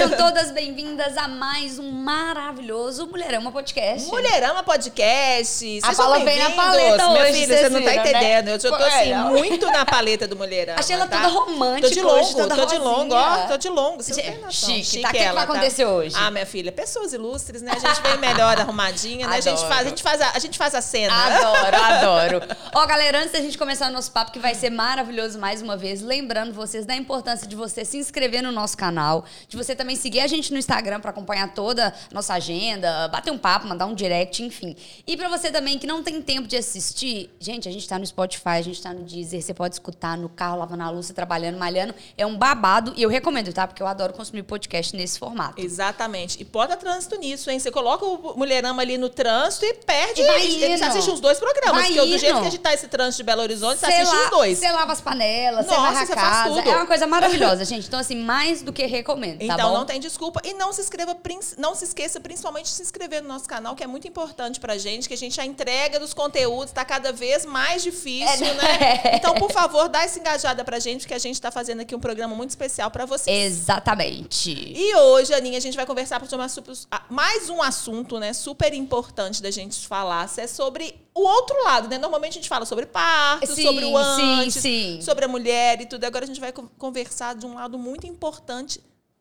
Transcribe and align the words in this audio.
Sejam 0.00 0.16
todas 0.16 0.50
bem-vindas 0.50 1.14
a 1.18 1.28
mais 1.28 1.78
um 1.78 1.90
maravilhoso 1.90 3.06
Mulherama 3.06 3.52
Podcast. 3.52 4.08
Mulherama 4.08 4.62
Podcast. 4.62 5.80
A 5.82 5.94
Paula 5.94 6.20
vem 6.20 6.38
na 6.38 6.50
paleta 6.52 7.06
Minha 7.10 7.22
hoje, 7.22 7.32
filha, 7.34 7.58
você 7.58 7.68
não 7.68 7.82
tá 7.82 7.90
né? 7.90 7.96
entendendo. 7.96 8.48
Eu 8.48 8.60
já 8.60 8.68
tô 8.70 8.82
assim, 8.82 9.12
É, 9.12 9.16
muito 9.16 9.66
na 9.66 9.84
paleta 9.84 10.26
do 10.26 10.36
Mulherama. 10.36 10.80
Achei 10.80 10.96
ela 10.96 11.06
tá? 11.06 11.18
toda 11.18 11.28
romântica 11.28 11.88
Tô 11.88 11.94
de 11.94 12.00
longo, 12.00 12.18
hoje, 12.18 12.34
toda 12.34 12.56
tô 12.56 12.64
de 12.64 12.78
longo, 12.78 13.14
ó. 13.14 13.46
Tô 13.46 13.56
de 13.58 13.68
longo. 13.68 14.02
Você 14.02 14.14
não 14.14 14.32
tem 14.32 14.40
noção. 14.40 14.70
chique, 14.70 15.02
tá? 15.02 15.10
O 15.10 15.12
que 15.12 15.32
vai 15.32 15.44
acontecer 15.44 15.84
hoje? 15.84 16.16
Ah, 16.18 16.30
minha 16.30 16.46
filha, 16.46 16.72
pessoas 16.72 17.12
ilustres, 17.12 17.60
né? 17.60 17.72
A 17.72 17.78
gente 17.78 18.00
vem 18.00 18.16
melhor 18.16 18.56
arrumadinha, 18.58 19.28
né? 19.28 19.36
A 19.36 19.40
gente, 19.40 19.60
faz, 19.66 19.86
a, 19.86 19.90
gente 19.90 20.02
faz 20.02 20.20
a, 20.22 20.30
a 20.30 20.38
gente 20.38 20.56
faz 20.56 20.74
a 20.74 20.80
cena. 20.80 21.12
Adoro, 21.14 21.76
adoro. 21.84 22.42
Ó, 22.74 22.86
galera, 22.86 23.18
antes 23.18 23.32
da 23.32 23.40
gente 23.40 23.58
começar 23.58 23.90
o 23.90 23.92
nosso 23.92 24.10
papo, 24.10 24.32
que 24.32 24.38
vai 24.38 24.54
ser 24.54 24.70
maravilhoso 24.70 25.38
mais 25.38 25.60
uma 25.60 25.76
vez, 25.76 26.00
lembrando 26.00 26.54
vocês 26.54 26.86
da 26.86 26.96
importância 26.96 27.46
de 27.46 27.54
você 27.54 27.84
se 27.84 27.98
inscrever 27.98 28.42
no 28.42 28.50
nosso 28.50 28.78
canal, 28.78 29.26
de 29.46 29.58
você 29.58 29.76
também 29.76 29.89
seguir 29.96 30.20
a 30.20 30.26
gente 30.26 30.52
no 30.52 30.58
Instagram 30.58 31.00
para 31.00 31.10
acompanhar 31.10 31.52
toda 31.54 31.88
a 31.88 32.14
nossa 32.14 32.34
agenda, 32.34 33.08
bater 33.08 33.30
um 33.30 33.38
papo, 33.38 33.66
mandar 33.66 33.86
um 33.86 33.94
direct, 33.94 34.42
enfim. 34.42 34.76
E 35.06 35.16
para 35.16 35.28
você 35.28 35.50
também 35.50 35.78
que 35.78 35.86
não 35.86 36.02
tem 36.02 36.20
tempo 36.22 36.46
de 36.48 36.56
assistir, 36.56 37.30
gente, 37.38 37.68
a 37.68 37.72
gente 37.72 37.88
tá 37.88 37.98
no 37.98 38.06
Spotify, 38.06 38.48
a 38.58 38.62
gente 38.62 38.80
tá 38.82 38.92
no 38.92 39.02
Deezer, 39.04 39.42
você 39.42 39.54
pode 39.54 39.74
escutar 39.74 40.16
no 40.16 40.28
carro, 40.28 40.58
lavando 40.58 40.82
a 40.82 40.90
louça, 40.90 41.12
trabalhando, 41.14 41.58
malhando. 41.58 41.94
É 42.16 42.24
um 42.26 42.36
babado 42.36 42.92
e 42.96 43.02
eu 43.02 43.08
recomendo, 43.08 43.52
tá? 43.52 43.66
Porque 43.66 43.82
eu 43.82 43.86
adoro 43.86 44.12
consumir 44.12 44.42
podcast 44.42 44.94
nesse 44.96 45.18
formato. 45.18 45.60
Exatamente. 45.60 46.40
E 46.40 46.44
bota 46.44 46.76
trânsito 46.76 47.16
nisso, 47.16 47.50
hein? 47.50 47.58
Você 47.58 47.70
coloca 47.70 48.04
o 48.04 48.34
Mulherama 48.36 48.82
ali 48.82 48.96
no 48.98 49.08
trânsito 49.08 49.64
e 49.64 49.74
perde. 49.74 50.20
E 50.22 50.26
vai 50.26 50.40
Você 50.78 50.84
assiste 50.84 51.10
os 51.10 51.20
dois 51.20 51.38
programas. 51.38 51.82
Vai 51.82 51.92
porque 51.92 52.00
do 52.10 52.18
jeito 52.18 52.34
que 52.40 52.46
a 52.46 52.50
gente 52.50 52.58
tá 52.58 52.74
esse 52.74 52.88
trânsito 52.88 53.18
de 53.18 53.26
Belo 53.26 53.42
Horizonte, 53.42 53.78
você 53.78 53.86
Você 53.86 53.92
assiste 53.92 54.14
la- 54.14 54.24
os 54.24 54.30
dois. 54.30 54.58
Você 54.58 54.70
lava 54.72 54.92
as 54.92 55.00
panelas, 55.00 55.66
você 55.66 55.74
varre 55.74 55.88
a 55.96 56.06
faz 56.06 56.08
casa. 56.10 56.48
tudo. 56.54 56.68
É 56.68 56.76
uma 56.76 56.86
coisa 56.86 57.06
maravilhosa, 57.06 57.64
gente. 57.66 57.86
Então, 57.86 57.98
assim, 58.00 58.16
mais 58.16 58.62
do 58.62 58.72
que 58.72 58.84
recomendo, 58.86 59.38
tá 59.38 59.44
Então 59.54 59.74
bom? 59.74 59.79
Não 59.80 59.86
tem 59.86 59.98
desculpa. 59.98 60.40
E 60.44 60.52
não 60.54 60.72
se 60.72 60.80
inscreva, 60.82 61.16
não 61.56 61.74
se 61.74 61.84
esqueça 61.84 62.20
principalmente 62.20 62.66
de 62.66 62.70
se 62.72 62.82
inscrever 62.82 63.22
no 63.22 63.28
nosso 63.28 63.46
canal, 63.48 63.74
que 63.74 63.82
é 63.82 63.86
muito 63.86 64.06
importante 64.06 64.60
pra 64.60 64.76
gente, 64.76 65.08
que 65.08 65.14
a 65.14 65.16
gente 65.16 65.40
a 65.40 65.46
entrega 65.46 65.98
dos 65.98 66.12
conteúdos 66.12 66.72
tá 66.72 66.84
cada 66.84 67.12
vez 67.12 67.44
mais 67.46 67.82
difícil, 67.82 68.46
É, 68.46 68.54
né? 68.54 69.00
Então, 69.16 69.34
por 69.34 69.50
favor, 69.50 69.88
dá 69.88 70.02
essa 70.02 70.18
engajada 70.18 70.64
pra 70.64 70.78
gente, 70.78 71.06
que 71.08 71.14
a 71.14 71.18
gente 71.18 71.40
tá 71.40 71.50
fazendo 71.50 71.80
aqui 71.80 71.94
um 71.94 72.00
programa 72.00 72.34
muito 72.34 72.50
especial 72.50 72.90
pra 72.90 73.06
vocês. 73.06 73.52
Exatamente. 73.52 74.50
E 74.76 74.94
hoje, 74.94 75.32
Aninha, 75.34 75.56
a 75.58 75.60
gente 75.60 75.76
vai 75.76 75.86
conversar 75.86 76.20
sobre 76.48 76.72
ah, 76.90 77.02
mais 77.08 77.48
um 77.48 77.62
assunto, 77.62 78.18
né, 78.18 78.32
super 78.32 78.72
importante 78.74 79.42
da 79.42 79.50
gente 79.50 79.86
falar, 79.86 80.30
é 80.36 80.46
sobre 80.46 80.94
o 81.14 81.22
outro 81.22 81.56
lado, 81.64 81.88
né? 81.88 81.98
Normalmente 81.98 82.32
a 82.32 82.40
gente 82.40 82.48
fala 82.48 82.64
sobre 82.64 82.86
parto, 82.86 83.52
Sim, 83.54 83.62
sobre 83.62 83.84
o 83.84 83.88
sim, 83.88 84.40
antes, 84.42 84.54
sim. 84.54 85.00
sobre 85.02 85.24
a 85.24 85.28
mulher 85.28 85.80
e 85.80 85.86
tudo. 85.86 86.04
Agora 86.04 86.24
a 86.24 86.28
gente 86.28 86.40
vai 86.40 86.52
con- 86.52 86.68
conversar 86.78 87.34
de 87.34 87.46
um 87.46 87.54
lado 87.54 87.78
muito 87.78 88.06
importante 88.06 88.80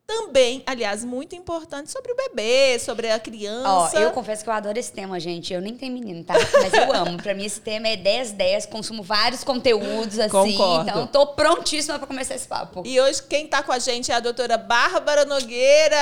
também, 0.09 0.63
aliás, 0.65 1.05
muito 1.05 1.35
importante 1.35 1.91
sobre 1.91 2.11
o 2.11 2.15
bebê, 2.15 2.79
sobre 2.79 3.11
a 3.11 3.17
Ó, 3.17 3.19
criança. 3.19 3.99
eu 3.99 4.09
confesso 4.09 4.43
que 4.43 4.49
eu 4.49 4.53
adoro 4.53 4.79
esse 4.79 4.91
tema, 4.91 5.19
gente. 5.19 5.53
Eu 5.53 5.61
nem 5.61 5.77
tenho 5.77 5.93
menino, 5.93 6.23
tá? 6.23 6.33
Mas 6.33 6.73
eu 6.73 6.91
amo. 6.91 7.21
Pra 7.21 7.35
mim, 7.35 7.45
esse 7.45 7.61
tema 7.61 7.87
é 7.87 7.95
10-10. 7.95 8.67
Consumo 8.69 9.03
vários 9.03 9.43
conteúdos, 9.43 10.17
assim. 10.17 10.29
Concordo. 10.31 10.89
Então, 10.89 11.05
tô 11.05 11.27
prontíssima 11.27 11.99
pra 11.99 12.07
começar 12.07 12.33
esse 12.33 12.47
papo. 12.47 12.81
E 12.83 12.99
hoje 12.99 13.21
quem 13.21 13.45
tá 13.45 13.61
com 13.61 13.71
a 13.71 13.77
gente 13.77 14.11
é 14.11 14.15
a 14.15 14.19
doutora 14.19 14.57
Bárbara 14.57 15.25
Nogueira. 15.25 15.95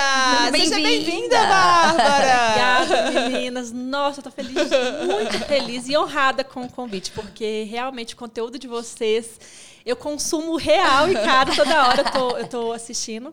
Seja 0.51 0.51
Bem-vinda. 0.51 0.75
bem-vinda, 0.77 1.37
Bárbara. 1.39 2.85
Obrigada, 2.85 3.29
meninas. 3.29 3.73
Nossa, 3.73 4.19
eu 4.21 4.23
tô 4.23 4.31
feliz, 4.31 4.53
muito 4.53 5.37
feliz 5.47 5.89
e 5.89 5.97
honrada 5.97 6.45
com 6.45 6.61
o 6.61 6.71
convite, 6.71 7.11
porque 7.11 7.67
realmente 7.69 8.13
o 8.13 8.17
conteúdo 8.17 8.57
de 8.57 8.67
vocês 8.69 9.37
eu 9.85 9.97
consumo 9.97 10.55
real 10.55 11.09
e 11.09 11.13
caro 11.15 11.53
toda 11.53 11.87
hora. 11.89 12.01
Eu 12.01 12.11
tô, 12.11 12.37
eu 12.37 12.47
tô 12.47 12.71
assistindo, 12.71 13.31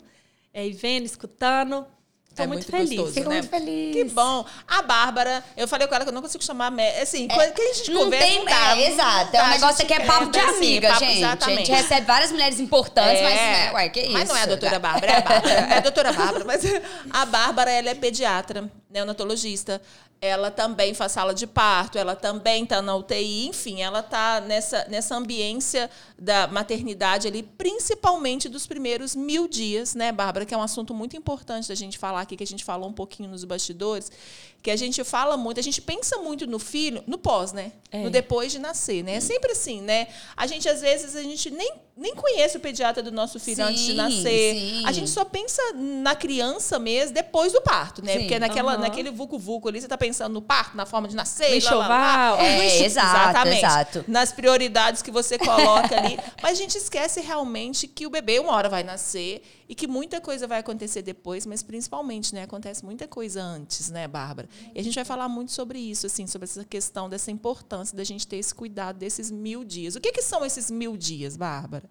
é, 0.54 0.66
e 0.66 0.72
vendo, 0.72 1.04
escutando. 1.04 1.84
Tô 2.34 2.42
É 2.42 2.46
muito, 2.48 2.62
muito 2.68 2.70
feliz. 2.72 2.90
gostoso, 2.96 3.14
Fico 3.14 3.28
né? 3.30 3.36
muito 3.36 3.48
feliz. 3.48 3.92
Que 3.94 4.04
bom. 4.12 4.44
A 4.66 4.82
Bárbara, 4.82 5.44
eu 5.56 5.68
falei 5.68 5.86
com 5.86 5.94
ela 5.94 6.04
que 6.04 6.10
eu 6.10 6.14
não 6.14 6.20
consigo 6.20 6.42
chamar. 6.42 6.72
Assim, 7.00 7.28
coisa 7.28 7.52
que 7.52 7.62
a 7.62 7.72
gente 7.74 7.90
Não 7.92 8.02
conversa. 8.04 8.26
tem, 8.26 8.38
não 8.40 8.44
dá, 8.46 8.76
é, 8.76 8.90
exato. 8.90 9.36
É 9.36 9.40
um 9.40 9.44
A 9.44 9.48
negócio 9.50 9.76
gente 9.76 9.86
que 9.86 9.92
é 9.94 10.00
papo 10.04 10.30
de 10.30 10.38
assim, 10.40 10.56
amiga, 10.56 10.88
papo- 10.88 11.00
gente. 11.04 11.12
A 11.14 11.18
Exatamente. 11.18 11.66
gente 11.66 11.70
recebe 11.76 12.06
várias 12.06 12.32
mulheres 12.32 12.58
importantes, 12.58 13.22
mas, 13.22 13.32
É. 13.38 13.50
né, 13.52 13.72
ué, 13.74 13.88
que 13.88 14.00
isso? 14.00 14.12
Mas 14.12 14.28
não 14.28 14.36
é 14.36 14.42
a 14.42 14.46
doutora 14.46 14.78
Bárbara, 14.80 15.12
é 15.12 15.16
a 15.16 15.20
Bárbara. 15.20 15.54
É 15.74 15.76
a 15.76 15.80
doutora 15.80 16.12
Bárbara, 16.12 16.44
mas 16.44 16.62
a 17.10 17.24
Bárbara, 17.24 17.70
ela 17.70 17.90
é 17.90 17.94
pediatra, 17.94 18.68
neonatologista. 18.94 19.82
Ela 20.20 20.50
também 20.50 20.94
faz 20.94 21.12
sala 21.12 21.34
de 21.34 21.46
parto, 21.46 21.98
ela 21.98 22.16
também 22.16 22.62
está 22.62 22.80
na 22.80 22.96
UTI, 22.96 23.48
enfim, 23.48 23.82
ela 23.82 23.98
está 23.98 24.40
nessa, 24.40 24.86
nessa 24.88 25.14
ambiência 25.16 25.90
da 26.18 26.46
maternidade 26.46 27.28
ali, 27.28 27.42
principalmente 27.42 28.48
dos 28.48 28.66
primeiros 28.66 29.14
mil 29.14 29.46
dias, 29.46 29.94
né, 29.94 30.12
Bárbara? 30.12 30.46
Que 30.46 30.54
é 30.54 30.56
um 30.56 30.62
assunto 30.62 30.94
muito 30.94 31.14
importante 31.14 31.68
da 31.68 31.74
gente 31.74 31.98
falar 31.98 32.22
aqui, 32.22 32.36
que 32.36 32.44
a 32.44 32.46
gente 32.46 32.64
falou 32.64 32.88
um 32.88 32.92
pouquinho 32.92 33.28
nos 33.28 33.44
bastidores, 33.44 34.10
que 34.64 34.70
a 34.70 34.76
gente 34.76 35.04
fala 35.04 35.36
muito, 35.36 35.60
a 35.60 35.62
gente 35.62 35.82
pensa 35.82 36.16
muito 36.16 36.46
no 36.46 36.58
filho, 36.58 37.04
no 37.06 37.18
pós, 37.18 37.52
né? 37.52 37.70
É. 37.92 38.02
No 38.02 38.08
depois 38.08 38.50
de 38.50 38.58
nascer, 38.58 39.04
né? 39.04 39.16
É 39.16 39.20
sempre 39.20 39.52
assim, 39.52 39.82
né? 39.82 40.06
A 40.34 40.46
gente, 40.46 40.66
às 40.66 40.80
vezes, 40.80 41.14
a 41.14 41.22
gente 41.22 41.50
nem, 41.50 41.70
nem 41.94 42.14
conhece 42.14 42.56
o 42.56 42.60
pediatra 42.60 43.02
do 43.02 43.12
nosso 43.12 43.38
filho 43.38 43.56
Sim, 43.56 43.62
antes 43.62 43.84
de 43.84 43.92
nascer. 43.92 44.54
sim. 44.54 44.82
A 44.86 44.90
gente 44.90 45.10
só 45.10 45.22
pensa 45.22 45.60
na 45.74 46.16
criança 46.16 46.78
mesmo 46.78 47.12
depois 47.12 47.52
do 47.52 47.60
parto, 47.60 48.02
né? 48.02 48.14
Sim, 48.14 48.18
Porque 48.20 48.38
naquela, 48.38 48.72
aham. 48.72 48.80
naquele 48.80 49.10
vucu-vucu 49.10 49.68
ali, 49.68 49.82
você 49.82 49.86
tá 49.86 49.98
pensando 49.98 50.32
no 50.32 50.40
parto, 50.40 50.74
na 50.78 50.86
forma 50.86 51.08
de 51.08 51.14
nascer, 51.14 51.50
No 51.50 51.56
enxoval. 51.56 52.38
É, 52.38 52.80
exato, 52.82 53.30
Exatamente. 53.30 53.58
exato. 53.58 54.04
Nas 54.08 54.32
prioridades 54.32 55.02
que 55.02 55.10
você 55.10 55.36
coloca 55.36 55.94
ali. 55.94 56.18
Mas 56.42 56.52
a 56.52 56.54
gente 56.54 56.78
esquece 56.78 57.20
realmente 57.20 57.86
que 57.86 58.06
o 58.06 58.10
bebê 58.10 58.38
uma 58.40 58.52
hora 58.54 58.70
vai 58.70 58.82
nascer 58.82 59.42
e 59.74 59.76
que 59.76 59.88
muita 59.88 60.20
coisa 60.20 60.46
vai 60.46 60.60
acontecer 60.60 61.02
depois, 61.02 61.44
mas 61.44 61.60
principalmente, 61.60 62.32
né? 62.32 62.44
Acontece 62.44 62.84
muita 62.84 63.08
coisa 63.08 63.42
antes, 63.42 63.90
né, 63.90 64.06
Bárbara? 64.06 64.48
E 64.72 64.78
a 64.78 64.84
gente 64.84 64.94
vai 64.94 65.04
falar 65.04 65.28
muito 65.28 65.50
sobre 65.50 65.80
isso, 65.80 66.06
assim, 66.06 66.28
sobre 66.28 66.44
essa 66.44 66.64
questão 66.64 67.08
dessa 67.08 67.32
importância 67.32 67.96
da 67.96 68.04
gente 68.04 68.24
ter 68.24 68.36
esse 68.36 68.54
cuidado 68.54 68.98
desses 68.98 69.32
mil 69.32 69.64
dias. 69.64 69.96
O 69.96 70.00
que, 70.00 70.12
que 70.12 70.22
são 70.22 70.44
esses 70.46 70.70
mil 70.70 70.96
dias, 70.96 71.36
Bárbara? 71.36 71.90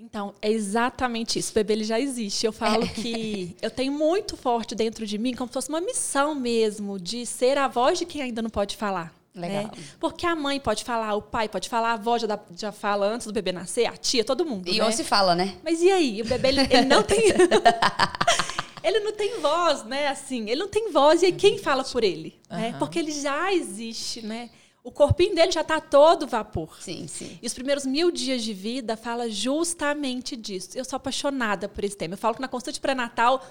Então, 0.00 0.34
é 0.40 0.50
exatamente 0.50 1.38
isso. 1.38 1.50
O 1.50 1.54
bebê 1.54 1.74
ele 1.74 1.84
já 1.84 2.00
existe. 2.00 2.46
Eu 2.46 2.52
falo 2.52 2.84
É. 2.84 2.88
que 2.88 3.54
eu 3.60 3.70
tenho 3.70 3.92
muito 3.92 4.34
forte 4.34 4.74
dentro 4.74 5.06
de 5.06 5.18
mim, 5.18 5.34
como 5.34 5.48
se 5.48 5.52
fosse 5.54 5.68
uma 5.68 5.82
missão 5.82 6.34
mesmo, 6.34 6.98
de 6.98 7.26
ser 7.26 7.58
a 7.58 7.68
voz 7.68 7.98
de 7.98 8.06
quem 8.06 8.22
ainda 8.22 8.40
não 8.40 8.48
pode 8.48 8.76
falar. 8.78 9.12
Legal. 9.34 9.64
né? 9.64 9.70
Porque 10.00 10.26
a 10.26 10.34
mãe 10.34 10.58
pode 10.58 10.84
falar, 10.84 11.14
o 11.14 11.22
pai 11.22 11.48
pode 11.48 11.68
falar, 11.68 11.90
a 11.90 11.92
avó 11.92 12.18
já, 12.18 12.26
dá- 12.26 12.40
já 12.56 12.72
fala 12.72 13.06
antes 13.06 13.26
do 13.26 13.32
bebê 13.32 13.52
nascer, 13.52 13.86
a 13.86 13.96
tia, 13.96 14.24
todo 14.24 14.44
mundo. 14.44 14.68
E 14.68 14.78
né? 14.78 14.84
hoje 14.84 14.96
se 14.98 15.04
fala, 15.04 15.34
né? 15.34 15.56
Mas 15.62 15.80
e 15.80 15.90
aí? 15.90 16.22
O 16.22 16.24
bebê, 16.24 16.48
ele, 16.48 16.60
ele 16.62 16.84
não 16.86 17.02
tem. 17.02 17.22
ele 18.82 19.00
não 19.00 19.12
tem 19.12 19.40
voz, 19.40 19.84
né? 19.84 20.08
Assim, 20.08 20.48
ele 20.48 20.60
não 20.60 20.68
tem 20.68 20.90
voz. 20.90 21.22
E 21.22 21.26
aí 21.26 21.32
quem 21.32 21.58
fala 21.58 21.84
por 21.84 22.02
ele? 22.02 22.40
Né? 22.50 22.70
Aham. 22.70 22.78
Porque 22.78 22.98
ele 22.98 23.12
já 23.12 23.52
existe, 23.52 24.22
né? 24.24 24.50
O 24.82 24.90
corpinho 24.90 25.34
dele 25.34 25.52
já 25.52 25.60
está 25.60 25.80
todo 25.80 26.26
vapor. 26.26 26.78
Sim, 26.80 27.06
sim. 27.06 27.38
E 27.42 27.46
os 27.46 27.52
primeiros 27.52 27.84
mil 27.84 28.10
dias 28.10 28.42
de 28.42 28.54
vida 28.54 28.96
fala 28.96 29.28
justamente 29.28 30.34
disso. 30.34 30.70
Eu 30.74 30.84
sou 30.84 30.96
apaixonada 30.96 31.68
por 31.68 31.84
esse 31.84 31.96
tema. 31.96 32.14
Eu 32.14 32.18
falo 32.18 32.34
que 32.34 32.40
na 32.40 32.48
consulta 32.48 32.80
pré-natal, 32.80 33.44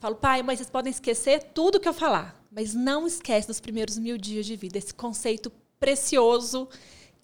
falo, 0.00 0.16
pai, 0.16 0.42
mãe, 0.42 0.56
vocês 0.56 0.68
podem 0.68 0.90
esquecer 0.90 1.50
tudo 1.54 1.78
que 1.78 1.88
eu 1.88 1.92
falar, 1.94 2.39
mas 2.50 2.74
não 2.74 3.06
esquece 3.06 3.46
dos 3.46 3.60
primeiros 3.60 3.98
mil 3.98 4.18
dias 4.18 4.46
de 4.46 4.56
vida, 4.56 4.78
esse 4.78 4.92
conceito 4.92 5.52
precioso, 5.78 6.68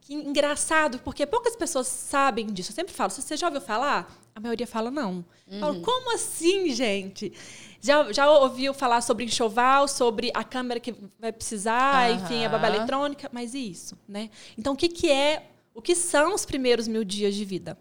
que 0.01 0.15
engraçado, 0.15 1.01
porque 1.01 1.27
poucas 1.27 1.57
pessoas 1.57 1.89
sabem 1.89 2.47
disso. 2.47 2.71
Eu 2.71 2.75
sempre 2.75 2.95
falo, 2.95 3.11
se 3.11 3.21
você 3.21 3.37
já 3.37 3.49
ouviu 3.49 3.61
falar, 3.61 4.09
a 4.35 4.41
maioria 4.41 4.67
fala 4.67 4.91
não. 4.91 5.25
Eu 5.47 5.61
Falo, 5.61 5.81
como 5.83 6.15
assim, 6.15 6.71
gente? 6.71 7.33
Já, 7.81 8.13
já 8.13 8.31
ouviu 8.31 8.73
falar 8.73 9.01
sobre 9.01 9.25
enxoval, 9.25 9.89
sobre 9.89 10.31
a 10.33 10.45
câmera 10.45 10.79
que 10.79 10.95
vai 11.19 11.33
precisar, 11.33 12.13
enfim, 12.13 12.45
a 12.45 12.49
babá 12.49 12.69
eletrônica, 12.69 13.29
mas 13.33 13.55
e 13.55 13.71
isso, 13.71 13.99
né? 14.09 14.31
Então, 14.57 14.75
o 14.75 14.77
que, 14.77 14.89
que 14.89 15.11
é, 15.11 15.51
o 15.75 15.83
que 15.83 15.95
são 15.95 16.35
os 16.35 16.47
primeiros 16.47 16.87
mil 16.87 17.03
dias 17.03 17.35
de 17.35 17.45
vida? 17.45 17.77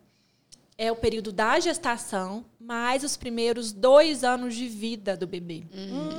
É 0.78 0.92
o 0.92 0.96
período 0.96 1.32
da 1.32 1.60
gestação, 1.60 2.44
mais 2.60 3.04
os 3.04 3.16
primeiros 3.16 3.72
dois 3.72 4.24
anos 4.24 4.56
de 4.56 4.68
vida 4.68 5.16
do 5.16 5.26
bebê. 5.26 5.64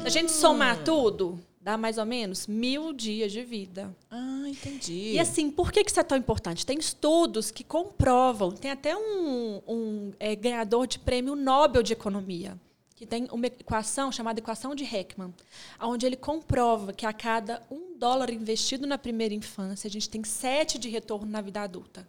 Se 0.00 0.06
a 0.06 0.10
gente 0.10 0.32
somar 0.32 0.82
tudo, 0.82 1.38
dá 1.66 1.76
mais 1.76 1.98
ou 1.98 2.06
menos 2.06 2.46
mil 2.46 2.92
dias 2.92 3.32
de 3.32 3.42
vida. 3.42 3.92
Ah, 4.08 4.44
entendi. 4.46 5.14
E 5.14 5.18
assim, 5.18 5.50
por 5.50 5.72
que 5.72 5.82
que 5.82 5.90
isso 5.90 5.98
é 5.98 6.04
tão 6.04 6.16
importante? 6.16 6.64
Tem 6.64 6.78
estudos 6.78 7.50
que 7.50 7.64
comprovam, 7.64 8.52
tem 8.52 8.70
até 8.70 8.96
um, 8.96 9.60
um, 9.66 10.12
é, 10.20 10.36
ganhador 10.36 10.86
de 10.86 11.00
prêmio 11.00 11.34
Nobel 11.34 11.82
de 11.82 11.92
Economia, 11.92 12.56
que 12.94 13.04
tem 13.04 13.26
uma 13.32 13.46
equação 13.46 14.12
chamada 14.12 14.38
equação 14.38 14.76
de 14.76 14.84
Heckman, 14.84 15.34
onde 15.80 16.06
ele 16.06 16.16
comprova 16.16 16.92
que 16.92 17.04
a 17.04 17.12
cada 17.12 17.60
um 17.68 17.98
dólar 17.98 18.30
investido 18.30 18.86
na 18.86 18.96
primeira 18.96 19.34
infância, 19.34 19.88
a 19.88 19.90
gente 19.90 20.08
tem 20.08 20.22
sete 20.22 20.78
de 20.78 20.88
retorno 20.88 21.28
na 21.28 21.40
vida 21.40 21.60
adulta. 21.60 22.06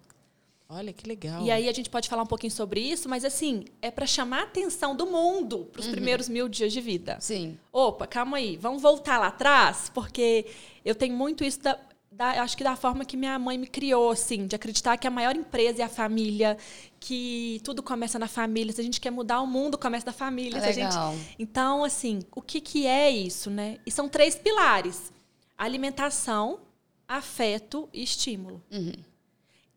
Olha 0.70 0.92
que 0.92 1.08
legal. 1.08 1.42
E 1.44 1.50
aí 1.50 1.70
a 1.70 1.72
gente 1.72 1.90
pode 1.90 2.10
falar 2.10 2.24
um 2.24 2.28
pouquinho 2.28 2.52
sobre 2.52 2.82
isso, 2.82 3.08
mas 3.08 3.24
assim, 3.24 3.64
é 3.82 3.90
para 3.90 4.06
chamar 4.06 4.40
a 4.40 4.44
atenção 4.44 4.96
do 4.96 5.06
mundo 5.06 5.70
para 5.72 5.80
os 5.80 5.88
primeiros 5.88 6.28
mil 6.28 6.50
dias 6.50 6.74
de 6.74 6.82
vida. 6.82 7.18
Sim. 7.22 7.58
Opa, 7.72 8.06
calma 8.06 8.38
aí, 8.38 8.58
vamos 8.58 8.82
voltar 8.82 9.18
lá 9.18 9.28
atrás, 9.28 9.90
porque 9.94 10.46
eu 10.84 10.94
tenho 10.94 11.16
muito 11.16 11.42
isso 11.42 11.62
da, 11.62 11.80
da, 12.12 12.42
acho 12.42 12.58
que 12.58 12.66
da 12.66 12.76
forma 12.76 13.06
que 13.06 13.16
minha 13.16 13.40
mãe 13.40 13.58
me 13.58 13.68
criou, 13.68 14.12
assim, 14.12 14.46
de 14.46 14.58
acreditar 14.58 14.98
que 14.98 15.08
a 15.08 15.12
maior 15.12 15.38
empresa 15.38 15.82
é 15.82 15.86
a 15.86 15.90
família, 15.90 16.58
que 17.00 17.62
tudo 17.64 17.82
começa 17.82 18.20
na 18.20 18.28
família. 18.28 18.74
Se 18.74 18.82
a 18.82 18.84
gente 18.84 19.00
quer 19.00 19.12
mudar 19.12 19.40
o 19.40 19.48
mundo, 19.48 19.78
começa 19.78 20.06
na 20.06 20.14
família. 20.14 20.62
A 20.62 20.66
Legal. 20.66 21.14
gente... 21.14 21.36
Então, 21.40 21.84
assim, 21.84 22.20
o 22.36 22.42
que, 22.42 22.60
que 22.60 22.86
é 22.86 23.10
isso, 23.10 23.50
né? 23.50 23.78
E 23.86 23.92
são 23.92 24.10
três 24.10 24.36
pilares: 24.36 25.14
alimentação, 25.58 26.60
afeto 27.08 27.88
e 27.94 28.04
estímulo. 28.04 28.62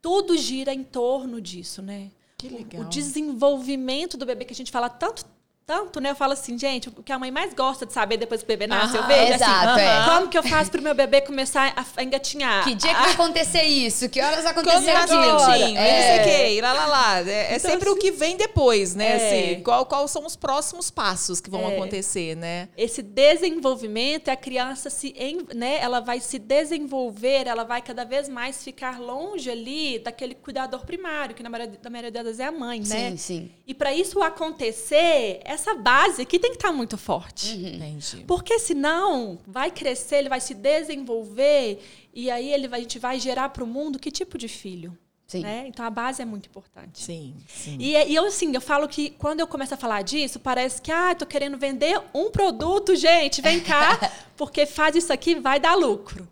Tudo 0.03 0.37
gira 0.37 0.73
em 0.73 0.83
torno 0.83 1.41
disso, 1.41 1.83
né? 1.83 2.11
Que 2.39 2.47
O- 2.49 2.53
legal. 2.57 2.83
O 2.83 2.89
desenvolvimento 2.89 4.17
do 4.17 4.25
bebê 4.27 4.45
que 4.45 4.53
a 4.53 4.57
gente 4.57 4.71
fala 4.73 4.89
tanto, 4.89 5.25
tanto, 5.71 6.01
né? 6.01 6.11
Eu 6.11 6.17
falo 6.17 6.33
assim, 6.33 6.59
gente, 6.59 6.89
o 6.89 6.93
que 7.01 7.13
a 7.13 7.19
mãe 7.19 7.31
mais 7.31 7.55
gosta 7.55 7.87
de 7.87 7.93
saber 7.93 8.17
depois 8.17 8.41
que 8.41 8.45
o 8.45 8.49
bebê 8.49 8.67
nasce, 8.67 8.97
eu 8.97 9.03
Aham, 9.03 9.09
vejo 9.09 9.35
exato, 9.35 9.69
assim, 9.69 9.81
é. 9.83 10.05
como 10.05 10.29
que 10.29 10.37
eu 10.37 10.43
faço 10.43 10.69
pro 10.69 10.83
meu 10.83 10.95
bebê 10.97 11.21
começar 11.21 11.73
a, 11.97 12.03
engatinhar? 12.03 12.65
Que 12.65 12.75
dia 12.75 12.93
que 12.93 13.01
vai 13.01 13.13
acontecer 13.13 13.63
isso? 13.63 14.09
Que 14.09 14.21
horas 14.21 14.43
vai 14.43 14.53
Como 14.53 14.69
acontecer 14.69 14.93
nasce 14.93 15.15
aquilo? 15.15 15.29
É. 15.29 15.37
não 15.37 15.45
sei 15.47 16.21
o 16.21 16.25
quê, 16.57 16.61
lá, 16.61 16.73
lá, 16.73 16.87
lá. 16.87 17.21
É, 17.21 17.53
é 17.53 17.57
Então, 17.57 17.71
sempre 17.71 17.89
o 17.89 17.95
que 17.97 18.11
vem 18.11 18.37
depois, 18.37 18.97
né? 18.97 19.11
É. 19.11 19.15
Assim, 19.53 19.63
qual, 19.63 19.87
quais 19.87 20.11
são 20.11 20.27
os 20.27 20.35
próximos 20.35 20.91
passos 20.91 21.41
que 21.41 21.49
vão 21.49 21.71
É. 21.71 21.75
acontecer, 21.77 22.35
né? 22.37 22.69
Esse 22.77 23.01
desenvolvimento, 23.01 24.29
a 24.29 24.37
criança 24.37 24.91
se, 24.91 25.15
né, 25.55 25.79
ela 25.81 26.01
vai 26.01 26.19
se 26.19 26.39
desenvolver, 26.39 27.47
ela 27.47 27.63
vai 27.63 27.81
cada 27.81 28.05
vez 28.05 28.29
mais 28.29 28.65
ficar 28.65 29.01
longe 29.01 29.49
ali 29.49 30.01
daquele 30.01 30.35
cuidador 30.35 30.85
primário, 30.85 31.35
que 31.35 31.43
na 31.45 31.49
maioria, 31.51 31.79
na 31.81 31.91
maioria 31.91 32.11
das 32.11 32.25
vezes 32.25 32.41
é 32.41 32.47
a 32.47 32.53
mãe, 32.53 32.81
né? 32.81 33.11
Sim, 33.11 33.17
sim. 33.17 33.51
E 33.67 33.73
para 33.75 33.95
isso 33.95 34.21
acontecer, 34.21 35.41
essa 35.61 35.75
base 35.75 36.23
aqui 36.23 36.39
tem 36.39 36.51
que 36.51 36.57
estar 36.57 36.73
muito 36.73 36.97
forte. 36.97 37.53
Entendi. 37.55 38.25
Porque 38.27 38.59
senão 38.59 39.39
vai 39.47 39.71
crescer, 39.71 40.17
ele 40.17 40.29
vai 40.29 40.41
se 40.41 40.55
desenvolver 40.55 41.83
e 42.13 42.31
aí 42.31 42.53
ele 42.53 42.67
vai, 42.67 42.81
a 42.81 42.83
gente 42.83 42.99
vai 42.99 43.21
gerar 43.21 43.51
para 43.51 43.63
o 43.63 43.67
mundo 43.67 43.99
que 43.99 44.11
tipo 44.11 44.37
de 44.39 44.49
filho? 44.49 44.97
Sim. 45.27 45.43
né? 45.43 45.65
Então 45.69 45.85
a 45.87 45.91
base 45.91 46.21
é 46.21 46.25
muito 46.25 46.49
importante. 46.49 47.05
Sim, 47.05 47.37
sim. 47.47 47.77
E, 47.79 47.93
e 47.93 48.15
eu, 48.17 48.25
assim, 48.25 48.53
eu 48.53 48.61
falo 48.61 48.89
que 48.89 49.11
quando 49.11 49.39
eu 49.39 49.47
começo 49.47 49.73
a 49.73 49.77
falar 49.77 50.03
disso, 50.03 50.41
parece 50.41 50.83
que, 50.83 50.91
ah, 50.91 51.15
tô 51.15 51.25
querendo 51.25 51.57
vender 51.57 52.03
um 52.13 52.33
produto, 52.33 52.97
gente, 52.97 53.41
vem 53.41 53.61
cá, 53.63 54.13
porque 54.37 54.67
faz 54.67 54.97
isso 54.97 55.13
aqui, 55.13 55.37
vai 55.37 55.61
dar 55.61 55.77
lucro. 55.77 56.29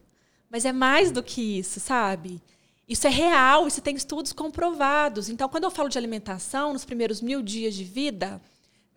Mas 0.50 0.64
é 0.64 0.72
mais 0.72 1.12
do 1.12 1.22
que 1.22 1.60
isso, 1.60 1.78
sabe? 1.78 2.42
Isso 2.88 3.06
é 3.06 3.10
real, 3.10 3.68
isso 3.68 3.80
tem 3.80 3.94
estudos 3.94 4.32
comprovados. 4.32 5.28
Então, 5.28 5.48
quando 5.48 5.64
eu 5.64 5.70
falo 5.70 5.88
de 5.88 5.98
alimentação, 5.98 6.72
nos 6.72 6.84
primeiros 6.84 7.20
mil 7.20 7.40
dias 7.40 7.76
de 7.76 7.84
vida, 7.84 8.40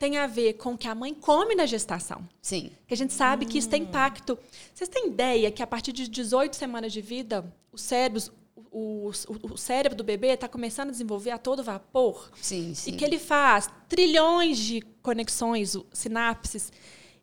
tem 0.01 0.17
a 0.17 0.25
ver 0.25 0.53
com 0.53 0.73
o 0.73 0.77
que 0.77 0.87
a 0.87 0.95
mãe 0.95 1.13
come 1.13 1.53
na 1.53 1.67
gestação. 1.67 2.27
Sim. 2.41 2.71
Que 2.87 2.93
a 2.95 2.97
gente 2.97 3.13
sabe 3.13 3.45
que 3.45 3.59
isso 3.59 3.69
tem 3.69 3.83
impacto. 3.83 4.35
Vocês 4.73 4.89
têm 4.89 5.07
ideia 5.09 5.51
que 5.51 5.61
a 5.61 5.67
partir 5.67 5.91
de 5.91 6.07
18 6.07 6.55
semanas 6.55 6.91
de 6.91 7.01
vida, 7.01 7.45
os 7.71 7.83
cérebros, 7.83 8.31
o, 8.71 9.11
o- 9.27 9.53
o 9.53 9.57
cérebro 9.57 9.95
do 9.95 10.03
bebê 10.03 10.29
está 10.29 10.47
começando 10.47 10.87
a 10.89 10.91
desenvolver 10.91 11.29
a 11.29 11.37
todo 11.37 11.61
vapor? 11.63 12.31
Sim, 12.41 12.73
sim. 12.73 12.89
E 12.93 12.97
que 12.97 13.05
ele 13.05 13.19
faz 13.19 13.69
trilhões 13.87 14.57
de 14.57 14.81
conexões, 15.03 15.77
sinapses, 15.93 16.71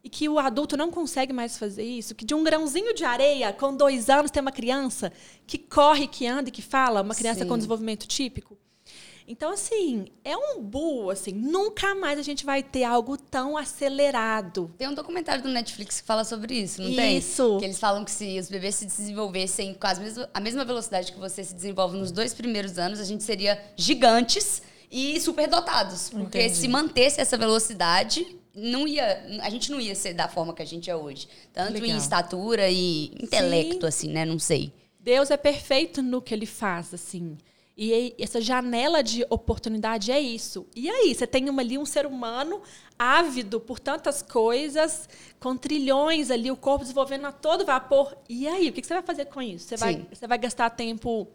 e 0.05 0.09
que 0.09 0.29
o 0.29 0.39
adulto 0.39 0.77
não 0.77 0.93
consegue 0.93 1.33
mais 1.33 1.59
fazer 1.59 1.83
isso, 1.83 2.15
que 2.15 2.25
de 2.25 2.33
um 2.33 2.45
grãozinho 2.45 2.95
de 2.95 3.05
areia, 3.05 3.53
com 3.53 3.77
dois 3.77 4.09
anos, 4.09 4.31
tem 4.31 4.41
uma 4.41 4.53
criança 4.53 5.13
que 5.49 5.59
corre, 5.59 6.07
que 6.07 6.29
anda 6.29 6.49
e 6.49 6.53
que 6.53 6.63
fala, 6.63 7.03
uma 7.03 7.15
criança 7.17 7.41
Sim. 7.41 7.49
com 7.49 7.57
desenvolvimento 7.57 8.07
típico. 8.07 8.57
Então, 9.31 9.53
assim, 9.53 10.07
é 10.25 10.35
um 10.35 10.63
bu, 10.63 11.11
assim, 11.11 11.33
nunca 11.33 11.95
mais 11.95 12.19
a 12.19 12.23
gente 12.23 12.47
vai 12.47 12.63
ter 12.63 12.83
algo 12.85 13.19
tão 13.19 13.59
acelerado. 13.59 14.75
Tem 14.79 14.89
um 14.89 14.95
documentário 14.95 15.43
do 15.43 15.51
Netflix 15.51 16.01
que 16.01 16.07
fala 16.07 16.25
sobre 16.25 16.55
isso, 16.55 16.81
não 16.81 16.95
tem? 16.95 17.19
Isso. 17.19 17.59
Que 17.59 17.67
eles 17.67 17.79
falam 17.79 18.07
que 18.07 18.11
se 18.11 18.39
os 18.39 18.49
bebês 18.49 18.77
se 18.77 18.87
desenvolvessem 18.87 19.75
com 19.75 19.87
as 19.87 19.99
a 20.33 20.41
mesma 20.41 20.65
velocidade 20.65 21.13
que 21.13 21.19
você 21.19 21.45
se 21.45 21.55
desenvolve 21.55 21.99
nos 21.99 22.11
dois 22.11 22.33
primeiros 22.33 22.79
anos, 22.79 23.01
a 23.01 23.05
gente 23.05 23.23
seria 23.23 23.63
gigantes 23.77 24.63
e 24.91 25.21
superdotados. 25.21 26.09
Porque 26.09 26.39
Entendi. 26.39 26.57
se 26.57 26.67
mantesse 26.67 27.21
essa 27.21 27.37
velocidade, 27.37 28.27
não 28.55 28.89
ia, 28.89 29.27
a 29.43 29.51
gente 29.51 29.71
não 29.71 29.79
ia 29.79 29.95
ser 29.95 30.15
da 30.15 30.27
forma 30.27 30.55
que 30.55 30.63
a 30.63 30.67
gente 30.67 30.89
é 30.89 30.97
hoje. 30.97 31.29
Tanto 31.53 31.75
Legal. 31.75 31.91
em 31.91 31.97
estatura 31.99 32.71
e 32.71 33.13
intelecto, 33.23 33.85
assim, 33.85 34.09
né? 34.09 34.25
Não 34.25 34.39
sei. 34.39 34.73
Deus 34.99 35.31
é 35.31 35.37
perfeito 35.37 36.03
no 36.03 36.23
que 36.23 36.33
ele 36.33 36.47
faz, 36.47 36.95
assim. 36.95 37.37
E 37.81 38.13
essa 38.19 38.41
janela 38.41 39.03
de 39.05 39.25
oportunidade 39.31 40.11
é 40.11 40.19
isso. 40.21 40.67
E 40.75 40.91
aí, 40.91 41.15
você 41.15 41.29
tem 41.29 41.49
uma, 41.49 41.63
ali 41.63 41.79
um 41.79 41.87
ser 41.87 42.07
humano 42.07 42.61
ávido 42.99 43.61
por 43.61 43.79
tantas 43.79 44.21
coisas, 44.21 45.09
com 45.39 45.57
trilhões 45.57 46.29
ali, 46.33 46.51
o 46.51 46.57
corpo 46.57 46.81
desenvolvendo 46.83 47.27
a 47.27 47.31
todo 47.33 47.65
vapor. 47.65 48.17
E 48.29 48.49
aí, 48.49 48.69
o 48.69 48.73
que 48.73 48.83
você 48.85 48.95
vai 48.95 49.03
fazer 49.05 49.27
com 49.27 49.41
isso? 49.41 49.69
Você, 49.69 49.77
vai, 49.77 50.07
você 50.13 50.27
vai 50.27 50.39
gastar 50.39 50.71
tempo 50.71 51.29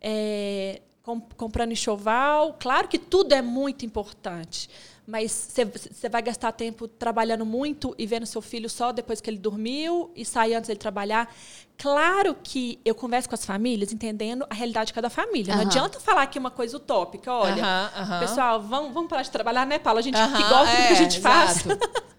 é, 0.00 0.82
com- 1.02 1.20
comprando 1.20 1.70
enxoval? 1.72 2.56
Claro 2.58 2.88
que 2.88 2.98
tudo 2.98 3.32
é 3.32 3.40
muito 3.40 3.86
importante. 3.86 4.68
Mas 5.10 5.32
você- 5.32 6.08
vai 6.10 6.20
gastar 6.20 6.52
tempo 6.52 6.86
trabalhando 6.86 7.46
muito 7.46 7.94
e 7.96 8.06
vendo 8.06 8.26
seu 8.26 8.42
filho 8.42 8.68
só 8.68 8.92
depois 8.92 9.22
que 9.22 9.30
ele 9.30 9.38
dormiu 9.38 10.10
e 10.14 10.22
sair 10.22 10.54
antes 10.54 10.68
dele 10.68 10.78
trabalhar. 10.78 11.34
Claro 11.78 12.36
que 12.42 12.78
eu 12.84 12.94
converso 12.94 13.26
com 13.26 13.34
as 13.34 13.42
famílias 13.42 13.90
entendendo 13.90 14.44
a 14.50 14.54
realidade 14.54 14.88
de 14.88 14.92
cada 14.92 15.08
família. 15.08 15.54
Não 15.54 15.62
Aham. 15.62 15.70
adianta 15.70 15.98
falar 15.98 16.22
aqui 16.22 16.38
uma 16.38 16.50
coisa 16.50 16.76
utópica. 16.76 17.32
Olha, 17.32 17.62
Aham, 17.64 17.90
aham. 17.96 18.20
pessoal, 18.20 18.60
vamos, 18.60 18.92
vamos 18.92 19.08
parar 19.08 19.22
de 19.22 19.30
trabalhar, 19.30 19.66
né, 19.66 19.78
Paula? 19.78 20.00
A 20.00 20.02
gente 20.02 20.18
que 20.18 20.42
gosta 20.42 20.76
do 20.76 20.82
que 20.82 20.88
a 20.88 20.92
é, 20.92 20.94
gente 20.94 21.20
faz. 21.20 21.64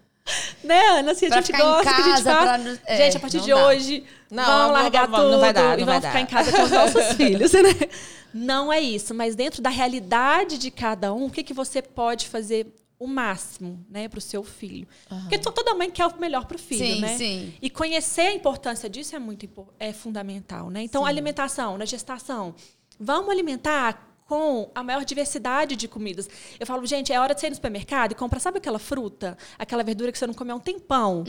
Né, 0.62 0.78
Ana? 0.98 1.12
Assim, 1.12 1.26
a 1.26 1.30
gente 1.40 1.50
gosta 1.52 1.76
do 1.78 1.82
que 1.82 1.88
a 1.88 2.04
gente 2.16 2.22
casa, 2.24 2.42
pra 2.42 2.58
não- 2.58 2.78
é, 2.86 2.96
gente, 2.96 3.16
a 3.16 3.20
partir 3.20 3.40
de 3.40 3.50
dá. 3.50 3.66
hoje, 3.66 4.04
Não, 4.30 4.44
vamos, 4.44 4.72
largar 4.72 5.06
vamos, 5.08 5.18
não 5.18 5.30
tudo 5.30 5.40
vai 5.40 5.52
dar, 5.52 5.76
não 5.76 5.78
e 5.80 5.84
vamos 5.84 6.04
ficar 6.06 6.12
dar. 6.12 6.20
em 6.20 6.26
casa 6.26 6.52
com 6.52 6.62
os 6.62 6.70
nossos 6.70 7.04
filhos, 7.16 7.52
né? 7.52 7.88
Não 8.32 8.72
é 8.72 8.80
isso, 8.80 9.12
mas 9.14 9.34
dentro 9.34 9.60
da 9.60 9.70
realidade 9.70 10.58
de 10.58 10.70
cada 10.70 11.12
um, 11.12 11.24
o 11.26 11.30
que, 11.30 11.42
que 11.42 11.54
você 11.54 11.82
pode 11.82 12.28
fazer 12.28 12.66
o 12.98 13.06
máximo, 13.06 13.84
né, 13.88 14.08
para 14.08 14.18
o 14.18 14.20
seu 14.20 14.44
filho? 14.44 14.86
Porque 15.08 15.38
to- 15.38 15.50
toda 15.50 15.74
mãe 15.74 15.90
quer 15.90 16.06
o 16.06 16.20
melhor 16.20 16.44
para 16.44 16.56
o 16.56 16.60
filho, 16.60 16.94
Sim, 16.96 17.00
né? 17.00 17.16
sim. 17.16 17.54
E 17.60 17.70
conhecer 17.70 18.20
a 18.20 18.34
importância 18.34 18.88
disso 18.90 19.16
é 19.16 19.18
muito 19.18 19.48
é 19.80 19.92
fundamental, 19.92 20.68
né? 20.70 20.82
Então, 20.82 21.04
alimentação, 21.06 21.78
na 21.78 21.86
gestação, 21.86 22.54
vamos 23.00 23.30
alimentar 23.30 24.06
com 24.30 24.70
a 24.76 24.84
maior 24.84 25.04
diversidade 25.04 25.74
de 25.74 25.88
comidas. 25.88 26.30
Eu 26.60 26.64
falo, 26.64 26.86
gente, 26.86 27.12
é 27.12 27.18
hora 27.18 27.34
de 27.34 27.40
você 27.40 27.48
ir 27.48 27.50
no 27.50 27.56
supermercado 27.56 28.12
e 28.12 28.14
comprar, 28.14 28.38
sabe 28.38 28.58
aquela 28.58 28.78
fruta, 28.78 29.36
aquela 29.58 29.82
verdura 29.82 30.12
que 30.12 30.18
você 30.18 30.24
não 30.24 30.34
comeu 30.34 30.54
há 30.54 30.58
um 30.58 30.60
tempão? 30.60 31.24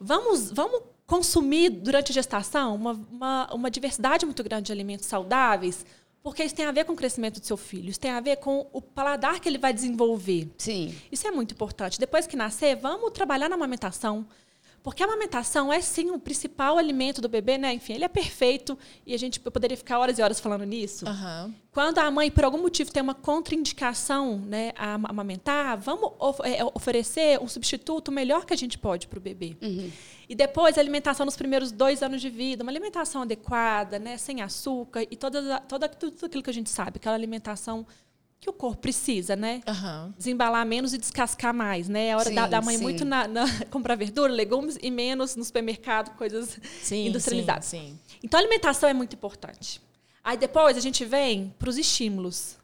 Vamos, 0.00 0.52
vamos 0.52 0.80
consumir 1.06 1.68
durante 1.68 2.12
a 2.12 2.14
gestação 2.14 2.74
uma, 2.74 2.92
uma, 3.12 3.54
uma 3.54 3.70
diversidade 3.70 4.24
muito 4.24 4.42
grande 4.42 4.64
de 4.68 4.72
alimentos 4.72 5.04
saudáveis, 5.04 5.84
porque 6.22 6.42
isso 6.42 6.54
tem 6.54 6.64
a 6.64 6.72
ver 6.72 6.86
com 6.86 6.94
o 6.94 6.96
crescimento 6.96 7.40
do 7.40 7.44
seu 7.44 7.58
filho, 7.58 7.90
isso 7.90 8.00
tem 8.00 8.10
a 8.10 8.20
ver 8.20 8.36
com 8.36 8.66
o 8.72 8.80
paladar 8.80 9.38
que 9.38 9.50
ele 9.50 9.58
vai 9.58 9.74
desenvolver. 9.74 10.50
Sim. 10.56 10.94
Isso 11.12 11.28
é 11.28 11.30
muito 11.30 11.52
importante. 11.52 12.00
Depois 12.00 12.26
que 12.26 12.36
nascer, 12.36 12.74
vamos 12.74 13.10
trabalhar 13.10 13.50
na 13.50 13.54
amamentação. 13.56 14.26
Porque 14.86 15.02
a 15.02 15.06
amamentação 15.06 15.72
é, 15.72 15.80
sim, 15.80 16.12
o 16.12 16.18
principal 16.18 16.78
alimento 16.78 17.20
do 17.20 17.28
bebê, 17.28 17.58
né? 17.58 17.74
Enfim, 17.74 17.94
ele 17.94 18.04
é 18.04 18.08
perfeito 18.08 18.78
e 19.04 19.14
a 19.14 19.18
gente 19.18 19.40
poderia 19.40 19.76
ficar 19.76 19.98
horas 19.98 20.16
e 20.16 20.22
horas 20.22 20.38
falando 20.38 20.64
nisso. 20.64 21.04
Aham. 21.08 21.52
Quando 21.72 21.98
a 21.98 22.08
mãe, 22.08 22.30
por 22.30 22.44
algum 22.44 22.58
motivo, 22.62 22.92
tem 22.92 23.02
uma 23.02 23.12
contraindicação 23.12 24.38
né, 24.38 24.72
a 24.76 24.94
ama- 24.94 25.08
amamentar, 25.10 25.76
vamos 25.76 26.12
of- 26.20 26.40
é, 26.44 26.64
oferecer 26.72 27.38
um 27.40 27.48
substituto 27.48 28.12
melhor 28.12 28.44
que 28.46 28.54
a 28.54 28.56
gente 28.56 28.78
pode 28.78 29.08
para 29.08 29.18
o 29.18 29.20
bebê. 29.20 29.56
E 30.28 30.34
depois, 30.36 30.78
a 30.78 30.80
alimentação 30.80 31.26
nos 31.26 31.36
primeiros 31.36 31.72
dois 31.72 32.00
anos 32.02 32.20
de 32.20 32.30
vida, 32.30 32.62
uma 32.62 32.70
alimentação 32.70 33.22
adequada, 33.22 33.98
né, 33.98 34.16
sem 34.16 34.40
açúcar 34.40 35.02
e 35.10 35.16
toda, 35.16 35.60
toda, 35.62 35.88
tudo 35.88 36.26
aquilo 36.26 36.42
que 36.44 36.50
a 36.50 36.54
gente 36.54 36.70
sabe, 36.70 36.98
aquela 36.98 37.16
alimentação 37.16 37.84
que 38.40 38.48
o 38.50 38.52
corpo 38.52 38.82
precisa, 38.82 39.34
né? 39.34 39.60
Aham. 39.66 40.14
desembalar 40.16 40.64
menos 40.66 40.92
e 40.94 40.98
descascar 40.98 41.52
mais, 41.54 41.88
né? 41.88 42.08
É 42.08 42.16
hora 42.16 42.30
da, 42.30 42.44
Sim, 42.44 42.50
da 42.50 42.60
mãe 42.60 42.76
sim. 42.76 42.82
muito 42.82 43.04
na, 43.04 43.26
na- 43.26 43.44
comprar 43.70 43.94
verdura, 43.96 44.32
legumes 44.32 44.78
e 44.82 44.90
menos 44.90 45.34
no 45.36 45.44
supermercado, 45.44 46.16
coisas 46.16 46.58
Sim, 46.82 47.06
industrializadas. 47.06 47.64
Sim, 47.64 47.98
sim. 48.06 48.18
Então, 48.22 48.38
a 48.38 48.42
alimentação 48.42 48.88
é 48.88 48.94
muito 48.94 49.14
importante. 49.14 49.80
Aí 50.22 50.36
depois 50.36 50.76
a 50.76 50.80
gente 50.80 51.04
vem 51.04 51.54
para 51.58 51.68
os 51.70 51.78
estímulos. 51.78 52.56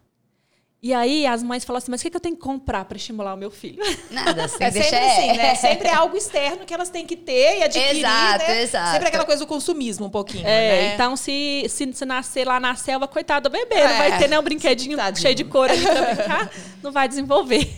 E 0.85 0.93
aí 0.93 1.25
as 1.27 1.45
mães 1.45 1.65
falam 1.65 1.79
assim, 1.79 1.93
mas 1.93 2.01
o 2.01 2.03
que, 2.03 2.11
que 2.11 2.17
eu 2.17 2.21
tenho 2.21 2.35
que 2.35 2.43
comprar 2.43 2.85
para 2.87 2.97
estimular 2.97 3.35
o 3.35 3.37
meu 3.37 3.53
filho? 3.53 3.81
Nada, 4.11 4.51
É 4.59 4.69
deixa 4.69 4.89
sempre 4.91 5.07
assim, 5.07 5.33
né? 5.37 5.55
Sempre 5.63 5.89
é 5.89 5.95
algo 5.95 6.17
externo 6.17 6.67
que 6.67 6.75
elas 6.75 6.91
têm 6.91 7.07
que 7.07 7.17
ter 7.17 7.59
e 7.59 7.63
adquirir, 7.63 7.99
Exato, 7.99 8.45
né? 8.49 8.63
exato. 8.63 8.91
Sempre 8.93 9.09
aquela 9.09 9.25
coisa 9.25 9.45
do 9.45 9.47
consumismo 9.47 10.07
um 10.07 10.11
pouquinho, 10.11 10.45
É, 10.45 10.71
né? 10.89 10.95
então 10.95 11.17
se, 11.17 11.67
se, 11.69 11.93
se 11.93 12.05
nascer 12.05 12.45
lá 12.45 12.59
na 12.59 12.75
selva, 12.75 13.07
coitado 13.07 13.49
do 13.49 13.53
bebê, 13.53 13.77
não 13.77 13.91
É. 13.91 13.99
vai 13.99 14.19
ter 14.19 14.27
né, 14.29 14.37
um 14.37 14.43
brinquedinho 14.43 14.97
Tadinho. 14.97 15.23
cheio 15.23 15.37
de 15.37 15.45
cor 15.45 15.71
ali 15.71 15.83
para 15.83 16.03
brincar, 16.15 16.51
não 16.83 16.91
vai 16.91 17.07
desenvolver. 17.07 17.69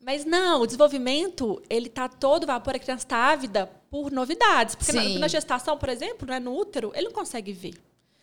Mas 0.00 0.24
não, 0.24 0.62
o 0.62 0.66
desenvolvimento, 0.66 1.60
ele 1.68 1.88
tá 1.88 2.08
todo 2.08 2.46
vapor, 2.46 2.76
a 2.76 2.78
criança 2.78 3.04
está 3.04 3.16
ávida 3.16 3.66
por 3.90 4.12
novidades. 4.12 4.76
Porque 4.76 4.92
na, 4.92 5.02
na 5.18 5.26
gestação, 5.28 5.76
por 5.76 5.88
exemplo, 5.88 6.26
né, 6.28 6.38
no 6.38 6.56
útero, 6.56 6.92
ele 6.94 7.06
não 7.06 7.12
consegue 7.12 7.52
ver. 7.52 7.74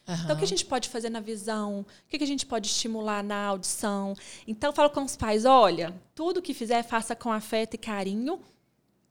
Aham. 0.08 0.24
Então, 0.24 0.36
o 0.36 0.40
que 0.40 0.46
a 0.46 0.48
gente 0.48 0.66
pode 0.66 0.88
fazer 0.88 1.10
na 1.10 1.20
visão? 1.20 1.82
O 1.82 1.86
que 2.08 2.24
a 2.24 2.28
gente 2.28 2.46
pode 2.46 2.68
estimular 2.68 3.24
na 3.24 3.46
audição? 3.46 4.16
Então, 4.48 4.70
eu 4.70 4.74
falo 4.74 4.90
com 4.90 5.04
os 5.04 5.18
pais: 5.18 5.44
olha, 5.44 5.94
tudo 6.16 6.42
que 6.42 6.54
fizer, 6.54 6.82
faça 6.84 7.16
com 7.16 7.32
afeto 7.32 7.74
e 7.74 7.78
carinho 7.78 8.40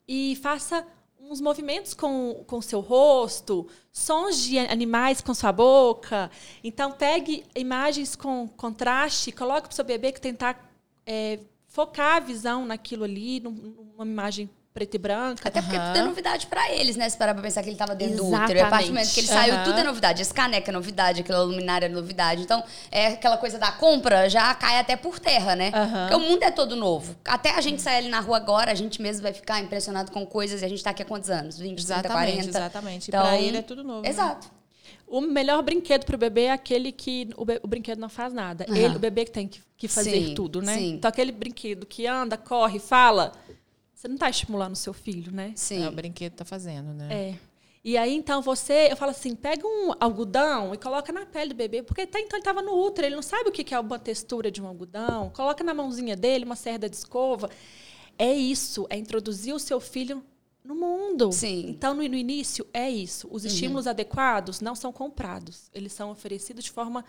e 0.09 0.37
faça 0.37 0.87
uns 1.21 1.41
movimentos 1.41 1.93
com 1.93 2.45
o 2.49 2.63
seu 2.63 2.81
rosto, 2.81 3.69
sons 3.93 4.43
de 4.43 4.59
animais 4.59 5.21
com 5.21 5.35
sua 5.35 5.53
boca. 5.53 6.31
Então, 6.63 6.93
pegue 6.93 7.45
imagens 7.55 8.15
com 8.15 8.49
contraste, 8.49 9.33
coloque 9.33 9.63
para 9.63 9.73
o 9.73 9.75
seu 9.75 9.85
bebê 9.85 10.13
que 10.13 10.21
tentar 10.21 10.73
é, 11.05 11.41
focar 11.67 12.17
a 12.17 12.21
visão 12.21 12.65
naquilo 12.65 13.05
ali, 13.05 13.41
numa 13.41 14.05
imagem 14.05 14.49
preta 14.77 14.95
e 14.95 14.99
branca. 14.99 15.49
Até 15.49 15.63
porque 15.63 15.79
uhum. 15.79 15.87
tudo 15.87 15.99
é 15.99 16.03
novidade 16.03 16.47
para 16.47 16.71
eles, 16.71 16.97
né? 16.97 17.09
Se 17.09 17.17
parar 17.17 17.33
pra 17.33 17.43
pensar 17.43 17.63
que 17.63 17.71
ele 17.71 17.77
tava 17.77 17.95
dentro 17.95 18.17
Exatamente. 18.17 18.39
do 18.39 18.45
útero. 18.45 18.59
E 18.59 18.63
a 18.63 18.69
partir 18.69 18.87
do 18.89 18.93
momento 18.93 19.15
que 19.15 19.21
ele 19.21 19.29
uhum. 19.29 19.35
saiu, 19.35 19.65
tudo 19.65 19.79
é 19.79 19.83
novidade. 19.83 20.21
Esse 20.21 20.35
caneca 20.35 20.71
é 20.71 20.75
novidade, 20.75 21.21
aquela 21.23 21.43
luminária 21.43 21.87
é 21.87 21.89
novidade. 21.89 22.43
Então, 22.43 22.63
é 22.91 23.07
aquela 23.07 23.39
coisa 23.39 23.59
da 23.59 23.73
compra 23.73 24.29
já 24.29 24.55
cai 24.55 24.79
até 24.79 24.97
por 24.97 25.19
terra, 25.19 25.57
né? 25.57 25.73
Uhum. 25.75 26.09
Porque 26.09 26.15
o 26.15 26.21
mundo 26.21 26.43
é 26.43 26.51
todo 26.51 26.77
novo. 26.77 27.17
Até 27.25 27.53
a 27.53 27.61
gente 27.63 27.81
sair 27.81 27.97
ali 27.97 28.09
na 28.09 28.21
rua 28.21 28.37
agora, 28.37 28.71
a 28.71 28.75
gente 28.75 29.01
mesmo 29.01 29.23
vai 29.23 29.33
ficar 29.33 29.61
impressionado 29.61 30.13
com 30.13 30.27
coisas 30.27 30.61
e 30.61 30.65
a 30.67 30.69
gente 30.69 30.85
tá 30.85 30.91
aqui 30.91 31.03
há 31.03 31.07
quantos 31.07 31.31
anos? 31.31 31.59
20, 31.59 31.79
exatamente, 31.79 32.09
30, 32.09 32.13
40? 32.13 32.49
Exatamente. 32.51 33.09
Então, 33.09 33.23
pra 33.23 33.41
ele 33.41 33.57
é 33.57 33.63
tudo 33.63 33.83
novo. 33.83 34.03
Né? 34.03 34.11
Exato. 34.11 34.49
Né? 34.49 34.57
O 35.07 35.21
melhor 35.21 35.63
brinquedo 35.63 36.05
para 36.05 36.17
o 36.17 36.19
bebê 36.19 36.43
é 36.43 36.53
aquele 36.53 36.91
que 36.91 37.29
o, 37.37 37.47
o 37.63 37.69
brinquedo 37.69 37.99
não 37.99 38.09
faz 38.09 38.33
nada. 38.33 38.67
Ele, 38.69 38.97
o 38.97 38.99
bebê 38.99 39.25
que 39.25 39.31
tem 39.31 39.47
que, 39.47 39.61
que 39.77 39.87
fazer 39.87 40.11
sim, 40.11 40.35
tudo, 40.35 40.61
né? 40.61 40.77
Sim. 40.77 40.95
Então, 40.95 41.09
aquele 41.09 41.31
brinquedo 41.31 41.87
que 41.87 42.09
anda, 42.09 42.37
corre, 42.37 42.81
fala, 42.81 43.33
você 43.97 44.09
não 44.09 44.17
está 44.17 44.29
estimulando 44.29 44.75
o 44.75 44.77
seu 44.77 44.93
filho, 44.93 45.33
né? 45.33 45.53
Sim. 45.57 45.83
É, 45.83 45.89
o 45.89 45.93
brinquedo 45.93 46.33
está 46.33 46.45
fazendo, 46.45 46.93
né? 46.93 47.09
É. 47.11 47.39
E 47.83 47.97
aí, 47.97 48.15
então, 48.15 48.43
você, 48.43 48.89
eu 48.91 48.97
falo 48.97 49.13
assim, 49.13 49.35
pega 49.35 49.67
um 49.67 49.93
algodão 49.99 50.75
e 50.75 50.77
coloca 50.77 51.11
na 51.13 51.25
pele 51.25 51.55
do 51.55 51.57
bebê, 51.57 51.83
porque 51.83 52.03
até 52.03 52.21
então 52.21 52.37
ele 52.37 52.43
estava 52.43 52.61
no 52.61 52.73
útero, 52.73 53.07
ele 53.07 53.15
não 53.15 53.23
sabe 53.23 53.49
o 53.49 53.53
que 53.53 53.75
é 53.75 53.81
uma 53.81 53.99
textura 53.99 54.51
de 54.51 54.61
um 54.61 54.67
algodão. 54.67 55.31
Coloca 55.31 55.65
na 55.65 55.73
mãozinha 55.73 56.15
dele 56.15 56.45
uma 56.45 56.57
cerda 56.57 56.91
de 56.91 56.97
escova. 56.97 57.49
É 58.19 58.35
isso, 58.35 58.87
é 58.91 58.99
introduzir 58.99 59.55
o 59.55 59.59
seu 59.59 59.81
filho 59.81 60.23
no 60.63 60.75
mundo. 60.75 61.33
Sim. 61.33 61.65
Então, 61.69 61.95
no, 61.95 62.03
no 62.07 62.17
início, 62.17 62.67
é 62.75 62.91
isso. 62.91 63.29
Os 63.31 63.45
uhum. 63.45 63.49
estímulos 63.49 63.87
uhum. 63.87 63.93
adequados 63.93 64.61
não 64.61 64.75
são 64.75 64.93
comprados. 64.93 65.71
Eles 65.73 65.93
são 65.95 66.11
oferecidos 66.11 66.65
de 66.65 66.71
forma 66.71 67.03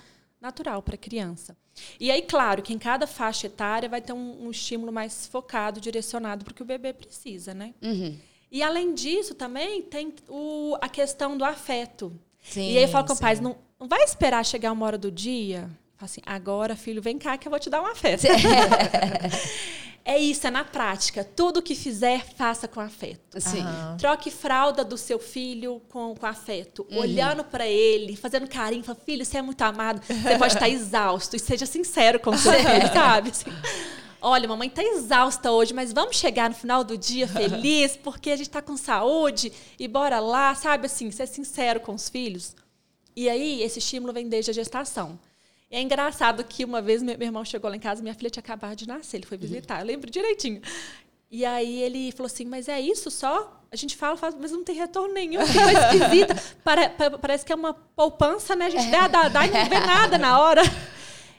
natural 0.48 0.82
para 0.82 0.96
a 0.96 0.98
criança. 0.98 1.56
E 2.00 2.10
aí, 2.10 2.22
claro, 2.22 2.62
que 2.62 2.74
em 2.74 2.80
cada 2.80 3.06
faixa 3.06 3.48
etária 3.48 3.88
vai 3.88 4.02
ter 4.02 4.14
um, 4.14 4.46
um 4.46 4.52
estímulo 4.52 4.92
mais 4.92 5.28
focado, 5.28 5.80
direcionado 5.80 6.44
para 6.44 6.52
o 6.52 6.56
que 6.56 6.64
o 6.64 6.66
bebê 6.66 6.94
precisa, 6.94 7.54
né? 7.54 7.74
Uhum. 7.82 8.18
E 8.52 8.64
além 8.64 8.94
disso, 8.94 9.36
também 9.36 9.82
tem 9.82 10.14
o, 10.28 10.76
a 10.82 10.90
questão 10.90 11.38
do 11.38 11.44
afeto. 11.44 12.12
Sim, 12.42 12.72
e 12.72 12.78
aí 12.78 12.84
eu 12.84 12.88
falo 12.88 13.06
com 13.06 13.14
o 13.14 13.20
pai, 13.20 13.36
não, 13.36 13.58
não 13.80 13.88
vai 13.88 14.04
esperar 14.04 14.44
chegar 14.46 14.72
uma 14.72 14.86
hora 14.86 14.98
do 14.98 15.12
dia. 15.12 15.70
Fala 15.98 16.06
assim, 16.06 16.22
agora, 16.26 16.76
filho, 16.76 17.02
vem 17.02 17.18
cá 17.18 17.38
que 17.38 17.48
eu 17.48 17.50
vou 17.50 17.60
te 17.60 17.70
dar 17.70 17.82
um 17.82 17.86
afeto. 17.86 18.24
É 20.10 20.18
isso, 20.18 20.48
é 20.48 20.50
na 20.50 20.64
prática. 20.64 21.22
Tudo 21.22 21.62
que 21.62 21.76
fizer, 21.76 22.26
faça 22.38 22.66
com 22.66 22.80
afeto. 22.80 23.42
Sim. 23.42 23.60
Uhum. 23.60 23.98
Troque 23.98 24.32
fralda 24.32 24.82
do 24.82 24.98
seu 24.98 25.20
filho 25.20 25.82
com, 25.90 26.16
com 26.16 26.26
afeto. 26.26 26.88
Uhum. 26.90 27.00
Olhando 27.00 27.44
para 27.44 27.68
ele, 27.68 28.16
fazendo 28.16 28.48
carinho. 28.48 28.86
Fala, 28.86 28.98
filho, 29.06 29.26
você 29.26 29.40
é 29.40 29.42
muito 29.42 29.62
amado. 29.64 30.02
Você 30.02 30.38
pode 30.38 30.54
estar 30.54 30.70
exausto. 30.72 31.36
E 31.36 31.40
seja 31.40 31.66
sincero 31.66 32.22
com 32.22 32.38
seu 32.38 32.54
filho, 32.54 32.88
sabe? 32.94 33.32
Assim, 33.32 33.52
Olha, 34.22 34.48
mamãe 34.48 34.70
está 34.70 34.82
exausta 34.82 35.52
hoje, 35.52 35.74
mas 35.74 35.92
vamos 35.92 36.16
chegar 36.16 36.50
no 36.50 36.56
final 36.56 36.86
do 36.86 36.98
dia 36.98 37.28
feliz, 37.28 37.98
porque 37.98 38.30
a 38.30 38.36
gente 38.38 38.48
está 38.48 38.62
com 38.62 38.78
saúde 38.78 39.52
e 39.78 39.90
bora 39.90 40.22
lá, 40.22 40.56
sabe? 40.56 40.86
Assim, 40.86 41.12
ser 41.12 41.28
sincero 41.28 41.82
com 41.82 41.94
os 41.94 42.08
filhos. 42.08 42.56
E 43.14 43.28
aí, 43.28 43.62
esse 43.62 43.80
estímulo 43.80 44.14
vem 44.14 44.30
desde 44.30 44.52
a 44.52 44.54
gestação. 44.54 45.20
E 45.70 45.76
é 45.76 45.82
engraçado 45.82 46.44
que 46.44 46.64
uma 46.64 46.82
vez 46.82 47.04
meu 47.04 47.16
irmão 47.20 47.44
chegou 47.44 47.70
lá 47.70 47.76
em 47.76 47.80
casa, 47.80 48.02
minha 48.02 48.14
filha 48.14 48.30
tinha 48.30 48.42
acabado 48.42 48.76
de 48.76 48.88
nascer, 48.88 49.18
ele 49.18 49.26
foi 49.26 49.38
visitar, 49.38 49.82
eu 49.82 49.86
lembro 49.86 50.10
direitinho. 50.10 50.62
E 51.30 51.44
aí 51.44 51.82
ele 51.82 52.12
falou 52.14 52.28
assim, 52.28 52.46
mas 52.46 52.70
é 52.70 52.80
isso 52.80 53.12
só? 53.12 53.62
A 53.70 53.76
gente 53.76 53.98
fala, 53.98 54.16
fala 54.16 54.38
mas 54.40 54.52
não 54.52 54.64
tem 54.64 54.76
retorno 54.76 55.14
nenhum, 55.14 55.46
que 55.46 55.54
coisa 55.54 55.94
esquisita. 55.94 56.36
parece 57.20 57.46
que 57.46 57.52
é 57.52 57.56
uma 57.56 57.74
poupança, 57.74 58.56
né? 58.56 58.68
A 58.68 58.70
gente 58.70 58.90
dá, 58.90 59.08
dá, 59.10 59.28
dá 59.28 59.46
e 59.46 59.52
não 59.52 59.66
vê 59.66 59.80
nada 59.80 60.18
na 60.18 60.40
hora. 60.40 60.62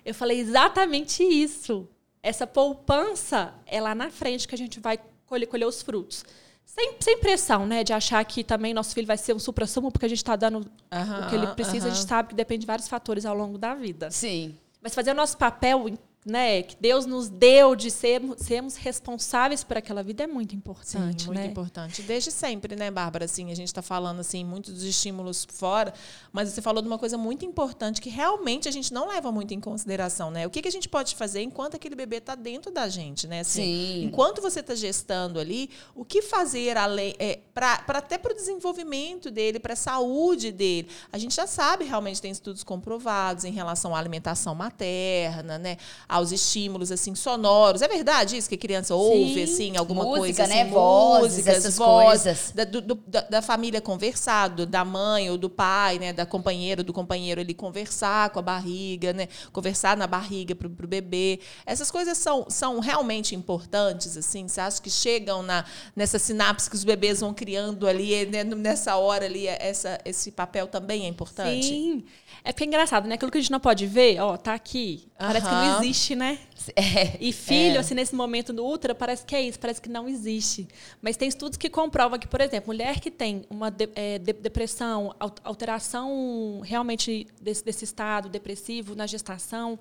Eu 0.05 0.15
falei, 0.15 0.39
exatamente 0.39 1.23
isso. 1.23 1.89
Essa 2.23 2.47
poupança 2.47 3.55
é 3.67 3.81
lá 3.81 3.95
na 3.95 4.11
frente 4.11 4.47
que 4.47 4.55
a 4.55 4.59
gente 4.59 4.79
vai 4.79 4.99
colher, 5.25 5.47
colher 5.47 5.67
os 5.67 5.81
frutos. 5.81 6.25
Sem, 6.69 6.97
sem 7.01 7.19
pressão, 7.19 7.67
né? 7.67 7.83
De 7.83 7.95
achar 7.95 8.23
que 8.27 8.45
também 8.45 8.75
nosso 8.75 8.95
filho 8.95 9.07
vai 9.07 9.17
ser 9.17 9.35
um 9.35 9.39
supra-sumo 9.39 9.91
porque 9.91 10.05
a 10.05 10.09
gente 10.09 10.19
está 10.19 10.37
dando 10.37 10.59
uhum, 10.59 11.27
o 11.27 11.29
que 11.31 11.35
ele 11.35 11.47
precisa. 11.49 11.87
Uhum. 11.87 11.93
A 11.93 11.95
gente 11.95 12.07
sabe 12.07 12.29
que 12.29 12.35
depende 12.35 12.61
de 12.61 12.67
vários 12.67 12.87
fatores 12.87 13.25
ao 13.25 13.35
longo 13.35 13.57
da 13.57 13.75
vida. 13.75 14.11
Sim. 14.11 14.55
Mas 14.83 14.95
fazer 14.95 15.11
o 15.13 15.15
nosso 15.15 15.39
papel 15.39 15.89
né, 16.29 16.63
que 16.63 16.77
Deus 16.79 17.07
nos 17.07 17.31
deu 17.31 17.75
de 17.75 17.91
sermos, 17.91 18.37
sermos 18.41 18.77
responsáveis 18.77 19.65
por 19.65 19.79
aquela 19.79 20.03
vida 20.03 20.25
é 20.25 20.27
muito 20.27 20.55
importante. 20.55 21.23
Sim, 21.23 21.27
muito 21.29 21.39
né? 21.41 21.47
importante. 21.47 22.03
Desde 22.03 22.31
sempre, 22.31 22.77
né, 22.77 22.91
Bárbara? 22.91 23.25
Assim, 23.25 23.51
a 23.51 23.57
gente 23.57 23.69
está 23.69 23.81
falando 23.81 24.21
assim, 24.21 24.45
muitos 24.45 24.75
dos 24.75 24.83
estímulos 24.83 25.47
fora, 25.51 25.95
mas 26.31 26.51
você 26.51 26.61
falou 26.61 26.83
de 26.83 26.89
uma 26.89 26.99
coisa 26.99 27.17
muito 27.17 27.47
importante 27.47 27.99
que 27.99 28.11
realmente 28.11 28.69
a 28.69 28.71
gente 28.71 28.93
não 28.93 29.09
leva 29.09 29.33
muito 29.33 29.55
em 29.55 29.61
consideração, 29.61 30.31
né? 30.31 30.47
O 30.47 30.51
que, 30.51 30.61
que 30.61 30.69
a 30.69 30.73
gente 30.73 30.87
pode 30.87 31.17
fazer 31.17 31.41
enquanto 31.41 31.77
aquele 31.77 31.95
bebê 31.95 32.17
está 32.17 32.35
dentro 32.35 32.71
da 32.71 32.89
gente, 32.89 33.27
né? 33.27 33.41
Assim, 33.41 33.63
Sim. 33.63 34.05
Enquanto 34.05 34.43
você 34.43 34.61
está 34.61 34.75
gestando 34.75 35.41
ali, 35.41 35.71
o 35.95 36.05
que 36.05 36.21
fazer 36.21 36.77
além, 36.77 37.15
é, 37.19 37.39
para 37.55 37.83
até 37.87 38.19
para 38.19 38.33
o 38.33 38.35
desenvolvimento 38.35 39.31
dele, 39.31 39.59
para 39.59 39.73
a 39.73 39.77
saúde 39.77 40.53
dele. 40.53 40.89
A 41.11 41.17
gente 41.17 41.35
já 41.35 41.47
sabe, 41.47 41.85
realmente 41.85 42.21
tem 42.21 42.31
estudos 42.31 42.63
comprovados 42.63 43.45
em 43.45 43.51
relação 43.51 43.97
à 43.97 43.99
alimentação 43.99 44.55
materna, 44.55 45.59
né? 45.59 45.79
Aos 46.19 46.33
estímulos 46.33 46.93
assim 46.93 47.15
sonoros. 47.15 47.83
É 47.83 47.89
verdade 47.89 48.37
isso 48.37 48.49
que 48.49 48.55
a 48.55 48.59
criança 48.59 48.95
ouve 48.95 49.43
assim 49.43 49.77
alguma 49.77 50.05
música, 50.05 50.19
coisa 50.21 50.47
né? 50.47 50.63
assim, 50.63 50.71
vozes, 50.71 51.23
músicas, 51.23 51.57
essas 51.57 51.77
vozes 51.79 52.09
coisas. 52.09 52.53
Da, 52.55 52.65
do, 52.65 52.95
da, 53.07 53.21
da, 53.23 53.43
família 53.43 53.81
conversado, 53.81 54.67
da 54.67 54.85
mãe 54.85 55.31
ou 55.31 55.39
do 55.39 55.49
pai, 55.49 55.99
né, 55.99 56.13
da 56.13 56.27
companheira 56.27 56.83
do 56.83 56.93
companheiro 56.93 57.41
ele 57.41 57.55
conversar 57.55 58.31
com 58.31 58.39
a 58.39 58.43
barriga, 58.43 59.13
né, 59.13 59.29
conversar 59.53 59.97
na 59.97 60.07
barriga 60.07 60.55
para 60.55 60.67
o 60.67 60.89
bebê. 60.89 61.41
Essas 61.65 61.91
coisas 61.91 62.19
são, 62.19 62.47
são 62.49 62.81
realmente 62.81 63.35
importantes 63.35 64.17
assim. 64.17 64.47
Você 64.49 64.61
acha 64.61 64.81
que 64.81 64.91
chegam 64.91 65.43
na 65.43 65.65
nessa 65.95 66.19
sinapse 66.19 66.69
que 66.69 66.77
os 66.77 66.85
bebês 66.85 67.21
vão 67.21 67.33
criando 67.33 67.87
ali 67.87 68.27
né, 68.27 68.45
nessa 68.45 68.97
hora 68.97 69.25
ali 69.25 69.47
essa 69.47 69.99
esse 70.05 70.31
papel 70.31 70.67
também 70.67 71.05
é 71.05 71.09
importante. 71.09 71.67
Sim. 71.67 72.05
É 72.49 72.53
porque 72.53 72.65
é 72.65 72.67
engraçado, 72.67 73.07
né? 73.07 73.17
Aquilo 73.17 73.31
que 73.31 73.37
a 73.37 73.41
gente 73.43 73.51
não 73.51 73.61
pode 73.61 73.87
ver, 73.87 74.19
ó, 74.21 74.35
tá 74.39 74.55
aqui. 74.55 75.07
Parece 75.19 75.47
que 75.47 75.53
não 75.53 75.83
existe, 75.83 76.17
né? 76.17 76.39
É, 76.75 77.19
e 77.21 77.31
filho, 77.31 77.77
é. 77.77 77.79
assim, 77.79 77.95
nesse 77.95 78.15
momento 78.15 78.55
do 78.55 78.65
útero, 78.65 78.95
parece 78.95 79.23
que 79.27 79.37
é 79.37 79.43
isso, 79.43 79.61
parece 79.61 79.83
que 79.83 79.89
não 79.91 80.09
existe. 80.09 80.67
Mas 81.03 81.15
tem 81.15 81.29
estudos 81.29 81.59
que 81.59 81.69
comprovam 81.69 82.19
que, 82.19 82.27
por 82.27 82.41
exemplo, 82.41 82.69
mulher 82.69 83.01
que 83.01 83.11
tem 83.11 83.45
uma 83.51 83.71
de, 83.71 83.91
é, 83.95 84.19
de, 84.19 84.33
depressão, 84.33 85.15
alteração 85.45 86.63
realmente 86.65 87.27
desse, 87.39 87.63
desse 87.63 87.85
estado 87.85 88.31
depressivo 88.31 88.95
na 88.95 89.07
gestação, 89.07 89.79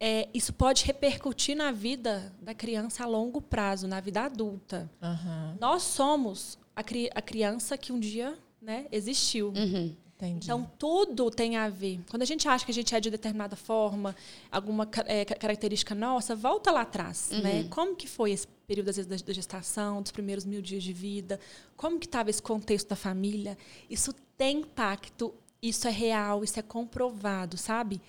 é, 0.00 0.26
isso 0.32 0.54
pode 0.54 0.86
repercutir 0.86 1.54
na 1.54 1.70
vida 1.70 2.32
da 2.40 2.54
criança 2.54 3.04
a 3.04 3.06
longo 3.06 3.42
prazo, 3.42 3.86
na 3.86 4.00
vida 4.00 4.22
adulta. 4.22 4.90
Uhum. 5.02 5.56
Nós 5.60 5.82
somos 5.82 6.58
a, 6.74 6.82
cri, 6.82 7.10
a 7.14 7.20
criança 7.20 7.76
que 7.76 7.92
um 7.92 8.00
dia 8.00 8.38
né, 8.60 8.86
existiu. 8.90 9.52
Uhum. 9.54 9.94
Entendi. 10.16 10.46
Então, 10.46 10.70
tudo 10.78 11.30
tem 11.30 11.56
a 11.56 11.68
ver. 11.68 12.00
Quando 12.08 12.22
a 12.22 12.26
gente 12.26 12.48
acha 12.48 12.64
que 12.64 12.70
a 12.70 12.74
gente 12.74 12.94
é 12.94 13.00
de 13.00 13.10
determinada 13.10 13.56
forma, 13.56 14.14
alguma 14.50 14.88
é, 15.06 15.24
característica 15.24 15.94
nossa, 15.94 16.36
volta 16.36 16.70
lá 16.70 16.82
atrás. 16.82 17.30
Uhum. 17.32 17.42
Né? 17.42 17.64
Como 17.64 17.96
que 17.96 18.08
foi 18.08 18.30
esse 18.30 18.46
período, 18.66 18.90
às 18.90 18.96
vezes, 18.96 19.22
da, 19.22 19.32
gestação, 19.32 20.00
dos 20.00 20.12
primeiros 20.12 20.44
mil 20.44 20.62
dias 20.62 20.82
de 20.82 20.92
vida? 20.92 21.40
Como 21.76 21.98
que 21.98 22.06
estava 22.06 22.30
esse 22.30 22.40
contexto 22.40 22.88
da 22.88 22.96
família? 22.96 23.58
Isso 23.90 24.14
tem 24.36 24.58
impacto, 24.58 25.34
isso 25.60 25.88
é 25.88 25.90
real, 25.90 26.44
isso 26.44 26.58
é 26.58 26.62
comprovado, 26.62 27.58
sabe? 27.58 28.00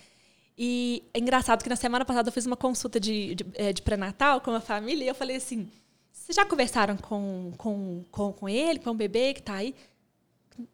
E 0.56 1.02
é 1.12 1.18
engraçado 1.18 1.62
que 1.62 1.68
na 1.68 1.76
semana 1.76 2.04
passada 2.04 2.28
eu 2.28 2.32
fiz 2.32 2.46
uma 2.46 2.56
consulta 2.56 2.98
de, 2.98 3.34
de, 3.34 3.46
é, 3.54 3.72
de 3.72 3.82
pré-natal 3.82 4.40
com 4.40 4.52
a 4.52 4.60
família 4.60 5.04
e 5.04 5.08
eu 5.08 5.14
falei 5.14 5.36
assim, 5.36 5.68
vocês 6.10 6.34
já 6.34 6.46
conversaram 6.46 6.96
com, 6.96 7.52
com, 7.58 8.04
com, 8.10 8.32
com 8.32 8.48
ele, 8.48 8.78
com 8.78 8.90
o 8.90 8.94
bebê 8.94 9.34
que 9.34 9.40
está 9.40 9.54
aí? 9.56 9.74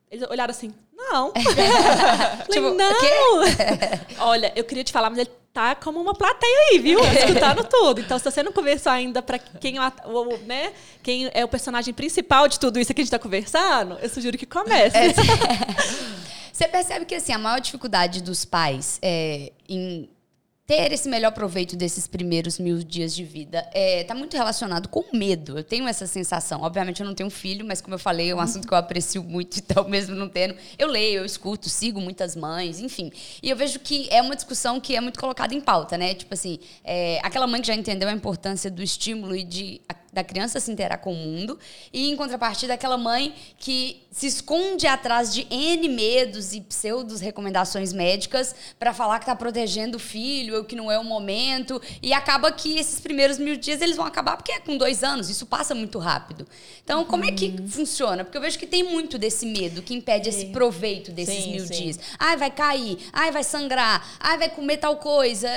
Eles 0.08 0.28
olharam 0.30 0.52
assim, 0.52 0.72
não. 0.92 1.32
tipo, 2.50 2.70
não. 2.70 3.42
Olha, 4.28 4.52
eu 4.54 4.64
queria 4.64 4.84
te 4.84 4.92
falar, 4.92 5.10
mas 5.10 5.18
ele 5.18 5.30
tá 5.52 5.74
como 5.74 6.00
uma 6.00 6.14
plateia 6.14 6.58
aí, 6.70 6.78
viu? 6.78 6.98
Escutando 7.00 7.64
tudo. 7.64 8.00
Então, 8.00 8.18
se 8.18 8.24
você 8.24 8.42
não 8.42 8.52
conversou 8.52 8.90
ainda 8.90 9.20
para 9.20 9.38
quem, 9.38 9.78
o, 9.78 10.36
né, 10.46 10.72
quem 11.02 11.30
é 11.34 11.44
o 11.44 11.48
personagem 11.48 11.92
principal 11.92 12.48
de 12.48 12.58
tudo 12.58 12.78
isso 12.78 12.92
que 12.94 13.00
a 13.00 13.04
gente 13.04 13.08
está 13.08 13.18
conversando, 13.18 13.98
eu 14.00 14.08
sugiro 14.08 14.38
que 14.38 14.46
comece. 14.46 14.96
É, 14.96 15.12
você 16.52 16.68
percebe 16.68 17.04
que 17.04 17.14
assim, 17.14 17.32
a 17.32 17.38
maior 17.38 17.60
dificuldade 17.60 18.22
dos 18.22 18.44
pais 18.44 18.98
é, 19.02 19.52
em 19.68 20.08
ter 20.72 20.90
esse 20.90 21.06
melhor 21.06 21.32
proveito 21.32 21.76
desses 21.76 22.06
primeiros 22.06 22.58
mil 22.58 22.78
dias 22.78 23.14
de 23.14 23.22
vida 23.22 23.58
está 23.58 23.70
é, 23.74 24.04
tá 24.04 24.14
muito 24.14 24.34
relacionado 24.34 24.88
com 24.88 25.04
medo. 25.12 25.58
Eu 25.58 25.62
tenho 25.62 25.86
essa 25.86 26.06
sensação. 26.06 26.62
Obviamente, 26.62 27.00
eu 27.00 27.06
não 27.06 27.14
tenho 27.14 27.28
filho, 27.28 27.62
mas 27.62 27.82
como 27.82 27.94
eu 27.94 27.98
falei, 27.98 28.30
é 28.30 28.34
um 28.34 28.40
assunto 28.40 28.66
que 28.66 28.72
eu 28.72 28.78
aprecio 28.78 29.22
muito, 29.22 29.58
então, 29.60 29.86
mesmo 29.86 30.16
não 30.16 30.30
tendo. 30.30 30.56
Eu 30.78 30.88
leio, 30.88 31.18
eu 31.18 31.24
escuto, 31.26 31.68
sigo 31.68 32.00
muitas 32.00 32.34
mães, 32.34 32.80
enfim. 32.80 33.12
E 33.42 33.50
eu 33.50 33.56
vejo 33.56 33.80
que 33.80 34.08
é 34.10 34.22
uma 34.22 34.34
discussão 34.34 34.80
que 34.80 34.96
é 34.96 35.00
muito 35.02 35.20
colocada 35.20 35.54
em 35.54 35.60
pauta, 35.60 35.98
né? 35.98 36.14
Tipo 36.14 36.32
assim, 36.32 36.58
é, 36.82 37.20
aquela 37.22 37.46
mãe 37.46 37.60
que 37.60 37.66
já 37.66 37.74
entendeu 37.74 38.08
a 38.08 38.12
importância 38.12 38.70
do 38.70 38.82
estímulo 38.82 39.36
e 39.36 39.44
de 39.44 39.78
da 40.12 40.22
criança 40.22 40.60
se 40.60 40.70
interar 40.70 40.98
com 40.98 41.12
o 41.12 41.16
mundo. 41.16 41.58
E, 41.92 42.10
em 42.10 42.16
contrapartida, 42.16 42.74
aquela 42.74 42.98
mãe 42.98 43.34
que 43.56 44.02
se 44.10 44.26
esconde 44.26 44.86
atrás 44.86 45.32
de 45.32 45.46
N 45.50 45.88
medos 45.88 46.52
e 46.52 46.60
pseudos 46.60 47.20
recomendações 47.20 47.94
médicas 47.94 48.54
para 48.78 48.92
falar 48.92 49.18
que 49.18 49.22
está 49.22 49.34
protegendo 49.34 49.96
o 49.96 50.00
filho, 50.00 50.56
ou 50.56 50.64
que 50.64 50.76
não 50.76 50.92
é 50.92 50.98
o 50.98 51.04
momento. 51.04 51.80
E 52.02 52.12
acaba 52.12 52.52
que 52.52 52.78
esses 52.78 53.00
primeiros 53.00 53.38
mil 53.38 53.56
dias 53.56 53.80
eles 53.80 53.96
vão 53.96 54.04
acabar 54.04 54.36
porque 54.36 54.52
é 54.52 54.60
com 54.60 54.76
dois 54.76 55.02
anos, 55.02 55.30
isso 55.30 55.46
passa 55.46 55.74
muito 55.74 55.98
rápido. 55.98 56.46
Então, 56.84 57.04
como 57.06 57.24
é 57.24 57.32
que 57.32 57.46
uhum. 57.46 57.66
funciona? 57.68 58.22
Porque 58.22 58.36
eu 58.36 58.42
vejo 58.42 58.58
que 58.58 58.66
tem 58.66 58.82
muito 58.82 59.16
desse 59.16 59.46
medo 59.46 59.80
que 59.80 59.94
impede 59.94 60.28
esse 60.28 60.46
proveito 60.46 61.10
desses 61.10 61.44
sim, 61.44 61.52
mil 61.52 61.66
sim. 61.66 61.72
dias. 61.72 61.98
Ai, 62.18 62.36
vai 62.36 62.50
cair, 62.50 62.98
ai, 63.12 63.30
vai 63.30 63.42
sangrar, 63.42 64.06
ai, 64.20 64.36
vai 64.36 64.50
comer 64.50 64.76
tal 64.76 64.96
coisa. 64.96 65.48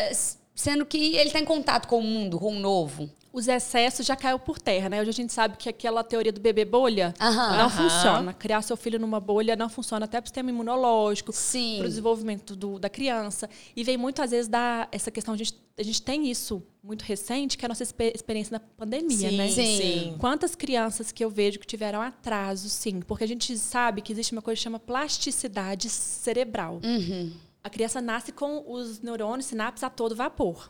Sendo 0.56 0.86
que 0.86 1.18
ele 1.18 1.28
está 1.28 1.40
em 1.40 1.46
contato 1.46 1.86
com 1.88 2.00
o 2.00 2.04
mundo, 2.04 2.40
com 2.40 2.56
o 2.56 2.60
novo 2.60 3.10
os 3.36 3.50
excessos 3.50 4.06
já 4.06 4.16
caiu 4.16 4.40
por 4.40 4.58
terra, 4.58 4.88
né? 4.88 5.02
Hoje 5.02 5.10
a 5.10 5.14
gente 5.14 5.34
sabe 5.34 5.58
que 5.58 5.68
aquela 5.68 6.06
teoria 6.06 6.32
do 6.32 6.40
bebê 6.40 6.64
bolha 6.64 7.14
não 7.20 7.70
funciona. 7.70 8.34
Criar 8.34 8.62
seu 8.62 8.78
filho 8.78 8.98
numa 8.98 9.20
bolha 9.20 9.58
não 9.58 9.68
funciona 9.68 10.06
até 10.06 10.22
para 10.22 10.26
o 10.26 10.30
sistema 10.30 10.50
imunológico, 10.50 11.34
para 11.34 11.86
o 11.86 11.90
desenvolvimento 11.90 12.56
do, 12.56 12.80
da 12.80 12.90
criança. 12.90 13.50
E 13.76 13.84
vem 13.84 13.98
muito, 13.98 14.22
às 14.22 14.32
vezes, 14.32 14.48
da 14.48 14.88
essa 14.90 15.12
questão, 15.12 15.34
a 15.34 15.38
gente, 15.38 15.54
a 15.78 15.84
gente 15.84 16.02
tem 16.02 16.32
isso 16.32 16.64
muito 16.82 17.02
recente, 17.02 17.58
que 17.58 17.66
é 17.66 17.68
a 17.68 17.70
nossa 17.70 17.84
experiência 17.84 18.54
na 18.54 18.60
pandemia, 18.60 19.30
sim, 19.30 19.36
né? 19.36 19.50
Sim. 19.50 19.78
sim. 19.78 20.16
Quantas 20.18 20.56
crianças 20.56 21.12
que 21.12 21.24
eu 21.24 21.30
vejo 21.30 21.60
que 21.60 21.68
tiveram 21.68 22.02
atraso, 22.02 22.70
sim. 22.70 23.02
Porque 23.02 23.26
a 23.26 23.28
gente 23.28 23.58
sabe 23.58 24.02
que 24.02 24.14
existe 24.14 24.32
uma 24.32 24.42
coisa 24.42 24.58
que 24.58 24.64
chama 24.64 24.80
plasticidade 24.80 25.90
cerebral. 25.90 26.80
Uhum. 26.82 27.34
A 27.62 27.70
criança 27.70 28.00
nasce 28.00 28.32
com 28.32 28.64
os 28.66 29.02
neurônios, 29.02 29.48
sinapses 29.48 29.84
a 29.84 29.90
todo 29.90 30.16
vapor. 30.16 30.70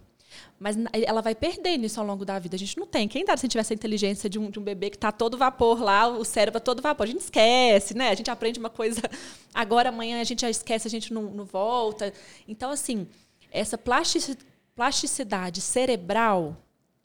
Mas 0.59 0.77
ela 0.91 1.21
vai 1.21 1.35
perdendo 1.35 1.85
isso 1.85 1.99
ao 1.99 2.05
longo 2.05 2.23
da 2.23 2.39
vida. 2.39 2.55
A 2.55 2.59
gente 2.59 2.77
não 2.77 2.87
tem. 2.87 3.07
Quem 3.07 3.25
dá 3.25 3.35
se 3.35 3.47
tivesse 3.47 3.73
a 3.73 3.75
inteligência 3.75 4.29
de 4.29 4.39
um, 4.39 4.49
de 4.49 4.59
um 4.59 4.63
bebê 4.63 4.89
que 4.89 4.97
está 4.97 5.11
todo 5.11 5.37
vapor 5.37 5.81
lá, 5.81 6.07
o 6.07 6.23
cérebro 6.23 6.59
todo 6.59 6.81
vapor? 6.81 7.03
A 7.03 7.07
gente 7.07 7.21
esquece, 7.21 7.95
né? 7.95 8.09
A 8.09 8.15
gente 8.15 8.31
aprende 8.31 8.59
uma 8.59 8.69
coisa 8.69 9.01
agora, 9.53 9.89
amanhã 9.89 10.21
a 10.21 10.23
gente 10.23 10.41
já 10.41 10.49
esquece, 10.49 10.87
a 10.87 10.91
gente 10.91 11.13
não, 11.13 11.23
não 11.23 11.45
volta. 11.45 12.13
Então, 12.47 12.71
assim, 12.71 13.07
essa 13.51 13.77
plasticidade 13.77 15.61
cerebral 15.61 16.57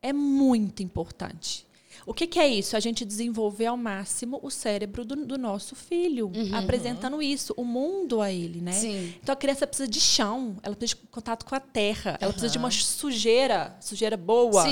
é 0.03 0.13
muito 0.13 0.83
importante. 0.83 1.67
O 2.07 2.15
que, 2.15 2.27
que, 2.27 2.39
é 2.39 2.49
isso? 2.49 2.77
A 2.77 2.81
gente 2.81 3.05
desenvolver 3.05 3.67
ao 3.67 3.77
máximo 3.77 4.41
o 4.43 4.51
cérebro 4.51 5.05
do, 5.05 5.17
do 5.27 5.39
nosso 5.39 5.75
filho, 5.75 6.33
uhum. 6.35 6.55
apresentando 6.55 7.21
isso, 7.23 7.53
o 7.57 7.65
mundo 7.65 8.21
a 8.21 8.33
ele, 8.33 8.61
né? 8.61 8.73
Sim. 8.73 9.15
Então 9.23 9.33
a 9.33 9.37
criança 9.37 9.67
precisa 9.67 9.89
de 9.89 10.01
chão, 10.01 10.57
ela 10.63 10.75
precisa 10.75 11.01
de 11.01 11.09
contato 11.09 11.45
com 11.45 11.55
a 11.55 11.61
terra, 11.61 12.17
ela 12.21 12.29
uhum. 12.29 12.33
precisa 12.33 12.53
de 12.53 12.59
uma 12.59 12.71
sujeira, 12.71 13.77
sujeira 13.81 14.17
boa, 14.17 14.65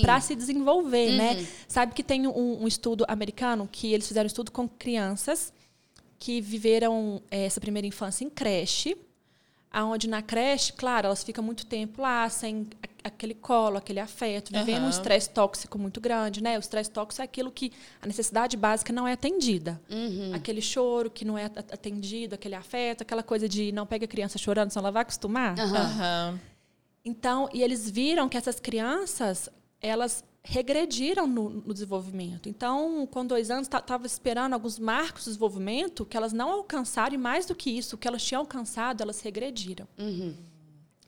para 0.00 0.20
se 0.20 0.34
desenvolver, 0.34 1.12
né? 1.12 1.30
uhum. 1.30 1.40
né? 1.40 1.46
Sabe 1.68 1.94
que 1.94 2.02
tem 2.02 2.26
um, 2.26 2.62
um, 2.62 2.68
estudo 2.68 3.04
americano 3.08 3.68
que 3.70 3.92
eles 3.92 4.06
fizeram 4.06 4.24
um 4.24 4.26
estudo 4.26 4.50
com 4.50 4.68
crianças 4.68 5.52
que 6.18 6.40
viveram 6.40 7.20
é, 7.30 7.44
essa 7.44 7.60
primeira 7.60 7.86
infância 7.86 8.24
em 8.24 8.30
creche 8.30 8.96
aonde 9.72 10.06
na 10.06 10.20
creche, 10.20 10.72
claro, 10.74 11.06
elas 11.06 11.24
ficam 11.24 11.42
muito 11.42 11.64
tempo 11.64 12.02
lá, 12.02 12.28
sem 12.28 12.66
aquele 13.02 13.34
colo, 13.34 13.76
aquele 13.76 14.00
afeto, 14.00 14.52
vivendo 14.52 14.80
uhum. 14.80 14.86
um 14.86 14.90
estresse 14.90 15.30
tóxico 15.30 15.78
muito 15.78 16.00
grande, 16.00 16.42
né? 16.42 16.56
O 16.56 16.60
estresse 16.60 16.90
tóxico 16.90 17.22
é 17.22 17.24
aquilo 17.24 17.50
que 17.50 17.72
a 18.00 18.06
necessidade 18.06 18.56
básica 18.56 18.92
não 18.92 19.06
é 19.06 19.12
atendida. 19.12 19.80
Uhum. 19.90 20.34
Aquele 20.34 20.62
choro 20.62 21.10
que 21.10 21.24
não 21.24 21.36
é 21.36 21.44
atendido, 21.44 22.34
aquele 22.34 22.54
afeto, 22.54 23.02
aquela 23.02 23.22
coisa 23.22 23.48
de 23.48 23.72
não 23.72 23.86
pega 23.86 24.04
a 24.04 24.08
criança 24.08 24.38
chorando, 24.38 24.70
senão 24.70 24.84
ela 24.84 24.92
vai 24.92 25.02
acostumar. 25.02 25.54
Uhum. 25.58 26.38
Então, 27.04 27.48
e 27.52 27.62
eles 27.62 27.90
viram 27.90 28.28
que 28.28 28.36
essas 28.36 28.60
crianças, 28.60 29.48
elas 29.80 30.24
regrediram 30.44 31.26
no, 31.26 31.48
no, 31.50 31.72
desenvolvimento. 31.72 32.48
Então, 32.48 33.06
com 33.06 33.24
dois 33.24 33.50
anos, 33.50 33.68
estava 33.68 34.06
esperando 34.06 34.54
alguns 34.54 34.78
marcos 34.78 35.22
de 35.22 35.30
desenvolvimento 35.30 36.04
que 36.04 36.16
elas 36.16 36.32
não 36.32 36.50
alcançaram, 36.50 37.14
e 37.14 37.18
mais 37.18 37.46
do 37.46 37.54
que 37.54 37.70
isso, 37.70 37.94
o 37.94 37.98
que 37.98 38.08
elas 38.08 38.24
tinham 38.24 38.40
alcançado, 38.40 39.02
elas 39.02 39.20
regrediram. 39.20 39.86
Uhum. 39.96 40.34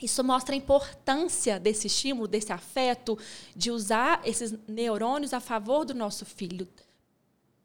Isso 0.03 0.25
mostra 0.25 0.55
a 0.55 0.59
importância 0.59 1.59
desse 1.59 1.87
estímulo, 1.87 2.27
desse 2.27 2.53
afeto, 2.53 3.17
de 3.55 3.71
usar 3.71 4.21
esses 4.25 4.55
neurônios 4.67 5.33
a 5.33 5.41
favor 5.41 5.85
do 5.85 5.95
nosso 5.95 6.25
filho. 6.25 6.67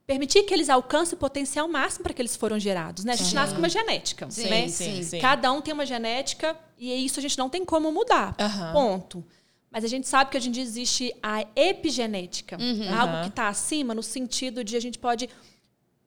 Permitir 0.06 0.44
que 0.44 0.54
eles 0.54 0.70
alcancem 0.70 1.16
o 1.16 1.20
potencial 1.20 1.68
máximo 1.68 2.04
para 2.04 2.14
que 2.14 2.22
eles 2.22 2.36
foram 2.36 2.60
gerados. 2.60 3.04
Né? 3.04 3.14
A 3.14 3.16
gente 3.16 3.34
nasce 3.36 3.54
com 3.54 3.60
uma 3.60 3.70
genética. 3.70 4.30
Sim, 4.30 4.50
né? 4.50 4.68
sim, 4.68 5.04
sim. 5.04 5.20
Cada 5.20 5.52
um 5.52 5.62
tem 5.62 5.74
uma 5.74 5.86
genética 5.86 6.58
e 6.78 6.94
isso 7.06 7.20
a 7.20 7.22
gente 7.22 7.38
não 7.38 7.50
tem 7.50 7.66
como 7.66 7.92
mudar. 7.92 8.36
Uhum. 8.40 8.72
Ponto. 8.74 9.26
Mas 9.72 9.84
a 9.84 9.88
gente 9.88 10.08
sabe 10.08 10.32
que 10.32 10.38
hoje 10.38 10.50
em 10.50 10.52
dia 10.52 10.64
existe 10.64 11.14
a 11.22 11.46
epigenética, 11.56 12.58
uhum. 12.60 12.92
algo 13.00 13.22
que 13.22 13.30
está 13.30 13.50
acima 13.50 13.94
no 13.94 14.02
sentido 14.02 14.64
de 14.64 14.76
a 14.76 14.80
gente 14.80 14.98
pode 14.98 15.30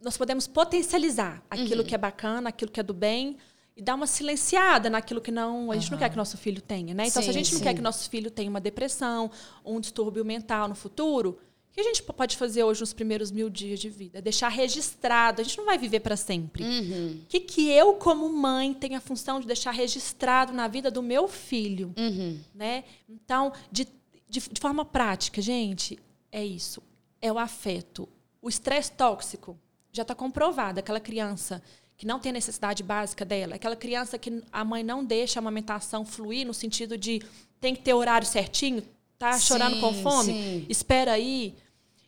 nós 0.01 0.17
podemos 0.17 0.49
potencializar 0.49 1.41
aquilo 1.49 1.83
uhum. 1.83 1.87
que 1.87 1.95
é 1.95 1.99
bacana, 1.99 2.49
aquilo 2.49 2.73
que 2.73 2.81
é 2.81 2.83
do 2.83 2.93
bem 2.93 3.37
e 3.77 3.83
dar 3.83 3.95
uma 3.95 4.07
silenciada 4.07 4.91
naquilo 4.91 5.21
que 5.21 5.31
não 5.31 5.71
a 5.71 5.75
gente 5.75 5.87
uhum. 5.87 5.93
não 5.93 5.99
quer 5.99 6.11
que 6.11 6.17
nosso 6.17 6.37
filho 6.37 6.61
tenha, 6.61 6.95
né? 6.95 7.07
Então 7.07 7.23
sim, 7.23 7.27
se 7.27 7.31
a 7.31 7.33
gente 7.33 7.53
não 7.53 7.59
sim. 7.59 7.65
quer 7.65 7.75
que 7.75 7.81
nosso 7.81 8.09
filho 8.11 8.31
tenha 8.31 8.51
uma 8.51 8.61
depressão, 8.61 9.31
um 9.65 9.81
distúrbio 9.81 10.25
mental 10.25 10.69
no 10.69 10.75
futuro, 10.75 11.39
o 11.71 11.75
que 11.75 11.81
a 11.81 11.85
gente 11.85 12.03
pode 12.03 12.37
fazer 12.37 12.63
hoje 12.65 12.81
nos 12.81 12.93
primeiros 12.93 13.31
mil 13.31 13.49
dias 13.49 13.81
de 13.81 13.89
vida? 13.89 14.21
Deixar 14.21 14.51
registrado. 14.51 15.41
A 15.41 15.45
gente 15.45 15.57
não 15.57 15.65
vai 15.65 15.79
viver 15.79 16.01
para 16.01 16.19
sempre. 16.19 16.63
Uhum. 16.63 17.21
O 17.23 17.27
que, 17.27 17.41
que 17.41 17.71
eu, 17.71 17.95
como 17.95 18.29
mãe, 18.29 18.75
tenho 18.75 18.95
a 18.95 19.01
função 19.01 19.41
de 19.41 19.47
deixar 19.47 19.71
registrado 19.71 20.53
na 20.53 20.69
vida 20.69 20.91
do 20.91 21.03
meu 21.03 21.27
filho? 21.27 21.95
Uhum. 21.97 22.39
Né? 22.55 22.85
Então, 23.09 23.55
de, 23.71 23.89
de, 24.29 24.41
de 24.41 24.61
forma 24.61 24.85
prática, 24.85 25.41
gente, 25.41 25.99
é 26.31 26.45
isso. 26.45 26.83
É 27.23 27.33
o 27.33 27.39
afeto. 27.39 28.07
O 28.43 28.51
estresse 28.51 28.93
tóxico 28.93 29.59
já 29.91 30.03
está 30.03 30.15
comprovado. 30.15 30.79
Aquela 30.79 31.01
criança 31.01 31.63
que 32.03 32.07
não 32.09 32.19
tem 32.19 32.31
a 32.31 32.33
necessidade 32.33 32.83
básica 32.83 33.25
dela, 33.25 33.55
aquela 33.55 33.77
criança 33.77 34.19
que 34.19 34.43
a 34.51 34.65
mãe 34.65 34.83
não 34.83 35.05
deixa 35.05 35.39
a 35.39 35.41
amamentação 35.41 36.05
fluir 36.05 36.45
no 36.45 36.53
sentido 36.53 36.99
de 36.99 37.23
tem 37.61 37.77
que 37.77 37.81
ter 37.81 37.95
horário 37.95 38.27
certinho, 38.27 38.83
tá 39.17 39.39
chorando 39.39 39.79
com 39.79 39.95
fome, 39.95 40.33
sim. 40.33 40.67
espera 40.69 41.13
aí. 41.13 41.55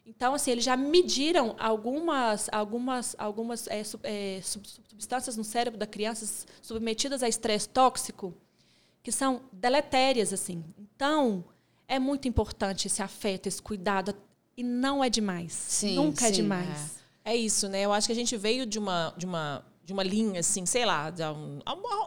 Então, 0.04 0.34
assim, 0.34 0.50
eles 0.50 0.64
já 0.64 0.76
mediram 0.76 1.54
algumas, 1.60 2.48
algumas, 2.50 3.14
algumas 3.16 3.68
é, 3.68 3.82
é, 4.02 4.40
substâncias 4.42 5.36
no 5.36 5.44
cérebro 5.44 5.78
da 5.78 5.86
criança 5.86 6.44
submetidas 6.60 7.22
a 7.22 7.28
estresse 7.28 7.68
tóxico 7.68 8.34
que 9.00 9.12
são 9.12 9.42
deletérias, 9.52 10.32
assim. 10.32 10.64
Então, 10.76 11.44
é 11.86 12.00
muito 12.00 12.26
importante 12.26 12.88
esse 12.88 13.00
afeto, 13.00 13.46
esse 13.46 13.62
cuidado. 13.62 14.12
E 14.56 14.64
não 14.64 15.04
é 15.04 15.08
demais. 15.08 15.52
Sim, 15.52 15.94
Nunca 15.94 16.22
sim, 16.22 16.26
é 16.26 16.30
demais. 16.32 16.96
É. 17.24 17.32
é 17.34 17.36
isso, 17.36 17.68
né? 17.68 17.82
Eu 17.82 17.92
acho 17.92 18.08
que 18.08 18.12
a 18.12 18.16
gente 18.16 18.36
veio 18.36 18.66
de 18.66 18.80
uma, 18.80 19.14
de 19.16 19.24
uma 19.24 19.64
de 19.84 19.92
uma 19.92 20.02
linha, 20.02 20.40
assim, 20.40 20.64
sei 20.64 20.86
lá, 20.86 21.12
um, 21.36 21.58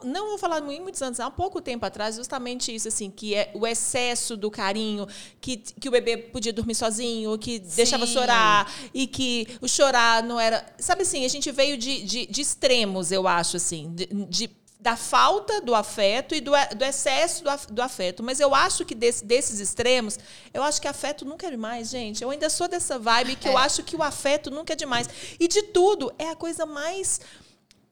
não 0.04 0.30
vou 0.30 0.38
falar 0.40 0.62
muito, 0.62 0.82
muitos 0.82 1.00
anos, 1.02 1.20
há 1.20 1.30
pouco 1.30 1.62
tempo 1.62 1.86
atrás, 1.86 2.16
justamente 2.16 2.74
isso, 2.74 2.88
assim, 2.88 3.12
que 3.12 3.36
é 3.36 3.52
o 3.54 3.68
excesso 3.68 4.36
do 4.36 4.50
carinho, 4.50 5.08
que, 5.40 5.58
que 5.58 5.88
o 5.88 5.92
bebê 5.92 6.18
podia 6.18 6.52
dormir 6.52 6.74
sozinho, 6.74 7.38
que 7.38 7.58
Sim. 7.58 7.76
deixava 7.76 8.08
chorar, 8.08 8.72
e 8.94 9.06
que 9.06 9.48
o 9.62 9.68
chorar 9.68 10.24
não 10.24 10.40
era. 10.40 10.66
Sabe 10.80 11.04
assim, 11.04 11.24
a 11.24 11.28
gente 11.28 11.52
veio 11.52 11.78
de, 11.78 12.02
de, 12.04 12.26
de 12.26 12.42
extremos, 12.42 13.12
eu 13.12 13.28
acho, 13.28 13.58
assim, 13.58 13.94
de, 13.94 14.08
de 14.26 14.50
da 14.80 14.96
falta 14.96 15.60
do 15.60 15.74
afeto 15.76 16.36
e 16.36 16.40
do, 16.40 16.52
do 16.76 16.86
excesso 16.86 17.44
do, 17.44 17.74
do, 17.74 17.82
afeto. 17.82 18.24
Mas 18.24 18.40
eu 18.40 18.54
acho 18.56 18.86
que 18.86 18.96
desse, 18.96 19.26
desses 19.26 19.60
extremos, 19.60 20.18
eu 20.54 20.64
acho 20.64 20.80
que 20.80 20.88
afeto 20.88 21.26
nunca 21.26 21.48
é 21.48 21.52
demais, 21.52 21.90
gente. 21.90 22.24
Eu 22.24 22.30
ainda 22.30 22.50
sou 22.50 22.68
dessa 22.68 22.98
vibe 22.98 23.36
que 23.36 23.48
é. 23.48 23.52
eu 23.52 23.58
acho 23.58 23.84
que 23.84 23.96
o 23.96 24.04
afeto 24.04 24.50
nunca 24.50 24.74
é 24.74 24.76
demais. 24.76 25.10
E 25.40 25.48
de 25.48 25.64
tudo, 25.64 26.14
é 26.18 26.30
a 26.30 26.36
coisa 26.36 26.66
mais 26.66 27.20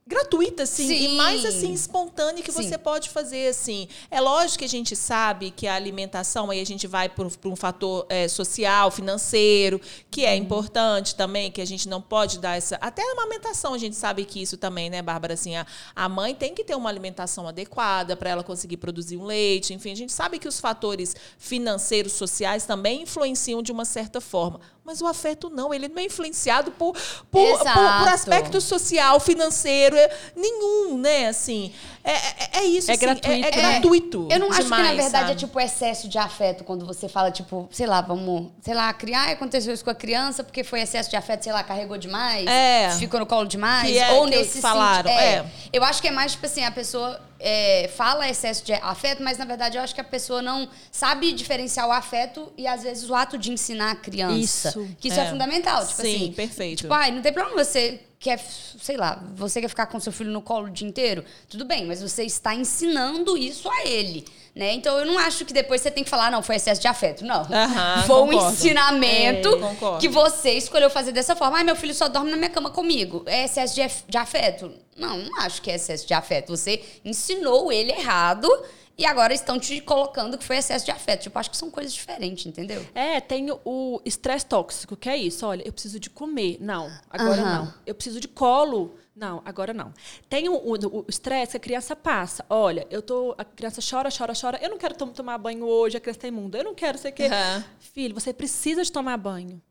gratuita, 0.07 0.63
assim, 0.63 0.87
Sim. 0.87 1.03
e 1.05 1.17
mais 1.17 1.43
assim, 1.43 1.73
espontânea 1.73 2.43
que 2.43 2.51
Sim. 2.51 2.61
você 2.61 2.77
pode 2.77 3.09
fazer, 3.09 3.47
assim. 3.47 3.87
É 4.11 4.21
lógico 4.21 4.59
que 4.59 4.65
a 4.65 4.69
gente 4.69 4.95
sabe 4.95 5.49
que 5.49 5.65
a 5.65 5.73
alimentação, 5.73 6.51
aí 6.51 6.61
a 6.61 6.65
gente 6.65 6.85
vai 6.85 7.09
para 7.09 7.25
um 7.45 7.55
fator 7.55 8.05
é, 8.07 8.27
social, 8.27 8.91
financeiro, 8.91 9.81
que 10.11 10.23
é 10.23 10.33
hum. 10.33 10.35
importante 10.35 11.15
também, 11.15 11.51
que 11.51 11.59
a 11.59 11.65
gente 11.65 11.89
não 11.89 11.99
pode 11.99 12.37
dar 12.37 12.55
essa. 12.55 12.75
Até 12.75 13.01
a 13.01 13.13
amamentação, 13.13 13.73
a 13.73 13.79
gente 13.79 13.95
sabe 13.95 14.25
que 14.25 14.39
isso 14.39 14.57
também, 14.57 14.91
né, 14.91 15.01
Bárbara? 15.01 15.33
Assim, 15.33 15.55
a, 15.55 15.65
a 15.95 16.07
mãe 16.07 16.35
tem 16.35 16.53
que 16.53 16.63
ter 16.63 16.75
uma 16.75 16.89
alimentação 16.89 17.47
adequada 17.47 18.15
para 18.15 18.29
ela 18.29 18.43
conseguir 18.43 18.77
produzir 18.77 19.17
um 19.17 19.25
leite, 19.25 19.73
enfim, 19.73 19.91
a 19.91 19.95
gente 19.95 20.13
sabe 20.13 20.37
que 20.37 20.47
os 20.47 20.59
fatores 20.59 21.15
financeiros, 21.39 22.13
sociais 22.13 22.63
também 22.63 23.01
influenciam 23.01 23.63
de 23.63 23.71
uma 23.71 23.85
certa 23.85 24.21
forma. 24.21 24.59
Mas 24.85 25.01
o 25.01 25.07
afeto 25.07 25.49
não, 25.49 25.73
ele 25.73 25.87
não 25.87 25.97
é 25.97 26.05
influenciado 26.05 26.71
por, 26.71 26.93
por, 27.31 27.57
por, 27.57 27.57
por 27.57 28.07
aspecto 28.07 28.61
social, 28.61 29.19
financeiro, 29.19 29.95
é, 29.95 30.15
nenhum, 30.35 30.95
né? 30.99 31.27
Assim, 31.27 31.73
é, 32.05 32.11
é, 32.11 32.59
é 32.59 32.63
isso. 32.65 32.89
É 32.89 32.93
assim, 32.93 33.05
gratuito. 33.05 33.45
É, 33.45 33.47
é 33.47 33.51
gratuito. 33.51 34.27
Eu 34.31 34.39
não 34.39 34.49
demais, 34.49 34.59
acho 34.59 34.75
que, 34.75 34.81
na 34.81 34.93
verdade, 34.93 35.11
sabe? 35.11 35.31
é 35.31 35.35
tipo 35.35 35.59
excesso 35.59 36.07
de 36.07 36.17
afeto 36.17 36.63
quando 36.63 36.85
você 36.85 37.09
fala, 37.09 37.31
tipo, 37.31 37.67
sei 37.71 37.87
lá, 37.87 38.01
vamos, 38.01 38.51
sei 38.61 38.73
lá, 38.73 38.93
criar, 38.93 39.29
aconteceu 39.29 39.73
isso 39.73 39.83
com 39.83 39.89
a 39.89 39.95
criança 39.95 40.43
porque 40.43 40.63
foi 40.63 40.81
excesso 40.81 41.09
de 41.09 41.15
afeto, 41.15 41.43
sei 41.43 41.51
lá, 41.51 41.63
carregou 41.63 41.97
demais, 41.97 42.45
é. 42.47 42.91
ficou 42.99 43.19
no 43.19 43.25
colo 43.25 43.47
demais, 43.47 43.95
é, 43.95 44.11
ou 44.13 44.25
que 44.25 44.31
nesse 44.31 44.61
falaram. 44.61 45.09
É. 45.09 45.45
Eu 45.73 45.83
acho 45.83 46.01
que 46.01 46.07
é 46.07 46.11
mais, 46.11 46.33
tipo 46.33 46.45
assim, 46.45 46.63
a 46.63 46.71
pessoa 46.71 47.19
é, 47.39 47.89
fala 47.95 48.29
excesso 48.29 48.63
de 48.63 48.73
afeto, 48.73 49.23
mas 49.23 49.37
na 49.37 49.45
verdade 49.45 49.77
eu 49.77 49.81
acho 49.81 49.93
que 49.93 50.01
a 50.01 50.05
pessoa 50.05 50.41
não 50.41 50.69
sabe 50.91 51.31
diferenciar 51.33 51.87
o 51.87 51.91
afeto 51.91 52.51
e 52.57 52.67
às 52.67 52.83
vezes 52.83 53.09
o 53.09 53.15
ato 53.15 53.37
de 53.37 53.51
ensinar 53.51 53.91
a 53.91 53.95
criança. 53.95 54.69
Isso. 54.69 54.89
Que 54.99 55.09
isso 55.09 55.19
é, 55.19 55.25
É. 55.25 55.29
fundamental. 55.29 55.85
Tipo 55.85 56.01
Sim, 56.01 56.15
assim, 56.15 56.31
perfeito. 56.31 56.81
Tipo, 56.83 56.93
ai, 56.93 57.11
não 57.11 57.21
tem 57.21 57.33
problema 57.33 57.63
você 57.63 57.99
quer, 58.25 58.39
sei 58.39 58.97
lá, 58.97 59.23
você 59.35 59.61
quer 59.61 59.67
ficar 59.67 59.85
com 59.85 59.99
seu 59.99 60.11
filho 60.11 60.31
no 60.31 60.41
colo 60.41 60.65
o 60.65 60.69
dia 60.71 60.87
inteiro? 60.87 61.23
Tudo 61.47 61.63
bem, 61.63 61.85
mas 61.85 62.01
você 62.01 62.23
está 62.23 62.55
ensinando 62.55 63.37
isso 63.37 63.69
a 63.69 63.85
ele. 63.85 64.25
Né? 64.55 64.73
Então 64.73 64.97
eu 64.97 65.05
não 65.05 65.19
acho 65.19 65.45
que 65.45 65.53
depois 65.53 65.81
você 65.81 65.91
tem 65.91 66.03
que 66.03 66.09
falar, 66.09 66.31
não, 66.31 66.41
foi 66.41 66.55
excesso 66.55 66.81
de 66.81 66.87
afeto. 66.87 67.23
Não. 67.23 67.41
Aham, 67.41 68.03
foi 68.07 68.21
um 68.23 68.29
concordo. 68.29 68.53
ensinamento 68.53 69.49
É, 69.49 69.99
que 69.99 70.07
você 70.07 70.53
escolheu 70.53 70.89
fazer 70.89 71.11
dessa 71.11 71.35
forma. 71.35 71.57
Ai, 71.57 71.63
meu 71.63 71.75
filho 71.75 71.93
só 71.93 72.07
dorme 72.07 72.31
na 72.31 72.37
minha 72.37 72.49
cama 72.49 72.71
comigo. 72.71 73.21
É 73.27 73.45
excesso 73.45 73.75
de 74.07 74.17
afeto? 74.17 74.71
Não, 74.97 75.17
não 75.17 75.41
acho 75.41 75.61
que 75.61 75.69
é 75.69 75.75
excesso 75.75 76.07
de 76.07 76.13
afeto. 76.13 76.55
Você 76.55 76.81
ensinou 77.03 77.71
ele 77.71 77.91
errado 77.91 78.49
e 78.97 79.05
agora 79.05 79.33
estão 79.33 79.59
te 79.59 79.81
colocando 79.81 80.37
que 80.37 80.43
foi 80.43 80.57
excesso 80.57 80.85
de 80.85 80.91
afeto. 80.91 81.23
Tipo, 81.23 81.37
acho 81.39 81.49
que 81.51 81.57
são 81.57 81.69
coisas 81.69 81.93
diferentes, 81.93 82.45
entendeu? 82.45 82.85
É, 82.95 83.19
tem 83.19 83.47
o 83.65 84.01
estresse 84.05 84.45
tóxico, 84.45 84.95
que 84.95 85.09
é 85.09 85.17
isso. 85.17 85.45
Olha, 85.45 85.63
eu 85.65 85.73
preciso 85.73 85.99
de 85.99 86.09
comer. 86.09 86.57
Não, 86.61 86.91
agora 87.09 87.41
Aham. 87.41 87.65
não. 87.65 87.73
Eu 87.85 87.93
preciso 87.95 88.19
de 88.19 88.27
colo. 88.27 88.95
Não, 89.15 89.41
agora 89.45 89.73
não. 89.73 89.93
Tem 90.29 90.49
o 90.49 91.05
estresse 91.07 91.51
que 91.51 91.57
a 91.57 91.59
criança 91.59 91.95
passa. 91.95 92.45
Olha, 92.49 92.85
eu 92.89 93.01
tô. 93.01 93.33
A 93.37 93.45
criança 93.45 93.79
chora, 93.81 94.09
chora, 94.15 94.33
chora. 94.39 94.59
Eu 94.61 94.69
não 94.69 94.77
quero 94.77 94.93
tom- 94.95 95.07
tomar 95.07 95.37
banho 95.37 95.65
hoje, 95.65 95.95
a 95.95 96.01
criança 96.01 96.19
tá 96.21 96.27
imunda. 96.27 96.57
Eu 96.57 96.65
não 96.65 96.75
quero 96.75 96.97
sei 96.97 97.11
o 97.11 97.13
quê. 97.13 97.23
Aham. 97.25 97.63
Filho, 97.79 98.13
você 98.13 98.33
precisa 98.33 98.83
de 98.83 98.91
tomar 98.91 99.15
banho. 99.17 99.61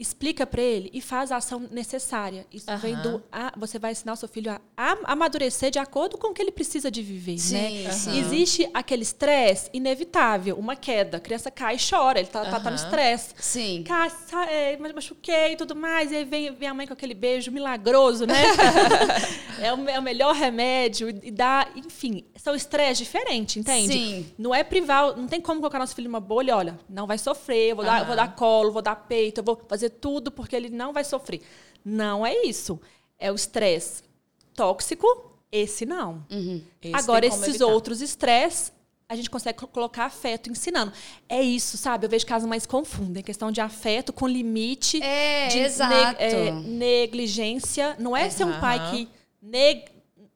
Explica 0.00 0.46
para 0.46 0.62
ele 0.62 0.88
e 0.94 1.00
faz 1.02 1.30
a 1.30 1.36
ação 1.36 1.68
necessária. 1.70 2.46
Isso 2.50 2.74
vem 2.78 2.94
Aham. 2.94 3.02
do. 3.02 3.22
a- 3.30 3.52
você 3.56 3.78
vai 3.78 3.92
ensinar 3.92 4.14
o 4.14 4.16
seu 4.16 4.26
filho 4.28 4.50
a, 4.50 4.58
a 4.74 5.12
amadurecer 5.12 5.70
de 5.70 5.78
acordo 5.78 6.16
com 6.16 6.28
o 6.28 6.32
que 6.34 6.40
ele 6.40 6.50
precisa 6.50 6.90
de 6.90 7.02
viver. 7.02 7.36
Sim, 7.38 7.82
né? 7.84 7.90
sim. 7.92 8.18
Existe 8.18 8.68
aquele 8.72 9.02
estresse 9.02 9.68
inevitável, 9.74 10.56
uma 10.56 10.74
queda. 10.74 11.18
A 11.18 11.20
criança 11.20 11.50
cai 11.50 11.76
e 11.76 11.78
chora, 11.78 12.18
ele 12.18 12.28
tá, 12.28 12.44
tá, 12.46 12.58
tá 12.60 12.70
no 12.70 12.76
estresse. 12.76 13.34
Sim. 13.38 13.84
Sa- 14.26 14.46
é, 14.46 14.76
mas 14.78 14.92
machuquei 14.92 15.52
e 15.52 15.56
tudo 15.56 15.76
mais. 15.76 16.10
E 16.10 16.16
aí 16.16 16.24
vem, 16.24 16.50
vem 16.50 16.68
a 16.68 16.72
mãe 16.72 16.86
com 16.86 16.94
aquele 16.94 17.12
beijo 17.14 17.50
milagroso, 17.52 18.24
né? 18.26 18.42
é, 19.60 19.72
o, 19.74 19.88
é 19.88 19.98
o 19.98 20.02
melhor 20.02 20.34
remédio. 20.34 21.10
E 21.10 21.30
dá, 21.30 21.68
enfim, 21.76 22.24
são 22.36 22.54
estresses 22.54 22.98
diferentes, 22.98 23.56
entende? 23.58 23.92
Sim. 23.92 24.32
Não 24.38 24.54
é 24.54 24.64
privar, 24.64 25.14
não 25.16 25.26
tem 25.26 25.40
como 25.42 25.60
colocar 25.60 25.78
nosso 25.78 25.94
filho 25.94 26.08
numa 26.08 26.20
bolha, 26.20 26.56
olha, 26.56 26.78
não 26.88 27.06
vai 27.06 27.18
sofrer, 27.18 27.70
eu 27.70 27.76
vou, 27.76 27.84
dar, 27.84 28.00
eu 28.00 28.06
vou 28.06 28.16
dar 28.16 28.34
colo, 28.34 28.72
vou 28.72 28.80
dar 28.82 28.96
peito, 28.96 29.40
eu 29.40 29.44
vou 29.44 29.60
fazer 29.68 29.89
tudo 29.90 30.30
porque 30.30 30.54
ele 30.56 30.70
não 30.70 30.92
vai 30.92 31.04
sofrer. 31.04 31.40
Não 31.84 32.24
é 32.26 32.46
isso. 32.46 32.80
É 33.18 33.30
o 33.30 33.34
estresse 33.34 34.02
tóxico, 34.54 35.06
esse 35.52 35.84
não. 35.86 36.24
Esse 36.82 36.94
Agora, 36.94 37.26
esses 37.26 37.42
evitar. 37.48 37.66
outros 37.66 38.00
estresses, 38.00 38.72
a 39.08 39.16
gente 39.16 39.28
consegue 39.28 39.58
co- 39.58 39.66
colocar 39.66 40.04
afeto 40.06 40.50
ensinando. 40.50 40.92
É 41.28 41.42
isso, 41.42 41.76
sabe? 41.76 42.06
Eu 42.06 42.10
vejo 42.10 42.24
que 42.24 42.32
as 42.32 42.44
mães 42.44 42.64
confundem 42.66 43.22
questão 43.22 43.50
de 43.50 43.60
afeto 43.60 44.12
com 44.12 44.26
limite. 44.28 45.02
É, 45.02 45.48
de 45.48 45.58
exato. 45.58 46.16
é, 46.22 46.50
negligência. 46.52 47.96
Não 47.98 48.16
é 48.16 48.30
ser 48.30 48.44
um 48.44 48.60
pai 48.60 48.90
que 48.90 49.08
neg- 49.42 49.90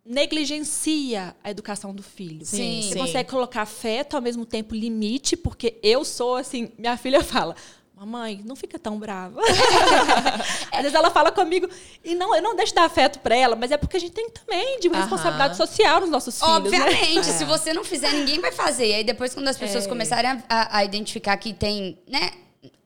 negligencia 0.04 1.34
a 1.44 1.50
educação 1.50 1.94
do 1.94 2.02
filho. 2.02 2.44
Sim, 2.44 2.82
Você 2.82 2.92
sim. 2.94 2.98
consegue 2.98 3.30
colocar 3.30 3.62
afeto, 3.62 4.16
ao 4.16 4.22
mesmo 4.22 4.44
tempo 4.44 4.74
limite, 4.74 5.36
porque 5.36 5.78
eu 5.82 6.04
sou 6.04 6.36
assim, 6.36 6.72
minha 6.78 6.96
filha 6.96 7.22
fala. 7.22 7.54
Mamãe, 8.04 8.40
não 8.44 8.54
fica 8.54 8.78
tão 8.78 8.98
brava. 8.98 9.40
Às 10.70 10.82
vezes 10.82 10.94
ela 10.94 11.10
fala 11.10 11.32
comigo 11.32 11.68
e 12.04 12.14
não, 12.14 12.34
eu 12.34 12.42
não 12.42 12.54
deixo 12.54 12.72
de 12.72 12.76
dar 12.76 12.84
afeto 12.84 13.18
pra 13.20 13.34
ela, 13.36 13.56
mas 13.56 13.70
é 13.70 13.76
porque 13.76 13.96
a 13.96 14.00
gente 14.00 14.12
tem 14.12 14.28
também 14.30 14.78
de 14.80 14.88
uma 14.88 14.96
Aham. 14.98 15.02
responsabilidade 15.06 15.56
social 15.56 16.00
nos 16.00 16.10
nossos 16.10 16.38
filhos, 16.38 16.70
né? 16.70 16.78
Obviamente, 16.80 17.24
se 17.26 17.44
você 17.44 17.72
não 17.72 17.82
fizer, 17.84 18.12
ninguém 18.12 18.40
vai 18.40 18.52
fazer. 18.52 18.86
E 18.88 18.94
aí 18.94 19.04
depois, 19.04 19.32
quando 19.34 19.48
as 19.48 19.56
pessoas 19.56 19.86
É. 19.86 19.88
começarem 19.88 20.30
a, 20.30 20.42
a- 20.48 20.78
a 20.78 20.84
identificar 20.84 21.36
que 21.36 21.52
tem, 21.54 21.98
né, 22.08 22.30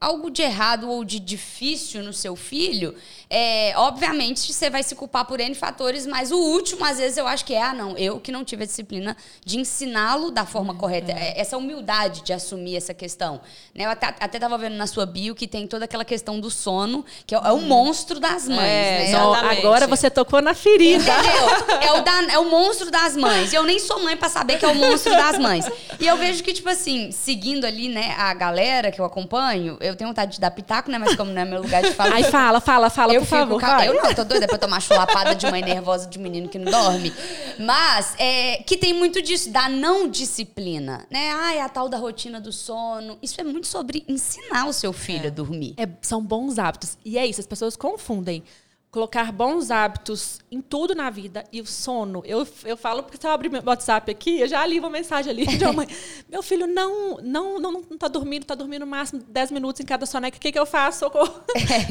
algo 0.00 0.30
de 0.30 0.42
errado 0.42 0.88
ou 0.88 1.02
de 1.04 1.18
difícil 1.18 2.02
no 2.04 2.12
seu 2.12 2.36
filho, 2.36 2.94
é, 3.28 3.72
obviamente 3.76 4.52
você 4.52 4.70
vai 4.70 4.82
se 4.82 4.94
culpar 4.94 5.24
por 5.24 5.40
N 5.40 5.54
fatores, 5.54 6.06
mas 6.06 6.30
o 6.30 6.36
último, 6.38 6.84
às 6.84 6.98
vezes, 6.98 7.18
eu 7.18 7.26
acho 7.26 7.44
que 7.44 7.52
é, 7.52 7.62
ah, 7.62 7.74
não, 7.74 7.96
eu 7.98 8.20
que 8.20 8.30
não 8.30 8.44
tive 8.44 8.62
a 8.62 8.66
disciplina 8.66 9.16
de 9.44 9.58
ensiná-lo 9.58 10.30
da 10.30 10.46
forma 10.46 10.74
correta. 10.74 11.10
É, 11.12 11.40
Essa 11.40 11.56
humildade 11.58 12.22
de 12.22 12.32
assumir 12.32 12.76
essa 12.76 12.94
questão. 12.94 13.40
Né? 13.74 13.86
Eu 13.86 13.90
até, 13.90 14.06
até 14.20 14.38
tava 14.38 14.56
vendo 14.56 14.76
na 14.76 14.86
sua 14.86 15.04
bio 15.04 15.34
que 15.34 15.46
tem 15.48 15.66
toda 15.66 15.84
aquela 15.84 16.04
questão 16.04 16.38
do 16.38 16.50
sono, 16.50 17.04
que 17.26 17.34
é, 17.34 17.38
o- 17.38 17.44
é 17.46 17.52
o 17.52 17.60
monstro 17.60 18.20
das 18.20 18.46
mães, 18.48 18.60
É, 18.60 18.98
né? 19.06 19.12
Não, 19.12 19.34
agora 19.34 19.86
você 19.86 20.08
tocou 20.10 20.40
na 20.40 20.54
ferida. 20.54 21.02
Entendeu? 21.02 21.78
É 21.88 21.92
o, 21.92 22.02
da- 22.02 22.32
é 22.32 22.38
o 22.38 22.50
monstro 22.50 22.90
das 22.90 23.16
mães. 23.16 23.52
E 23.52 23.56
eu 23.56 23.62
nem 23.62 23.78
sou 23.78 24.02
mãe 24.02 24.16
pra 24.16 24.28
saber 24.28 24.58
que 24.58 24.64
é 24.64 24.68
o 24.68 24.74
monstro 24.74 25.12
das 25.12 25.38
mães. 25.38 25.64
E 25.98 26.06
eu 26.06 26.16
vejo 26.16 26.42
que, 26.42 26.52
tipo 26.52 26.68
assim, 26.68 27.10
seguindo 27.12 27.64
ali, 27.66 27.88
né, 27.88 28.14
a 28.18 28.34
galera 28.34 28.90
que 28.90 29.00
eu 29.00 29.04
acompanho, 29.04 29.76
eu 29.88 29.96
tenho 29.96 30.08
vontade 30.08 30.32
de 30.32 30.40
dar 30.40 30.50
pitaco, 30.50 30.90
né? 30.90 30.98
Mas 30.98 31.16
como 31.16 31.32
não 31.32 31.42
é 31.42 31.44
meu 31.44 31.62
lugar 31.62 31.82
de 31.82 31.92
falar. 31.92 32.14
Aí 32.14 32.24
fala, 32.24 32.60
fala, 32.60 32.90
fala, 32.90 33.14
eu 33.14 33.20
por 33.20 33.26
fico, 33.26 33.60
favor. 33.60 33.84
Eu 33.84 33.94
não, 33.94 34.14
tô 34.14 34.24
doida 34.24 34.46
pra 34.46 34.58
tomar 34.58 34.80
chulapada 34.80 35.34
de 35.34 35.50
mãe 35.50 35.62
nervosa 35.62 36.08
de 36.08 36.18
menino 36.18 36.48
que 36.48 36.58
não 36.58 36.70
dorme. 36.70 37.12
Mas, 37.58 38.14
é, 38.18 38.62
que 38.64 38.76
tem 38.76 38.92
muito 38.92 39.20
disso, 39.22 39.50
da 39.50 39.68
não 39.68 40.08
disciplina, 40.08 41.06
né? 41.10 41.30
Ai, 41.32 41.60
a 41.60 41.68
tal 41.68 41.88
da 41.88 41.96
rotina 41.98 42.40
do 42.40 42.52
sono. 42.52 43.18
Isso 43.22 43.40
é 43.40 43.44
muito 43.44 43.66
sobre 43.66 44.04
ensinar 44.08 44.66
o 44.66 44.72
seu 44.72 44.92
filho 44.92 45.28
a 45.28 45.30
dormir. 45.30 45.74
É, 45.76 45.88
são 46.02 46.22
bons 46.22 46.58
hábitos. 46.58 46.96
E 47.04 47.18
é 47.18 47.26
isso, 47.26 47.40
as 47.40 47.46
pessoas 47.46 47.76
confundem. 47.76 48.42
Colocar 48.90 49.30
bons 49.32 49.70
hábitos 49.70 50.40
em 50.50 50.62
tudo 50.62 50.94
na 50.94 51.10
vida 51.10 51.44
e 51.52 51.60
o 51.60 51.66
sono. 51.66 52.22
Eu, 52.24 52.48
eu 52.64 52.76
falo, 52.76 53.02
porque 53.02 53.18
se 53.20 53.26
eu 53.26 53.30
abrir 53.30 53.50
meu 53.50 53.62
WhatsApp 53.64 54.10
aqui, 54.10 54.40
eu 54.40 54.48
já 54.48 54.64
li 54.64 54.78
uma 54.78 54.88
mensagem 54.88 55.30
ali 55.30 55.46
de 55.46 55.62
uma 55.62 55.72
mãe. 55.74 55.88
Meu 56.28 56.42
filho 56.42 56.66
não, 56.66 57.18
não, 57.18 57.58
não, 57.58 57.72
não 57.72 57.98
tá 57.98 58.08
dormindo, 58.08 58.46
tá 58.46 58.54
dormindo 58.54 58.80
no 58.80 58.86
máximo 58.86 59.22
10 59.28 59.50
minutos 59.50 59.80
em 59.80 59.84
cada 59.84 60.06
soneca. 60.06 60.38
O 60.38 60.40
que, 60.40 60.52
que 60.52 60.58
eu 60.58 60.64
faço? 60.64 61.00
Socorro. 61.04 61.42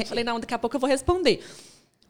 Falei, 0.08 0.24
não, 0.24 0.40
daqui 0.40 0.54
a 0.54 0.60
pouco 0.60 0.76
eu 0.76 0.80
vou 0.80 0.90
responder. 0.90 1.44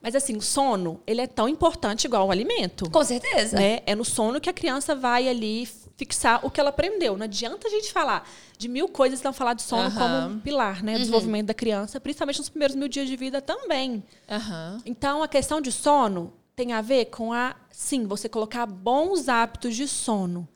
Mas 0.02 0.16
assim, 0.16 0.38
o 0.38 0.42
sono, 0.42 1.02
ele 1.06 1.20
é 1.22 1.28
tão 1.28 1.50
importante 1.50 2.06
igual 2.06 2.28
o 2.28 2.32
alimento. 2.32 2.90
Com 2.90 3.04
certeza. 3.04 3.58
né? 3.58 3.82
É 3.86 3.94
no 3.94 4.06
sono 4.06 4.40
que 4.40 4.50
a 4.50 4.54
criança 4.54 4.96
vai 4.96 5.28
ali 5.28 5.68
fixar 5.98 6.46
o 6.46 6.52
que 6.52 6.60
ela 6.60 6.70
aprendeu. 6.70 7.18
Não 7.18 7.26
adianta 7.26 7.68
a 7.68 7.72
gente 7.72 7.92
falar 7.92 8.30
de 8.58 8.68
mil 8.68 8.88
coisas, 8.88 9.20
então 9.20 9.34
falar 9.34 9.56
de 9.56 9.64
sono 9.64 9.88
Aham. 9.88 9.98
como 9.98 10.36
um 10.36 10.40
pilar, 10.40 10.84
né? 10.84 10.94
Do 10.94 11.00
desenvolvimento 11.00 11.48
da 11.48 11.54
criança, 11.54 12.00
principalmente 12.00 12.38
nos 12.38 12.50
primeiros 12.50 12.76
mil 12.76 12.88
dias 12.88 13.08
de 13.08 13.16
vida 13.16 13.42
também. 13.42 14.04
Aham. 14.30 14.82
Então, 14.86 15.24
a 15.24 15.28
questão 15.28 15.60
de 15.60 15.72
sono 15.72 16.32
tem 16.56 16.72
a 16.72 16.82
ver 16.82 17.06
com 17.06 17.34
a, 17.34 17.56
sim, 17.72 18.06
você 18.06 18.30
colocar 18.30 18.66
bons 18.66 19.28
hábitos 19.28 19.76
de 19.76 19.88
sono. 19.88 20.48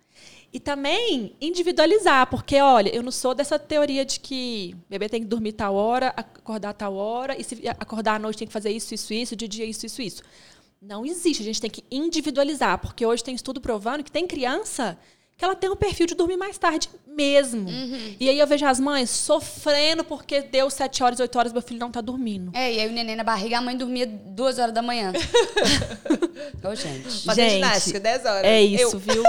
E 0.53 0.59
também 0.59 1.33
individualizar, 1.39 2.27
porque, 2.27 2.59
olha, 2.59 2.93
eu 2.93 3.01
não 3.01 3.11
sou 3.11 3.33
dessa 3.33 3.57
teoria 3.57 4.03
de 4.03 4.19
que 4.19 4.75
bebê 4.89 5.07
tem 5.07 5.21
que 5.21 5.27
dormir 5.27 5.53
tal 5.53 5.75
hora, 5.75 6.13
acordar 6.15 6.73
tal 6.73 6.95
hora, 6.95 7.39
e 7.39 7.43
se 7.43 7.67
acordar 7.79 8.15
à 8.15 8.19
noite 8.19 8.39
tem 8.39 8.47
que 8.47 8.53
fazer 8.53 8.69
isso, 8.69 8.93
isso, 8.93 9.13
isso, 9.13 9.35
de 9.35 9.47
dia 9.47 9.65
isso, 9.65 9.85
isso, 9.85 10.01
isso. 10.01 10.23
Não 10.81 11.05
existe, 11.05 11.41
a 11.41 11.45
gente 11.45 11.61
tem 11.61 11.69
que 11.69 11.85
individualizar, 11.89 12.79
porque 12.79 13.05
hoje 13.05 13.23
tem 13.23 13.33
estudo 13.33 13.61
provando 13.61 14.03
que 14.03 14.11
tem 14.11 14.27
criança 14.27 14.97
que 15.41 15.45
ela 15.45 15.55
tem 15.55 15.71
um 15.71 15.75
perfil 15.75 16.05
de 16.05 16.13
dormir 16.13 16.37
mais 16.37 16.55
tarde 16.55 16.87
mesmo. 17.07 17.65
E 18.19 18.29
aí 18.29 18.37
eu 18.37 18.45
vejo 18.45 18.63
as 18.63 18.79
mães 18.79 19.09
sofrendo 19.09 20.03
porque 20.03 20.39
deu 20.41 20.69
sete 20.69 21.01
horas, 21.03 21.19
oito 21.19 21.35
horas, 21.39 21.51
meu 21.51 21.63
filho 21.63 21.79
não 21.79 21.87
está 21.87 21.99
dormindo. 21.99 22.51
É, 22.53 22.71
e 22.71 22.79
aí 22.79 22.87
o 22.87 22.91
neném 22.91 23.15
na 23.15 23.23
barriga, 23.23 23.57
a 23.57 23.61
mãe 23.61 23.75
dormia 23.75 24.05
duas 24.05 24.59
horas 24.59 24.71
da 24.71 24.83
manhã. 24.83 25.11
Ô, 26.63 26.75
gente. 26.75 27.25
Fazer 27.25 27.41
Gente, 27.41 27.53
ginástica, 27.55 27.99
10 27.99 28.25
horas. 28.25 28.43
É 28.45 28.61
isso, 28.61 28.83
Eu- 28.95 28.99
viu? 28.99 29.23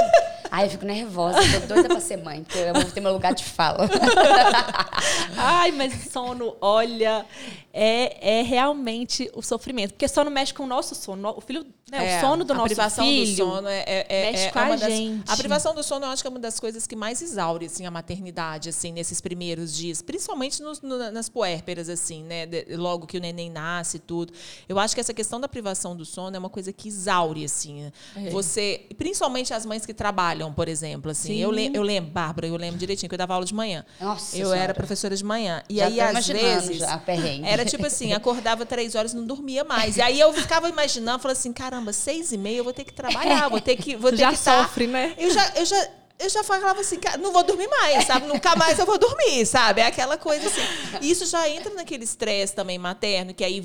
Ai, 0.54 0.66
eu 0.66 0.70
fico 0.70 0.84
nervosa, 0.84 1.38
tô 1.62 1.66
doida 1.74 1.88
pra 1.88 1.98
ser 2.00 2.18
mãe, 2.18 2.42
porque 2.44 2.58
eu 2.58 2.74
vou 2.74 2.84
ter 2.84 3.00
meu 3.00 3.12
lugar 3.14 3.32
de 3.34 3.42
fala. 3.42 3.88
Ai, 5.36 5.72
mas 5.72 6.10
sono, 6.12 6.54
olha, 6.60 7.24
é, 7.72 8.38
é 8.40 8.42
realmente 8.42 9.30
o 9.34 9.42
sofrimento. 9.42 9.92
Porque 9.92 10.06
sono 10.08 10.30
mexe 10.30 10.52
com 10.52 10.64
o 10.64 10.66
nosso 10.66 10.94
sono. 10.94 11.30
O 11.36 11.40
filho, 11.40 11.64
né, 11.90 12.14
É, 12.14 12.18
o 12.18 12.20
sono 12.20 12.44
do 12.44 12.52
a 12.52 12.56
nosso 12.56 12.66
privação 12.68 13.04
filho. 13.04 13.30
do 13.46 13.52
sono 13.54 13.68
é, 13.68 13.78
é, 13.86 14.06
é- 14.08 14.30
mexe 14.30 14.44
é 14.44 14.50
com 14.50 14.58
a 14.58 14.62
uma 14.64 14.76
das, 14.76 14.92
gente. 14.92 15.30
A 15.30 15.36
privação 15.36 15.74
do 15.74 15.82
sono 15.82 16.04
eu 16.06 16.10
acho 16.10 16.22
que 16.22 16.26
é 16.26 16.30
uma 16.30 16.38
das 16.38 16.60
coisas 16.60 16.86
que 16.86 16.94
mais 16.94 17.22
exaure 17.22 17.66
assim, 17.66 17.86
a 17.86 17.90
maternidade, 17.90 18.68
assim, 18.68 18.92
nesses 18.92 19.20
primeiros 19.20 19.74
dias. 19.74 20.02
Principalmente 20.02 20.62
nos- 20.62 20.80
no- 20.82 21.10
nas 21.10 21.28
puérperas, 21.28 21.88
assim, 21.88 22.22
né? 22.24 22.46
de- 22.46 22.76
logo 22.76 23.06
que 23.06 23.16
o 23.16 23.20
neném 23.20 23.50
nasce 23.50 23.96
e 23.96 24.00
tudo. 24.00 24.32
Eu 24.68 24.78
acho 24.78 24.94
que 24.94 25.00
essa 25.00 25.14
questão 25.14 25.40
da 25.40 25.48
privação 25.48 25.96
do 25.96 26.04
sono 26.04 26.36
é 26.36 26.38
uma 26.38 26.50
coisa 26.50 26.72
que 26.72 26.88
exaure, 26.88 27.44
assim. 27.44 27.90
É. 28.16 28.28
Você, 28.30 28.86
principalmente 28.98 29.54
as 29.54 29.64
mães 29.64 29.86
que 29.86 29.94
trabalham, 29.94 30.41
por 30.50 30.66
exemplo, 30.66 31.10
assim. 31.10 31.34
Sim. 31.34 31.36
Eu, 31.40 31.50
le- 31.50 31.70
eu 31.74 31.82
lembro, 31.82 32.10
Bárbara, 32.10 32.46
eu 32.46 32.56
lembro 32.56 32.78
direitinho 32.78 33.06
que 33.10 33.14
eu 33.14 33.18
dava 33.18 33.34
aula 33.34 33.44
de 33.44 33.52
manhã. 33.54 33.84
Nossa 34.00 34.34
eu 34.34 34.46
Senhora. 34.46 34.58
era 34.58 34.72
professora 34.74 35.14
de 35.14 35.22
manhã. 35.22 35.62
E 35.68 35.76
Já 35.76 35.86
aí, 35.86 36.00
às 36.00 36.26
vezes. 36.26 36.78
já. 36.78 37.02
Era 37.44 37.64
tipo 37.66 37.84
assim, 37.84 38.14
acordava 38.14 38.64
três 38.64 38.94
horas 38.94 39.12
e 39.12 39.16
não 39.16 39.26
dormia 39.26 39.62
mais. 39.64 39.98
E 39.98 40.00
aí 40.00 40.18
eu 40.18 40.32
ficava 40.32 40.70
imaginando, 40.70 41.18
falava 41.18 41.38
assim, 41.38 41.52
caramba, 41.52 41.92
seis 41.92 42.32
e 42.32 42.38
meia 42.38 42.56
eu 42.58 42.64
vou 42.64 42.72
ter 42.72 42.84
que 42.84 42.92
trabalhar, 42.94 43.48
vou 43.50 43.60
ter 43.60 43.76
que. 43.76 43.94
Vou 43.96 44.10
ter 44.10 44.16
já 44.18 44.32
que 44.32 44.38
tá- 44.42 44.62
sofre, 44.64 44.86
né? 44.86 45.12
Eu 45.18 45.30
já, 45.30 45.52
eu 45.56 45.66
já. 45.66 45.88
Eu 46.22 46.28
já 46.30 46.42
falava 46.44 46.80
assim, 46.80 46.98
não 47.20 47.32
vou 47.32 47.42
dormir 47.44 47.68
mais, 47.68 48.06
sabe? 48.06 48.26
Nunca 48.26 48.54
mais 48.56 48.78
eu 48.78 48.86
vou 48.86 48.98
dormir, 48.98 49.44
sabe? 49.46 49.80
É 49.80 49.86
aquela 49.86 50.16
coisa 50.16 50.46
assim. 50.46 50.60
Isso 51.00 51.26
já 51.26 51.48
entra 51.48 51.72
naquele 51.74 52.04
estresse 52.04 52.54
também 52.54 52.78
materno, 52.78 53.34
que 53.34 53.44
aí 53.44 53.64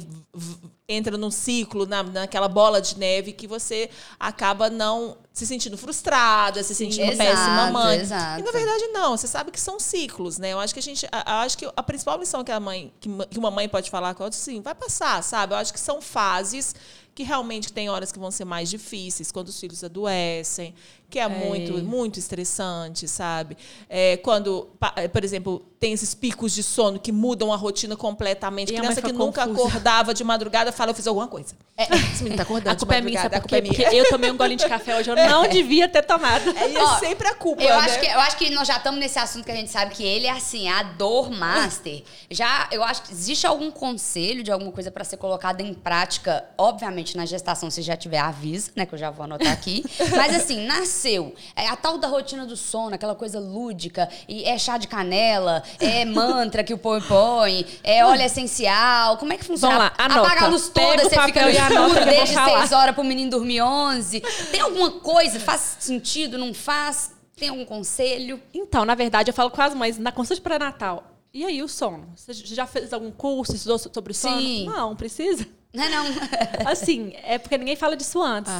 entra 0.89 1.17
num 1.17 1.29
ciclo, 1.29 1.85
na, 1.85 2.01
naquela 2.01 2.47
bola 2.47 2.81
de 2.81 2.97
neve 2.97 3.33
que 3.33 3.45
você 3.45 3.89
acaba 4.19 4.69
não 4.69 5.17
se 5.33 5.45
sentindo 5.45 5.77
frustrada, 5.77 6.63
se 6.63 6.73
sentindo 6.73 7.11
Exato, 7.11 7.29
péssima 7.29 7.71
mãe. 7.71 7.99
exato. 7.99 8.39
E 8.39 8.43
na 8.43 8.51
verdade 8.51 8.87
não, 8.87 9.15
você 9.17 9.27
sabe 9.27 9.51
que 9.51 9.59
são 9.59 9.79
ciclos, 9.79 10.37
né? 10.37 10.53
Eu 10.53 10.59
acho 10.59 10.73
que 10.73 10.79
a 10.79 10.83
gente, 10.83 11.05
a- 11.11 11.41
acho 11.41 11.57
que 11.57 11.69
a 11.75 11.83
principal 11.83 12.17
lição 12.17 12.43
que 12.43 12.51
a 12.51 12.59
mãe, 12.59 12.91
que, 13.01 13.09
ma- 13.09 13.25
que 13.25 13.37
uma 13.37 13.51
mãe 13.51 13.67
pode 13.67 13.89
falar 13.91 14.15
com 14.15 14.23
a 14.23 14.27
outra, 14.27 14.39
sim, 14.39 14.61
vai 14.61 14.73
passar, 14.73 15.21
sabe? 15.23 15.53
Eu 15.53 15.57
acho 15.57 15.73
que 15.73 15.79
são 15.79 16.01
fases 16.01 16.73
que 17.17 17.23
realmente 17.23 17.73
tem 17.73 17.89
horas 17.89 18.11
que 18.11 18.19
vão 18.19 18.29
ser 18.29 18.45
mais 18.45 18.69
difíceis, 18.69 19.31
quando 19.31 19.47
os 19.47 19.59
filhos 19.59 19.83
adoecem, 19.83 20.71
que 21.09 21.17
é, 21.17 21.27
muito, 21.27 21.73
muito 21.83 22.19
estressante, 22.19 23.07
sabe? 23.07 23.57
É, 23.89 24.17
quando, 24.17 24.69
é, 24.95 25.07
por 25.07 25.23
exemplo, 25.23 25.65
tem 25.79 25.93
esses 25.93 26.13
picos 26.13 26.53
de 26.53 26.61
sono 26.61 26.99
que 26.99 27.11
mudam 27.11 27.53
a 27.53 27.55
rotina 27.55 27.95
completamente. 27.95 28.73
E 28.73 28.75
a 28.75 28.79
Criança 28.79 29.01
que 29.01 29.13
nunca 29.13 29.47
confusa. 29.47 29.67
acordava 29.67 30.13
de 30.13 30.23
madrugada 30.23 30.71
fala, 30.71 30.91
eu 30.91 30.95
fiz 30.95 31.07
alguma 31.07 31.27
coisa. 31.27 31.55
Esse 31.77 32.23
menino 32.23 32.35
tá 32.35 32.43
acordando 32.43 32.75
A 32.75 32.75
culpa 32.75 32.95
é 32.95 33.01
minha, 33.01 33.21
a 33.21 33.39
culpa 33.39 33.57
é 33.57 33.61
minha. 33.61 33.93
Eu 33.93 34.09
tomei 34.09 34.29
um 34.29 34.37
golinho 34.37 34.59
de 34.59 34.67
café 34.67 34.97
hoje, 34.97 35.09
eu 35.09 35.15
não 35.15 35.47
devia 35.47 35.87
ter 35.87 36.03
tomado. 36.03 36.49
É, 36.57 36.69
e 36.69 36.75
é 36.75 36.83
Ó, 36.83 36.99
sempre 36.99 37.27
a 37.27 37.35
culpa, 37.35 37.63
Eu 37.63 37.69
né? 37.69 37.85
acho, 37.85 37.99
que, 37.99 38.05
eu 38.05 38.19
acho 38.19 38.37
que 38.37 38.49
nós 38.49 38.67
já 38.67 38.77
estamos 38.77 38.99
nesse 38.99 39.17
assunto 39.17 39.45
que 39.45 39.51
a 39.51 39.55
gente 39.55 39.71
sabe 39.71 39.95
que 39.95 40.03
ele 40.03 40.27
é 40.27 40.31
assim, 40.31 40.67
a 40.67 40.83
dor 40.83 41.31
master. 41.31 42.03
Já, 42.29 42.67
eu 42.71 42.83
acho 42.83 43.03
que 43.03 43.11
existe 43.13 43.47
algum 43.47 43.71
conselho 43.71 44.43
de 44.43 44.51
alguma 44.51 44.71
coisa 44.71 44.91
para 44.91 45.03
ser 45.03 45.17
colocada 45.17 45.63
em 45.63 45.73
prática, 45.73 46.43
obviamente 46.57 47.06
na 47.15 47.25
gestação, 47.25 47.69
se 47.69 47.81
já 47.81 47.95
tiver 47.95 48.17
avisa, 48.17 48.71
né, 48.75 48.85
que 48.85 48.95
eu 48.95 48.97
já 48.97 49.11
vou 49.11 49.23
anotar 49.23 49.51
aqui. 49.51 49.83
Mas 50.15 50.35
assim, 50.35 50.65
nasceu, 50.65 51.33
é 51.55 51.67
a 51.67 51.75
tal 51.75 51.97
da 51.97 52.07
rotina 52.07 52.45
do 52.45 52.57
sono, 52.57 52.95
aquela 52.95 53.15
coisa 53.15 53.39
lúdica, 53.39 54.09
e 54.27 54.43
é 54.43 54.57
chá 54.57 54.77
de 54.77 54.87
canela, 54.87 55.63
é 55.79 56.03
mantra 56.03 56.63
que 56.63 56.73
o 56.73 56.77
põe 56.77 57.01
põe, 57.01 57.65
é 57.83 58.03
óleo 58.03 58.23
essencial. 58.23 59.17
Como 59.17 59.31
é 59.31 59.37
que 59.37 59.45
funciona? 59.45 59.75
Vamos 59.75 59.91
lá, 59.97 60.03
anota. 60.03 60.27
Apaga 60.27 60.45
a 60.45 60.47
luz 60.47 60.69
Pega 60.69 60.87
toda, 60.87 61.05
o 61.05 61.09
você 61.09 61.21
fica 61.21 61.41
no 61.43 61.49
escuro 61.49 62.05
desde 62.05 62.33
falar. 62.33 62.59
6 62.61 62.71
horas 62.71 62.95
pro 62.95 63.03
menino 63.03 63.31
dormir 63.31 63.61
11. 63.61 64.21
Tem 64.51 64.61
alguma 64.61 64.91
coisa? 64.91 65.39
Faz 65.39 65.77
sentido? 65.79 66.37
Não 66.37 66.53
faz? 66.53 67.11
Tem 67.35 67.49
algum 67.49 67.65
conselho? 67.65 68.41
Então, 68.53 68.83
na 68.83 68.95
verdade, 68.95 69.29
eu 69.29 69.33
falo 69.33 69.51
com 69.51 69.61
as 69.61 69.75
mães 69.75 69.97
na 69.97 70.11
consulta 70.11 70.41
pré-natal. 70.41 71.03
E 71.33 71.45
aí, 71.45 71.61
o 71.61 71.67
sono? 71.67 72.07
Você 72.15 72.33
já 72.33 72.65
fez 72.65 72.91
algum 72.91 73.11
curso, 73.11 73.53
estudou 73.53 73.77
sobre 73.77 74.11
o 74.11 74.15
sono? 74.15 74.41
Sim. 74.41 74.65
Não, 74.65 74.95
precisa. 74.95 75.45
Não, 75.77 75.83
é 75.83 75.89
não. 75.89 76.05
Assim, 76.71 77.13
é 77.23 77.37
porque 77.37 77.57
ninguém 77.57 77.75
fala 77.75 77.95
disso 77.95 78.21
antes. 78.21 78.51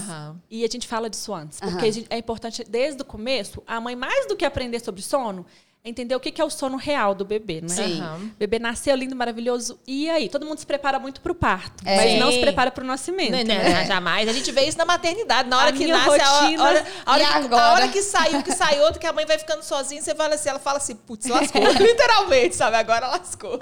E 0.50 0.64
a 0.64 0.68
gente 0.68 0.88
fala 0.88 1.10
disso 1.10 1.34
antes. 1.34 1.60
Porque 1.60 1.92
gente- 1.92 2.08
é 2.10 2.18
importante, 2.18 2.64
desde 2.68 3.02
o 3.02 3.06
começo, 3.06 3.62
a 3.68 3.82
mãe, 3.82 3.96
mais 3.96 4.28
do 4.28 4.36
que 4.36 4.46
aprender 4.46 4.80
sobre 4.80 5.02
sono, 5.02 5.46
entender 5.88 6.16
o 6.16 6.20
que 6.20 6.40
é 6.42 6.44
o 6.46 6.50
sono 6.50 6.78
real 6.78 7.16
do 7.16 7.24
bebê, 7.26 7.62
né? 7.62 7.70
Sim. 7.70 8.02
O 8.04 8.38
bebê 8.38 8.60
nasceu 8.60 8.96
lindo, 8.96 9.16
maravilhoso. 9.16 9.80
E 9.88 10.10
aí? 10.10 10.30
Todo 10.30 10.46
mundo 10.46 10.60
se 10.60 10.66
prepara 10.66 11.00
muito 11.00 11.22
pro 11.22 11.34
parto, 11.34 11.84
É. 11.86 11.96
mas 11.96 12.20
não 12.20 12.32
se 12.32 12.40
prepara 12.40 12.70
pro 12.72 12.86
nascimento. 12.86 13.32
Não, 13.32 13.38
não, 13.40 13.46
né? 13.46 13.80
não, 13.82 13.86
jamais. 13.86 14.28
A 14.30 14.34
gente 14.34 14.52
vê 14.52 14.66
isso 14.66 14.78
na 14.78 14.86
maternidade. 14.86 15.50
Na 15.50 15.58
hora 15.58 15.70
A 15.70 15.74
que 15.74 15.88
nasce, 15.88 16.10
a 16.10 16.12
hora, 16.12 16.24
rotina- 16.42 16.64
a 16.64 16.66
hora, 16.68 16.86
a 17.06 17.12
hora 17.14 17.24
que, 17.48 17.54
a 17.56 17.72
hora 17.74 17.88
que 17.90 18.02
sai 18.02 18.36
um, 18.36 18.42
que 18.42 18.52
sai 18.54 18.80
outro, 18.82 19.00
que 19.00 19.08
a 19.08 19.14
mãe 19.14 19.26
vai 19.26 19.38
ficando 19.38 19.64
sozinha, 19.64 20.02
você 20.02 20.14
fala 20.14 20.36
assim, 20.36 20.50
ela 20.50 20.60
fala 20.60 20.78
assim, 20.78 20.96
putz, 20.96 21.28
lascou. 21.28 21.62
Literalmente, 21.80 22.56
sabe? 22.56 22.76
Agora 22.78 23.08
lascou. 23.08 23.60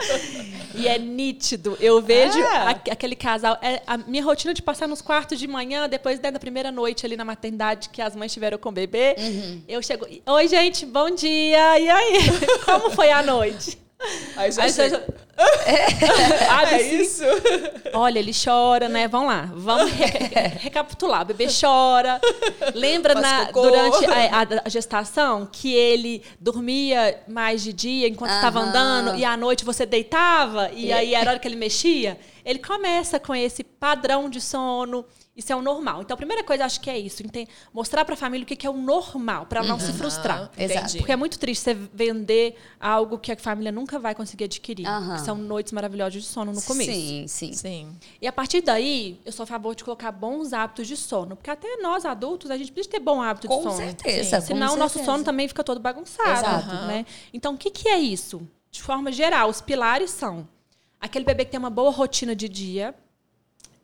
E 0.74 0.88
é 0.88 0.98
nítido. 0.98 1.78
Eu 1.80 2.02
vejo 2.02 2.40
É. 2.40 2.80
aquele 2.92 3.16
casal. 3.16 3.58
É 3.62 3.82
a 3.88 3.98
minha 3.98 4.24
rotina 4.24 4.54
de 4.54 4.62
passar 4.62 4.88
nos 4.88 5.02
quartos 5.02 5.40
de 5.40 5.48
manhã, 5.48 5.88
depois 5.88 6.20
né, 6.20 6.32
da 6.32 6.40
primeira 6.40 6.72
noite 6.72 7.06
ali 7.06 7.16
na 7.16 7.26
maternidade 7.26 7.90
que 7.90 8.02
as 8.02 8.16
mães 8.16 8.32
tiveram 8.34 8.58
com 8.58 8.70
o 8.70 8.72
bebê. 8.72 9.16
Uhum. 9.18 9.62
Eu 9.68 9.82
chego. 9.82 10.06
Oi, 10.26 10.48
gente, 10.48 10.86
bom 10.86 11.10
dia. 11.12 11.80
E 11.80 11.90
aí? 11.90 12.15
Como 12.66 12.90
foi 12.92 13.12
a 13.12 13.22
noite? 13.24 13.78
Aí 14.36 14.52
já 14.52 14.64
Aí 14.64 14.72
chega. 14.74 15.04
Abre 16.50 16.76
É 16.76 16.76
assim, 16.76 17.02
isso? 17.02 17.24
Olha, 17.94 18.20
ele 18.20 18.32
chora, 18.34 18.88
né? 18.90 19.08
Vamos 19.08 19.28
lá, 19.30 19.50
vamos 19.54 19.92
re- 19.92 20.06
recapitular. 20.60 21.22
O 21.22 21.26
bebê 21.26 21.48
chora. 21.48 22.20
Lembra 22.74 23.16
na- 23.16 23.46
durante 23.52 24.06
a, 24.06 24.42
a- 24.66 24.70
gestação 24.70 25.48
que 25.52 25.74
ele 25.74 26.22
dormia 26.40 27.20
mais 27.28 27.64
de 27.64 27.74
dia 27.74 28.08
enquanto 28.08 28.32
estava 28.32 28.60
andando 28.60 29.16
e 29.18 29.26
à 29.26 29.36
noite 29.36 29.66
você 29.66 29.86
deitava 29.86 30.70
e 30.74 30.92
aí 30.92 31.14
era 31.16 31.30
a 31.30 31.34
hora 31.34 31.40
que 31.40 31.48
ele 31.48 31.56
mexia? 31.56 32.18
Ele 32.46 32.60
começa 32.60 33.20
com 33.20 33.34
esse 33.34 33.64
padrão 33.64 34.30
de 34.30 34.40
sono. 34.42 35.06
Isso 35.36 35.52
é 35.52 35.56
o 35.56 35.62
normal. 35.62 36.02
Então, 36.02 36.16
a 36.16 36.18
primeira 36.18 36.46
coisa, 36.46 36.64
acho 36.64 36.80
que 36.80 36.90
é 36.90 36.98
isso. 36.98 37.22
Mostrar 37.74 38.06
para 38.06 38.14
a 38.14 38.18
família 38.18 38.46
o 38.46 38.48
que 38.48 38.56
que 38.56 38.66
é 38.66 38.70
o 38.70 38.78
normal, 38.78 39.46
para 39.46 39.62
não 39.64 39.78
se 39.78 39.92
frustrar. 39.92 40.50
Exato. 40.58 40.80
Entendi. 40.80 40.98
Porque 41.00 41.12
é 41.12 41.16
muito 41.18 41.38
triste 41.38 41.62
você 41.62 41.74
vender 41.74 42.56
algo 42.80 43.20
que 43.20 43.34
a 43.34 43.36
família 43.38 43.70
nunca 43.70 44.00
vai 44.00 44.16
conseguir 44.16 44.46
adquirir. 44.46 44.86
Que 44.86 45.22
são 45.22 45.36
noites 45.36 45.74
maravilhosas 45.74 46.14
de 46.14 46.22
sono 46.22 46.54
no 46.54 46.62
começo. 46.62 46.90
Sim, 46.90 47.26
sim. 47.28 47.52
Sim. 47.52 47.96
E 48.22 48.28
a 48.28 48.32
partir 48.32 48.62
daí, 48.62 49.20
eu 49.26 49.32
sou 49.34 49.44
a 49.44 49.48
favor 49.48 49.76
de 49.76 49.84
colocar 49.84 50.10
bons 50.14 50.54
hábitos 50.54 50.88
de 50.88 50.96
sono. 50.96 51.36
Porque 51.36 51.50
até 51.50 51.78
nós, 51.82 52.06
adultos, 52.06 52.50
a 52.50 52.58
gente 52.58 52.72
precisa 52.72 52.94
ter 52.94 53.00
bom 53.02 53.22
hábito 53.22 53.48
Com 53.50 53.58
de 53.58 53.64
sono. 53.64 53.76
certeza, 53.76 54.40
com 54.40 54.48
Senão, 54.48 54.74
o 54.76 54.78
nosso 54.78 54.94
certeza. 54.94 55.12
sono 55.12 55.24
também 55.26 55.50
fica 55.50 55.66
todo 55.66 55.82
bagunçado. 55.82 56.30
Exato. 56.32 56.86
Né? 56.88 57.06
Então, 57.34 57.56
o 57.56 57.58
que, 57.58 57.70
que 57.70 57.90
é 57.90 58.00
isso? 58.00 58.48
De 58.72 58.82
forma 58.82 59.12
geral, 59.12 59.50
os 59.50 59.60
pilares 59.60 60.12
são 60.12 60.48
aquele 61.00 61.26
bebê 61.26 61.44
que 61.44 61.52
tem 61.52 61.60
uma 61.60 61.70
boa 61.70 61.92
rotina 61.92 62.34
de 62.34 62.48
dia. 62.48 62.96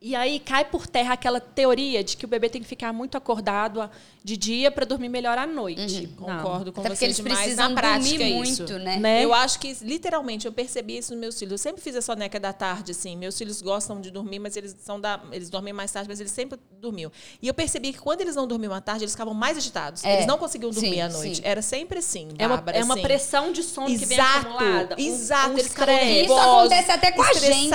E 0.04 0.16
aí 0.16 0.40
cai 0.40 0.66
por 0.66 0.88
terra 0.88 1.14
aquela 1.14 1.40
teoria 1.40 2.04
de 2.04 2.18
que 2.18 2.26
o 2.26 2.28
bebê 2.28 2.50
tem 2.50 2.60
que 2.60 2.68
ficar 2.68 2.92
muito 2.92 3.16
acordado 3.18 3.80
a- 3.82 3.90
de 4.24 4.36
dia 4.36 4.72
para 4.72 4.84
dormir 4.84 5.10
melhor 5.10 5.38
à 5.38 5.46
noite. 5.46 6.10
Não. 6.20 6.26
Concordo 6.38 6.72
com 6.74 6.80
Até 6.82 6.90
porque 6.90 6.98
você 7.00 7.06
eles 7.06 7.16
demais 7.18 7.40
precisam 7.40 7.70
na 7.70 7.76
prática 7.80 8.18
dormir 8.18 8.42
isso. 8.50 8.62
muito, 8.64 8.80
né? 8.80 8.98
Né? 8.98 9.24
Eu 9.26 9.32
acho 9.34 9.60
que, 9.60 9.76
literalmente, 9.82 10.48
eu 10.48 10.52
percebi 10.52 10.98
isso 10.98 11.12
nos 11.12 11.20
meus 11.22 11.38
filhos. 11.38 11.52
Eu 11.52 11.58
sempre 11.60 11.82
fiz 11.84 11.96
a 11.96 12.02
soneca 12.02 12.40
da 12.40 12.52
tarde, 12.52 12.92
assim. 12.92 13.16
Meus 13.16 13.38
filhos 13.38 13.62
gostam 13.62 14.02
de 14.02 14.10
dormir, 14.10 14.40
mas 14.40 14.58
eles 14.58 14.76
são 14.80 15.00
da. 15.00 15.20
Eles 15.32 15.50
dormem 15.52 15.72
mais 15.74 15.92
tarde, 15.92 16.10
mas 16.10 16.20
eles 16.20 16.32
sempre 16.32 16.60
dormiam. 16.80 17.12
E 17.42 17.48
eu 17.48 17.54
percebi 17.54 17.94
que 17.94 18.00
quando 18.00 18.22
eles 18.22 18.36
não 18.36 18.48
dormiam 18.48 18.74
à 18.74 18.82
tarde, 18.82 19.04
eles 19.04 19.14
ficavam 19.14 19.34
mais 19.36 19.56
agitados. 19.58 20.04
É. 20.04 20.16
Eles 20.16 20.26
não 20.26 20.38
conseguiam 20.40 20.72
dormir 20.72 20.94
Sim, 20.96 21.02
à 21.02 21.10
noite. 21.10 21.36
sim. 21.38 21.42
Era 21.46 21.62
sempre 21.62 22.00
assim. 22.00 22.30
É 22.40 22.48
uma, 22.48 22.56
Bárbara, 22.58 22.78
é 22.80 22.84
uma 22.84 22.94
assim. 22.96 23.04
pressão 23.04 23.52
de 23.52 23.62
sono 23.64 23.86
que 23.88 24.06
vem 24.06 24.18
Exato, 24.18 24.48
acumulada. 24.48 24.96
Um- 24.96 25.00
exato. 25.00 25.50
Um 25.50 25.54
eles 25.58 25.68
ficavam 25.68 25.94
estresse. 25.96 26.22
Isso 26.26 26.34
nervosos, 26.36 26.58
acontece 26.72 26.92
até 26.92 27.12
com 27.12 27.22
a 27.22 27.34
gente. 27.34 27.72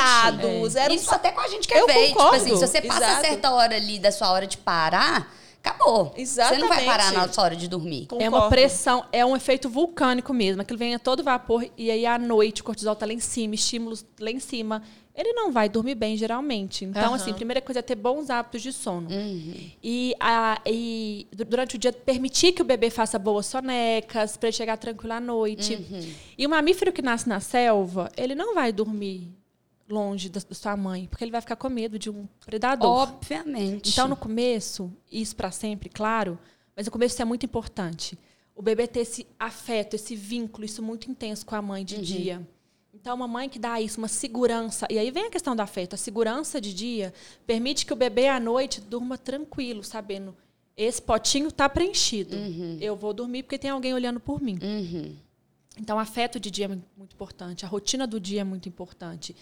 um 0.47 0.95
Isso 0.95 1.15
até 1.15 1.31
com 1.33 1.41
a 1.41 1.49
gente 1.49 1.69
quer 1.69 1.79
Eu 1.79 1.87
Tipo 2.17 2.23
concordo, 2.25 2.37
assim, 2.47 2.57
se 2.57 2.67
você 2.67 2.83
passa 2.83 3.05
exato. 3.05 3.27
certa 3.27 3.51
hora 3.53 3.77
ali 3.77 3.99
da 3.99 4.11
sua 4.11 4.31
hora 4.33 4.47
de 4.47 4.57
parar, 4.59 5.33
acabou. 5.63 6.15
Você 6.17 6.41
não 6.59 6.69
vai 6.69 6.85
Exatamente. 6.85 6.85
parar 6.87 7.13
na 7.13 7.29
sua 7.33 7.45
hora 7.45 7.57
de 7.57 7.69
dormir. 7.69 8.09
É 8.13 8.15
uma 8.29 8.39
Concordo. 8.43 8.49
pressão, 8.51 9.05
é 9.13 9.25
um 9.27 9.37
efeito 9.37 9.69
vulcânico 9.69 10.33
mesmo. 10.33 10.63
Aquilo 10.63 10.79
vem 10.79 10.95
a 10.95 10.99
todo 10.99 11.23
vapor 11.23 11.67
e 11.77 11.91
aí 11.91 12.07
à 12.07 12.19
noite 12.19 12.61
o 12.63 12.65
cortisol 12.65 12.95
tá 12.97 13.05
lá 13.07 13.13
em 13.13 13.21
cima, 13.21 13.55
estímulos 13.55 14.05
lá 14.21 14.31
em 14.31 14.39
cima. 14.41 14.83
Ele 15.19 15.33
não 15.33 15.51
vai 15.51 15.67
dormir 15.67 15.95
bem, 15.95 16.15
geralmente. 16.15 16.85
Então, 16.85 17.03
Aham. 17.07 17.15
assim, 17.15 17.31
a 17.31 17.35
primeira 17.35 17.59
coisa 17.63 17.79
é 17.79 17.83
ter 17.83 17.95
bons 17.95 18.29
hábitos 18.29 18.61
de 18.61 18.71
sono. 18.71 19.09
Uhum. 19.11 19.55
E, 19.83 20.15
a- 20.21 20.61
e 20.67 21.27
du- 21.35 21.47
durante 21.47 21.77
o 21.77 21.79
dia, 21.79 21.91
permitir 21.91 22.53
que 22.53 22.61
o 22.61 22.65
bebê 22.67 22.91
faça 22.91 23.19
boas 23.19 23.47
sonecas, 23.47 24.37
para 24.37 24.49
ele 24.51 24.57
chegar 24.57 24.77
tranquilo 24.77 25.15
à 25.15 25.21
noite. 25.21 25.75
Uhum. 25.91 26.13
E 26.37 26.47
um 26.47 26.51
mamífero 26.51 26.93
que 26.93 27.01
nasce 27.01 27.27
na 27.27 27.41
selva, 27.41 28.11
ele 28.15 28.35
não 28.35 28.55
vai 28.55 28.71
dormir 28.73 29.31
longe 29.88 30.29
da, 30.29 30.40
da 30.40 30.55
sua 30.55 30.77
mãe, 30.77 31.07
porque 31.07 31.22
ele 31.25 31.31
vai 31.31 31.40
ficar 31.40 31.57
com 31.57 31.68
medo 31.68 31.99
de 31.99 32.11
um 32.11 32.27
predador. 32.44 32.90
Obviamente. 32.90 33.90
Então, 33.90 34.09
no 34.09 34.16
começo, 34.16 34.92
isso 35.11 35.35
para 35.37 35.51
sempre, 35.51 35.88
claro, 35.88 36.38
mas 36.75 36.87
no 36.87 36.92
começo 36.92 37.14
isso 37.14 37.22
é 37.22 37.25
muito 37.25 37.46
importante. 37.46 38.18
O 38.55 38.62
bebê 38.62 38.87
ter 38.87 39.01
esse 39.01 39.27
afeto, 39.38 39.94
esse 39.94 40.16
vínculo, 40.16 40.64
isso 40.64 40.83
muito 40.83 41.11
intenso 41.11 41.44
com 41.44 41.55
a 41.55 41.62
mãe 41.62 41.85
de 41.85 42.01
dia. 42.01 42.46
Então, 42.94 43.14
uma 43.14 43.29
mãe 43.29 43.49
que 43.49 43.59
dá 43.59 43.81
isso, 43.81 43.99
uma 43.99 44.09
segurança. 44.09 44.87
E 44.90 44.99
aí 44.99 45.11
vem 45.11 45.27
a 45.27 45.31
questão 45.31 45.55
do 45.55 45.61
afeto. 45.61 45.94
A 45.94 45.96
segurança 45.99 46.61
de 46.61 46.72
dia 46.75 47.12
permite 47.46 47.85
que 47.87 47.92
o 47.92 47.96
bebê 47.96 48.29
à 48.29 48.40
noite 48.40 48.81
durma 48.81 49.16
tranquilo, 49.18 49.85
sabendo. 49.85 50.35
Esse 50.77 51.01
potinho 51.01 51.49
está 51.49 51.68
preenchido. 51.68 52.35
Eu 52.81 52.96
vou 52.96 53.12
dormir 53.12 53.42
porque 53.44 53.59
tem 53.59 53.70
alguém 53.70 53.94
olhando 53.94 54.18
por 54.18 54.40
mim. 54.42 54.59
Uhum. 54.62 55.14
Então, 55.79 55.99
o 55.99 56.01
afeto 56.01 56.40
de 56.40 56.51
dia 56.51 56.64
é 56.64 56.68
mu- 56.68 56.83
muito 56.96 57.12
importante, 57.12 57.64
a 57.66 57.68
rotina 57.68 58.07
do 58.07 58.18
dia 58.18 58.40
é 58.40 58.44
muito 58.44 58.66
importante. 58.68 59.37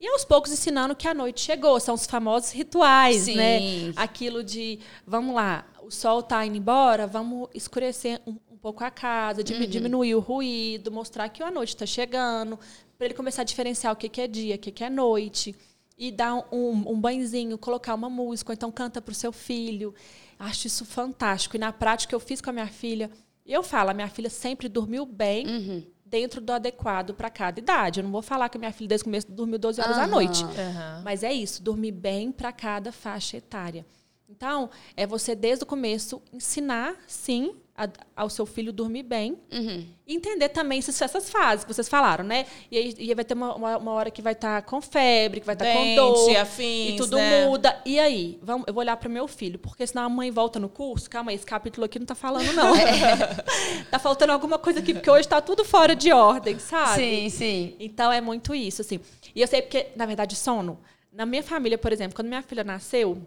E 0.00 0.06
aos 0.08 0.24
poucos 0.24 0.52
ensinando 0.52 0.94
que 0.94 1.08
a 1.08 1.14
noite 1.14 1.40
chegou, 1.40 1.78
são 1.80 1.94
os 1.94 2.06
famosos 2.06 2.52
rituais, 2.52 3.22
Sim. 3.22 3.34
né? 3.36 3.58
Aquilo 3.96 4.44
de, 4.44 4.78
vamos 5.06 5.34
lá, 5.34 5.66
o 5.82 5.90
sol 5.90 6.20
está 6.20 6.46
indo 6.46 6.56
embora, 6.56 7.06
vamos 7.06 7.48
escurecer 7.52 8.20
um, 8.26 8.36
um 8.50 8.56
pouco 8.56 8.84
a 8.84 8.90
casa, 8.90 9.42
dimi- 9.42 9.66
diminuir 9.66 10.14
o 10.14 10.20
ruído, 10.20 10.92
mostrar 10.92 11.28
que 11.28 11.42
a 11.42 11.50
noite 11.50 11.70
está 11.70 11.84
chegando, 11.84 12.58
para 12.96 13.06
ele 13.06 13.14
começar 13.14 13.42
a 13.42 13.44
diferenciar 13.44 13.92
o 13.92 13.96
que, 13.96 14.08
que 14.08 14.20
é 14.20 14.28
dia, 14.28 14.54
o 14.54 14.58
que, 14.58 14.70
que 14.70 14.84
é 14.84 14.90
noite. 14.90 15.54
E 16.00 16.12
dar 16.12 16.46
um, 16.52 16.92
um 16.92 17.00
banhozinho, 17.00 17.58
colocar 17.58 17.92
uma 17.92 18.08
música, 18.08 18.52
ou 18.52 18.54
então 18.54 18.70
canta 18.70 19.02
para 19.02 19.10
o 19.10 19.14
seu 19.14 19.32
filho. 19.32 19.92
Acho 20.38 20.68
isso 20.68 20.84
fantástico. 20.84 21.56
E 21.56 21.58
na 21.58 21.72
prática 21.72 22.14
eu 22.14 22.20
fiz 22.20 22.40
com 22.40 22.50
a 22.50 22.52
minha 22.52 22.68
filha. 22.68 23.10
Eu 23.44 23.64
falo, 23.64 23.90
a 23.90 23.94
minha 23.94 24.08
filha 24.08 24.30
sempre 24.30 24.68
dormiu 24.68 25.04
bem 25.04 25.84
dentro 26.08 26.40
do 26.40 26.52
adequado 26.52 27.14
para 27.14 27.30
cada 27.30 27.58
idade. 27.60 28.00
Eu 28.00 28.04
não 28.04 28.10
vou 28.10 28.22
falar 28.22 28.48
que 28.48 28.56
a 28.56 28.60
minha 28.60 28.72
filha 28.72 28.88
desde 28.88 29.02
o 29.02 29.04
começo 29.04 29.30
dormiu 29.30 29.58
12 29.58 29.80
horas 29.80 29.98
à 29.98 30.02
Aham. 30.02 30.10
noite. 30.10 30.44
Aham. 30.44 31.02
Mas 31.04 31.22
é 31.22 31.32
isso, 31.32 31.62
dormir 31.62 31.92
bem 31.92 32.32
para 32.32 32.52
cada 32.52 32.90
faixa 32.92 33.36
etária. 33.36 33.84
Então, 34.28 34.68
é 34.96 35.06
você 35.06 35.34
desde 35.34 35.64
o 35.64 35.66
começo 35.66 36.20
ensinar, 36.32 36.94
sim, 37.06 37.54
a- 37.78 37.88
ao 38.16 38.28
seu 38.28 38.44
filho 38.44 38.72
dormir 38.72 39.04
bem. 39.04 39.38
Uhum. 39.52 39.86
E 40.06 40.14
entender 40.16 40.48
também 40.48 40.80
essas, 40.80 41.00
essas 41.00 41.30
fases 41.30 41.64
que 41.64 41.72
vocês 41.72 41.88
falaram, 41.88 42.24
né? 42.24 42.44
E 42.70 42.76
aí, 42.76 42.94
e 42.98 43.14
vai 43.14 43.24
ter 43.24 43.34
uma, 43.34 43.54
uma, 43.54 43.76
uma 43.78 43.92
hora 43.92 44.10
que 44.10 44.20
vai 44.20 44.32
estar 44.32 44.60
com 44.62 44.80
febre, 44.80 45.38
que 45.40 45.46
vai 45.46 45.54
estar 45.54 45.64
com 45.66 45.84
Dente, 45.84 45.94
dor. 45.96 46.36
afins, 46.36 46.94
e 46.94 46.96
tudo 46.96 47.16
né? 47.16 47.46
muda. 47.46 47.80
E 47.86 48.00
aí? 48.00 48.38
Vamos, 48.42 48.66
eu 48.66 48.74
vou 48.74 48.80
olhar 48.82 48.96
para 48.96 49.08
meu 49.08 49.28
filho, 49.28 49.58
porque 49.58 49.86
senão 49.86 50.02
a 50.02 50.08
mãe 50.08 50.30
volta 50.30 50.58
no 50.58 50.68
curso. 50.68 51.08
Calma 51.08 51.30
aí, 51.30 51.36
esse 51.36 51.46
capítulo 51.46 51.84
aqui 51.84 51.98
não 52.00 52.06
tá 52.06 52.16
falando, 52.16 52.52
não. 52.52 52.72
tá 53.90 53.98
faltando 53.98 54.32
alguma 54.32 54.58
coisa 54.58 54.80
aqui, 54.80 54.92
porque 54.92 55.10
hoje 55.10 55.28
tá 55.28 55.40
tudo 55.40 55.64
fora 55.64 55.94
de 55.94 56.12
ordem, 56.12 56.58
sabe? 56.58 56.96
Sim, 56.96 57.28
sim. 57.30 57.76
Então 57.78 58.10
é 58.10 58.20
muito 58.20 58.54
isso, 58.54 58.82
assim. 58.82 58.98
E 59.34 59.40
eu 59.40 59.46
sei 59.46 59.62
porque, 59.62 59.86
na 59.94 60.04
verdade, 60.04 60.34
sono. 60.34 60.80
Na 61.12 61.24
minha 61.24 61.42
família, 61.42 61.78
por 61.78 61.92
exemplo, 61.92 62.14
quando 62.14 62.28
minha 62.28 62.42
filha 62.42 62.62
nasceu, 62.64 63.18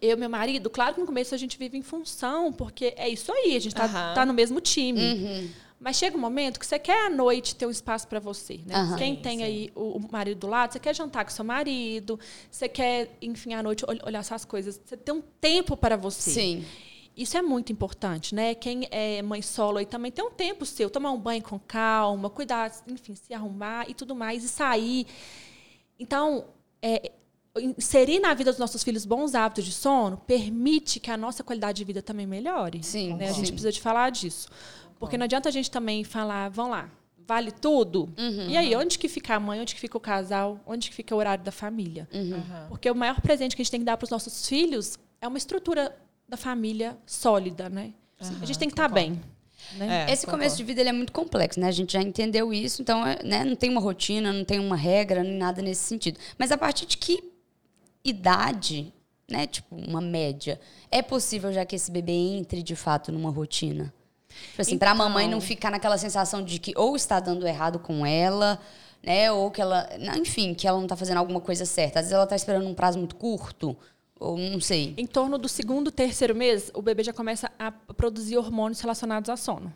eu 0.00 0.16
e 0.16 0.20
meu 0.20 0.28
marido, 0.30 0.68
claro 0.70 0.94
que 0.94 1.00
no 1.00 1.06
começo 1.06 1.34
a 1.34 1.38
gente 1.38 1.58
vive 1.58 1.76
em 1.78 1.82
função, 1.82 2.52
porque 2.52 2.94
é 2.96 3.08
isso 3.08 3.32
aí, 3.32 3.56
a 3.56 3.60
gente 3.60 3.74
tá, 3.74 3.84
Aham. 3.84 4.14
tá 4.14 4.26
no 4.26 4.32
mesmo 4.34 4.60
time. 4.60 5.00
Uhum. 5.00 5.50
Mas 5.78 5.96
chega 5.96 6.16
um 6.16 6.20
momento 6.20 6.58
que 6.58 6.66
você 6.66 6.78
quer 6.78 7.06
à 7.06 7.10
noite 7.10 7.54
ter 7.54 7.66
um 7.66 7.70
espaço 7.70 8.08
para 8.08 8.18
você, 8.18 8.60
né? 8.66 8.74
Aham. 8.74 8.96
Quem 8.96 9.14
Sim, 9.16 9.20
tem 9.22 9.38
sim. 9.38 9.44
aí 9.44 9.70
o, 9.74 9.98
o 9.98 10.12
marido 10.12 10.38
do 10.38 10.46
lado, 10.46 10.72
você 10.72 10.78
quer 10.78 10.94
jantar 10.94 11.22
com 11.24 11.30
seu 11.30 11.44
marido, 11.44 12.18
você 12.50 12.66
quer, 12.66 13.14
enfim, 13.20 13.52
à 13.52 13.62
noite 13.62 13.84
ol- 13.86 13.94
olhar 14.06 14.20
essas 14.20 14.44
coisas. 14.46 14.80
Você 14.82 14.96
tem 14.96 15.14
um 15.14 15.20
tempo 15.40 15.76
para 15.76 15.94
você. 15.96 16.30
Sim. 16.30 16.64
Isso 17.14 17.36
é 17.36 17.42
muito 17.42 17.72
importante, 17.72 18.34
né? 18.34 18.54
Quem 18.54 18.88
é 18.90 19.20
mãe 19.22 19.42
solo 19.42 19.76
aí 19.78 19.86
também 19.86 20.10
tem 20.10 20.24
um 20.24 20.30
tempo 20.30 20.64
seu, 20.66 20.88
tomar 20.88 21.10
um 21.12 21.18
banho 21.18 21.42
com 21.42 21.58
calma, 21.58 22.28
cuidar, 22.30 22.70
enfim, 22.88 23.14
se 23.14 23.32
arrumar 23.34 23.88
e 23.88 23.92
tudo 23.94 24.14
mais, 24.14 24.44
e 24.44 24.48
sair. 24.48 25.06
Então, 25.98 26.46
é, 26.82 27.12
inserir 27.60 28.20
na 28.20 28.34
vida 28.34 28.50
dos 28.50 28.58
nossos 28.58 28.82
filhos 28.82 29.04
bons 29.04 29.34
hábitos 29.34 29.64
de 29.64 29.72
sono 29.72 30.16
permite 30.26 31.00
que 31.00 31.10
a 31.10 31.16
nossa 31.16 31.42
qualidade 31.42 31.78
de 31.78 31.84
vida 31.84 32.02
também 32.02 32.26
melhore. 32.26 32.82
Sim, 32.82 33.14
né? 33.14 33.28
A 33.28 33.32
gente 33.32 33.46
sim. 33.46 33.52
precisa 33.52 33.72
de 33.72 33.80
falar 33.80 34.10
disso. 34.10 34.48
Porque 34.98 35.18
não 35.18 35.24
adianta 35.24 35.48
a 35.48 35.52
gente 35.52 35.70
também 35.70 36.04
falar, 36.04 36.48
vamos 36.48 36.72
lá, 36.72 36.90
vale 37.26 37.50
tudo? 37.50 38.08
Uhum. 38.16 38.48
E 38.48 38.56
aí, 38.56 38.74
onde 38.76 38.98
que 38.98 39.08
fica 39.08 39.34
a 39.34 39.40
mãe, 39.40 39.60
onde 39.60 39.74
que 39.74 39.80
fica 39.80 39.96
o 39.96 40.00
casal, 40.00 40.60
onde 40.66 40.88
que 40.88 40.96
fica 40.96 41.14
o 41.14 41.18
horário 41.18 41.44
da 41.44 41.52
família? 41.52 42.08
Uhum. 42.12 42.42
Porque 42.68 42.90
o 42.90 42.94
maior 42.94 43.20
presente 43.20 43.54
que 43.54 43.62
a 43.62 43.64
gente 43.64 43.70
tem 43.70 43.80
que 43.80 43.86
dar 43.86 43.96
para 43.96 44.04
os 44.04 44.10
nossos 44.10 44.48
filhos 44.48 44.98
é 45.20 45.28
uma 45.28 45.38
estrutura 45.38 45.94
da 46.28 46.36
família 46.36 46.96
sólida, 47.04 47.68
né? 47.68 47.92
a 48.18 48.46
gente 48.46 48.58
tem 48.58 48.68
que 48.68 48.72
estar 48.72 48.88
bem. 48.88 49.20
Né? 49.76 50.06
É, 50.08 50.12
Esse 50.12 50.24
concordo. 50.24 50.44
começo 50.44 50.56
de 50.56 50.64
vida 50.64 50.80
ele 50.80 50.90
é 50.90 50.92
muito 50.92 51.12
complexo, 51.12 51.58
né? 51.60 51.66
A 51.66 51.72
gente 51.72 51.92
já 51.92 52.00
entendeu 52.00 52.52
isso, 52.52 52.80
então 52.80 53.06
é, 53.06 53.22
né, 53.22 53.44
não 53.44 53.56
tem 53.56 53.70
uma 53.70 53.80
rotina, 53.80 54.32
não 54.32 54.44
tem 54.44 54.58
uma 54.58 54.76
regra, 54.76 55.22
nem 55.22 55.36
nada 55.36 55.60
nesse 55.60 55.82
sentido. 55.82 56.18
Mas 56.38 56.52
a 56.52 56.58
partir 56.58 56.86
de 56.86 56.96
que 56.96 57.35
idade, 58.10 58.92
né? 59.30 59.46
Tipo, 59.46 59.74
uma 59.76 60.00
média, 60.00 60.60
é 60.90 61.02
possível 61.02 61.52
já 61.52 61.64
que 61.64 61.76
esse 61.76 61.90
bebê 61.90 62.12
entre 62.12 62.62
de 62.62 62.76
fato 62.76 63.10
numa 63.12 63.30
rotina? 63.30 63.92
Tipo 64.28 64.62
assim, 64.62 64.78
pra 64.78 64.90
Então- 64.92 64.98
mamãe 65.08 65.28
não 65.28 65.40
ficar 65.40 65.70
naquela 65.70 65.96
sensação 65.98 66.42
de 66.42 66.58
que 66.58 66.72
ou 66.76 66.94
está 66.94 67.18
dando 67.20 67.46
errado 67.46 67.78
com 67.78 68.04
ela, 68.04 68.60
né? 69.02 69.30
Ou 69.32 69.50
que 69.50 69.60
ela. 69.60 69.88
Enfim, 70.16 70.52
que 70.54 70.66
ela 70.68 70.78
não 70.78 70.86
tá 70.86 70.94
fazendo 70.96 71.18
alguma 71.18 71.40
coisa 71.40 71.64
certa. 71.64 72.00
Às 72.00 72.06
vezes 72.06 72.12
ela 72.14 72.26
tá 72.26 72.36
esperando 72.36 72.66
um 72.68 72.74
prazo 72.74 72.98
muito 72.98 73.16
curto, 73.16 73.74
ou 74.20 74.36
não 74.36 74.60
sei. 74.60 74.92
Em 74.98 75.06
torno 75.06 75.38
do 75.38 75.48
segundo, 75.48 75.90
terceiro 75.90 76.34
mês, 76.34 76.70
o 76.74 76.82
bebê 76.82 77.02
já 77.02 77.12
começa 77.12 77.50
a 77.58 77.70
produzir 77.70 78.36
hormônios 78.36 78.80
relacionados 78.80 79.30
ao 79.30 79.36
sono. 79.36 79.72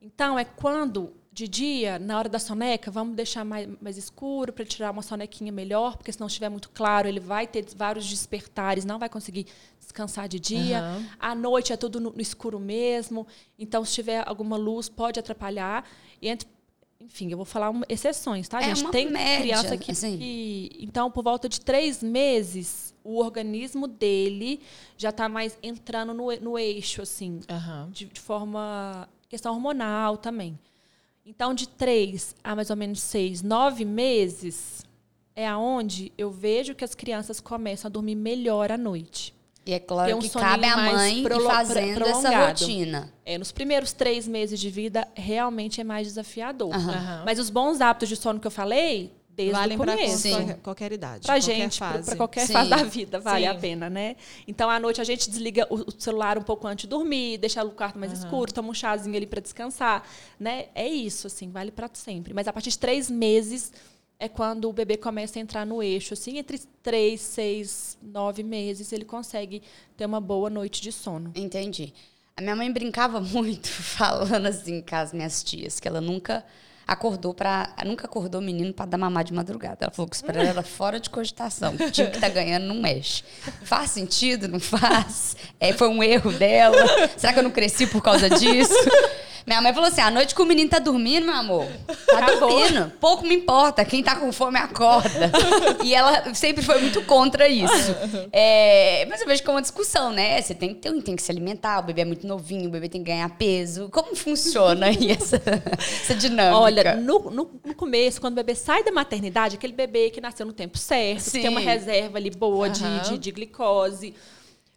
Então, 0.00 0.38
é 0.38 0.44
quando, 0.44 1.12
de 1.34 1.48
dia, 1.48 1.98
na 1.98 2.16
hora 2.16 2.28
da 2.28 2.38
soneca, 2.38 2.92
vamos 2.92 3.16
deixar 3.16 3.44
mais, 3.44 3.68
mais 3.80 3.96
escuro 3.98 4.52
para 4.52 4.64
tirar 4.64 4.92
uma 4.92 5.02
sonequinha 5.02 5.50
melhor, 5.50 5.96
porque 5.96 6.12
se 6.12 6.20
não 6.20 6.28
estiver 6.28 6.48
muito 6.48 6.70
claro, 6.70 7.08
ele 7.08 7.18
vai 7.18 7.44
ter 7.44 7.66
vários 7.76 8.06
despertares, 8.08 8.84
não 8.84 9.00
vai 9.00 9.08
conseguir 9.08 9.46
descansar 9.80 10.28
de 10.28 10.38
dia. 10.38 10.78
Aham. 10.78 11.06
À 11.18 11.34
noite 11.34 11.72
é 11.72 11.76
tudo 11.76 11.98
no, 11.98 12.10
no 12.12 12.20
escuro 12.20 12.60
mesmo. 12.60 13.26
Então, 13.58 13.84
se 13.84 13.92
tiver 13.94 14.22
alguma 14.28 14.56
luz, 14.56 14.88
pode 14.88 15.18
atrapalhar. 15.18 15.84
E 16.22 16.28
entre, 16.28 16.46
enfim, 17.00 17.28
eu 17.32 17.36
vou 17.36 17.44
falar 17.44 17.68
uma- 17.70 17.84
exceções, 17.88 18.46
tá, 18.48 18.60
É 18.62 18.66
gente? 18.66 18.82
uma 18.82 18.92
Tem 18.92 19.10
média, 19.10 19.56
criança 19.58 19.76
que, 19.76 19.90
assim. 19.90 20.16
que- 20.18 20.78
Então, 20.80 21.10
por 21.10 21.24
volta 21.24 21.48
de 21.48 21.60
três 21.60 22.00
meses, 22.00 22.94
o 23.02 23.18
organismo 23.18 23.88
dele 23.88 24.60
já 24.96 25.08
está 25.10 25.28
mais 25.28 25.58
entrando 25.64 26.14
no, 26.14 26.30
no 26.36 26.56
eixo, 26.56 27.02
assim 27.02 27.40
Aham. 27.50 27.88
de, 27.92 28.04
de 28.04 28.20
forma. 28.20 29.08
questão 29.28 29.52
hormonal 29.52 30.16
também. 30.16 30.56
Então, 31.26 31.54
de 31.54 31.66
três 31.68 32.34
a 32.44 32.54
mais 32.54 32.70
ou 32.70 32.76
menos 32.76 33.00
seis, 33.00 33.42
nove 33.42 33.84
meses 33.84 34.84
é 35.34 35.46
aonde 35.48 36.12
eu 36.18 36.30
vejo 36.30 36.74
que 36.74 36.84
as 36.84 36.94
crianças 36.94 37.40
começam 37.40 37.88
a 37.88 37.92
dormir 37.92 38.14
melhor 38.14 38.70
à 38.70 38.76
noite. 38.78 39.34
E 39.66 39.72
é 39.72 39.78
claro 39.80 40.16
um 40.16 40.18
que 40.18 40.28
cabe 40.28 40.66
à 40.66 40.76
mãe 40.76 41.22
prolo- 41.22 41.46
fazendo 41.48 42.02
essa 42.04 42.20
prolongado. 42.20 42.60
rotina. 42.60 43.12
É, 43.24 43.38
nos 43.38 43.50
primeiros 43.50 43.94
três 43.94 44.28
meses 44.28 44.60
de 44.60 44.68
vida, 44.68 45.08
realmente 45.14 45.80
é 45.80 45.84
mais 45.84 46.06
desafiador. 46.06 46.74
Aham. 46.74 46.92
Aham. 46.92 47.22
Mas 47.24 47.38
os 47.38 47.48
bons 47.48 47.80
hábitos 47.80 48.10
de 48.10 48.16
sono 48.16 48.38
que 48.38 48.46
eu 48.46 48.50
falei, 48.50 49.10
desde 49.34 49.52
Valem 49.52 49.76
o 49.76 49.80
para 49.80 49.96
qualquer, 49.96 50.58
qualquer 50.62 50.92
idade. 50.92 51.26
Pra 51.26 51.34
qualquer 51.34 51.56
gente, 51.56 51.78
para 51.78 52.16
qualquer 52.16 52.46
Sim. 52.46 52.52
fase 52.52 52.70
da 52.70 52.82
vida, 52.84 53.20
vale 53.20 53.44
Sim. 53.44 53.50
a 53.50 53.54
pena, 53.54 53.90
né? 53.90 54.16
Então, 54.46 54.70
à 54.70 54.78
noite, 54.78 55.00
a 55.00 55.04
gente 55.04 55.28
desliga 55.28 55.66
o, 55.68 55.88
o 55.88 55.92
celular 55.98 56.38
um 56.38 56.42
pouco 56.42 56.66
antes 56.66 56.84
de 56.84 56.88
dormir, 56.88 57.38
deixa 57.38 57.62
o 57.64 57.70
quarto 57.70 57.98
mais 57.98 58.12
escuro, 58.12 58.52
toma 58.52 58.68
um 58.68 58.74
chazinho 58.74 59.16
ali 59.16 59.26
para 59.26 59.40
descansar, 59.40 60.04
né? 60.38 60.66
É 60.74 60.86
isso, 60.86 61.26
assim, 61.26 61.50
vale 61.50 61.70
para 61.70 61.90
sempre. 61.92 62.32
Mas 62.32 62.46
a 62.46 62.52
partir 62.52 62.70
de 62.70 62.78
três 62.78 63.10
meses 63.10 63.72
é 64.18 64.28
quando 64.28 64.68
o 64.68 64.72
bebê 64.72 64.96
começa 64.96 65.38
a 65.38 65.42
entrar 65.42 65.66
no 65.66 65.82
eixo, 65.82 66.14
assim, 66.14 66.38
entre 66.38 66.60
três, 66.82 67.20
seis, 67.20 67.98
nove 68.00 68.42
meses, 68.42 68.92
ele 68.92 69.04
consegue 69.04 69.62
ter 69.96 70.06
uma 70.06 70.20
boa 70.20 70.48
noite 70.48 70.80
de 70.80 70.92
sono. 70.92 71.32
Entendi. 71.34 71.92
A 72.36 72.40
minha 72.40 72.56
mãe 72.56 72.70
brincava 72.72 73.20
muito 73.20 73.68
falando 73.68 74.46
assim 74.46 74.80
com 74.80 74.96
as 74.96 75.12
minhas 75.12 75.42
tias, 75.42 75.80
que 75.80 75.88
ela 75.88 76.00
nunca 76.00 76.44
acordou 76.86 77.34
para 77.34 77.74
nunca 77.84 78.06
acordou 78.06 78.40
o 78.40 78.44
menino 78.44 78.72
para 78.72 78.86
dar 78.86 78.98
mamar 78.98 79.24
de 79.24 79.32
madrugada. 79.32 79.78
Ela 79.80 79.90
falou 79.90 80.08
que 80.08 80.16
isso 80.16 80.24
ela 80.28 80.42
era 80.42 80.62
fora 80.62 81.00
de 81.00 81.10
cogitação. 81.10 81.74
O 81.74 81.90
time 81.90 82.10
que 82.10 82.18
tá 82.18 82.28
ganhando 82.28 82.66
não 82.66 82.76
mexe. 82.76 83.22
Faz 83.62 83.90
sentido? 83.90 84.48
Não 84.48 84.60
faz? 84.60 85.36
É, 85.58 85.72
foi 85.72 85.88
um 85.88 86.02
erro 86.02 86.32
dela? 86.32 86.76
Será 87.16 87.32
que 87.32 87.38
eu 87.38 87.42
não 87.42 87.50
cresci 87.50 87.86
por 87.86 88.02
causa 88.02 88.28
disso? 88.28 88.74
Minha 89.46 89.60
mãe 89.60 89.74
falou 89.74 89.88
assim: 89.88 90.00
à 90.00 90.10
noite 90.10 90.34
que 90.34 90.40
o 90.40 90.46
menino 90.46 90.70
tá 90.70 90.78
dormindo, 90.78 91.26
meu 91.26 91.34
amor, 91.34 91.66
tá 92.06 92.18
Acabou. 92.18 92.48
dormindo. 92.48 92.92
Pouco 92.98 93.26
me 93.26 93.34
importa. 93.34 93.84
Quem 93.84 94.02
tá 94.02 94.16
com 94.16 94.32
fome 94.32 94.58
acorda. 94.58 95.30
E 95.84 95.94
ela 95.94 96.34
sempre 96.34 96.62
foi 96.62 96.80
muito 96.80 97.02
contra 97.02 97.46
isso. 97.46 97.94
É, 98.32 99.06
mas 99.08 99.20
eu 99.20 99.26
vejo 99.26 99.42
que 99.42 99.48
é 99.48 99.52
uma 99.52 99.60
discussão, 99.60 100.12
né? 100.12 100.40
Você 100.40 100.54
tem 100.54 100.70
que, 100.74 100.80
ter, 100.80 101.02
tem 101.02 101.14
que 101.14 101.22
se 101.22 101.30
alimentar, 101.30 101.80
o 101.80 101.82
bebê 101.82 102.02
é 102.02 102.04
muito 102.04 102.26
novinho, 102.26 102.68
o 102.68 102.72
bebê 102.72 102.88
tem 102.88 103.02
que 103.02 103.10
ganhar 103.10 103.28
peso. 103.36 103.88
Como 103.90 104.16
funciona 104.16 104.86
aí 104.86 105.10
essa, 105.10 105.36
essa 105.76 106.14
dinâmica? 106.14 106.58
Olha, 106.58 106.94
no, 106.96 107.30
no, 107.30 107.50
no 107.64 107.74
começo, 107.74 108.20
quando 108.20 108.32
o 108.34 108.36
bebê 108.36 108.54
sai 108.54 108.82
da 108.82 108.92
maternidade, 108.92 109.56
aquele 109.56 109.72
bebê 109.74 110.10
que 110.10 110.20
nasceu 110.20 110.46
no 110.46 110.52
tempo 110.52 110.78
certo, 110.78 111.24
que 111.24 111.40
tem 111.40 111.48
uma 111.48 111.60
reserva 111.60 112.16
ali 112.18 112.30
boa 112.30 112.70
de, 112.70 112.84
Aham. 112.84 113.02
de, 113.02 113.18
de 113.18 113.30
glicose. 113.30 114.14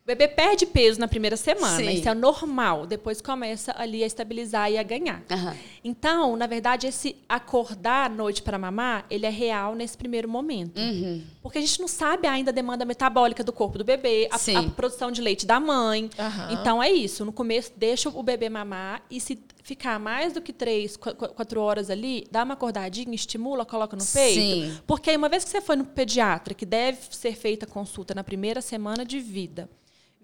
O 0.07 0.15
bebê 0.15 0.25
perde 0.29 0.65
peso 0.65 1.01
na 1.01 1.07
primeira 1.09 1.35
semana. 1.35 1.75
Sim. 1.75 1.89
Isso 1.89 2.07
é 2.07 2.13
normal. 2.13 2.87
Depois 2.87 3.19
começa 3.19 3.73
ali 3.77 4.01
a 4.01 4.07
estabilizar 4.07 4.71
e 4.71 4.77
a 4.77 4.83
ganhar. 4.83 5.21
Aham. 5.29 5.53
Então, 5.83 6.37
na 6.37 6.47
verdade, 6.47 6.87
esse 6.87 7.17
acordar 7.27 8.05
à 8.05 8.09
noite 8.09 8.41
para 8.41 8.57
mamar, 8.57 9.05
ele 9.09 9.25
é 9.25 9.29
real 9.29 9.75
nesse 9.75 9.97
primeiro 9.97 10.29
momento. 10.29 10.77
Uhum. 10.79 11.21
Porque 11.41 11.57
a 11.57 11.61
gente 11.61 11.81
não 11.81 11.89
sabe 11.89 12.25
ainda 12.25 12.51
a 12.51 12.53
demanda 12.53 12.85
metabólica 12.85 13.43
do 13.43 13.51
corpo 13.51 13.77
do 13.77 13.83
bebê, 13.83 14.29
a, 14.31 14.59
a 14.59 14.63
produção 14.71 15.11
de 15.11 15.21
leite 15.21 15.45
da 15.45 15.59
mãe. 15.59 16.09
Aham. 16.17 16.53
Então 16.53 16.81
é 16.81 16.89
isso. 16.89 17.25
No 17.25 17.33
começo, 17.33 17.73
deixa 17.75 18.07
o 18.07 18.23
bebê 18.23 18.47
mamar 18.47 19.03
e 19.11 19.19
se 19.19 19.37
ficar 19.61 19.99
mais 19.99 20.31
do 20.31 20.41
que 20.41 20.53
três, 20.53 20.95
qu- 20.95 21.15
qu- 21.15 21.27
quatro 21.33 21.59
horas 21.59 21.89
ali, 21.89 22.25
dá 22.31 22.43
uma 22.43 22.53
acordadinha, 22.53 23.13
estimula, 23.13 23.65
coloca 23.65 23.97
no 23.97 24.05
peito. 24.05 24.39
Sim. 24.39 24.77
Porque 24.87 25.09
aí, 25.09 25.17
uma 25.17 25.27
vez 25.27 25.43
que 25.43 25.49
você 25.49 25.59
foi 25.59 25.75
no 25.75 25.83
pediatra, 25.83 26.53
que 26.53 26.65
deve 26.65 26.97
ser 27.11 27.35
feita 27.35 27.65
a 27.65 27.69
consulta 27.69 28.15
na 28.15 28.23
primeira 28.23 28.61
semana 28.61 29.03
de 29.03 29.19
vida, 29.19 29.69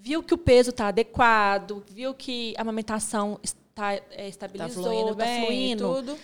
viu 0.04 0.22
que 0.22 0.34
o 0.34 0.38
peso 0.38 0.72
está 0.72 0.90
adequado, 0.90 1.82
viu 1.90 2.14
que 2.14 2.54
a 2.58 2.62
amamentação 2.62 3.40
está, 3.42 3.94
é, 3.94 4.00
Tá 4.02 4.24
estabilizou, 4.24 4.84
fluindo 4.84 5.16
tá 5.16 5.24
bem, 5.24 5.46
fluindo, 5.46 5.96
tudo. 5.96 6.18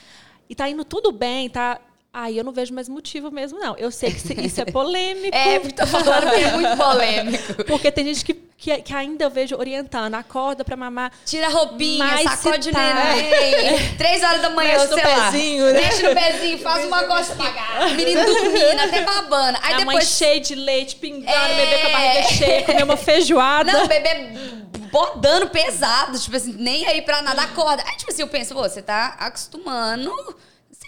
e 0.50 0.54
tá 0.54 0.70
indo 0.70 0.84
tudo 0.84 1.13
bem, 1.13 1.50
tá. 1.50 1.80
Aí 2.12 2.39
eu 2.39 2.43
não 2.43 2.52
vejo 2.52 2.74
mais 2.74 2.89
motivo 2.89 3.30
mesmo, 3.30 3.60
não. 3.60 3.76
Eu 3.78 3.91
sei 3.91 4.12
que 4.12 4.34
isso 4.41 4.60
é 4.60 4.65
polêmico. 4.65 5.36
É, 5.36 5.60
porque 5.60 5.76
tô 5.80 5.86
falando 5.86 6.30
que 6.32 6.41
é 6.43 6.52
muito 6.54 6.76
polêmico. 6.78 7.63
Porque 7.65 7.91
tem 7.91 8.06
gente 8.06 8.26
que, 8.26 8.34
que, 8.34 8.82
que 8.82 8.93
ainda 8.95 9.26
eu 9.26 9.30
vejo 9.30 9.56
orientando, 9.56 10.15
acorda 10.15 10.65
pra 10.65 10.76
mamar. 10.76 11.12
Tira 11.24 11.45
a 11.45 11.50
roupinha, 11.50 12.24
sacode 12.24 12.72
tá- 12.72 12.80
neném. 12.80 13.93
Três 13.98 14.24
horas 14.24 14.41
da 14.41 14.50
manhã, 14.50 14.74
Mexe 14.74 14.88
no 14.88 14.93
sei 14.95 15.04
lá. 15.15 15.32
pezinho, 15.32 15.65
né? 15.65 15.82
Mexe 15.82 16.04
no 16.04 16.15
pezinho, 16.15 16.58
faz 16.60 16.86
uma 16.86 17.04
cosquinha. 17.04 17.63
O 17.92 17.94
menino 17.96 18.25
dormindo, 18.25 18.79
até 18.81 19.02
babando. 19.02 19.60
Aí 19.62 19.73
a 19.73 19.86
mãe 19.86 19.86
depois... 19.86 20.08
cheia 20.08 20.40
de 20.40 20.56
leite, 20.56 20.96
pingando, 20.96 21.29
É. 21.29 21.56
bebê 21.56 21.77
com 21.81 21.88
a 21.88 21.92
barriga 21.92 22.23
cheia, 22.29 22.63
comer 22.65 22.83
uma 22.83 22.98
feijoada. 22.98 23.71
Não, 23.71 23.88
bebê 23.88 24.60
bodando 24.92 25.48
pesado, 25.50 26.19
tipo 26.19 26.36
assim, 26.36 26.54
nem 26.58 26.86
aí 26.88 27.04
pra 27.04 27.21
nada 27.21 27.44
acorda. 27.44 27.83
Aí, 27.86 27.96
tipo 27.96 28.12
assim, 28.12 28.23
eu 28.23 28.27
penso, 28.27 28.56
você 28.56 28.81
tá 28.81 29.15
acostumando, 29.19 30.12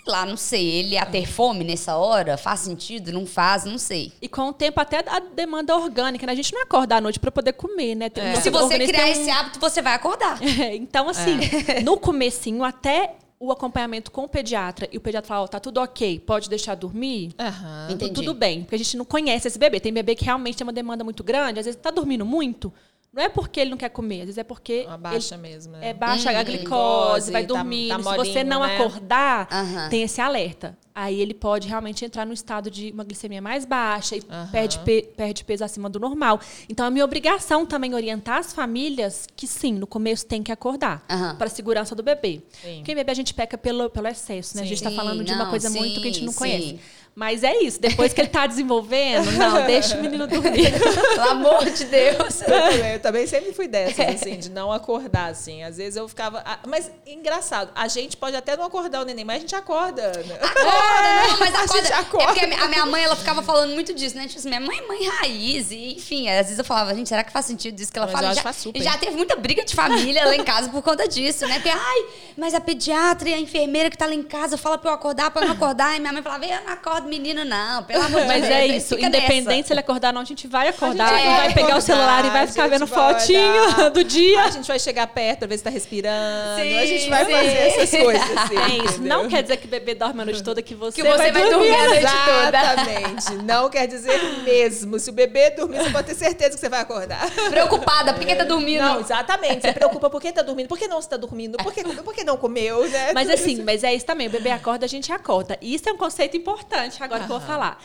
sei 0.03 0.13
lá, 0.13 0.25
não 0.25 0.37
sei, 0.37 0.65
ele 0.67 0.95
ia 0.95 1.05
ter 1.05 1.25
fome 1.27 1.63
nessa 1.63 1.95
hora? 1.95 2.37
Faz 2.37 2.61
sentido? 2.61 3.11
Não 3.11 3.25
faz? 3.25 3.65
Não 3.65 3.77
sei. 3.77 4.11
E 4.21 4.27
com 4.27 4.49
o 4.49 4.53
tempo, 4.53 4.79
até 4.79 5.03
a 5.07 5.19
demanda 5.19 5.75
orgânica, 5.75 6.25
né? 6.25 6.33
A 6.33 6.35
gente 6.35 6.53
não 6.53 6.63
acorda 6.63 6.95
à 6.95 7.01
noite 7.01 7.19
para 7.19 7.31
poder 7.31 7.53
comer, 7.53 7.95
né? 7.95 8.09
É. 8.15 8.35
Se 8.35 8.49
você 8.49 8.79
criar 8.79 9.05
um... 9.05 9.07
esse 9.07 9.29
hábito, 9.29 9.59
você 9.59 9.81
vai 9.81 9.93
acordar. 9.93 10.39
É, 10.61 10.75
então, 10.75 11.09
assim, 11.09 11.39
é. 11.67 11.81
no 11.81 11.97
comecinho, 11.97 12.63
até 12.63 13.15
o 13.39 13.51
acompanhamento 13.51 14.11
com 14.11 14.25
o 14.25 14.29
pediatra 14.29 14.87
e 14.91 14.97
o 14.97 15.01
pediatra 15.01 15.27
fala, 15.27 15.45
oh, 15.45 15.47
tá 15.47 15.59
tudo 15.59 15.79
ok, 15.79 16.19
pode 16.19 16.47
deixar 16.47 16.75
dormir, 16.75 17.31
uhum, 17.39 17.97
tudo, 17.97 18.13
tudo 18.13 18.33
bem. 18.35 18.61
Porque 18.61 18.75
a 18.75 18.77
gente 18.77 18.95
não 18.95 19.05
conhece 19.05 19.47
esse 19.47 19.57
bebê. 19.57 19.79
Tem 19.79 19.91
bebê 19.91 20.13
que 20.13 20.23
realmente 20.23 20.57
tem 20.57 20.67
uma 20.67 20.73
demanda 20.73 21.03
muito 21.03 21.23
grande, 21.23 21.59
às 21.59 21.65
vezes 21.65 21.81
tá 21.81 21.89
dormindo 21.89 22.23
muito, 22.23 22.71
não 23.13 23.21
é 23.21 23.27
porque 23.27 23.59
ele 23.59 23.69
não 23.69 23.77
quer 23.77 23.89
comer, 23.89 24.21
às 24.21 24.25
vezes 24.27 24.37
é 24.37 24.43
porque. 24.43 24.85
Uma 24.87 24.97
baixa 24.97 25.35
mesmo. 25.35 25.73
Né? 25.73 25.89
É 25.89 25.93
baixa 25.93 26.29
a 26.29 26.43
glicose, 26.43 27.29
vai 27.29 27.45
dormir. 27.45 27.89
Tá, 27.89 27.97
tá 27.97 28.11
Se 28.11 28.17
você 28.17 28.43
não 28.43 28.61
né? 28.61 28.77
acordar, 28.77 29.49
uhum. 29.51 29.89
tem 29.89 30.03
esse 30.03 30.21
alerta. 30.21 30.77
Aí 30.93 31.21
ele 31.21 31.33
pode 31.33 31.67
realmente 31.67 32.03
entrar 32.03 32.25
no 32.25 32.33
estado 32.33 32.69
de 32.69 32.91
uma 32.91 33.03
glicemia 33.03 33.41
mais 33.41 33.65
baixa 33.65 34.15
e 34.15 34.19
uhum. 34.19 34.47
perde, 34.51 34.79
pe 34.79 35.03
perde 35.15 35.43
peso 35.43 35.63
acima 35.63 35.89
do 35.89 35.99
normal. 35.99 36.39
Então, 36.69 36.85
é 36.85 36.89
minha 36.89 37.03
obrigação 37.03 37.65
também 37.65 37.93
orientar 37.93 38.39
as 38.39 38.53
famílias 38.53 39.27
que 39.35 39.47
sim, 39.47 39.73
no 39.73 39.87
começo 39.87 40.25
tem 40.25 40.43
que 40.43 40.51
acordar 40.51 41.03
uhum. 41.09 41.35
para 41.35 41.47
a 41.47 41.49
segurança 41.49 41.95
do 41.95 42.03
bebê. 42.03 42.41
Sim. 42.61 42.77
Porque 42.77 42.95
bebê 42.95 43.11
a 43.11 43.15
gente 43.15 43.33
peca 43.33 43.57
pelo, 43.57 43.89
pelo 43.89 44.07
excesso, 44.07 44.55
né? 44.55 44.63
Sim. 44.63 44.65
A 44.65 44.69
gente 44.69 44.77
está 44.77 44.91
falando 44.91 45.23
de 45.23 45.33
uma 45.33 45.49
coisa 45.49 45.69
sim, 45.69 45.79
muito 45.79 46.01
que 46.01 46.07
a 46.07 46.11
gente 46.11 46.25
não 46.25 46.33
conhece. 46.33 46.79
Mas 47.13 47.43
é 47.43 47.57
isso, 47.61 47.79
depois 47.79 48.13
que 48.13 48.21
ele 48.21 48.29
tá 48.29 48.47
desenvolvendo, 48.47 49.31
não, 49.33 49.63
deixa 49.67 49.97
o 49.97 50.01
menino 50.01 50.25
dormir. 50.27 50.71
Pelo 51.13 51.29
amor 51.29 51.69
de 51.69 51.83
Deus. 51.85 52.41
Eu 52.47 52.47
também, 52.47 52.93
eu 52.93 52.99
também 52.99 53.27
sempre 53.27 53.53
fui 53.53 53.67
dessas, 53.67 53.99
é. 53.99 54.09
assim, 54.11 54.37
de 54.37 54.49
não 54.49 54.71
acordar, 54.71 55.29
assim. 55.29 55.63
Às 55.63 55.77
vezes 55.77 55.95
eu 55.95 56.07
ficava. 56.07 56.43
Mas 56.67 56.91
engraçado, 57.05 57.71
a 57.75 57.87
gente 57.87 58.17
pode 58.17 58.35
até 58.35 58.55
não 58.55 58.65
acordar 58.65 59.01
o 59.01 59.05
neném, 59.05 59.23
mas 59.23 59.37
a 59.37 59.39
gente 59.39 59.55
acorda. 59.55 60.11
Né? 60.25 60.35
Acorda, 60.35 61.27
não, 61.27 61.39
mas 61.39 61.55
acorda. 61.55 61.73
A 61.73 61.77
gente 61.77 61.93
acorda. 61.93 62.23
É 62.23 62.47
porque 62.47 62.61
a 62.61 62.67
minha 62.67 62.85
mãe, 62.85 63.03
ela 63.03 63.15
ficava 63.15 63.41
falando 63.41 63.73
muito 63.73 63.93
disso, 63.93 64.15
né? 64.15 64.27
Tipo 64.27 64.39
assim, 64.39 64.49
minha 64.49 64.61
mãe 64.61 64.79
é 64.79 64.87
mãe 64.87 65.07
raiz, 65.07 65.71
e, 65.71 65.93
enfim, 65.93 66.29
às 66.29 66.47
vezes 66.47 66.59
eu 66.59 66.65
falava, 66.65 66.93
gente, 66.95 67.09
será 67.09 67.23
que 67.23 67.31
faz 67.31 67.45
sentido 67.45 67.79
isso 67.79 67.91
que 67.91 67.97
ela 67.97 68.07
mas 68.07 68.19
fala? 68.19 68.33
Já, 68.33 68.41
faz 68.41 68.63
já 68.75 68.97
teve 68.97 69.15
muita 69.15 69.35
briga 69.35 69.63
de 69.63 69.75
família 69.75 70.25
lá 70.25 70.35
em 70.35 70.43
casa 70.43 70.69
por 70.69 70.81
conta 70.81 71.07
disso, 71.07 71.47
né? 71.47 71.55
Porque, 71.55 71.69
ai, 71.69 72.05
mas 72.37 72.53
a 72.53 72.61
pediatra 72.61 73.29
e 73.29 73.33
a 73.33 73.39
enfermeira 73.39 73.89
que 73.89 73.97
tá 73.97 74.05
lá 74.05 74.13
em 74.13 74.23
casa 74.23 74.57
fala 74.57 74.77
pra 74.77 74.91
eu 74.91 74.95
acordar, 74.95 75.31
pra 75.31 75.43
eu 75.43 75.47
não 75.47 75.55
acordar. 75.55 75.95
E 75.95 75.99
minha 75.99 76.13
mãe 76.13 76.21
falava, 76.21 76.45
eu 76.45 76.63
não 76.63 76.73
acordo 76.73 77.00
menino, 77.07 77.43
não 77.45 77.83
pelo 77.83 78.03
amor 78.03 78.21
de 78.21 78.27
Mas 78.31 78.41
Deus. 78.41 78.53
é 78.53 78.67
isso, 78.67 78.95
independente 78.95 79.45
nessa. 79.45 79.67
se 79.67 79.73
ele 79.73 79.79
acordar 79.79 80.09
ou 80.09 80.13
não, 80.13 80.21
a 80.21 80.25
gente 80.25 80.47
vai 80.47 80.67
acordar 80.67 81.09
gente 81.09 81.21
e 81.21 81.35
vai, 81.35 81.53
pegar 81.53 81.77
o 81.77 81.81
celular 81.81 82.25
e 82.25 82.29
vai 82.29 82.47
ficar 82.47 82.67
vendo 82.67 82.87
fotinho 82.87 83.63
olhar. 83.63 83.89
do 83.91 84.03
dia. 84.03 84.43
A 84.43 84.49
gente 84.49 84.67
vai 84.67 84.79
chegar 84.79 85.07
perto 85.07 85.39
pra 85.39 85.47
ver 85.47 85.57
se 85.57 85.63
tá 85.63 85.69
respirando. 85.69 86.61
Sim, 86.61 86.77
a 86.77 86.85
gente 86.85 87.09
vai 87.09 87.25
sim. 87.25 87.31
fazer 87.31 87.57
essas 87.57 88.01
coisas. 88.01 88.37
Assim, 88.37 88.57
é 88.57 88.67
isso. 88.67 88.99
Entendeu? 88.99 89.17
Não 89.17 89.29
quer 89.29 89.41
dizer 89.43 89.57
que 89.57 89.65
o 89.65 89.69
bebê 89.69 89.95
dorme 89.95 90.21
a 90.21 90.25
noite 90.25 90.43
toda, 90.43 90.61
que 90.61 90.75
você, 90.75 91.01
que 91.01 91.07
você 91.07 91.17
vai, 91.17 91.31
vai 91.31 91.49
dormir, 91.49 91.69
dormir 91.69 91.75
a 91.75 91.87
noite 91.87 92.11
toda. 92.25 92.61
Exatamente. 92.61 93.33
Não 93.43 93.69
quer 93.69 93.87
dizer 93.87 94.19
mesmo. 94.43 94.99
Se 94.99 95.09
o 95.09 95.13
bebê 95.13 95.51
dormir, 95.51 95.77
você 95.79 95.89
pode 95.89 96.07
ter 96.07 96.15
certeza 96.15 96.51
que 96.51 96.59
você 96.59 96.69
vai 96.69 96.81
acordar. 96.81 97.29
Preocupada, 97.49 98.13
por 98.13 98.25
que 98.25 98.35
tá 98.35 98.43
dormindo? 98.43 98.81
Não, 98.81 98.99
exatamente. 98.99 99.61
Você 99.61 99.73
preocupa 99.73 100.09
por 100.09 100.21
que 100.21 100.31
tá 100.31 100.41
dormindo, 100.41 100.67
por 100.67 100.77
que 100.77 100.87
não 100.87 100.99
está 100.99 101.17
dormindo, 101.17 101.57
por 101.57 101.73
que, 101.73 101.83
por 101.83 102.13
que 102.13 102.23
não 102.23 102.37
comeu, 102.37 102.87
né? 102.87 103.11
Mas 103.13 103.29
assim, 103.29 103.63
mas 103.63 103.83
é 103.83 103.93
isso 103.93 104.05
também. 104.05 104.27
O 104.27 104.29
bebê 104.29 104.51
acorda, 104.51 104.85
a 104.85 104.89
gente 104.89 105.11
acorda. 105.11 105.57
E 105.61 105.73
isso 105.73 105.87
é 105.87 105.91
um 105.91 105.97
conceito 105.97 106.35
importante 106.37 106.90
agora 106.99 107.25
que 107.25 107.31
eu 107.31 107.39
vou 107.39 107.47
falar 107.47 107.81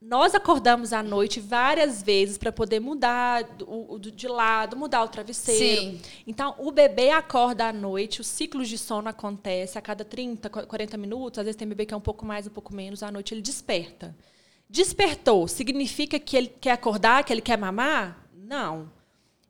nós 0.00 0.34
acordamos 0.34 0.94
à 0.94 1.02
noite 1.02 1.40
várias 1.40 2.02
vezes 2.02 2.38
para 2.38 2.50
poder 2.50 2.80
mudar 2.80 3.46
o, 3.66 3.98
de 3.98 4.26
lado, 4.26 4.74
mudar 4.74 5.04
o 5.04 5.08
travesseiro. 5.08 5.82
Sim. 5.82 6.00
Então, 6.26 6.54
o 6.58 6.70
bebê 6.70 7.10
acorda 7.10 7.66
à 7.66 7.72
noite, 7.72 8.20
os 8.20 8.26
ciclos 8.26 8.66
de 8.68 8.78
sono 8.78 9.10
acontecem 9.10 9.78
a 9.78 9.82
cada 9.82 10.02
30, 10.02 10.48
40 10.48 10.96
minutos. 10.96 11.38
Às 11.38 11.44
vezes 11.44 11.58
tem 11.58 11.68
bebê 11.68 11.84
que 11.84 11.92
é 11.92 11.96
um 11.96 12.00
pouco 12.00 12.24
mais, 12.24 12.46
um 12.46 12.50
pouco 12.50 12.74
menos. 12.74 13.02
À 13.02 13.10
noite 13.10 13.34
ele 13.34 13.42
desperta. 13.42 14.16
Despertou, 14.70 15.46
significa 15.46 16.18
que 16.18 16.34
ele 16.34 16.48
quer 16.48 16.72
acordar, 16.72 17.22
que 17.22 17.32
ele 17.32 17.42
quer 17.42 17.58
mamar? 17.58 18.26
Não. 18.32 18.90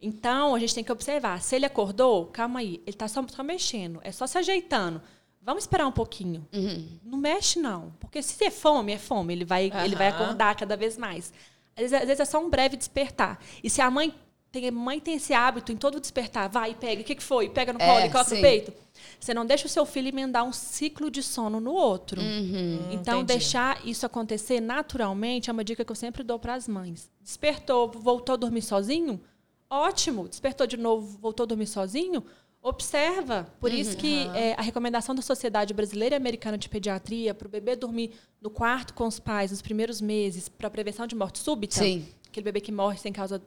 Então, 0.03 0.55
a 0.55 0.59
gente 0.59 0.75
tem 0.75 0.83
que 0.83 0.91
observar. 0.91 1.41
Se 1.43 1.55
ele 1.55 1.67
acordou, 1.67 2.27
calma 2.27 2.59
aí, 2.59 2.83
ele 2.85 2.89
está 2.89 3.07
só, 3.07 3.25
só 3.29 3.45
mexendo, 3.45 4.01
é 4.03 4.11
só 4.11 4.27
se 4.27 4.37
ajeitando. 4.37 5.01
Vamos 5.43 5.65
esperar 5.65 5.87
um 5.87 5.93
pouquinho. 5.93 6.47
Uhum. 6.53 6.99
Não 7.03 7.19
mexe, 7.19 7.59
não. 7.59 7.93
Porque 7.99 8.23
se 8.23 8.45
é 8.45 8.51
fome, 8.51 8.93
é 8.93 8.99
fome. 8.99 9.33
Ele 9.33 9.45
vai, 9.45 9.71
uhum. 9.71 9.85
ele 9.85 9.97
vai 9.97 10.09
acordar 10.09 10.55
cada 10.55 10.77
vez 10.77 10.99
mais. 10.99 11.33
Às 11.75 11.83
vezes, 11.83 11.93
às 11.95 12.07
vezes, 12.07 12.21
é 12.21 12.25
só 12.25 12.39
um 12.39 12.51
breve 12.51 12.77
despertar. 12.77 13.41
E 13.65 13.71
se 13.71 13.81
a 13.81 13.91
mãe 13.91 14.15
tem, 14.53 14.71
mãe 14.71 14.99
tem 14.99 15.15
esse 15.15 15.33
hábito 15.33 15.73
em 15.73 15.77
todo 15.77 16.01
despertar, 16.01 16.49
vai, 16.49 16.75
pega. 16.75 17.01
O 17.03 17.05
que, 17.05 17.15
que 17.15 17.23
foi? 17.23 17.49
Pega 17.49 17.73
no 17.73 17.81
é, 17.81 17.87
colo 17.87 18.07
e 18.07 18.11
coloca 18.11 18.35
no 18.35 18.41
peito. 18.41 18.73
Você 19.19 19.33
não 19.33 19.47
deixa 19.47 19.67
o 19.67 19.69
seu 19.69 19.87
filho 19.87 20.09
emendar 20.09 20.45
um 20.45 20.53
ciclo 20.53 21.11
de 21.11 21.23
sono 21.23 21.61
no 21.61 21.73
outro. 21.73 22.21
Uhum, 22.21 22.89
então, 22.91 23.21
entendi. 23.21 23.39
deixar 23.39 23.87
isso 23.87 24.05
acontecer 24.05 24.61
naturalmente 24.61 25.49
é 25.49 25.53
uma 25.53 25.65
dica 25.65 25.85
que 25.85 25.93
eu 25.93 25.97
sempre 25.97 26.23
dou 26.23 26.39
para 26.39 26.55
as 26.55 26.67
mães. 26.67 27.11
Despertou, 27.23 27.91
voltou 27.91 28.35
a 28.35 28.37
dormir 28.37 28.63
sozinho? 28.63 29.21
Ótimo. 29.69 30.29
Despertou 30.29 30.67
de 30.67 30.77
novo, 30.77 31.19
voltou 31.19 31.45
a 31.45 31.47
dormir 31.47 31.67
sozinho? 31.67 32.25
Observa. 32.63 33.47
Por 33.59 33.71
uhum. 33.71 33.77
isso 33.77 33.97
que 33.97 34.27
é, 34.35 34.55
a 34.59 34.63
recomendação 34.63 35.15
da 35.15 35.23
Sociedade 35.23 35.73
Brasileira 35.73 36.17
e 36.17 36.19
Americana 36.19 36.59
de 36.59 36.69
Pediatria 36.69 37.35
para 37.35 37.49
o 37.49 37.51
bebê 37.51 37.75
dormir 37.75 38.13
no 38.41 38.51
quarto 38.51 38.95
com 38.95 39.07
os 39.07 39.19
pais 39.19 39.51
nos 39.51 39.63
primeiros 39.63 40.01
meses 40.01 40.49
para 40.49 40.69
prevenção 40.69 41.07
de 41.07 41.15
morte 41.15 41.39
súbita, 41.39 41.77
Sim. 41.77 42.07
aquele 42.29 42.45
bebê 42.45 42.61
que 42.61 42.73
morre 42.73 42.99
sem 42.99 43.13
causa 43.13 43.43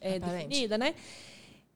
é, 0.00 0.18
definida, 0.18 0.78
né? 0.78 0.94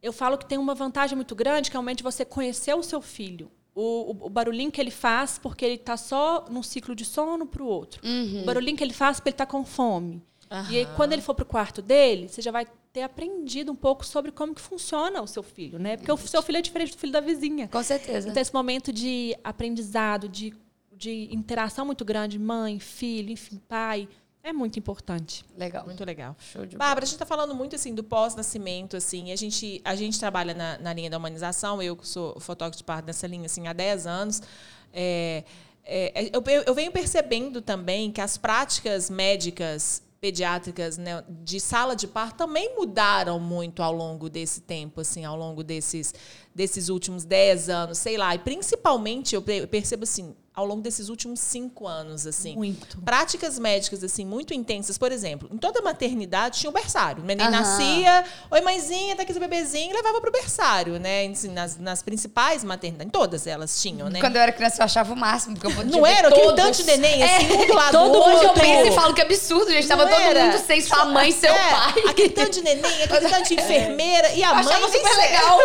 Eu 0.03 0.13
falo 0.13 0.39
que 0.39 0.47
tem 0.47 0.59
uma 0.59 0.75
vantagem 0.75 1.17
muito 1.17 1.35
grande, 1.35 1.71
que 1.71 1.77
é 1.77 1.81
o 1.81 1.83
momento 1.83 1.99
de 1.99 2.05
você 2.05 2.25
conhecer 2.25 2.75
o 2.75 2.83
seu 2.83 3.01
filho. 3.03 3.51
O, 3.75 4.13
o, 4.13 4.27
o, 4.27 4.31
barulhinho 4.31 4.73
que 4.73 4.81
ele 4.81 4.91
faz 4.91 5.39
porque 5.39 5.65
ele 5.65 5.75
está 5.75 5.97
só 5.97 6.47
num 6.51 6.63
ciclo 6.63 6.95
de 6.95 7.05
sono 7.05 7.47
para 7.47 7.63
o 7.63 7.67
outro. 7.67 8.05
Uhum. 8.07 8.43
O 8.43 8.45
barulhinho 8.45 8.77
que 8.77 8.83
ele 8.83 8.93
faz 8.93 9.19
porque 9.19 9.31
ele 9.31 9.35
está 9.35 9.47
com 9.47 9.65
fome. 9.65 10.23
Uhum. 10.51 10.71
E 10.71 10.79
aí, 10.79 10.87
quando 10.97 11.13
ele 11.13 11.23
for 11.23 11.35
para 11.35 11.43
o 11.43 11.47
quarto 11.47 11.83
dele, 11.83 12.29
você 12.29 12.41
já 12.41 12.51
vai 12.51 12.67
ter 12.99 13.03
aprendido 13.03 13.71
um 13.71 13.77
pouco 13.77 14.05
sobre 14.05 14.33
como 14.33 14.53
que 14.53 14.61
funciona 14.61 15.23
o 15.23 15.27
seu 15.27 15.43
filho, 15.43 15.79
né? 15.79 15.97
Porque 15.97 16.11
o 16.11 16.17
seu 16.17 16.43
filho 16.43 16.59
é 16.59 16.63
diferente 16.63 16.93
do 16.93 16.99
filho 16.99 17.13
da 17.13 17.21
vizinha. 17.21 17.69
Com 17.69 17.83
certeza. 17.83 18.29
Então, 18.29 18.41
esse 18.41 18.53
momento 18.53 18.93
de 18.93 19.37
aprendizado, 19.45 20.29
de, 20.29 20.53
de 20.97 21.29
interação 21.33 21.87
muito 21.87 22.05
grande, 22.05 22.39
mãe, 22.39 22.81
filho, 22.81 23.31
enfim, 23.31 23.61
pai, 23.69 24.09
é 24.43 24.53
muito 24.53 24.81
importante. 24.81 25.45
Legal. 25.57 25.85
Muito 25.85 26.05
legal. 26.05 26.35
Show 26.41 26.67
de 26.67 26.77
Bárbara, 26.77 27.05
a 27.05 27.07
gente 27.07 27.15
está 27.15 27.27
falando 27.27 27.55
muito 27.55 27.77
assim 27.77 27.95
do 27.95 28.03
pós-nascimento, 28.03 28.97
assim. 28.97 29.31
A 29.31 29.37
gente, 29.37 29.81
a 29.85 29.95
gente 29.95 30.19
trabalha 30.19 30.53
na, 30.55 30.79
na 30.79 30.93
linha 30.93 31.11
da 31.11 31.19
humanização, 31.19 31.81
eu 31.81 31.97
sou 32.03 32.41
fotógrafo 32.41 32.79
de 32.79 32.85
parte 32.85 33.05
dessa 33.05 33.29
linha 33.29 33.47
assim, 33.47 33.69
há 33.69 33.73
10 33.73 34.09
anos. 34.09 34.43
É, 34.93 35.45
é, 35.85 36.31
eu, 36.33 36.43
eu 36.67 36.75
venho 36.75 36.91
percebendo 36.91 37.63
também 37.63 38.11
que 38.11 38.21
as 38.21 38.37
práticas 38.37 39.09
médicas 39.09 40.03
pediátricas 40.21 40.99
né, 40.99 41.25
de 41.29 41.61
sala 41.61 41.95
de 41.95 42.07
parto 42.07 42.37
também 42.37 42.75
mudaram 42.77 43.39
muito 43.39 43.83
ao 43.83 43.93
longo 43.93 44.29
desse 44.29 44.61
tempo, 44.61 45.01
assim, 45.01 45.25
ao 45.25 45.37
longo 45.37 45.63
desses, 45.63 46.15
desses 46.59 46.89
últimos 46.89 47.25
10 47.25 47.69
anos, 47.69 47.99
sei 47.99 48.17
lá. 48.17 48.35
E 48.35 48.39
principalmente 48.41 49.33
eu 49.33 49.41
percebo 49.71 50.03
assim, 50.03 50.35
ao 50.59 50.67
longo 50.67 50.83
desses 50.83 51.09
últimos 51.09 51.39
cinco 51.39 51.87
anos, 51.87 52.27
assim. 52.27 52.57
Muito. 52.57 53.01
Práticas 53.03 53.61
médicas, 53.61 54.03
assim, 54.03 54.27
muito 54.27 54.53
intensas. 54.53 54.99
Por 54.99 55.13
exemplo, 55.13 55.49
em 55.53 55.57
toda 55.57 55.81
maternidade 55.81 56.59
tinha 56.59 56.69
o 56.69 56.73
berçário. 56.73 57.23
O 57.23 57.27
neném 57.27 57.47
uhum. 57.47 57.53
nascia, 57.53 58.25
oi 58.51 58.61
mãezinha, 58.61 59.15
tá 59.15 59.23
aqui 59.23 59.33
seu 59.33 59.41
bebezinho, 59.41 59.95
levava 59.95 60.21
pro 60.21 60.33
berçário, 60.33 60.99
né? 60.99 61.29
Assim, 61.29 61.53
nas, 61.53 61.79
nas 61.79 62.03
principais 62.03 62.65
maternidades, 62.65 63.07
em 63.07 63.11
todas 63.11 63.47
elas 63.47 63.81
tinham, 63.81 64.11
né? 64.11 64.19
Quando 64.19 64.35
eu 64.35 64.43
era 64.43 64.51
criança, 64.51 64.81
eu 64.81 64.85
achava 64.85 65.13
o 65.13 65.17
máximo, 65.17 65.55
porque 65.55 65.69
eu 65.69 65.77
podia 65.77 65.93
Não 65.93 66.05
era? 66.05 66.27
Aquele 66.27 66.53
tanto 66.53 66.79
de 66.79 66.83
neném, 66.83 67.23
assim, 67.23 67.53
é, 67.53 67.57
um 67.57 67.67
do 67.69 67.75
lado 67.75 67.93
todo 67.95 68.13
do 68.13 68.19
outro. 68.19 68.47
eu 68.49 68.55
penso 68.55 68.89
e 68.89 68.93
falo 68.97 69.15
que 69.15 69.23
absurdo, 69.23 69.71
gente. 69.71 69.87
Tava 69.87 70.09
todo 70.09 70.41
mundo 70.41 70.59
sem 70.67 70.81
sua 70.81 71.05
mãe 71.05 71.29
e 71.29 71.33
seu 71.39 71.53
é, 71.53 71.71
pai. 71.71 72.03
Aquele 72.09 72.31
tanto 72.31 72.51
de 72.51 72.63
neném, 72.63 73.03
aquele 73.05 73.29
tanto 73.29 73.47
de 73.47 73.55
enfermeira, 73.63 74.33
e 74.33 74.43
a 74.43 74.49
eu 74.49 74.55
mãe... 74.57 74.65
Super 74.65 75.17
legal. 75.19 75.59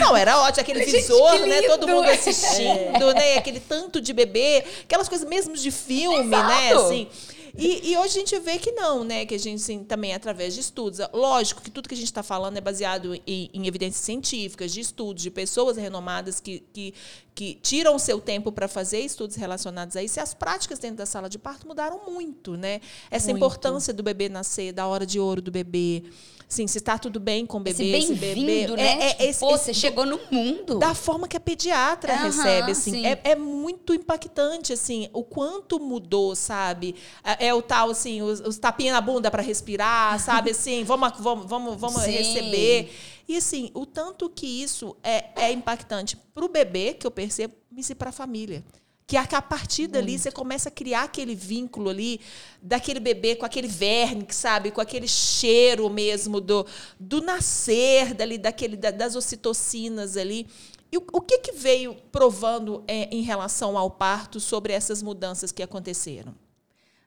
Não, 0.00 0.16
era 0.16 0.39
ótimo, 0.40 0.62
aquele 0.62 0.84
gente, 0.84 0.96
visor, 0.96 1.46
né? 1.46 1.62
Todo 1.62 1.86
mundo 1.88 2.08
assistindo, 2.08 3.14
né? 3.14 3.38
Aquele 3.38 3.60
tanto 3.60 4.00
de 4.00 4.12
bebê, 4.12 4.64
aquelas 4.82 5.08
coisas 5.08 5.28
mesmo 5.28 5.56
de 5.56 5.70
filme, 5.70 6.24
né, 6.24 6.38
Exato. 6.38 6.48
né? 6.48 6.72
Assim. 6.72 7.08
E, 7.56 7.90
e, 7.90 7.96
hoje 7.96 8.16
a 8.16 8.20
gente 8.20 8.38
vê 8.38 8.58
que 8.58 8.72
não, 8.72 9.02
né? 9.04 9.26
Que 9.26 9.34
a 9.34 9.38
gente, 9.38 9.60
assim, 9.60 9.82
também, 9.82 10.14
através 10.14 10.54
de 10.54 10.60
estudos. 10.60 11.00
Lógico 11.12 11.60
que 11.60 11.70
tudo 11.70 11.88
que 11.88 11.94
a 11.94 11.96
gente 11.96 12.06
está 12.06 12.22
falando 12.22 12.56
é 12.56 12.60
baseado 12.60 13.14
em, 13.26 13.50
em, 13.52 13.66
evidências 13.66 14.04
científicas, 14.04 14.72
de 14.72 14.80
estudos, 14.80 15.22
de 15.22 15.30
pessoas 15.30 15.76
renomadas 15.76 16.40
que, 16.40 16.62
que, 16.72 16.94
que 17.34 17.58
tiram 17.60 17.96
o 17.96 17.98
seu 17.98 18.20
tempo 18.20 18.52
para 18.52 18.68
fazer 18.68 19.00
estudos 19.00 19.36
relacionados 19.36 19.96
a 19.96 20.02
isso. 20.02 20.18
E 20.18 20.20
as 20.20 20.34
práticas 20.34 20.78
dentro 20.78 20.98
da 20.98 21.06
sala 21.06 21.28
de 21.28 21.38
parto 21.38 21.66
mudaram 21.66 22.00
muito, 22.06 22.56
né? 22.56 22.80
Essa 23.10 23.28
muito. 23.28 23.38
importância 23.38 23.92
do 23.92 24.02
bebê 24.02 24.28
nascer, 24.28 24.72
da 24.72 24.86
hora 24.86 25.04
de 25.04 25.18
ouro 25.18 25.42
do 25.42 25.50
bebê. 25.50 26.04
Sim, 26.50 26.66
se 26.66 26.78
está 26.78 26.98
tudo 26.98 27.20
bem 27.20 27.46
com 27.46 27.58
o 27.58 27.60
bebê, 27.60 27.96
esse, 27.96 28.12
esse 28.12 28.14
bebê. 28.16 28.66
Né? 28.66 28.82
É, 28.82 29.22
é, 29.22 29.26
esse, 29.28 29.38
Pô, 29.38 29.56
você 29.56 29.72
chegou 29.72 30.04
no 30.04 30.18
mundo. 30.32 30.80
Da 30.80 30.96
forma 30.96 31.28
que 31.28 31.36
a 31.36 31.40
pediatra 31.40 32.12
uhum, 32.12 32.22
recebe, 32.24 32.72
assim. 32.72 33.06
É, 33.06 33.20
é, 33.22 33.36
muito 33.36 33.94
impactante, 33.94 34.72
assim, 34.72 35.08
o 35.12 35.22
quanto 35.22 35.78
mudou, 35.78 36.34
sabe? 36.34 36.96
É, 37.22 37.46
é 37.46 37.54
o 37.54 37.62
tal, 37.62 37.90
assim, 37.90 38.20
os, 38.20 38.40
os 38.40 38.58
tapinhas 38.58 38.94
na 38.94 39.00
bunda 39.00 39.30
para 39.30 39.40
respirar, 39.42 40.18
sabe? 40.18 40.50
Assim, 40.60 40.82
vamos, 40.82 41.12
vamos, 41.20 41.46
vamos, 41.46 41.80
vamos 41.80 42.02
receber. 42.04 42.92
E 43.28 43.36
assim, 43.36 43.70
o 43.72 43.86
tanto 43.86 44.28
que 44.28 44.44
isso 44.44 44.96
é, 45.04 45.26
é 45.36 45.52
impactante 45.52 46.16
para 46.16 46.44
o 46.44 46.48
bebê, 46.48 46.94
que 46.94 47.06
eu 47.06 47.12
percebo, 47.12 47.54
e 47.76 47.94
para 47.94 48.08
a 48.08 48.12
família 48.12 48.64
que 49.10 49.16
a, 49.16 49.42
partir 49.42 49.88
dali 49.88 50.16
você 50.16 50.30
começa 50.30 50.68
a 50.68 50.72
criar 50.72 51.02
aquele 51.02 51.34
vínculo 51.34 51.90
ali 51.90 52.20
daquele 52.62 53.00
bebê 53.00 53.34
com 53.34 53.44
aquele 53.44 53.66
verme, 53.66 54.24
sabe, 54.30 54.70
com 54.70 54.80
aquele 54.80 55.08
cheiro 55.08 55.90
mesmo 55.90 56.40
do, 56.40 56.64
do 56.98 57.20
nascer 57.20 58.14
dali, 58.14 58.38
daquele 58.38 58.76
da, 58.76 58.92
das 58.92 59.16
ocitocinas 59.16 60.16
ali. 60.16 60.46
E 60.92 60.96
o, 60.96 61.04
o 61.12 61.20
que, 61.20 61.38
que 61.38 61.52
veio 61.52 61.96
provando 62.12 62.84
é, 62.86 63.12
em 63.12 63.22
relação 63.22 63.76
ao 63.76 63.90
parto 63.90 64.38
sobre 64.38 64.72
essas 64.72 65.02
mudanças 65.02 65.50
que 65.50 65.62
aconteceram? 65.62 66.32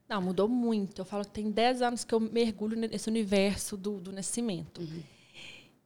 Não, 0.09 0.21
mudou 0.21 0.49
muito. 0.49 0.99
Eu 0.99 1.05
falo 1.05 1.23
que 1.23 1.31
tem 1.31 1.49
10 1.49 1.81
anos 1.81 2.03
que 2.03 2.13
eu 2.13 2.19
mergulho 2.19 2.75
nesse 2.75 3.07
universo 3.07 3.77
do, 3.77 4.01
do 4.01 4.11
nascimento. 4.11 4.81
Uhum. 4.81 5.03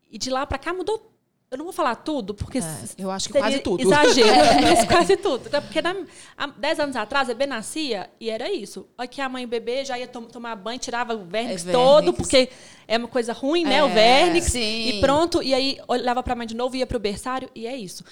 E 0.09 0.18
de 0.18 0.32
lá 0.32 0.47
para 0.47 0.57
cá 0.57 0.74
mudou 0.74 1.11
eu 1.49 1.57
não 1.57 1.63
vou 1.63 1.73
falar 1.73 1.95
tudo, 1.95 2.33
porque. 2.33 2.57
É, 2.57 2.63
eu 2.97 3.09
acho 3.09 3.29
que 3.29 3.39
quase 3.39 3.59
tudo. 3.59 3.81
Exagero, 3.81 4.29
mas 4.61 4.85
quase 4.85 5.15
tudo. 5.15 5.49
Porque 5.49 5.81
na, 5.81 5.95
há 6.37 6.47
10 6.47 6.79
anos 6.81 6.95
atrás, 6.97 7.29
a 7.29 7.33
bebê 7.33 7.45
nascia 7.45 8.09
e 8.19 8.29
era 8.29 8.51
isso. 8.51 8.85
Aqui 8.97 9.21
a 9.21 9.29
mãe 9.29 9.43
e 9.43 9.45
o 9.45 9.49
bebê 9.49 9.85
já 9.85 9.97
ia 9.97 10.07
to 10.07 10.21
tomar 10.23 10.57
banho, 10.57 10.77
tirava 10.77 11.15
o 11.15 11.23
vernix, 11.23 11.65
é 11.65 11.71
todo, 11.71 12.13
porque 12.13 12.49
é 12.85 12.97
uma 12.97 13.07
coisa 13.07 13.31
ruim, 13.31 13.63
né? 13.63 13.77
É, 13.77 13.83
o 13.83 13.87
vernix. 13.87 14.47
Sim. 14.47 14.89
E 14.89 14.99
pronto. 14.99 15.41
E 15.41 15.53
aí 15.53 15.79
olhava 15.87 16.21
para 16.21 16.33
a 16.33 16.35
mãe 16.35 16.45
de 16.45 16.55
novo, 16.55 16.75
ia 16.75 16.85
para 16.85 16.97
o 16.97 16.99
berçário, 16.99 17.49
e 17.55 17.65
é 17.65 17.75
isso. 17.75 18.03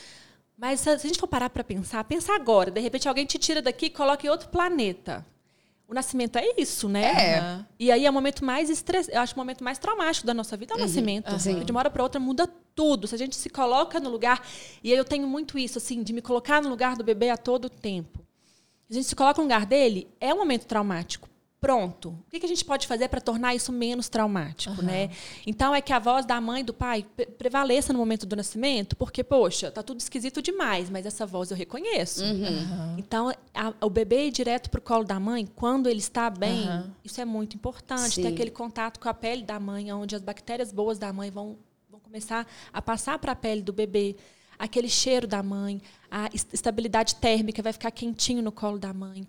Mas 0.57 0.79
se 0.79 0.89
a 0.89 0.95
gente 0.95 1.19
for 1.19 1.27
parar 1.27 1.49
para 1.49 1.63
pensar, 1.63 2.01
pensa 2.05 2.33
agora. 2.33 2.71
De 2.71 2.79
repente 2.79 3.07
alguém 3.07 3.25
te 3.25 3.38
tira 3.38 3.61
daqui 3.61 3.88
e 3.88 3.89
coloca 3.89 4.25
em 4.25 4.29
outro 4.29 4.47
planeta. 4.47 5.25
O 5.88 5.93
nascimento 5.93 6.38
é 6.38 6.45
isso, 6.57 6.89
né? 6.89 7.03
É. 7.03 7.65
E 7.79 7.91
aí 7.91 8.05
é 8.05 8.09
o 8.09 8.13
momento 8.13 8.43
mais 8.43 8.69
estress... 8.69 9.07
eu 9.07 9.21
acho 9.21 9.36
o 9.36 9.38
momento 9.38 9.63
mais 9.63 9.77
traumático 9.77 10.25
da 10.25 10.33
nossa 10.33 10.57
vida 10.57 10.73
é 10.73 10.75
o 10.75 10.79
uhum. 10.79 10.86
nascimento. 10.86 11.31
Uhum. 11.31 11.63
De 11.63 11.71
uma 11.71 11.79
hora 11.79 11.89
para 11.89 12.01
outra 12.01 12.19
muda 12.19 12.47
tudo. 12.73 13.07
Se 13.07 13.13
a 13.13 13.17
gente 13.17 13.36
se 13.36 13.49
coloca 13.49 13.99
no 13.99 14.09
lugar, 14.09 14.45
e 14.83 14.91
eu 14.91 15.05
tenho 15.05 15.27
muito 15.27 15.59
isso 15.59 15.77
assim, 15.77 16.01
de 16.01 16.11
me 16.11 16.21
colocar 16.21 16.61
no 16.61 16.69
lugar 16.69 16.95
do 16.95 17.03
bebê 17.03 17.29
a 17.29 17.38
todo 17.38 17.69
tempo. 17.69 18.25
A 18.89 18.93
gente 18.93 19.05
se 19.05 19.15
coloca 19.15 19.39
no 19.39 19.43
lugar 19.43 19.65
dele, 19.65 20.07
é 20.19 20.33
um 20.33 20.38
momento 20.38 20.65
traumático 20.65 21.29
pronto. 21.66 22.09
O 22.09 22.30
que 22.30 22.45
a 22.45 22.47
gente 22.47 22.63
pode 22.63 22.86
fazer 22.86 23.07
para 23.07 23.20
tornar 23.20 23.55
isso 23.55 23.72
menos 23.72 24.07
traumático, 24.07 24.82
uhum. 24.82 24.86
né? 24.86 25.09
Então 25.47 25.74
é 25.74 25.82
que 25.82 25.91
a 25.91 25.97
voz 25.97 26.24
da 26.24 26.39
mãe 26.39 26.61
e 26.61 26.63
do 26.63 26.76
pai 26.76 27.03
prevaleça 27.39 27.91
no 27.91 27.97
momento 27.97 28.24
do 28.24 28.36
nascimento, 28.36 28.95
porque 28.95 29.24
poxa, 29.24 29.72
tá 29.72 29.82
tudo 29.82 29.99
esquisito 29.99 30.43
demais, 30.43 30.91
mas 30.91 31.07
essa 31.07 31.26
voz 31.26 31.49
eu 31.49 31.57
reconheço. 31.57 32.24
Uhum. 32.24 32.95
Então 32.99 33.32
a, 33.51 33.74
o 33.82 33.89
bebê 33.89 34.28
ir 34.28 34.32
direto 34.32 34.70
pro 34.70 34.80
colo 34.80 35.03
da 35.03 35.20
mãe 35.20 35.47
quando 35.55 35.89
ele 35.89 35.97
está 35.97 36.30
bem, 36.30 36.70
uhum. 36.70 36.91
isso 37.03 37.20
é 37.20 37.26
muito 37.26 37.55
importante. 37.55 38.13
Sim. 38.13 38.22
Ter 38.22 38.28
aquele 38.28 38.51
contato 38.51 38.99
com 38.99 39.09
a 39.09 39.13
pele 39.13 39.41
da 39.41 39.59
mãe, 39.59 39.91
onde 39.91 40.16
as 40.16 40.22
bactérias 40.22 40.72
boas 40.72 40.99
da 40.99 41.11
mãe 41.11 41.32
vão, 41.32 41.57
vão 41.89 41.99
começar 41.99 42.45
a 42.72 42.80
passar 42.80 43.18
para 43.18 43.32
a 43.32 43.36
pele 43.36 43.63
do 43.63 43.74
bebê 43.74 44.16
aquele 44.57 44.88
cheiro 44.88 45.28
da 45.28 45.43
mãe, 45.43 45.82
a 46.09 46.30
estabilidade 46.34 47.16
térmica 47.16 47.61
vai 47.61 47.74
ficar 47.74 47.91
quentinho 47.91 48.41
no 48.41 48.51
colo 48.51 48.80
da 48.80 48.93
mãe. 48.93 49.28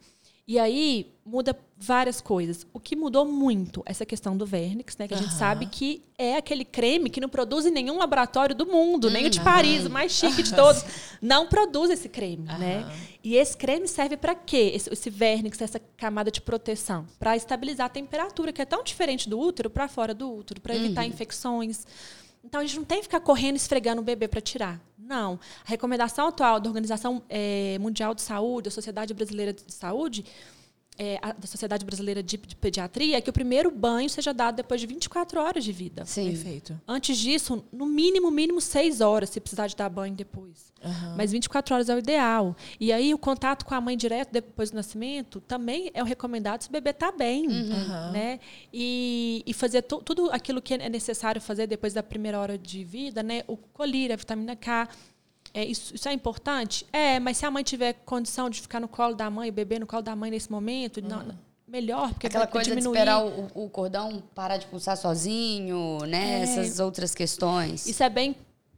E 0.48 0.60
aí 0.60 1.12
muda 1.24 1.58
várias 1.76 2.20
coisas. 2.20 2.64
O 2.72 2.78
que 2.78 2.94
mudou 2.94 3.24
muito 3.24 3.82
essa 3.84 4.06
questão 4.06 4.36
do 4.36 4.46
Vernix, 4.46 4.96
né? 4.96 5.08
Que 5.08 5.14
a 5.14 5.16
gente 5.16 5.34
sabe 5.34 5.66
que 5.66 6.04
é 6.16 6.36
aquele 6.36 6.64
creme 6.64 7.10
que 7.10 7.20
não 7.20 7.28
produz 7.28 7.66
em 7.66 7.70
nenhum 7.72 7.98
laboratório 7.98 8.54
do 8.54 8.64
mundo, 8.64 9.10
nem 9.10 9.26
o 9.26 9.30
de 9.30 9.40
Paris, 9.40 9.84
o 9.84 9.90
mais 9.90 10.12
chique 10.12 10.44
de 10.44 10.54
todos, 10.54 10.84
não 11.20 11.48
produz 11.48 11.90
esse 11.90 12.08
creme, 12.08 12.44
né? 12.44 12.88
E 13.24 13.34
esse 13.34 13.56
creme 13.56 13.88
serve 13.88 14.16
para 14.16 14.36
quê? 14.36 14.70
Esse, 14.72 14.92
esse 14.92 15.10
Vernix, 15.10 15.60
essa 15.60 15.80
camada 15.96 16.30
de 16.30 16.40
proteção, 16.40 17.06
para 17.18 17.36
estabilizar 17.36 17.86
a 17.86 17.90
temperatura, 17.90 18.52
que 18.52 18.62
é 18.62 18.64
tão 18.64 18.84
diferente 18.84 19.28
do 19.28 19.38
útero 19.38 19.68
para 19.68 19.88
fora 19.88 20.14
do 20.14 20.32
útero, 20.32 20.60
para 20.60 20.76
evitar 20.76 21.02
uhum. 21.02 21.08
infecções. 21.08 21.84
Então 22.46 22.60
a 22.60 22.64
gente 22.64 22.76
não 22.76 22.84
tem 22.84 22.98
que 22.98 23.04
ficar 23.04 23.18
correndo 23.18 23.56
esfregando 23.56 24.00
o 24.00 24.04
bebê 24.04 24.28
para 24.28 24.40
tirar. 24.40 24.80
Não. 24.96 25.38
A 25.66 25.68
recomendação 25.68 26.28
atual 26.28 26.60
da 26.60 26.68
Organização 26.68 27.20
é, 27.28 27.76
Mundial 27.80 28.14
de 28.14 28.22
Saúde, 28.22 28.66
da 28.66 28.70
Sociedade 28.70 29.12
Brasileira 29.12 29.52
de 29.52 29.74
Saúde, 29.74 30.24
é, 30.98 31.18
a, 31.22 31.32
da 31.32 31.46
Sociedade 31.46 31.84
Brasileira 31.84 32.22
de, 32.22 32.36
de, 32.36 32.56
Pediatria, 32.56 33.18
é 33.18 33.20
que 33.20 33.30
o 33.30 33.32
primeiro 33.32 33.70
banho 33.70 34.08
seja 34.08 34.32
dado 34.32 34.56
depois 34.56 34.80
de 34.80 34.86
24 34.86 35.40
horas 35.40 35.64
de 35.64 35.72
vida. 35.72 36.04
Sim. 36.04 36.30
Perfeito. 36.30 36.80
Antes 36.86 37.18
disso, 37.18 37.64
no 37.72 37.86
mínimo, 37.86 38.30
mínimo 38.30 38.60
6 38.60 39.00
horas, 39.00 39.30
se 39.30 39.40
precisar 39.40 39.66
de 39.66 39.76
dar 39.76 39.88
banho 39.88 40.14
depois. 40.14 40.72
Uhum. 40.84 41.16
Mas 41.16 41.32
24 41.32 41.74
horas 41.74 41.88
é 41.88 41.94
o 41.94 41.98
ideal. 41.98 42.56
E 42.78 42.92
aí, 42.92 43.12
o 43.12 43.18
contato 43.18 43.64
com 43.64 43.74
a 43.74 43.80
mãe 43.80 43.96
direto 43.96 44.30
depois 44.30 44.70
do 44.70 44.76
nascimento 44.76 45.40
também 45.40 45.90
é 45.94 46.02
o 46.02 46.06
recomendado 46.06 46.62
se 46.62 46.68
o 46.68 46.72
bebê 46.72 46.90
está 46.90 47.10
bem. 47.10 47.48
Uhum. 47.48 48.12
Né? 48.12 48.40
E, 48.72 49.42
e 49.46 49.52
fazer 49.52 49.82
tudo 49.82 50.30
aquilo 50.30 50.62
que 50.62 50.74
é 50.74 50.88
necessário 50.88 51.40
fazer 51.40 51.66
depois 51.66 51.92
da 51.92 52.02
primeira 52.02 52.38
hora 52.38 52.56
de 52.56 52.84
vida, 52.84 53.22
né? 53.22 53.42
o 53.46 53.56
colírio, 53.56 54.14
a 54.14 54.16
vitamina 54.16 54.54
K 54.54 54.88
é, 55.56 55.64
isso, 55.64 55.94
isso, 55.94 56.06
é 56.06 56.12
importante? 56.12 56.84
É, 56.92 57.18
mas 57.18 57.38
se 57.38 57.46
a 57.46 57.50
mãe 57.50 57.64
tiver 57.64 57.94
condição 58.04 58.50
de 58.50 58.60
ficar 58.60 58.78
no 58.78 58.86
colo 58.86 59.14
da 59.14 59.30
mãe, 59.30 59.48
o 59.48 59.52
bebê 59.52 59.78
no 59.78 59.86
colo 59.86 60.02
da 60.02 60.14
mãe 60.14 60.30
nesse 60.30 60.52
momento, 60.52 61.00
uhum. 61.00 61.08
não, 61.08 61.38
melhor, 61.66 62.10
porque 62.10 62.26
Aquela 62.26 62.46
coisa 62.46 62.68
diminuir. 62.68 62.92
de 62.92 62.98
esperar 62.98 63.24
o, 63.24 63.64
o, 63.64 63.70
cordão 63.70 64.22
parar 64.34 64.58
de 64.58 64.66
pulsar 64.66 64.98
sozinho, 64.98 66.00
né? 66.06 66.40
É, 66.40 66.42
Essas 66.42 66.78
outras 66.78 67.14
questões. 67.14 67.86
Isso 67.86 68.02
é 68.02 68.10
bem 68.10 68.36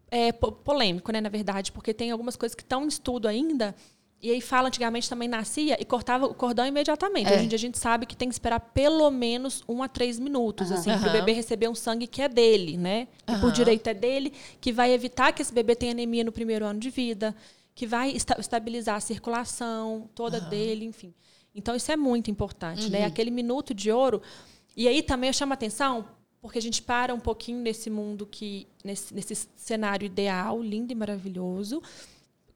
é, 0.09 0.31
polêmico, 0.31 1.11
né, 1.11 1.20
na 1.20 1.29
verdade, 1.29 1.72
porque 1.72 1.93
tem 1.93 2.12
algumas 2.12 2.37
coisas 2.37 2.55
que 2.55 2.62
estão 2.62 2.85
em 2.85 2.89
estudo 2.89 3.26
ainda 3.26 3.74
e 4.21 4.33
aí 4.33 4.41
fala, 4.41 4.66
antigamente 4.66 5.09
também 5.09 5.29
nascia 5.29 5.81
e 5.81 5.85
cortava 5.85 6.27
o 6.27 6.35
cordão 6.35 6.66
imediatamente. 6.66 7.29
É. 7.29 7.37
Hoje 7.37 7.45
em 7.45 7.49
dia 7.49 7.57
a 7.57 7.61
gente 7.61 7.79
sabe 7.79 8.05
que 8.05 8.16
tem 8.16 8.29
que 8.29 8.35
esperar 8.35 8.59
pelo 8.59 9.09
menos 9.12 9.62
um 9.69 9.81
a 9.81 9.89
três 9.89 10.19
minutos, 10.19 10.71
uhum. 10.71 10.77
assim, 10.77 10.91
uhum. 10.91 10.99
para 10.99 11.11
o 11.11 11.12
bebê 11.12 11.33
receber 11.33 11.69
um 11.69 11.75
sangue 11.75 12.09
que 12.09 12.21
é 12.21 12.29
dele, 12.29 12.77
né? 12.77 13.07
Que 13.25 13.35
uhum. 13.35 13.41
por 13.41 13.53
direito 13.53 13.87
é 13.87 13.95
dele, 13.95 14.33
que 14.61 14.73
vai 14.73 14.93
evitar 14.93 15.33
que 15.33 15.41
esse 15.41 15.53
bebê 15.53 15.77
tenha 15.77 15.93
anemia 15.93 16.25
no 16.25 16.33
primeiro 16.33 16.64
ano 16.64 16.81
de 16.81 16.91
vida, 16.91 17.35
que 17.77 17.87
vai 17.87 18.11
estabilizar 18.11 18.97
a 18.97 19.01
circulação 19.01 20.11
toda 20.16 20.41
dele, 20.41 20.85
enfim. 20.85 21.14
Então 21.55 21.77
isso 21.77 21.93
é 21.93 21.97
muito 21.97 22.29
importante, 22.29 22.91
né? 22.91 23.01
Uhum. 23.01 23.07
Aquele 23.07 23.31
minuto 23.31 23.73
de 23.73 23.93
ouro. 23.93 24.21
E 24.77 24.89
aí 24.89 25.01
também 25.01 25.29
eu 25.29 25.35
chamo 25.35 25.53
a 25.53 25.55
atenção 25.55 26.05
porque 26.41 26.59
a 26.59 26.62
gente 26.62 26.83
para 26.83 27.14
um 27.14 27.21
pouquinho 27.21 27.59
nesse 27.59 27.89
mundo 27.89 28.27
que 28.27 28.66
nesse, 28.85 29.14
nesse 29.14 29.49
cenário 29.55 30.07
ideal, 30.07 30.61
lindo 30.61 30.93
e 30.93 30.97
maravilhoso 30.97 31.83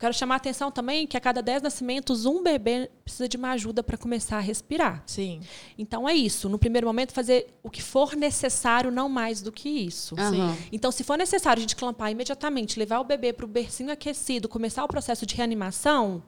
Quero 0.02 0.14
chamar 0.14 0.34
a 0.34 0.36
atenção 0.38 0.68
também 0.68 1.06
que 1.06 1.16
a 1.16 1.20
cada 1.20 1.40
10 1.40 1.62
nascimentos, 1.62 2.26
um 2.26 2.42
bebê 2.42 2.90
precisa 3.04 3.28
de 3.28 3.36
uma 3.36 3.52
ajuda 3.52 3.84
para 3.84 3.96
começar 3.96 4.36
a 4.36 4.40
respirar. 4.40 5.00
Sim. 5.06 5.38
Então 5.78 6.08
é 6.08 6.12
isso. 6.12 6.48
No 6.48 6.58
primeiro 6.58 6.88
momento, 6.88 7.12
fazer 7.12 7.54
o 7.62 7.70
que 7.70 7.80
for 7.80 8.16
necessário, 8.16 8.90
não 8.90 9.08
mais 9.08 9.40
do 9.40 9.52
que 9.52 9.68
isso. 9.68 10.16
Uhum. 10.16 10.56
Então, 10.72 10.90
se 10.90 11.04
for 11.04 11.16
necessário 11.16 11.60
a 11.60 11.62
gente 11.62 11.76
clampar 11.76 12.10
imediatamente, 12.10 12.80
levar 12.80 12.98
o 12.98 13.04
bebê 13.04 13.32
para 13.32 13.44
o 13.44 13.48
bercinho 13.48 13.92
aquecido, 13.92 14.48
começar 14.48 14.82
o 14.82 14.88
processo 14.88 15.24
de 15.24 15.36
reanimação, 15.36 16.20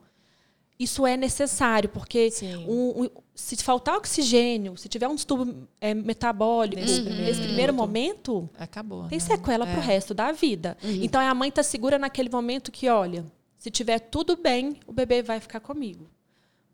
isso 0.79 1.05
é 1.05 1.17
necessário, 1.17 1.89
porque 1.89 2.31
um, 2.69 3.03
um, 3.03 3.11
se 3.35 3.57
faltar 3.57 3.97
oxigênio, 3.97 4.77
se 4.77 4.89
tiver 4.89 5.09
um 5.09 5.17
distúrbio 5.17 5.67
é, 5.81 5.93
metabólico 5.95 6.81
nesse, 6.81 7.01
uhum. 7.01 7.07
primeiro, 7.07 7.27
nesse 7.27 7.43
primeiro 7.43 7.75
momento, 7.75 8.49
acabou. 8.57 9.09
Tem 9.09 9.19
né? 9.19 9.25
sequela 9.25 9.69
é. 9.69 9.73
para 9.73 9.81
o 9.81 9.83
resto 9.83 10.15
da 10.15 10.31
vida. 10.31 10.79
Uhum. 10.81 11.01
Então 11.03 11.21
a 11.21 11.35
mãe 11.35 11.49
está 11.49 11.65
segura 11.65 11.99
naquele 11.99 12.31
momento 12.31 12.71
que, 12.71 12.89
olha, 12.89 13.25
se 13.65 13.71
tiver 13.71 13.99
tudo 13.99 14.37
bem, 14.37 14.79
o 14.87 14.93
bebê 14.93 15.23
vai 15.23 15.41
ficar 15.41 15.59
comigo. 15.59 16.07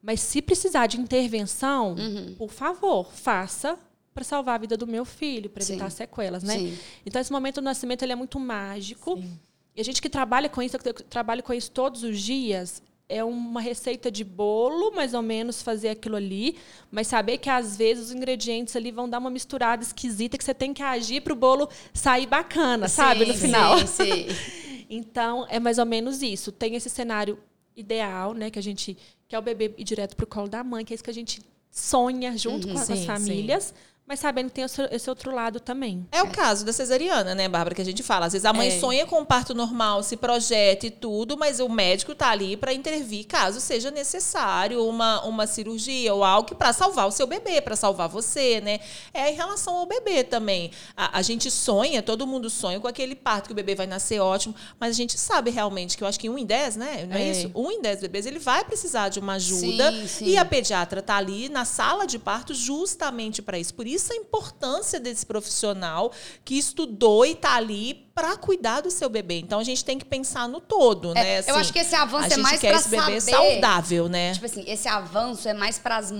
Mas 0.02 0.18
se 0.18 0.42
precisar 0.42 0.88
de 0.88 0.98
intervenção, 0.98 1.94
uhum. 1.94 2.34
por 2.36 2.50
favor, 2.50 3.12
faça 3.12 3.78
para 4.12 4.24
salvar 4.24 4.56
a 4.56 4.58
vida 4.58 4.76
do 4.76 4.88
meu 4.88 5.04
filho, 5.04 5.48
para 5.48 5.62
evitar 5.62 5.88
Sim. 5.88 5.98
sequelas, 5.98 6.42
né? 6.42 6.58
Sim. 6.58 6.76
Então 7.06 7.22
esse 7.22 7.30
momento 7.30 7.60
do 7.60 7.64
nascimento 7.64 8.02
ele 8.02 8.10
é 8.10 8.16
muito 8.16 8.40
mágico. 8.40 9.14
Sim. 9.14 9.38
E 9.76 9.80
a 9.80 9.84
gente 9.84 10.02
que 10.02 10.08
trabalha 10.08 10.48
com 10.48 10.60
isso, 10.60 10.76
eu 10.84 10.92
trabalho 10.92 11.44
com 11.44 11.54
isso 11.54 11.70
todos 11.70 12.02
os 12.02 12.20
dias, 12.20 12.82
é 13.08 13.22
uma 13.22 13.60
receita 13.60 14.10
de 14.10 14.24
bolo, 14.24 14.90
mais 14.90 15.14
ou 15.14 15.22
menos, 15.22 15.62
fazer 15.62 15.90
aquilo 15.90 16.16
ali, 16.16 16.56
mas 16.90 17.06
saber 17.06 17.38
que 17.38 17.48
às 17.48 17.76
vezes 17.76 18.06
os 18.06 18.12
ingredientes 18.12 18.74
ali 18.74 18.90
vão 18.90 19.08
dar 19.08 19.20
uma 19.20 19.30
misturada 19.30 19.80
esquisita 19.80 20.36
que 20.36 20.42
você 20.42 20.54
tem 20.54 20.74
que 20.74 20.82
agir 20.82 21.20
para 21.20 21.32
o 21.32 21.36
bolo 21.36 21.68
sair 21.94 22.26
bacana, 22.26 22.88
sabe, 22.88 23.26
no 23.26 23.34
final. 23.34 23.78
Sim, 23.78 24.26
sim. 24.26 24.26
Então, 24.90 25.46
é 25.48 25.60
mais 25.60 25.78
ou 25.78 25.86
menos 25.86 26.20
isso. 26.20 26.50
Tem 26.50 26.74
esse 26.74 26.90
cenário 26.90 27.38
ideal, 27.76 28.34
né, 28.34 28.50
que 28.50 28.58
a 28.58 28.62
gente 28.62 28.98
quer 29.28 29.38
o 29.38 29.42
bebê 29.42 29.72
ir 29.78 29.84
direto 29.84 30.16
para 30.16 30.24
o 30.24 30.26
colo 30.26 30.48
da 30.48 30.64
mãe, 30.64 30.84
que 30.84 30.92
é 30.92 30.94
isso 30.96 31.04
que 31.04 31.10
a 31.10 31.14
gente 31.14 31.40
sonha 31.70 32.36
junto 32.36 32.66
uhum, 32.66 32.74
com 32.74 32.80
sim, 32.80 32.92
as 32.94 33.04
famílias. 33.04 33.64
Sim 33.64 33.74
mas 34.10 34.18
sabendo 34.18 34.48
que 34.48 34.54
tem 34.56 34.64
esse 34.90 35.08
outro 35.08 35.32
lado 35.32 35.60
também. 35.60 36.04
É, 36.10 36.18
é, 36.18 36.22
o 36.24 36.32
caso 36.32 36.64
da 36.64 36.72
cesariana, 36.72 37.32
né, 37.32 37.48
Bárbara, 37.48 37.76
que 37.76 37.80
a 37.80 37.84
gente 37.84 38.02
fala. 38.02 38.26
Às 38.26 38.32
vezes 38.32 38.44
a 38.44 38.52
mãe 38.52 38.66
é. 38.66 38.80
sonha 38.80 39.06
com 39.06 39.20
um 39.20 39.24
parto 39.24 39.54
normal, 39.54 40.02
se 40.02 40.16
projeta 40.16 40.84
e 40.84 40.90
tudo, 40.90 41.38
mas 41.38 41.60
o 41.60 41.68
médico 41.68 42.10
está 42.10 42.30
ali 42.30 42.56
para 42.56 42.72
intervir 42.72 43.24
caso 43.28 43.60
seja 43.60 43.88
necessário 43.88 44.84
uma, 44.84 45.24
uma 45.24 45.46
cirurgia 45.46 46.12
ou 46.12 46.24
algo 46.24 46.56
para 46.56 46.72
salvar 46.72 47.06
o 47.06 47.12
seu 47.12 47.24
bebê, 47.24 47.60
para 47.60 47.76
salvar 47.76 48.08
você, 48.08 48.60
né? 48.60 48.80
É 49.14 49.30
em 49.30 49.34
relação 49.36 49.76
ao 49.76 49.86
bebê 49.86 50.24
também. 50.24 50.72
A, 50.96 51.18
a, 51.18 51.22
gente 51.22 51.48
sonha, 51.48 52.02
todo 52.02 52.26
mundo 52.26 52.50
sonha 52.50 52.80
com 52.80 52.88
aquele 52.88 53.14
parto 53.14 53.46
que 53.46 53.52
o 53.52 53.54
bebê 53.54 53.76
vai 53.76 53.86
nascer 53.86 54.18
ótimo, 54.18 54.56
mas 54.80 54.90
a 54.90 54.96
gente 54.96 55.16
sabe 55.16 55.52
realmente 55.52 55.96
que 55.96 56.02
eu 56.02 56.08
acho 56.08 56.18
que 56.18 56.28
um 56.28 56.36
em 56.36 56.44
dez, 56.44 56.74
né? 56.74 57.06
Não 57.08 57.16
é, 57.16 57.28
é 57.28 57.30
isso? 57.30 57.52
Um 57.54 57.70
em 57.70 57.80
dez 57.80 58.00
bebês, 58.00 58.26
ele 58.26 58.40
vai 58.40 58.64
precisar 58.64 59.08
de 59.08 59.20
uma 59.20 59.34
ajuda 59.34 59.92
sim, 59.92 60.08
sim. 60.08 60.24
e 60.30 60.36
a 60.36 60.44
pediatra 60.44 60.98
está 60.98 61.16
ali 61.16 61.48
na 61.48 61.64
sala 61.64 62.08
de 62.08 62.18
parto 62.18 62.52
justamente 62.52 63.40
para 63.40 63.56
isso. 63.56 63.72
Por 63.72 63.86
isso 63.86 63.99
isso 64.00 64.12
a 64.12 64.16
importância 64.16 64.98
desse 64.98 65.24
profissional 65.26 66.12
que 66.44 66.58
estudou 66.58 67.24
e 67.24 67.32
está 67.32 67.54
ali 67.54 67.94
para 68.14 68.36
cuidar 68.36 68.80
do 68.80 68.90
seu 68.90 69.08
bebê. 69.08 69.38
Então 69.38 69.58
a 69.60 69.64
gente 69.64 69.84
tem 69.84 69.98
que 69.98 70.04
pensar 70.04 70.48
no 70.48 70.60
todo, 70.60 71.10
É, 71.12 71.14
né? 71.40 71.44
eu 71.46 71.54
acho 71.56 71.72
que 71.72 71.78
esse 71.78 71.94
avanço 71.94 72.24
a 72.24 72.26
é 72.26 72.30
gente 72.30 72.42
mais 72.42 72.60
quer 72.60 72.70
pra 72.70 72.80
esse 72.80 72.88
bebê 72.88 73.20
saber- 73.20 73.20
saudável, 73.54 74.08
né? 74.08 74.32
Tipo 74.32 74.46
assim, 74.46 74.64
esse 74.66 74.88
avanço 74.88 75.48
é 75.48 75.54
mais 75.54 75.78
para 75.78 75.96
as 75.98 76.10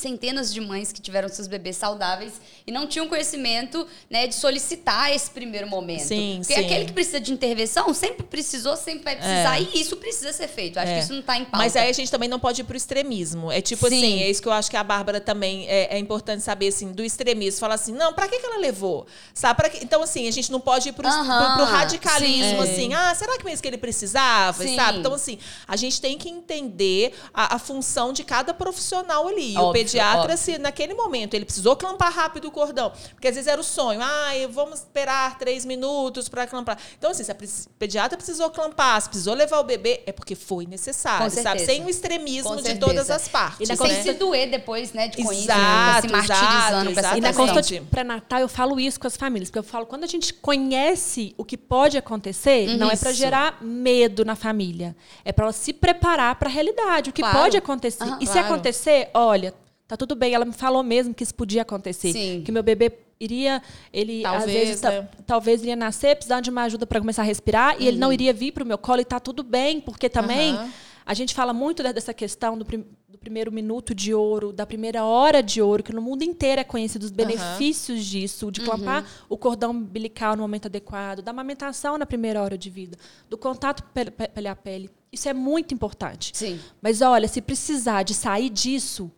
centenas 0.00 0.52
de 0.52 0.60
mães 0.60 0.92
que 0.92 1.00
tiveram 1.00 1.28
seus 1.28 1.46
bebês 1.46 1.76
saudáveis 1.76 2.40
e 2.66 2.72
não 2.72 2.86
tinham 2.86 3.08
conhecimento, 3.08 3.86
né, 4.08 4.26
de 4.26 4.34
solicitar 4.34 5.12
esse 5.14 5.30
primeiro 5.30 5.68
momento. 5.68 6.00
Sim, 6.04 6.38
Porque 6.40 6.54
sim. 6.54 6.64
aquele 6.64 6.84
que 6.86 6.92
precisa 6.92 7.20
de 7.20 7.32
intervenção 7.32 7.92
sempre 7.94 8.22
precisou, 8.24 8.76
sempre 8.76 9.04
vai 9.04 9.16
precisar 9.16 9.60
e 9.60 9.80
isso 9.80 9.96
precisa 9.96 10.32
ser 10.32 10.48
feito. 10.48 10.78
Acho 10.78 10.90
É. 10.92 10.98
que 10.98 11.04
isso 11.04 11.12
não 11.14 11.22
tá 11.22 11.36
em 11.36 11.44
pauta. 11.44 11.58
Mas 11.58 11.76
aí 11.76 11.88
a 11.88 11.92
gente 11.92 12.10
também 12.10 12.28
não 12.28 12.38
pode 12.40 12.60
ir 12.60 12.64
pro 12.64 12.76
extremismo. 12.76 13.50
É 13.52 13.60
tipo 13.60 13.88
Sim. 13.88 13.96
assim, 13.96 14.22
é 14.22 14.30
isso 14.30 14.40
que 14.42 14.48
eu 14.48 14.52
acho 14.52 14.70
que 14.70 14.76
a 14.76 14.84
Bárbara 14.84 15.20
também 15.20 15.66
é, 15.68 15.94
é 15.96 15.98
importante 15.98 16.42
saber, 16.42 16.68
assim, 16.68 16.92
do 16.92 17.02
extremismo. 17.04 17.60
Falar 17.60 17.74
assim, 17.74 17.92
não, 17.92 18.12
pra 18.12 18.26
que, 18.28 18.38
que 18.38 18.46
ela 18.46 18.58
levou? 18.58 19.06
Sabe? 19.34 19.68
Que- 19.70 19.84
Então, 19.84 20.02
assim, 20.02 20.26
a 20.26 20.30
gente 20.30 20.50
não 20.50 20.60
pode 20.60 20.88
ir 20.88 20.92
pro, 20.92 21.02
pro 21.08 21.64
radicalismo, 21.64 22.64
sim. 22.64 22.72
assim, 22.72 22.94
ah, 22.94 23.14
será 23.14 23.36
que 23.38 23.44
mesmo 23.44 23.62
que 23.62 23.68
ele 23.68 23.78
precisava? 23.78 24.64
Sabe? 24.74 24.98
Então, 24.98 25.12
assim, 25.14 25.38
a 25.66 25.76
gente 25.76 26.00
tem 26.00 26.16
que 26.16 26.28
entender 26.28 27.12
a, 27.34 27.56
a 27.56 27.58
função 27.58 28.12
de 28.12 28.24
cada 28.24 28.54
profissional 28.54 29.28
ali. 29.28 29.54
O 29.56 29.60
Óbvio, 29.62 29.82
pediatra, 29.90 30.36
se 30.36 30.58
naquele 30.58 30.94
momento 30.94 31.34
ele 31.34 31.44
precisou 31.44 31.76
clampar 31.76 32.12
rápido 32.12 32.48
o 32.48 32.50
cordão, 32.50 32.92
porque 33.12 33.28
às 33.28 33.34
vezes 33.34 33.46
era 33.48 33.60
o 33.60 33.64
sonho, 33.64 34.00
ah, 34.02 34.30
vamos 34.50 34.80
esperar 34.80 35.38
três 35.38 35.64
minutos 35.64 36.28
para 36.28 36.46
clampar. 36.46 36.78
Então, 36.98 37.10
assim, 37.10 37.24
se 37.24 37.32
a 37.32 37.36
pediatra 37.78 38.16
precisou 38.16 38.50
clampar, 38.50 39.00
se 39.00 39.08
precisou 39.08 39.34
levar 39.34 39.58
o 39.60 39.64
bebê, 39.64 40.02
é 40.06 40.12
porque 40.12 40.34
foi 40.34 40.66
necessário, 40.66 41.30
Com 41.30 41.42
sabe? 41.42 41.60
Sem 41.60 41.84
o 41.84 41.88
extremismo 41.88 42.50
Com 42.50 42.56
de 42.56 42.62
certeza. 42.62 42.86
todas 42.86 43.10
as 43.10 43.28
partes. 43.28 43.68
E 43.68 43.72
na 43.72 43.76
sem 43.76 43.88
né? 43.88 44.02
se 44.02 44.12
doer 44.14 44.50
depois, 44.50 44.92
né, 44.92 45.08
de 45.08 45.22
com 45.22 45.32
isso, 45.32 45.42
Exato, 45.42 46.02
se 46.02 46.08
martirizando 46.12 46.90
exato, 46.90 47.18
E 47.18 47.20
na 47.20 47.30
Exatamente. 47.30 47.36
consulta 47.36 47.62
de 47.62 47.80
pré-natal 47.82 48.40
eu 48.40 48.48
falo 48.48 48.78
isso 48.80 48.98
com 49.00 49.06
as 49.06 49.16
famílias, 49.16 49.48
porque 49.50 49.58
eu 49.58 49.62
falo, 49.64 49.86
quando 49.86 50.04
a 50.04 50.06
gente 50.06 50.32
conhece 50.34 51.34
o 51.36 51.44
que 51.44 51.56
pode 51.56 51.96
acontecer, 51.98 52.76
não 52.76 52.90
é 52.90 52.96
para 52.96 53.12
gerar 53.12 53.58
medo 53.62 54.24
na 54.24 54.36
família, 54.36 54.96
é 55.24 55.32
para 55.32 55.46
ela 55.46 55.52
se 55.52 55.72
preparar 55.72 56.36
para 56.36 56.48
a 56.48 56.52
realidade, 56.52 57.10
o 57.10 57.12
que 57.12 57.22
Claro. 57.22 57.38
pode 57.38 57.56
acontecer. 57.56 58.02
Aham. 58.04 58.18
e 58.20 58.26
se 58.26 58.32
Claro. 58.32 58.46
acontecer, 58.48 59.10
olha, 59.14 59.54
tá 59.90 59.96
tudo 59.96 60.14
bem, 60.14 60.32
ela 60.32 60.44
me 60.44 60.52
falou 60.52 60.82
mesmo 60.82 61.12
que 61.12 61.22
isso 61.24 61.34
podia 61.34 61.62
acontecer, 61.62 62.12
Sim. 62.12 62.42
que 62.44 62.52
meu 62.52 62.62
bebê 62.62 62.92
iria, 63.18 63.60
ele 63.92 64.24
às 64.24 64.38
Talvez, 64.38 64.68
vezes 64.68 64.80
ta- 64.80 64.90
né? 64.90 65.08
talvez 65.26 65.60
iria 65.62 65.76
nascer 65.76 66.14
precisando 66.16 66.44
de 66.44 66.50
uma 66.50 66.62
ajuda 66.62 66.86
para 66.86 67.00
começar 67.00 67.22
a 67.22 67.24
respirar 67.24 67.76
e 67.80 67.86
ele 67.88 67.98
não 67.98 68.12
iria 68.12 68.32
vir 68.32 68.52
para 68.52 68.62
o 68.62 68.66
meu 68.66 68.78
colo 68.78 69.00
e 69.00 69.04
tá 69.04 69.18
tudo 69.20 69.42
bem, 69.42 69.80
porque 69.80 70.08
também 70.08 70.52
Aham. 70.54 70.70
a 71.04 71.12
gente 71.12 71.34
fala 71.34 71.52
muito 71.52 71.82
de- 71.82 71.92
dessa 71.92 72.14
questão 72.14 72.56
do, 72.56 72.64
prim- 72.64 72.86
do 73.08 73.18
primeiro 73.18 73.50
minuto 73.52 73.94
de 73.94 74.14
ouro, 74.14 74.52
da 74.52 74.64
primeira 74.64 75.04
hora 75.04 75.42
de 75.42 75.60
ouro, 75.60 75.82
que 75.82 75.92
no 75.92 76.00
mundo 76.00 76.22
inteiro 76.22 76.60
é 76.60 76.64
conhecido 76.64 77.02
os 77.02 77.10
benefícios 77.10 78.06
disso, 78.06 78.50
de 78.50 78.60
clampar 78.62 79.04
o 79.28 79.36
cordão 79.36 79.72
umbilical 79.72 80.34
no 80.36 80.42
momento 80.42 80.66
adequado, 80.66 81.20
da 81.20 81.30
amamentação 81.30 81.98
na 81.98 82.06
primeira 82.06 82.40
hora 82.42 82.56
de 82.56 82.70
vida, 82.70 82.96
do 83.28 83.36
contato 83.36 83.82
pele, 83.92 84.10
pe- 84.12 84.28
pele 84.28 84.48
a 84.48 84.56
pele. 84.56 84.88
Isso 85.12 85.28
é 85.28 85.34
muito 85.34 85.74
importante. 85.74 86.30
Sim. 86.32 86.58
Mas 86.80 87.02
olha, 87.02 87.26
se 87.28 87.42
precisar 87.42 88.04
de 88.04 88.14
sair 88.14 88.48
disso, 88.48 89.10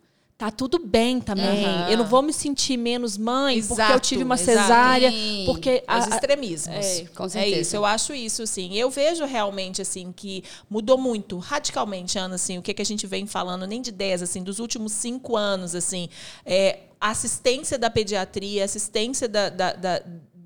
tá 0.45 0.51
tudo 0.51 0.79
bem 0.79 1.19
também. 1.21 1.65
Aham. 1.65 1.89
Eu 1.89 1.97
não 1.99 2.05
vou 2.05 2.21
me 2.21 2.33
sentir 2.33 2.75
menos 2.77 3.17
mãe 3.17 3.61
porque 3.63 3.81
eu 3.81 3.85
Exato, 3.85 4.07
tive 4.07 4.23
uma 4.23 4.35
exato. 4.35 4.45
cesárea, 4.67 5.11
porque 5.45 5.83
a- 5.87 5.99
Os 5.99 6.07
extremismos. 6.07 6.75
é, 6.75 7.05
com 7.15 7.25
É 7.25 7.29
certeza. 7.29 7.61
isso, 7.61 7.75
eu 7.75 7.85
acho 7.85 8.13
isso, 8.13 8.45
sim. 8.45 8.73
Eu 8.75 8.89
vejo 8.89 9.25
realmente, 9.25 9.81
assim, 9.81 10.11
que 10.15 10.43
mudou 10.69 10.97
muito, 10.97 11.37
radicalmente, 11.37 12.17
Ana, 12.17 12.35
assim, 12.35 12.57
o 12.57 12.61
que, 12.61 12.73
que 12.73 12.81
a 12.81 12.85
gente 12.85 13.07
vem 13.07 13.25
falando, 13.25 13.65
nem 13.65 13.81
de 13.81 13.91
10, 13.91 14.21
assim, 14.21 14.43
dos 14.43 14.59
últimos 14.59 14.91
cinco 14.91 15.35
anos, 15.37 15.75
assim, 15.75 16.09
é, 16.45 16.79
assistência 16.99 17.77
da 17.77 17.89
pediatria, 17.89 18.63
assistência 18.65 19.27
da, 19.27 19.49
da- 19.49 19.73
da- 19.73 20.01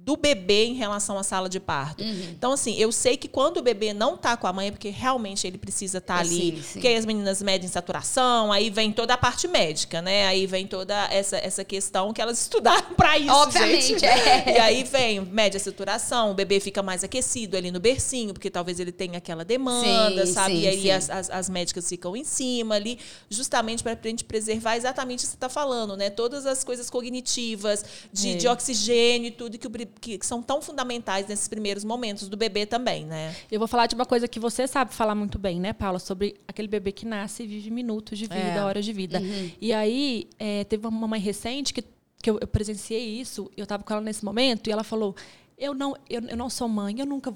do 0.07 0.15
bebê 0.15 0.67
em 0.67 0.73
relação 0.73 1.19
à 1.19 1.23
sala 1.23 1.49
de 1.49 1.59
parto. 1.59 2.01
Uhum. 2.01 2.29
Então, 2.31 2.53
assim, 2.53 2.73
eu 2.77 2.93
sei 2.93 3.17
que 3.17 3.27
quando 3.27 3.57
o 3.57 3.61
bebê 3.61 3.93
não 3.93 4.15
tá 4.15 4.37
com 4.37 4.47
a 4.47 4.53
mãe, 4.53 4.69
é 4.69 4.71
porque 4.71 4.87
realmente 4.87 5.45
ele 5.45 5.57
precisa 5.57 5.97
estar 5.97 6.19
É, 6.19 6.21
ali. 6.21 6.35
sim, 6.39 6.55
sim. 6.61 6.73
Porque 6.75 6.87
aí 6.87 6.95
as 6.95 7.05
meninas 7.05 7.41
medem 7.41 7.67
saturação, 7.67 8.49
aí 8.53 8.69
vem 8.69 8.93
toda 8.93 9.15
a 9.15 9.17
parte 9.17 9.49
médica, 9.49 10.01
né? 10.01 10.25
Aí 10.25 10.47
vem 10.47 10.65
toda 10.65 10.95
essa, 11.11 11.35
essa 11.35 11.61
questão 11.65 12.13
que 12.13 12.21
elas 12.21 12.39
estudaram 12.47 12.93
para 12.95 13.17
isso, 13.17 13.33
Obviamente, 13.33 13.87
gente. 13.99 14.05
é. 14.05 14.45
E 14.55 14.59
aí 14.59 14.83
vem, 14.85 15.19
mede 15.19 15.57
a 15.57 15.59
saturação, 15.59 16.31
o 16.31 16.33
bebê 16.33 16.61
fica 16.61 16.81
mais 16.81 17.03
aquecido 17.03 17.57
ali 17.57 17.69
no 17.69 17.79
bercinho, 17.81 18.31
porque 18.33 18.49
talvez 18.49 18.79
ele 18.79 18.93
tenha 18.93 19.17
aquela 19.17 19.43
demanda, 19.43 20.25
Sim, 20.25 20.31
sabe? 20.33 20.59
e 20.61 20.67
aí 20.69 20.89
as, 20.89 21.09
as, 21.09 21.29
as 21.29 21.49
médicas 21.49 21.89
ficam 21.89 22.15
em 22.15 22.23
cima 22.23 22.75
ali, 22.75 22.97
justamente 23.29 23.83
para 23.83 23.91
a 24.01 24.07
gente 24.07 24.23
preservar 24.23 24.77
exatamente 24.77 25.19
o 25.19 25.21
que 25.23 25.27
você 25.31 25.35
está 25.35 25.49
falando, 25.49 25.97
né? 25.97 26.09
Todas 26.09 26.45
as 26.45 26.63
coisas 26.63 26.89
cognitivas, 26.89 27.83
de, 28.13 28.31
É. 28.31 28.35
de 28.35 28.47
oxigênio 28.47 29.27
e 29.27 29.31
tudo 29.31 29.57
que, 29.57 29.67
o 29.67 29.69
que, 29.99 30.17
que 30.17 30.25
são 30.25 30.41
tão 30.41 30.61
fundamentais 30.61 31.27
nesses 31.27 31.47
primeiros 31.47 31.83
momentos 31.83 32.29
do 32.29 32.37
bebê 32.37 32.65
também, 32.65 33.05
né? 33.05 33.35
Eu 33.51 33.59
vou 33.59 33.67
falar 33.67 33.87
de 33.87 33.95
uma 33.95 34.05
coisa 34.05 34.27
que 34.27 34.39
você 34.39 34.67
sabe 34.67 34.93
falar 34.93 35.15
muito 35.15 35.37
bem, 35.37 35.59
né, 35.59 35.73
Paula? 35.73 35.99
Sobre 35.99 36.39
aquele 36.47 36.67
bebê 36.67 36.91
que 36.91 37.05
nasce 37.05 37.43
e 37.43 37.47
vive 37.47 37.69
minutos 37.71 38.17
de 38.17 38.25
vida, 38.25 38.37
É. 38.37 38.63
horas 38.63 38.85
de 38.85 38.93
vida. 38.93 39.21
E 39.59 39.73
aí, 39.73 40.27
é, 40.39 40.63
teve 40.63 40.85
uma 40.87 41.07
mãe 41.07 41.19
recente 41.19 41.73
que, 41.73 41.83
que 42.21 42.29
eu, 42.29 42.37
eu 42.39 42.47
presenciei 42.47 43.19
isso, 43.19 43.49
eu 43.57 43.63
estava 43.63 43.83
com 43.83 43.93
ela 43.93 44.01
nesse 44.01 44.23
momento, 44.23 44.67
e 44.67 44.71
ela 44.71 44.83
falou: 44.83 45.15
Eu 45.57 45.73
não, 45.73 45.95
eu, 46.09 46.21
eu 46.21 46.37
não 46.37 46.49
sou 46.49 46.67
mãe, 46.67 46.99
eu 46.99 47.05
nunca 47.05 47.33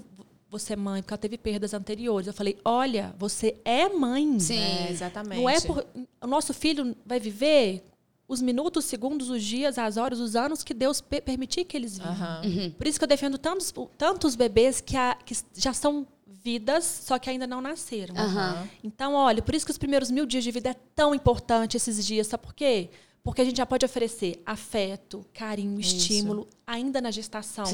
vou 0.50 0.60
ser 0.60 0.76
mãe, 0.76 1.02
porque 1.02 1.14
ela 1.14 1.18
teve 1.18 1.38
perdas 1.38 1.74
anteriores. 1.74 2.28
Eu 2.28 2.34
falei: 2.34 2.58
Olha, 2.66 3.16
você 3.18 3.56
é 3.64 3.88
mãe. 3.90 4.40
Sim. 4.40 4.60
É, 4.60 4.92
exatamente. 4.92 5.40
Não 5.42 5.50
é 5.50 5.60
por. 5.62 5.86
O 6.22 6.28
nosso 6.28 6.54
filho 6.54 6.96
vai 7.06 7.20
viver 7.20 7.84
os 8.32 8.42
minutos, 8.42 8.86
os 8.86 8.90
segundos, 8.90 9.30
os 9.30 9.44
dias, 9.44 9.78
as 9.78 9.98
horas, 9.98 10.20
os 10.20 10.36
anos 10.36 10.64
que 10.64 10.74
Deus 10.74 11.02
pe- 11.02 11.22
permitir 11.22 11.66
que 11.66 11.76
eles 11.76 11.98
vivam. 11.98 12.14
Aham. 12.14 12.42
Por 12.78 12.88
isso 12.88 12.98
que 12.98 13.04
eu 13.04 13.08
defendo 13.10 13.38
tantos, 13.38 13.74
tantos 13.98 14.36
bebês 14.36 14.80
que, 14.80 14.96
a- 14.96 15.18
que 15.26 15.36
já 15.56 15.74
são 15.74 16.08
vidas, 16.44 16.86
só 17.06 17.20
que 17.20 17.30
ainda 17.30 17.46
não 17.46 17.62
nasceram. 17.62 18.16
Aham. 18.18 18.68
Então, 18.84 19.14
olha, 19.14 19.42
por 19.42 19.54
isso 19.54 19.66
que 19.66 19.72
os 19.72 19.78
primeiros 19.78 20.10
mil 20.10 20.26
dias 20.26 20.44
de 20.44 20.52
vida 20.52 20.70
é 20.70 20.76
tão 20.96 21.14
importante 21.14 21.76
esses 21.78 22.04
dias, 22.06 22.28
sabe 22.28 22.44
por 22.44 22.54
quê? 22.54 22.90
Porque 23.24 23.42
a 23.42 23.46
gente 23.46 23.58
já 23.58 23.66
pode 23.68 23.86
oferecer 23.86 24.42
afeto, 24.46 25.24
carinho, 25.34 25.80
estímulo 25.80 26.48
ainda 26.66 27.00
na 27.00 27.12
gestação. 27.12 27.66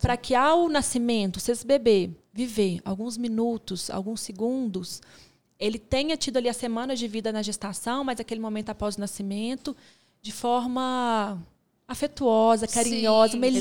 Para 0.00 0.16
que 0.16 0.34
ao 0.34 0.68
nascimento, 0.70 1.38
se 1.40 1.52
esse 1.52 1.66
bebê 1.66 2.10
viver 2.32 2.80
alguns 2.84 3.18
minutos, 3.18 3.90
alguns 3.90 4.20
segundos, 4.22 5.02
ele 5.58 5.78
tenha 5.78 6.16
tido 6.16 6.36
ali 6.36 6.48
a 6.48 6.52
semana 6.52 6.94
de 6.94 7.08
vida 7.08 7.32
na 7.32 7.42
gestação, 7.42 8.04
mas 8.04 8.20
aquele 8.20 8.40
momento 8.40 8.70
após 8.70 8.96
o 8.96 9.00
nascimento, 9.00 9.76
de 10.20 10.32
forma 10.32 11.42
afetuosa, 11.88 12.66
carinhosa, 12.66 13.32
Sim. 13.34 13.38
melhor, 13.38 13.60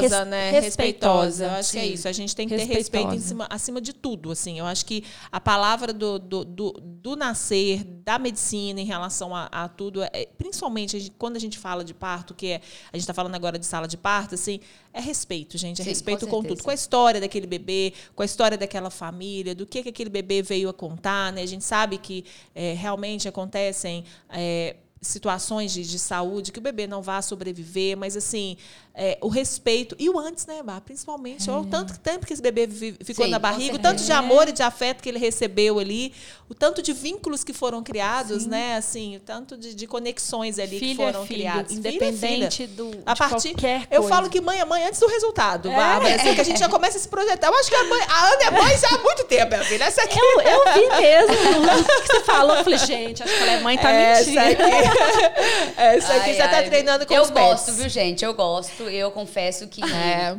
respeitosa, 0.00 0.18
res- 0.20 0.28
né? 0.28 0.50
respeitosa. 0.50 1.44
Eu 1.44 1.50
acho 1.50 1.72
que 1.72 1.78
é 1.78 1.82
Sim. 1.82 1.92
isso. 1.92 2.08
A 2.08 2.12
gente 2.12 2.34
tem 2.34 2.48
que 2.48 2.56
ter 2.56 2.64
respeito 2.64 3.20
cima, 3.20 3.46
acima 3.50 3.80
de 3.80 3.92
tudo. 3.92 4.30
Assim, 4.30 4.58
eu 4.58 4.64
acho 4.64 4.86
que 4.86 5.04
a 5.30 5.38
palavra 5.38 5.92
do, 5.92 6.18
do, 6.18 6.44
do, 6.44 6.72
do 6.80 7.14
nascer, 7.16 7.84
da 7.84 8.18
medicina 8.18 8.80
em 8.80 8.86
relação 8.86 9.36
a, 9.36 9.46
a 9.52 9.68
tudo, 9.68 10.02
é, 10.02 10.26
principalmente 10.38 10.96
a 10.96 10.98
gente- 10.98 11.12
quando 11.18 11.36
a 11.36 11.40
gente 11.40 11.58
fala 11.58 11.84
de 11.84 11.92
parto, 11.92 12.34
que 12.34 12.46
é, 12.52 12.54
a 12.90 12.96
gente 12.96 13.02
está 13.02 13.12
falando 13.12 13.34
agora 13.34 13.58
de 13.58 13.66
sala 13.66 13.86
de 13.86 13.98
parto, 13.98 14.34
assim, 14.34 14.60
é 14.92 15.00
respeito, 15.00 15.58
gente. 15.58 15.82
É 15.82 15.84
Sim, 15.84 15.90
respeito 15.90 16.26
com 16.26 16.38
com, 16.38 16.48
tudo. 16.48 16.62
Com 16.62 16.70
a 16.70 16.74
história 16.74 17.20
daquele 17.20 17.46
bebê, 17.46 17.92
com 18.14 18.22
a 18.22 18.24
história 18.24 18.56
daquela 18.56 18.88
família, 18.88 19.54
do 19.54 19.66
que, 19.66 19.82
que 19.82 19.90
aquele 19.90 20.08
bebê 20.10 20.40
veio 20.40 20.70
a 20.70 20.72
contar, 20.72 21.32
né? 21.34 21.42
A 21.42 21.46
gente 21.46 21.64
sabe 21.64 21.98
que 21.98 22.24
é, 22.54 22.72
realmente 22.72 23.28
acontecem. 23.28 24.04
é, 24.30 24.76
situações 25.00 25.72
de, 25.72 25.82
de 25.84 25.98
saúde 25.98 26.50
que 26.52 26.58
o 26.58 26.62
bebê 26.62 26.86
não 26.86 27.00
vá 27.00 27.22
sobreviver, 27.22 27.96
mas 27.96 28.16
assim, 28.16 28.56
é, 28.94 29.16
o 29.20 29.28
respeito 29.28 29.94
e 29.98 30.10
o 30.10 30.18
antes, 30.18 30.44
né, 30.46 30.60
Bá? 30.62 30.80
Principalmente, 30.80 31.48
olha 31.48 31.60
o 31.60 31.66
tanto 31.66 31.96
tempo 32.00 32.26
que 32.26 32.32
esse 32.32 32.42
bebê 32.42 32.66
vi- 32.66 32.96
ficou 33.04 33.24
Sim, 33.26 33.30
na 33.30 33.38
barriga, 33.38 33.76
o 33.76 33.78
tanto 33.78 34.02
de 34.02 34.10
amor 34.10 34.48
e 34.48 34.52
de 34.52 34.62
afeto 34.62 35.00
que 35.00 35.08
ele 35.08 35.20
recebeu 35.20 35.78
ali, 35.78 36.12
o 36.48 36.54
tanto 36.54 36.82
de 36.82 36.92
vínculos 36.92 37.44
que 37.44 37.52
foram 37.52 37.80
criados, 37.82 38.44
né, 38.44 38.74
assim, 38.76 39.16
o 39.16 39.20
tanto 39.20 39.56
de, 39.56 39.72
de 39.72 39.86
conexões 39.86 40.58
ali 40.58 40.80
que 40.80 40.88
Filho 40.88 41.02
é 41.02 41.12
foram 41.12 41.24
filho, 41.26 41.40
criadas. 41.40 41.72
Filho 41.72 41.86
é 41.86 41.90
independente 41.90 42.56
filha. 42.66 42.68
do 42.76 42.90
A 43.06 43.14
partir, 43.14 43.50
qualquer 43.50 43.82
eu 43.90 44.00
coisa. 44.02 44.08
falo 44.16 44.28
que 44.28 44.40
mãe 44.40 44.58
é 44.58 44.64
mãe 44.64 44.84
antes 44.84 44.98
do 44.98 45.06
resultado, 45.06 45.70
Bárbara, 45.70 46.16
assim, 46.16 46.34
que 46.34 46.40
a 46.40 46.44
gente 46.44 46.58
já 46.58 46.68
começa 46.68 46.98
a 46.98 47.00
se 47.00 47.08
projetar. 47.08 47.46
Eu 47.46 47.54
acho 47.54 47.68
que 47.70 47.76
a, 47.76 47.84
mãe, 47.84 48.00
a 48.08 48.26
Ana 48.32 48.42
é 48.44 48.50
mãe 48.50 48.76
já 48.78 48.88
há 48.88 48.98
muito 48.98 49.24
tempo, 49.26 49.46
minha 49.52 49.64
filha. 49.64 49.84
Essa 49.84 50.02
aqui 50.02 50.18
Eu, 50.18 50.40
eu 50.40 50.64
vi 50.74 50.88
mesmo 51.00 51.60
no 51.60 51.84
que 51.84 52.06
você 52.08 52.20
falou. 52.24 52.56
Eu 52.56 52.64
falei, 52.64 52.78
gente, 52.80 53.22
acho 53.22 53.32
que 53.32 53.42
ela 53.42 53.52
é 53.52 53.60
mãe, 53.60 53.78
tá 53.78 53.90
essa 53.92 54.30
mentindo. 54.30 54.87
essa 55.76 56.14
aqui 56.14 56.30
Ai, 56.30 56.34
já 56.34 56.48
tá 56.48 56.56
ai. 56.58 56.64
treinando 56.64 57.06
com 57.06 57.14
Eu 57.14 57.22
os 57.22 57.30
gosto, 57.30 57.66
pets. 57.66 57.76
viu, 57.78 57.88
gente? 57.88 58.24
Eu 58.24 58.34
gosto. 58.34 58.84
Eu 58.84 59.10
confesso 59.10 59.66
que. 59.68 59.82
É. 59.82 60.36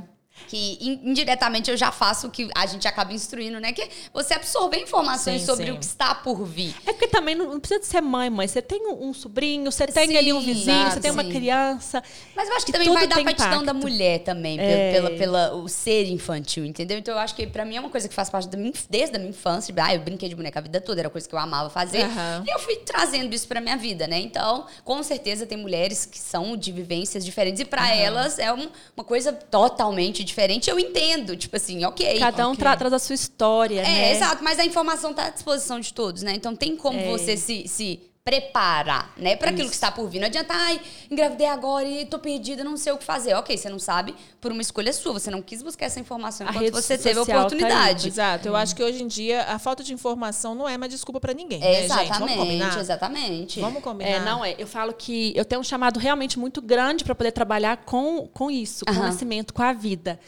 que 0.49 0.99
indiretamente 1.03 1.69
eu 1.69 1.77
já 1.77 1.91
faço 1.91 2.25
o 2.27 2.31
que 2.31 2.49
a 2.55 2.65
gente 2.65 2.87
acaba 2.87 3.13
instruindo, 3.13 3.59
né? 3.59 3.71
Que 3.71 3.87
você 4.11 4.33
absorver 4.33 4.77
informações 4.81 5.41
Sim, 5.41 5.45
sobre 5.45 5.65
sim. 5.67 5.71
o 5.71 5.77
que 5.77 5.85
está 5.85 6.15
por 6.15 6.43
vir. 6.43 6.75
É 6.87 6.91
porque 6.91 7.07
também 7.07 7.35
não, 7.35 7.59
precisa 7.59 7.79
de 7.79 7.85
ser 7.85 8.01
mãe, 8.01 8.31
mãe. 8.31 8.47
Você 8.47 8.59
tem 8.59 8.81
um, 8.87 9.13
sobrinho, 9.13 9.71
você 9.71 9.85
tem 9.85 10.07
Sim, 10.09 10.17
ali 10.17 10.33
um 10.33 10.41
vizinho, 10.41 10.89
você 10.89 10.99
tem 10.99 11.11
uma 11.11 11.23
criança. 11.23 12.01
Mas 12.35 12.49
eu 12.49 12.55
acho 12.55 12.65
que 12.65 12.71
também 12.71 12.89
vai 12.91 13.05
da 13.07 13.15
tem 13.15 13.25
partidão 13.25 13.63
da 13.63 13.73
mulher 13.75 14.19
também, 14.23 14.59
É. 14.59 14.91
pela, 14.91 15.11
pela, 15.11 15.53
o 15.55 15.69
ser 15.69 16.07
infantil, 16.09 16.65
entendeu? 16.65 16.97
Então 16.97 17.13
eu 17.13 17.19
acho 17.19 17.35
que 17.35 17.45
pra 17.45 17.63
mim 17.63 17.75
é 17.75 17.79
uma 17.79 17.89
coisa 17.91 18.09
que 18.09 18.15
faz 18.15 18.27
parte 18.27 18.47
da 18.47 18.57
minha, 18.57 18.73
desde 18.89 19.15
a 19.15 19.19
minha 19.19 19.29
infância. 19.29 19.71
Ah, 19.77 19.93
eu 19.93 19.99
brinquei 20.01 20.27
de 20.29 20.35
boneca 20.35 20.57
a 20.59 20.63
vida 20.63 20.81
toda, 20.81 20.99
era 20.99 21.11
coisa 21.11 21.29
que 21.29 21.35
eu 21.35 21.39
amava 21.39 21.69
fazer. 21.69 22.01
Aham. 22.05 22.43
E 22.47 22.51
eu 22.51 22.57
fui 22.57 22.77
trazendo 22.77 23.33
isso 23.35 23.47
pra 23.47 23.61
minha 23.61 23.77
vida, 23.77 24.07
né? 24.07 24.19
Então, 24.19 24.65
com 24.83 25.03
certeza 25.03 25.45
tem 25.45 25.57
mulheres 25.59 26.05
que 26.07 26.17
são 26.17 26.57
de 26.57 26.71
vivências 26.71 27.23
diferentes 27.23 27.61
e 27.61 27.65
pra 27.65 27.93
elas 27.95 28.39
é 28.39 28.51
um- 28.51 28.69
uma 28.97 29.03
coisa 29.03 29.31
totalmente 29.31 30.23
diferente. 30.23 30.38
Eu 30.69 30.79
entendo, 30.79 31.35
tipo 31.35 31.55
assim, 31.55 31.83
ok. 31.85 32.19
Cada 32.19 32.47
um 32.47 32.51
ok. 32.51 32.59
tra- 32.59 32.75
traz 32.77 32.93
a 32.93 32.99
sua 32.99 33.15
história, 33.15 33.81
É, 33.81 33.83
né? 33.83 34.11
exato, 34.13 34.43
mas 34.43 34.59
a 34.59 34.65
informação 34.65 35.13
tá 35.13 35.25
à 35.25 35.29
disposição 35.29 35.79
de 35.79 35.93
todos, 35.93 36.23
né? 36.23 36.33
Então 36.35 36.55
tem 36.55 36.75
como 36.75 36.99
É. 36.99 37.07
você 37.09 37.35
se, 37.37 37.67
se 37.67 37.99
preparar, 38.23 39.11
né? 39.17 39.35
Para 39.35 39.49
aquilo 39.49 39.67
que 39.69 39.73
está 39.73 39.91
por 39.91 40.07
vir. 40.07 40.19
Não 40.19 40.27
adianta, 40.27 40.53
ai, 40.53 40.79
engravidei 41.09 41.47
agora 41.47 41.87
e 41.87 42.05
tô 42.05 42.19
perdida, 42.19 42.63
não 42.63 42.77
sei 42.77 42.93
o 42.93 42.97
que 42.97 43.03
fazer. 43.03 43.33
Ok, 43.33 43.57
você 43.57 43.69
não 43.69 43.79
sabe 43.79 44.13
por 44.39 44.51
uma 44.51 44.61
escolha 44.61 44.93
sua. 44.93 45.13
Você 45.13 45.31
não 45.31 45.41
quis 45.41 45.63
buscar 45.63 45.85
essa 45.87 45.99
informação 45.99 46.45
A 46.45 46.51
enquanto 46.51 46.63
rede 46.65 46.75
você 46.75 46.97
teve 46.97 47.11
a 47.11 47.15
social 47.15 47.37
tá 47.37 47.47
oportunidade. 47.47 48.07
Exato. 48.07 48.47
Eu 48.47 48.55
acho 48.55 48.75
que 48.75 48.83
hoje 48.83 49.01
em 49.01 49.07
dia 49.07 49.43
a 49.43 49.57
falta 49.57 49.83
de 49.83 49.93
informação 49.93 50.53
não 50.53 50.69
é 50.69 50.77
mais 50.77 50.91
desculpa 50.91 51.19
pra 51.19 51.33
ninguém, 51.33 51.59
É, 51.63 51.65
né, 51.65 51.73
gente? 51.81 51.87
Vamos 51.89 52.03
exatamente, 52.09 52.37
combinar? 52.37 52.79
exatamente. 52.79 53.59
Vamos 53.59 53.83
combinar. 53.83 54.09
É, 54.11 54.19
não 54.19 54.45
é. 54.45 54.55
Eu 54.59 54.67
falo 54.67 54.93
que 54.93 55.33
eu 55.35 55.43
tenho 55.45 55.61
um 55.61 55.63
chamado 55.63 55.99
realmente 55.99 56.37
muito 56.37 56.61
grande 56.61 57.03
para 57.03 57.15
poder 57.15 57.31
trabalhar 57.31 57.77
com, 57.77 58.27
com 58.27 58.51
isso, 58.51 58.85
com 58.85 58.91
o 58.91 58.95
Aham. 58.95 59.05
nascimento, 59.07 59.53
com 59.53 59.63
a 59.63 59.73
vida. 59.73 60.19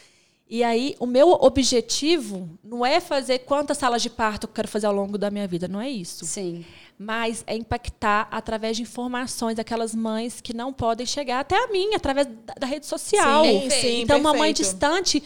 E 0.49 0.65
aí, 0.65 0.95
o 0.99 1.05
meu 1.05 1.29
objetivo 1.31 2.49
não 2.61 2.85
é 2.85 2.99
fazer 2.99 3.39
quantas 3.39 3.77
salas 3.77 4.01
de 4.01 4.09
parto 4.09 4.47
eu 4.47 4.49
quero 4.53 4.67
fazer 4.67 4.85
ao 4.85 4.93
longo 4.93 5.17
da 5.17 5.31
minha 5.31 5.47
vida, 5.47 5.65
não 5.65 5.79
é 5.79 5.89
isso. 5.89 6.25
Sim. 6.25 6.65
Mas 7.03 7.43
é 7.47 7.55
impactar 7.55 8.27
através 8.29 8.77
de 8.77 8.83
informações 8.83 9.55
daquelas 9.55 9.95
mães 9.95 10.39
que 10.39 10.53
não 10.53 10.71
podem 10.71 11.03
chegar 11.05 11.39
até 11.39 11.55
a 11.55 11.67
mim, 11.67 11.95
através 11.95 12.27
da, 12.27 12.53
da 12.59 12.67
rede 12.67 12.85
social. 12.85 13.43
Sim, 13.43 13.69
sim, 13.71 14.01
então, 14.01 14.19
uma 14.19 14.35
mãe 14.35 14.53
distante, 14.53 15.23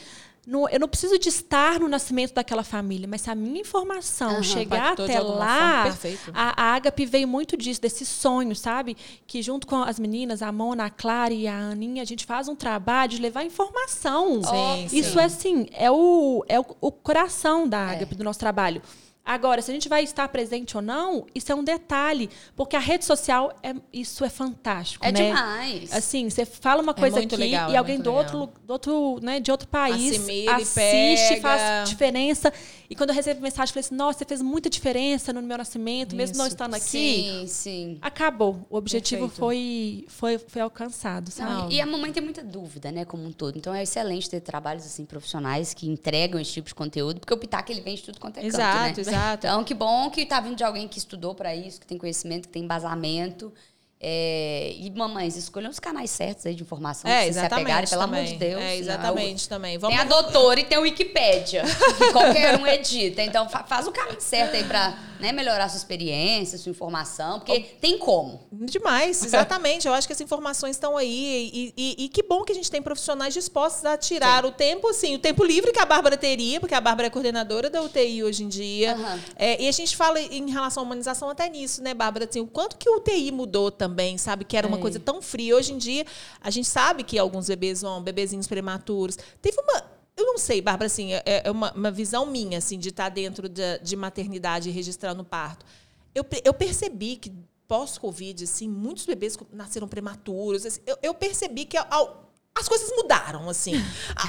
não- 0.48 0.70
eu 0.70 0.80
não 0.80 0.88
preciso 0.88 1.20
de 1.20 1.28
estar 1.28 1.78
no 1.80 1.90
nascimento 1.90 2.34
daquela 2.34 2.64
família, 2.64 3.08
mas 3.10 3.22
se 3.22 3.30
a 3.30 3.36
minha 3.36 3.60
informação 3.60 4.36
Aham. 4.36 4.44
chegar 4.44 4.94
até 4.94 5.20
lá, 5.20 5.94
forma, 5.98 6.18
a, 6.34 6.64
a 6.64 6.76
Agape 6.76 7.06
veio 7.06 7.28
muito 7.28 7.58
disso, 7.58 7.82
desse 7.82 8.06
sonho, 8.06 8.56
sabe? 8.56 8.96
Que 9.28 9.42
junto 9.42 9.68
com 9.68 9.84
as 9.84 10.00
meninas, 10.00 10.42
a 10.42 10.54
Mona, 10.54 10.86
a 10.86 10.90
Clara 10.90 11.34
e 11.34 11.46
a 11.46 11.58
Aninha, 11.58 12.02
a 12.04 12.06
gente 12.06 12.26
faz 12.26 12.48
um 12.48 12.56
trabalho 12.56 13.10
de 13.12 13.18
levar 13.22 13.44
informação. 13.44 14.42
Sim, 14.44 14.88
sim. 14.88 14.98
Isso 15.00 15.20
é 15.20 15.26
assim, 15.26 15.68
é 15.74 15.92
o, 15.92 16.46
é 16.48 16.58
o, 16.58 16.66
o 16.80 16.90
coração 16.92 17.68
da 17.68 17.92
É. 17.92 17.96
Agape, 17.98 18.16
do 18.16 18.24
nosso 18.24 18.40
trabalho. 18.40 18.82
Agora, 19.26 19.60
se 19.62 19.72
a 19.72 19.74
gente 19.74 19.90
vai 19.90 20.04
estar 20.04 20.28
presente 20.30 20.78
ou 20.78 20.84
não, 20.84 21.26
isso 21.34 21.52
é 21.52 21.56
um 21.56 21.64
detalhe, 21.64 22.30
porque 22.56 22.76
a 22.76 22.80
rede 22.80 23.04
social, 23.06 23.52
é, 23.64 23.74
isso 23.92 24.24
é 24.24 24.30
fantástico, 24.30 25.04
É 25.04 25.12
né? 25.12 25.26
demais. 25.30 25.92
Assim, 25.92 26.30
você 26.30 26.46
fala 26.46 26.80
uma 26.82 26.94
coisa 26.94 27.18
muito 27.18 27.34
aqui 27.34 27.44
legal, 27.44 27.72
e 27.72 27.74
é 27.74 27.78
alguém 27.78 28.00
do 28.00 28.14
outro, 28.14 28.38
legal. 28.40 28.54
lu- 28.56 28.66
do 28.68 28.72
outro, 28.72 29.20
né, 29.24 29.40
de 29.40 29.50
outro 29.50 29.68
país 29.68 30.12
Assimila 30.20 30.52
e 30.52 30.62
assiste, 30.62 31.30
pega. 31.30 31.42
faz 31.42 31.90
diferença. 31.90 32.54
E 32.88 32.96
quando 32.96 33.10
eu 33.10 33.16
recebo 33.16 33.42
mensagem, 33.42 33.64
eu 33.72 33.74
falei 33.74 33.86
assim, 33.88 33.96
nossa, 33.96 34.20
você 34.20 34.26
fez 34.26 34.42
muita 34.44 34.70
diferença 34.70 35.34
no 35.34 35.42
meu 35.42 35.58
nascimento, 35.58 36.16
mesmo 36.16 36.38
não 36.38 36.46
Isso. 36.46 36.54
estando 36.54 36.76
aqui. 36.76 36.86
Sim, 36.86 37.46
sim. 37.48 37.98
Acabou. 38.02 38.64
O 38.70 38.78
objetivo 38.78 39.22
Perfeito. 39.22 39.40
foi, 39.40 40.06
foi, 40.08 40.38
foi 40.38 40.62
alcançado, 40.62 41.32
sabe? 41.32 41.52
Não, 41.52 41.72
e 41.72 41.82
a 41.82 41.86
mamãe 41.88 42.12
tem 42.14 42.22
muita 42.22 42.44
dúvida, 42.44 42.92
né, 42.92 43.04
como 43.06 43.26
um 43.26 43.32
todo. 43.32 43.58
Então 43.58 43.74
é 43.74 43.82
excelente 43.82 44.30
ter 44.30 44.40
trabalhos 44.40 44.86
assim 44.86 45.04
profissionais 45.04 45.74
que 45.74 45.88
entregam 45.88 46.40
esse 46.40 46.52
tipo 46.52 46.68
de 46.68 46.76
conteúdo, 46.76 47.20
porque 47.20 47.34
o 47.34 47.38
Pitaco 47.38 47.72
ele 47.72 47.82
vem 47.82 47.96
de 47.96 48.04
tudo 48.04 48.20
quanto 48.20 48.38
é 48.38 48.42
canto, 48.44 48.56
Exato, 48.56 49.02
né? 49.02 49.15
Exato. 49.16 49.48
Então 49.48 49.64
que 49.64 49.74
bom 49.74 50.10
que 50.10 50.26
tá 50.26 50.40
vindo 50.40 50.56
de 50.56 50.64
alguém 50.64 50.88
que 50.88 50.98
estudou 50.98 51.34
para 51.34 51.56
isso, 51.56 51.80
que 51.80 51.88
tem 51.88 51.98
conhecimento, 51.98 52.48
que 52.48 52.54
tem 52.54 52.64
embasamento. 52.64 53.54
É, 54.00 54.74
e 54.78 54.92
mamães, 54.92 55.36
escolham 55.36 55.70
os 55.72 55.80
canais 55.80 56.12
certos 56.12 56.46
aí 56.46 56.54
de 56.54 56.62
informação 56.62 57.10
É, 57.10 57.14
pra 57.14 57.24
vocês 57.24 57.36
se 57.36 57.42
apegarem, 57.54 57.90
pelo 57.90 58.02
amor 58.04 58.16
também. 58.18 58.34
de 58.34 58.38
Deus. 58.40 58.62
É, 58.62 58.76
exatamente 58.76 59.50
também. 59.50 59.78
Vamos 59.78 59.96
Tem 59.96 60.06
a 60.06 60.08
doutora 60.08 60.60
e 60.60 60.64
tem 60.66 60.78
o 60.78 60.82
Wikipédia, 60.82 61.64
que 61.98 62.12
qualquer 62.12 62.60
um 62.60 62.68
edita. 62.68 63.22
Então 63.24 63.50
fa- 63.50 63.64
faz 63.64 63.88
o 63.88 63.92
caminho 63.92 64.20
certo 64.22 64.56
aí 64.56 64.64
pra 64.66 64.98
né, 65.20 65.32
melhorar 65.32 65.70
sua 65.70 65.78
experiência, 65.78 66.58
sua 66.58 66.70
informação, 66.70 67.40
porque 67.40 67.62
tem 67.62 67.98
como. 67.98 68.42
Demais, 68.52 69.24
exatamente. 69.24 69.88
Eu 69.88 69.94
acho 69.94 70.06
que 70.06 70.14
as 70.14 70.22
informações 70.22 70.76
estão 70.76 70.98
aí. 70.98 71.50
E, 71.54 71.74
e- 71.76 72.06
e 72.06 72.10
que 72.10 72.22
bom 72.22 72.44
que 72.44 72.52
a 72.52 72.56
gente 72.56 72.70
tem 72.70 72.82
profissionais 72.82 73.34
dispostos 73.34 73.86
a 73.86 73.98
tirar 73.98 74.46
o 74.46 74.52
tempo, 74.52 74.90
assim, 74.90 75.16
o 75.16 75.20
tempo 75.20 75.44
livre 75.44 75.72
que 75.72 75.80
a 75.80 75.86
Bárbara 75.86 76.18
teria, 76.18 76.60
porque 76.60 76.76
a 76.76 76.82
Bárbara 76.82 77.08
é 77.08 77.10
coordenadora 77.10 77.70
da 77.70 77.82
UTI 77.82 78.24
hoje 78.24 78.44
em 78.44 78.50
dia. 78.50 78.94
Aham. 78.94 79.20
É, 79.38 79.64
e 79.64 79.68
a 79.68 79.72
gente 79.72 79.96
fala 79.96 80.20
em 80.20 80.52
relação 80.52 80.84
à 80.84 80.86
humanização 80.86 81.30
até 81.30 81.50
nisso, 81.50 81.82
né, 81.82 81.94
Bárbara? 81.94 82.28
Assim, 82.30 82.42
o 82.42 82.48
quanto 82.48 82.76
que 82.78 82.90
o 82.90 82.98
UTI 82.98 83.32
mudou 83.32 83.72
também, 83.72 83.85
sabe? 84.18 84.44
Que 84.46 84.56
era 84.58 84.68
uma 84.68 84.78
É. 84.78 84.82
coisa 84.82 85.00
tão 85.00 85.22
fria. 85.22 85.56
Hoje 85.56 85.74
em 85.74 85.78
dia, 85.78 86.06
a 86.42 86.50
gente 86.50 86.68
sabe 86.68 87.04
que 87.04 87.18
alguns 87.20 87.48
bebês 87.48 87.82
vão, 87.82 88.02
bebezinhos 88.02 88.48
prematuros. 88.48 89.18
Teve 89.42 89.58
uma. 89.62 89.84
Eu 90.18 90.26
não 90.26 90.38
sei, 90.38 90.62
Bárbara, 90.62 90.86
assim, 90.88 91.12
é, 91.14 91.24
é 91.26 91.52
uma, 91.52 91.74
uma 91.74 91.92
visão 91.92 92.26
minha, 92.26 92.58
assim, 92.58 92.80
de 92.80 92.88
estar 92.90 93.10
dentro 93.10 93.50
de, 93.50 93.80
de 93.80 93.96
maternidade 93.98 94.70
e 94.70 94.72
registrando 94.72 95.24
parto. 95.26 95.66
Eu, 96.14 96.26
eu 96.46 96.54
percebi 96.54 97.18
que 97.18 97.34
pós-Covid, 97.68 98.44
assim, 98.46 98.70
muitos 98.70 99.06
bebês 99.06 99.38
nasceram 99.52 99.88
prematuros. 99.88 100.66
assim, 100.66 100.80
eu, 100.86 100.98
eu 101.04 101.14
percebi 101.14 101.66
que 101.66 101.76
ao- 101.78 102.32
as 102.58 102.70
coisas 102.70 102.90
mudaram, 102.96 103.50
assim. 103.50 103.74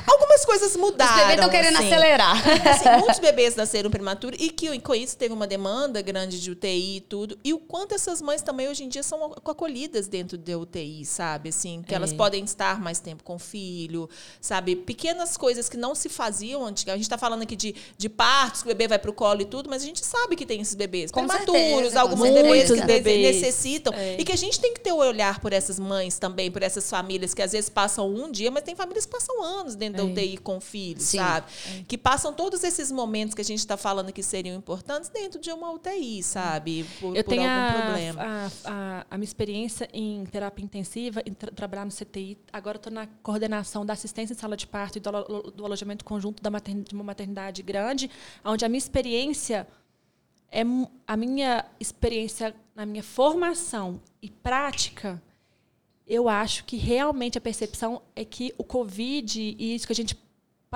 Algumas 0.07 0.45
coisas 0.45 0.75
mudaram. 0.77 1.13
Os 1.13 1.21
bebês 1.21 1.35
estão 1.37 1.49
querendo 1.51 1.77
assim. 1.77 1.87
acelerar. 1.87 2.37
Assim, 2.69 2.89
muitos 2.99 3.19
bebês 3.21 3.55
nasceram 3.55 3.89
prematuros 3.89 4.37
e 4.41 4.51
que 4.51 4.77
com 4.81 4.95
isso 4.97 5.17
teve 5.17 5.33
uma 5.33 5.47
demanda 5.47 6.03
grande 6.03 6.41
de 6.41 6.51
UTI 6.51 6.97
e 6.97 7.01
tudo. 7.03 7.39
E 7.45 7.55
o 7.55 7.59
quanto 7.59 7.95
essas 7.95 8.21
mães 8.21 8.43
também 8.43 8.69
hoje 8.69 8.83
em 8.83 8.89
dia 8.89 9.05
são 9.05 9.33
acolhidas 9.45 10.09
dentro 10.09 10.37
da 10.37 10.59
UTI, 10.59 11.05
sabe? 11.05 11.51
Assim, 11.51 11.83
que 11.87 11.95
elas 11.95 12.13
É. 12.13 12.17
podem 12.17 12.43
estar 12.45 12.81
mais 12.81 12.99
tempo 12.99 13.23
com 13.23 13.37
o 13.37 13.39
filho, 13.39 14.11
sabe? 14.41 14.75
Pequenas 14.75 15.37
coisas 15.37 15.69
que 15.69 15.77
não 15.77 15.95
se 15.95 16.09
faziam 16.09 16.65
antigamente. 16.67 16.91
A 16.91 16.97
gente 16.97 17.03
está 17.05 17.19
falando 17.19 17.43
aqui 17.43 17.55
de, 17.55 17.77
de 17.97 18.09
partos, 18.09 18.63
que 18.63 18.67
o 18.69 18.71
bebê 18.75 18.89
vai 18.89 18.99
para 18.99 19.11
o 19.11 19.15
colo 19.15 19.41
e 19.41 19.45
tudo, 19.45 19.71
mas 19.71 19.83
a 19.83 19.87
gente 19.87 20.05
sabe 20.05 20.35
que 20.35 20.45
tem 20.45 20.61
esses 20.61 20.75
bebês 20.75 21.13
Com 21.13 21.27
prematuros, 21.27 21.61
certeza, 21.61 22.01
alguns 22.01 22.21
bebês 22.29 22.71
que 22.73 22.83
bebês. 22.83 23.37
necessitam. 23.37 23.95
É. 23.95 24.17
E 24.19 24.25
que 24.25 24.33
a 24.33 24.37
gente 24.37 24.59
tem 24.59 24.75
que 24.75 24.81
ter 24.81 24.91
o 24.93 24.97
olhar 24.97 25.39
por 25.39 25.53
essas 25.53 25.79
mães 25.79 26.19
também, 26.19 26.51
por 26.51 26.63
essas 26.65 26.91
famílias 26.91 27.33
que 27.33 27.41
às 27.43 27.53
vezes 27.53 27.71
passam 27.71 28.16
um 28.17 28.31
dia, 28.31 28.51
mas 28.51 28.63
tem 28.65 28.75
famílias 28.75 29.05
que 29.07 29.13
passam 29.13 29.43
anos 29.43 29.75
dentro 29.75 29.99
da 30.03 30.09
É. 30.09 30.13
UTI 30.13 30.37
com 30.39 30.61
filhos, 30.61 31.05
Sim. 31.05 31.19
sabe? 31.19 31.47
Que 31.87 31.97
passam 31.99 32.33
todos 32.33 32.63
esses 32.65 32.91
momentos 32.91 33.35
que 33.35 33.41
a 33.41 33.45
gente 33.45 33.59
está 33.61 33.77
falando 33.77 34.13
que 34.13 34.23
seriam 34.23 34.57
importantes 34.57 35.09
dentro 35.11 35.41
de 35.41 35.51
uma 35.53 35.71
UTI, 35.73 36.23
sabe? 36.23 36.85
Por, 37.01 37.17
Eu 37.17 37.23
por 37.25 37.31
tenho 37.31 37.43
algum 37.43 37.79
a, 37.79 37.83
problema. 37.83 38.23
a, 38.23 38.47
a, 38.65 39.07
a 39.11 39.19
minha 39.19 39.25
experiência 39.27 39.89
em 39.93 40.25
terapia 40.27 40.65
intensiva, 40.65 41.23
em 41.27 41.33
tra- 41.35 41.51
trabalhar 41.53 41.85
no 41.85 41.93
CTI. 41.93 42.39
Agora 42.53 42.77
estou 42.77 42.93
na 42.93 43.07
coordenação 43.23 43.85
da 43.87 43.93
assistência 43.93 44.33
em 44.35 44.37
sala 44.37 44.57
de 44.57 44.67
parto 44.67 44.97
e 44.97 45.01
do, 45.01 45.09
alo- 45.09 45.51
do 45.55 45.65
alojamento 45.65 46.05
conjunto 46.05 46.43
da 46.43 46.51
de 46.59 46.95
uma 46.95 47.05
maternidade 47.05 47.63
grande, 47.63 48.11
onde 48.45 48.65
a 48.65 48.69
minha 48.69 48.79
experiência 48.79 49.67
é 50.51 50.63
a 51.07 51.17
minha 51.17 51.65
experiência 51.79 52.55
na 52.75 52.87
minha 52.87 53.03
formação 53.03 54.01
e 54.23 54.31
prática. 54.31 55.21
Eu 56.07 56.29
acho 56.29 56.65
que 56.65 56.77
realmente 56.77 57.37
a 57.37 57.41
percepção 57.41 58.01
é 58.15 58.25
que 58.25 58.55
o 58.57 58.63
Covid 58.65 59.41
e 59.59 59.75
isso 59.75 59.87
que 59.87 59.93
a 59.93 59.97
gente 59.97 60.17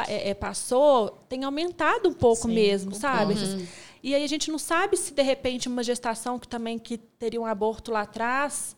é, 0.08 0.30
é, 0.30 0.34
passou 0.34 1.10
tem 1.28 1.44
aumentado 1.44 2.08
um 2.08 2.12
pouco 2.14 2.48
Sim, 2.48 2.54
mesmo, 2.54 2.94
sabe? 2.94 3.34
concordo. 3.34 3.54
Essas- 3.54 3.68
e 4.02 4.14
aí 4.14 4.24
a 4.24 4.26
gente 4.26 4.50
não 4.50 4.58
sabe 4.58 4.96
se 4.96 5.12
de 5.12 5.22
repente 5.22 5.68
uma 5.68 5.82
gestação 5.82 6.38
que 6.38 6.48
também 6.48 6.78
que 6.78 6.96
teria 6.96 7.40
um 7.40 7.44
aborto 7.46 7.92
lá 7.92 8.00
atrás, 8.00 8.74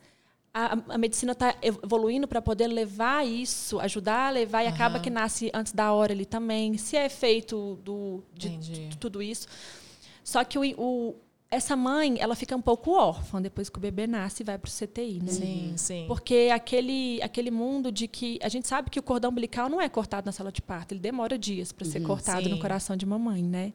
a, 0.53 0.77
a 0.89 0.99
medicina 0.99 1.33
está 1.33 1.55
evoluindo 1.63 2.27
para 2.29 2.43
poder 2.43 2.67
levar 2.67 3.25
isso, 3.27 3.79
ajudar 3.81 4.27
a 4.27 4.31
levar 4.31 4.65
e 4.65 4.67
acaba 4.67 4.99
que 5.01 5.09
nasce 5.09 5.51
antes 5.55 5.73
da 5.73 5.93
hora 5.93 6.13
ali 6.13 6.27
também. 6.27 6.77
Se 6.77 6.97
é 6.97 7.09
feito 7.09 7.79
do 7.85 8.23
de, 8.35 8.57
de 8.59 8.97
tudo 8.99 9.23
isso, 9.23 9.47
só 10.25 10.43
que 10.45 10.59
o, 10.59 10.63
o- 10.77 11.15
essa 11.53 11.77
mãe 11.77 12.17
ela 12.19 12.35
fica 12.35 12.57
um 12.57 12.63
pouco 12.63 12.93
órfã 12.93 13.41
depois 13.41 13.69
que 13.69 13.77
o 13.77 13.81
bebê 13.81 14.07
nasce 14.07 14.43
e 14.43 14.47
vai 14.47 14.57
para 14.57 14.69
o 14.69 14.73
CTI, 14.73 15.21
né? 15.23 15.33
Sim, 15.33 15.75
sim. 15.77 16.05
Porque 16.09 16.49
aquele, 16.51 17.21
aquele 17.23 17.51
mundo 17.51 17.93
de 17.93 18.09
que. 18.09 18.39
A 18.43 18.49
gente 18.49 18.67
sabe 18.67 18.89
que 18.89 18.99
o 18.99 19.03
cordão 19.03 19.31
umbilical 19.31 19.69
não 19.69 19.79
é 19.79 19.87
cortado 19.87 20.25
na 20.25 20.33
sala 20.33 20.51
de 20.51 20.63
parto, 20.63 20.95
ele 20.95 21.01
demora 21.01 21.37
dias 21.37 21.71
para 21.71 21.87
ser 21.87 22.01
cortado 22.01 22.45
Sim. 22.45 22.49
no 22.49 22.59
coração 22.59 22.97
de 22.97 23.05
mamãe, 23.05 23.43
né? 23.43 23.75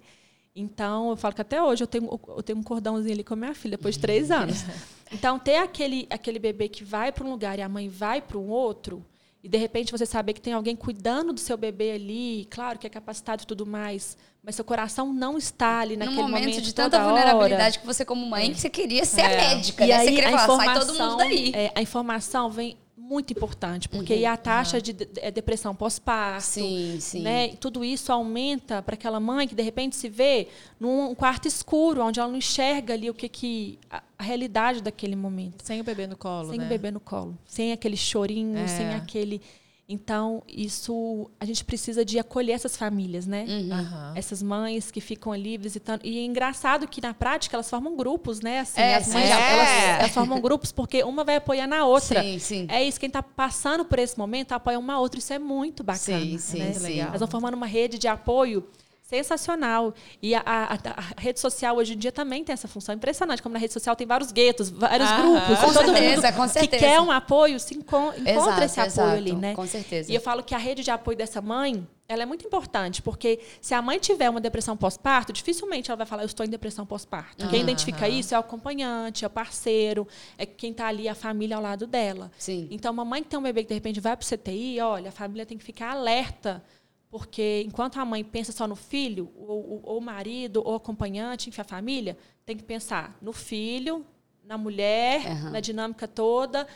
Então, 0.56 1.12
eu 1.12 1.18
falo 1.18 1.36
que 1.36 1.42
até 1.42 1.62
hoje 1.62 1.84
eu 1.84 1.88
tenho, 1.88 2.20
eu 2.30 2.42
tenho 2.42 2.58
um 2.58 2.64
cordãozinho 2.64 3.14
ali 3.14 3.24
com 3.24 3.36
a 3.36 3.38
minha 3.38 3.54
filha, 3.54 3.78
depois 3.78 3.94
de 3.94 4.02
três 4.02 4.32
anos. 4.32 4.66
Então, 5.10 5.40
ter 5.40 5.56
aquele, 5.56 6.06
aquele 6.10 6.38
bebê 6.38 6.68
que 6.68 6.84
vai 6.84 7.14
para 7.14 7.26
um 7.26 7.32
lugar 7.32 7.58
e 7.58 7.62
a 7.62 7.70
mãe 7.70 7.88
vai 7.88 8.22
para 8.22 8.38
um 8.38 8.50
outro, 8.50 9.06
e 9.48 9.50
de 9.50 9.58
repente 9.58 9.93
você 9.93 10.06
saber 10.06 10.34
que 10.34 10.41
tem 10.41 10.52
alguém 10.52 10.76
cuidando 10.76 11.32
do 11.32 11.39
seu 11.39 11.56
bebê 11.56 11.91
ali, 11.93 12.45
claro 12.52 12.78
que 12.78 12.86
é 12.86 12.89
capacitado 12.89 13.43
e 13.43 13.45
tudo 13.45 13.66
mais, 13.66 14.18
mas 14.43 14.56
seu 14.56 14.66
coração 14.66 15.14
não 15.14 15.38
está 15.38 15.80
ali 15.80 15.95
naquele 15.95 16.18
momento, 16.22 16.39
momento 16.50 16.62
de 16.62 16.76
tanta 16.76 16.98
hora. 16.98 17.06
vulnerabilidade 17.08 17.80
que 17.80 17.86
você, 17.86 18.04
como 18.04 18.26
mãe, 18.26 18.52
que 18.54 18.60
você 18.60 18.70
queria 18.70 19.06
ser 19.06 19.22
É. 19.22 19.38
médica, 19.38 19.86
E 19.86 19.88
né? 19.88 19.95
aí 19.95 20.08
Você 20.10 20.14
queria 20.16 20.28
a 20.36 20.38
falar, 20.39 20.45
sai 20.58 20.66
informação, 20.68 20.86
todo 20.95 21.00
mundo 21.10 21.18
daí. 21.20 21.52
é, 21.56 21.72
a 21.74 21.82
informação 21.82 22.50
vem 22.52 22.78
muito 22.98 23.32
importante, 23.32 23.88
porque 23.88 24.12
aí 24.12 24.26
a 24.26 24.36
taxa 24.36 24.82
de 24.82 24.91
de- 24.91 25.08
é 25.22 25.32
depressão 25.32 25.74
pós-parto, 25.74 26.43
Sim, 26.43 26.98
sim. 27.00 27.22
né? 27.22 27.50
Tudo 27.58 27.86
isso 27.86 28.12
aumenta 28.12 28.82
para 28.82 28.95
aquela 28.95 29.18
mãe 29.18 29.48
que 29.48 29.56
de 29.56 29.64
repente 29.64 29.95
se 29.95 30.10
vê 30.10 30.50
num 30.78 31.16
quarto 31.16 31.48
escuro, 31.48 32.02
onde 32.04 32.20
ela 32.20 32.28
não 32.28 32.38
enxerga 32.38 32.93
ali 32.95 33.10
o 33.10 33.14
que 33.14 33.30
que 33.30 33.80
realidade 34.28 34.82
daquele 34.82 35.16
momento, 35.16 35.64
Sem 35.64 35.82
o 35.82 35.84
bebê 35.84 36.06
no 36.08 36.16
colo, 36.18 36.50
sem 36.50 36.60
né? 36.60 36.66
o 36.66 36.70
bebê 36.70 36.92
no 36.92 37.00
colo, 37.00 37.38
sem 37.46 37.72
aquele 37.72 37.98
chorinho, 37.98 38.58
É. 38.58 38.68
sem 38.68 38.88
aquele 38.94 39.42
então, 39.90 40.44
isso 40.50 41.32
a 41.40 41.46
gente 41.46 41.64
precisa 41.64 42.04
de 42.04 42.20
acolher 42.20 42.52
essas 42.52 42.76
famílias, 42.76 43.26
né? 43.26 43.46
Uhum. 43.48 43.72
Aham. 43.74 44.14
Essas 44.18 44.44
mães 44.44 44.92
que 44.92 45.00
ficam 45.00 45.32
ali 45.32 45.58
visitando. 45.58 46.02
E 46.04 46.18
é 46.20 46.26
engraçado 46.26 46.86
que 46.90 47.00
na 47.00 47.14
prática 47.14 47.56
elas 47.56 47.70
formam 47.70 47.96
grupos, 47.96 48.42
né? 48.42 48.60
Assim, 48.60 48.82
É, 48.82 48.96
as 48.96 49.08
mães 49.08 49.26
sim. 49.28 49.32
elas, 49.32 49.68
É. 49.70 49.90
elas 50.00 50.12
formam 50.12 50.42
grupos 50.42 50.74
porque 50.74 51.02
uma 51.06 51.24
vai 51.24 51.38
apoiar 51.38 51.68
na 51.68 51.86
outra. 51.86 52.22
Sim, 52.22 52.38
sim. 52.38 52.66
É 52.70 52.84
isso, 52.84 53.00
quem 53.00 53.08
está 53.08 53.24
passando 53.24 53.86
por 53.86 53.98
esse 53.98 54.18
momento 54.18 54.52
apoia 54.52 54.78
uma 54.78 55.00
outra. 55.00 55.20
Isso 55.20 55.32
é 55.32 55.40
muito 55.40 55.86
bacana. 55.86 56.20
Sim, 56.20 56.38
sim, 56.38 56.60
né? 56.60 56.74
sim. 56.74 57.00
Elas 57.00 57.20
vão 57.22 57.30
formando 57.30 57.54
uma 57.54 57.66
rede 57.66 57.98
de 57.98 58.10
apoio 58.10 58.68
sensacional. 59.08 59.93
E 60.22 60.36
a, 60.36 60.41
a- 60.45 60.74
a- 60.74 61.03
rede 61.22 61.39
social 61.39 61.78
hoje 61.78 61.93
em 61.93 61.97
dia 61.97 62.12
também 62.12 62.43
tem 62.43 62.53
essa 62.53 62.68
função. 62.68 62.93
Impressionante, 62.93 63.41
como 63.41 63.53
na 63.53 63.60
rede 63.60 63.74
social 63.74 63.95
tem 63.95 64.05
vários 64.05 64.32
guetos, 64.32 64.70
vários 64.70 65.10
Aham. 65.10 65.22
grupos. 65.22 65.60
Com 65.60 65.74
todo 65.74 65.86
certeza, 65.86 66.28
mundo 66.28 66.36
com 66.36 66.47
certeza. 66.47 66.68
que 66.72 66.78
quer 66.78 66.99
um 67.01 67.12
apoio 67.12 67.60
se 67.60 67.74
encon- 67.76 68.10
encontra 68.18 68.32
Exato, 68.32 68.64
esse 68.64 68.80
apoio 68.80 68.89
exato, 69.08 69.18
ali, 69.18 69.34
né? 69.34 69.55
com 69.55 69.66
certeza. 69.66 70.12
E 70.12 70.16
eu 70.16 70.22
falo 70.22 70.43
que 70.43 70.53
a 70.53 70.58
rede 70.58 70.84
de 70.84 70.91
apoio 70.91 71.18
dessa 71.18 71.41
mãe, 71.41 71.88
ela 72.10 72.24
é 72.24 72.26
muito 72.26 72.45
importante, 72.45 73.01
porque 73.01 73.39
se 73.62 73.74
a 73.74 73.82
mãe 73.82 73.97
tiver 73.99 74.30
uma 74.30 74.39
depressão 74.41 74.76
pós-parto, 74.78 75.32
dificilmente 75.34 75.89
ela 75.89 75.97
vai 75.97 76.05
falar, 76.05 76.24
eu 76.24 76.28
estou 76.28 76.45
em 76.45 76.49
depressão 76.49 76.86
pós-parto. 76.86 77.47
Quem 77.49 77.62
identifica 77.62 78.08
isso 78.10 78.34
é 78.34 78.38
o 78.38 78.41
acompanhante, 78.41 79.24
é 79.24 79.28
o 79.28 79.30
parceiro, 79.30 80.08
é 80.38 80.45
quem 80.45 80.72
está 80.72 80.88
ali, 80.88 81.08
a 81.10 81.16
família 81.16 81.55
ao 81.58 81.62
lado 81.62 81.86
dela. 81.88 82.30
Sim. 82.38 82.68
Então, 82.72 82.91
uma 82.93 83.03
mãe 83.05 83.24
que 83.24 83.30
tem 83.30 83.39
um 83.39 83.43
bebê 83.43 83.64
que 83.64 83.70
de 83.70 83.74
repente 83.74 83.99
vai 83.99 84.16
para 84.16 84.24
o 84.24 84.28
CTI, 84.28 84.80
olha, 84.82 85.10
a 85.10 85.12
família 85.12 85.45
tem 85.45 85.58
que 85.58 85.64
ficar 85.66 85.91
alerta, 85.91 86.64
porque 87.10 87.64
enquanto 87.66 87.97
a 87.97 88.05
mãe 88.05 88.24
pensa 88.24 88.51
só 88.51 88.68
no 88.68 88.76
filho, 88.76 89.32
ou, 89.36 89.97
o 89.97 90.01
marido, 90.01 90.62
ou 90.66 90.74
o 90.74 90.76
acompanhante, 90.76 91.49
enfim, 91.49 91.62
a 91.62 91.64
família, 91.64 92.18
tem 92.45 92.55
que 92.55 92.64
pensar 92.64 93.18
no 93.22 93.32
filho, 93.32 94.05
na 94.43 94.58
mulher, 94.58 95.26
Aham. 95.26 95.51
na 95.51 95.60
dinâmica 95.60 96.08
toda. 96.08 96.68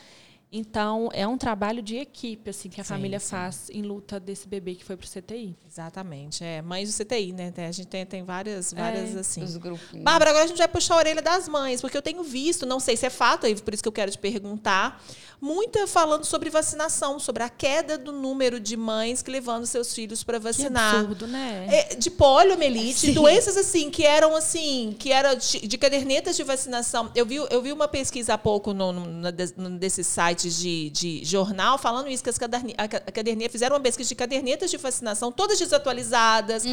Então, 0.54 1.08
é 1.14 1.26
um 1.26 1.38
trabalho 1.38 1.80
de 1.80 1.96
equipe 1.96 2.50
assim 2.50 2.68
que 2.68 2.78
a 2.78 2.84
Sim, 2.84 2.88
família 2.90 3.18
sim. 3.18 3.30
faz 3.30 3.70
em 3.70 3.80
luta 3.80 4.20
desse 4.20 4.46
bebê 4.46 4.74
que 4.74 4.84
foi 4.84 4.98
para 4.98 5.06
o 5.06 5.08
CTI. 5.08 5.56
Exatamente. 5.66 6.44
É, 6.44 6.60
mães 6.60 6.94
do 6.94 7.04
CTI, 7.04 7.32
né? 7.32 7.50
Tem- 7.50 7.64
A 7.64 7.72
gente 7.72 7.86
tem, 7.88 8.04
tem 8.04 8.22
várias, 8.22 8.70
várias 8.72 9.16
É, 9.16 9.20
assim. 9.20 9.42
Os 9.42 9.56
grupos. 9.56 9.80
Bárbara, 10.02 10.30
agora 10.30 10.44
a 10.44 10.46
gente 10.48 10.58
vai 10.58 10.68
puxar 10.68 10.94
a 10.94 10.98
orelha 10.98 11.22
das 11.22 11.48
mães, 11.48 11.80
porque 11.80 11.96
eu 11.96 12.02
tenho 12.02 12.22
visto, 12.22 12.66
não 12.66 12.78
sei 12.78 12.98
se 12.98 13.06
é 13.06 13.10
fato, 13.10 13.46
aí 13.46 13.58
por 13.58 13.72
isso 13.72 13.82
que 13.82 13.88
eu 13.88 13.92
quero 13.92 14.10
te 14.10 14.18
perguntar, 14.18 15.02
muita 15.40 15.86
falando 15.86 16.24
sobre 16.26 16.50
vacinação, 16.50 17.18
sobre 17.18 17.42
a 17.42 17.48
queda 17.48 17.96
do 17.96 18.12
número 18.12 18.60
de 18.60 18.76
mães 18.76 19.22
que 19.22 19.30
levando 19.30 19.64
seus 19.64 19.94
filhos 19.94 20.22
para 20.22 20.38
Que 20.38 20.44
vacinar. 20.44 20.96
absurdo, 20.96 21.26
né? 21.26 21.66
É, 21.70 21.94
de 21.94 22.10
poliomielite, 22.10 23.06
Sim. 23.06 23.12
doenças 23.14 23.56
assim 23.56 23.90
que 23.90 24.04
eram 24.04 24.36
assim, 24.36 24.94
que 24.98 25.10
era 25.10 25.34
de, 25.34 25.66
de 25.66 25.78
cadernetas 25.78 26.36
de 26.36 26.44
vacinação. 26.44 27.10
Eu 27.14 27.24
vi, 27.24 27.36
eu 27.36 27.62
vi 27.62 27.72
uma 27.72 27.88
pesquisa 27.88 28.34
há 28.34 28.38
pouco 28.38 28.74
no, 28.74 28.92
no, 28.92 29.06
na 29.06 29.30
des- 29.30 29.54
num 29.56 29.76
desses 29.78 30.06
sites 30.42 30.58
de, 30.58 30.90
de 30.90 31.24
jornal 31.24 31.78
falando 31.78 32.08
isso 32.08 32.22
que 32.22 32.30
as 32.30 32.38
caderne, 32.38 32.74
a, 32.76 32.84
a 32.84 32.88
caderneta 33.12 33.50
fizeram 33.50 33.76
uma 33.76 33.82
pesquisa 33.82 34.08
de 34.08 34.14
cadernetas 34.14 34.70
de 34.70 34.76
vacinação, 34.76 35.30
todas 35.30 35.58
desatualizadas. 35.58 36.64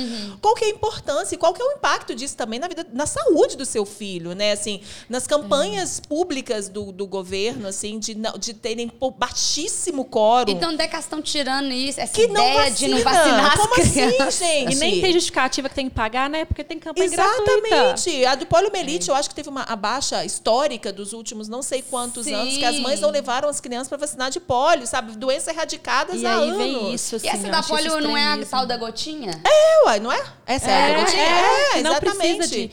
Qual 0.42 0.56
que 0.56 0.66
é 0.66 0.68
a 0.68 0.72
importância 0.72 1.36
e 1.36 1.38
qual 1.38 1.54
que 1.54 1.62
é 1.62 1.66
o 1.66 1.72
impacto 1.74 2.16
disso 2.16 2.36
também 2.36 2.60
na 2.60 2.68
vida, 2.68 2.86
na 2.94 3.06
saúde 3.06 3.56
do 3.58 3.66
seu 3.66 3.86
filho, 3.86 4.34
né? 4.34 4.52
Assim, 4.52 4.82
nas 5.08 5.28
campanhas 5.28 6.00
públicas 6.00 6.70
do, 6.70 6.92
do 6.92 7.06
governo, 7.06 7.68
assim, 7.68 8.00
de, 8.00 8.16
não- 8.16 8.38
de 8.38 8.54
terem 8.54 8.92
baixíssimo 9.18 10.06
quórum. 10.06 10.52
Então, 10.52 10.72
onde 10.72 10.82
é 10.84 10.88
que 10.88 10.94
elas 10.96 11.06
estão 11.06 11.22
tirando 11.22 11.72
isso? 11.72 12.00
Essa 12.00 12.14
que 12.14 12.28
não 12.28 12.42
ideia 12.42 12.70
vacina. 12.70 12.76
de 12.76 12.88
não 12.88 13.02
vacinar 13.04 13.54
as 13.54 13.60
Como 13.60 13.74
crianças? 13.74 14.22
assim, 14.22 14.46
gente? 14.46 14.74
E 14.74 14.76
nem 14.76 15.02
tem 15.02 15.14
justificativa 15.14 15.70
que 15.70 15.76
tem 15.76 15.90
que 15.90 15.96
pagar, 15.96 16.30
né? 16.30 16.46
Porque 16.46 16.64
tem 16.64 16.80
campanha 16.80 17.10
gratuita. 17.10 17.52
Exatamente. 17.52 18.26
A 18.26 18.36
do 18.36 18.46
poliomielite, 18.46 19.10
eu 19.10 19.16
acho 19.16 19.30
que 19.30 19.36
teve 19.36 19.50
uma 19.50 19.64
a 19.64 19.76
baixa 19.76 20.24
histórica 20.26 20.92
dos 20.92 21.14
últimos 21.14 21.48
não 21.48 21.62
sei 21.62 21.82
quantos 21.82 22.26
Sim. 22.26 22.34
anos 22.34 22.58
que 22.58 22.66
as 22.66 22.80
mães 22.80 23.00
não 23.02 23.10
levaram 23.12 23.50
as 23.50 23.59
crianças 23.60 23.88
para 23.88 23.98
vacinar 23.98 24.30
de 24.32 24.40
polio, 24.40 24.86
sabe? 24.88 25.16
Doenças 25.18 25.48
erradicadas 25.54 26.22
E 26.22 26.26
há 26.26 26.38
aí 26.38 26.44
anos. 26.50 26.58
vem 26.58 26.94
isso, 26.94 27.16
assim. 27.16 27.28
E 27.28 27.30
essa 27.30 27.48
eu 27.48 27.52
da 27.52 27.64
polio 27.64 28.00
não 28.02 28.16
é 28.18 28.34
a 28.34 28.46
tal 28.46 28.66
da 28.66 28.78
gotinha? 28.78 29.42
É, 29.46 29.86
uai, 29.86 30.00
não 30.00 30.12
é? 30.12 30.24
É 30.46 30.60
sério, 30.60 30.96
É, 30.96 30.98
não 31.02 31.06
tinha? 31.06 31.22
é, 31.24 31.28
É, 31.30 31.70
que 31.74 31.82
não 31.84 31.92
exatamente. 31.92 32.38
precisa 32.38 32.48
de. 32.48 32.72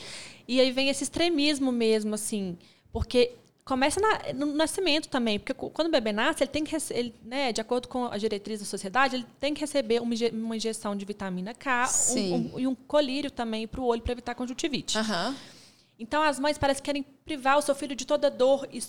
E 0.49 0.61
aí 0.61 0.71
vem 0.71 0.89
esse 0.89 1.03
extremismo 1.03 1.73
mesmo, 1.73 2.15
assim, 2.15 2.57
porque 2.93 3.33
começa 3.65 4.01
na- 4.01 4.33
no 4.33 4.47
nascimento 4.55 5.09
também, 5.09 5.41
porque 5.41 5.53
quando 5.53 5.89
o 5.89 5.91
bebê 5.91 6.13
nasce, 6.13 6.45
ele 6.45 6.51
tem 6.53 6.63
que 6.63 6.77
ele, 6.91 7.13
né, 7.25 7.53
de 7.53 7.61
acordo 7.61 7.89
com 7.89 8.05
a 8.07 8.17
diretriz 8.17 8.61
da 8.61 8.65
sociedade, 8.65 9.17
ele 9.17 9.27
tem 9.41 9.53
que 9.53 9.61
receber 9.61 10.01
uma, 10.01 10.15
inje- 10.15 10.31
uma 10.33 10.57
injeção 10.57 10.95
de 10.95 11.05
vitamina 11.05 11.53
K 11.53 11.91
um- 12.11 12.35
um- 12.55 12.61
e 12.61 12.67
um 12.69 12.77
colírio 12.77 13.29
também 13.29 13.67
para 13.67 13.81
o 13.81 13.85
olho 13.85 14.01
para 14.03 14.13
evitar 14.13 14.37
conjuntivite. 14.37 14.97
Então 15.99 16.23
as 16.23 16.39
mães 16.39 16.59
parecem 16.59 16.83
que 16.83 16.87
querem 16.87 17.03
privar 17.25 17.59
o 17.59 17.63
seu 17.63 17.75
filho 17.75 17.97
de 17.97 18.07
toda 18.07 18.31
dor 18.31 18.69
e, 18.71 18.83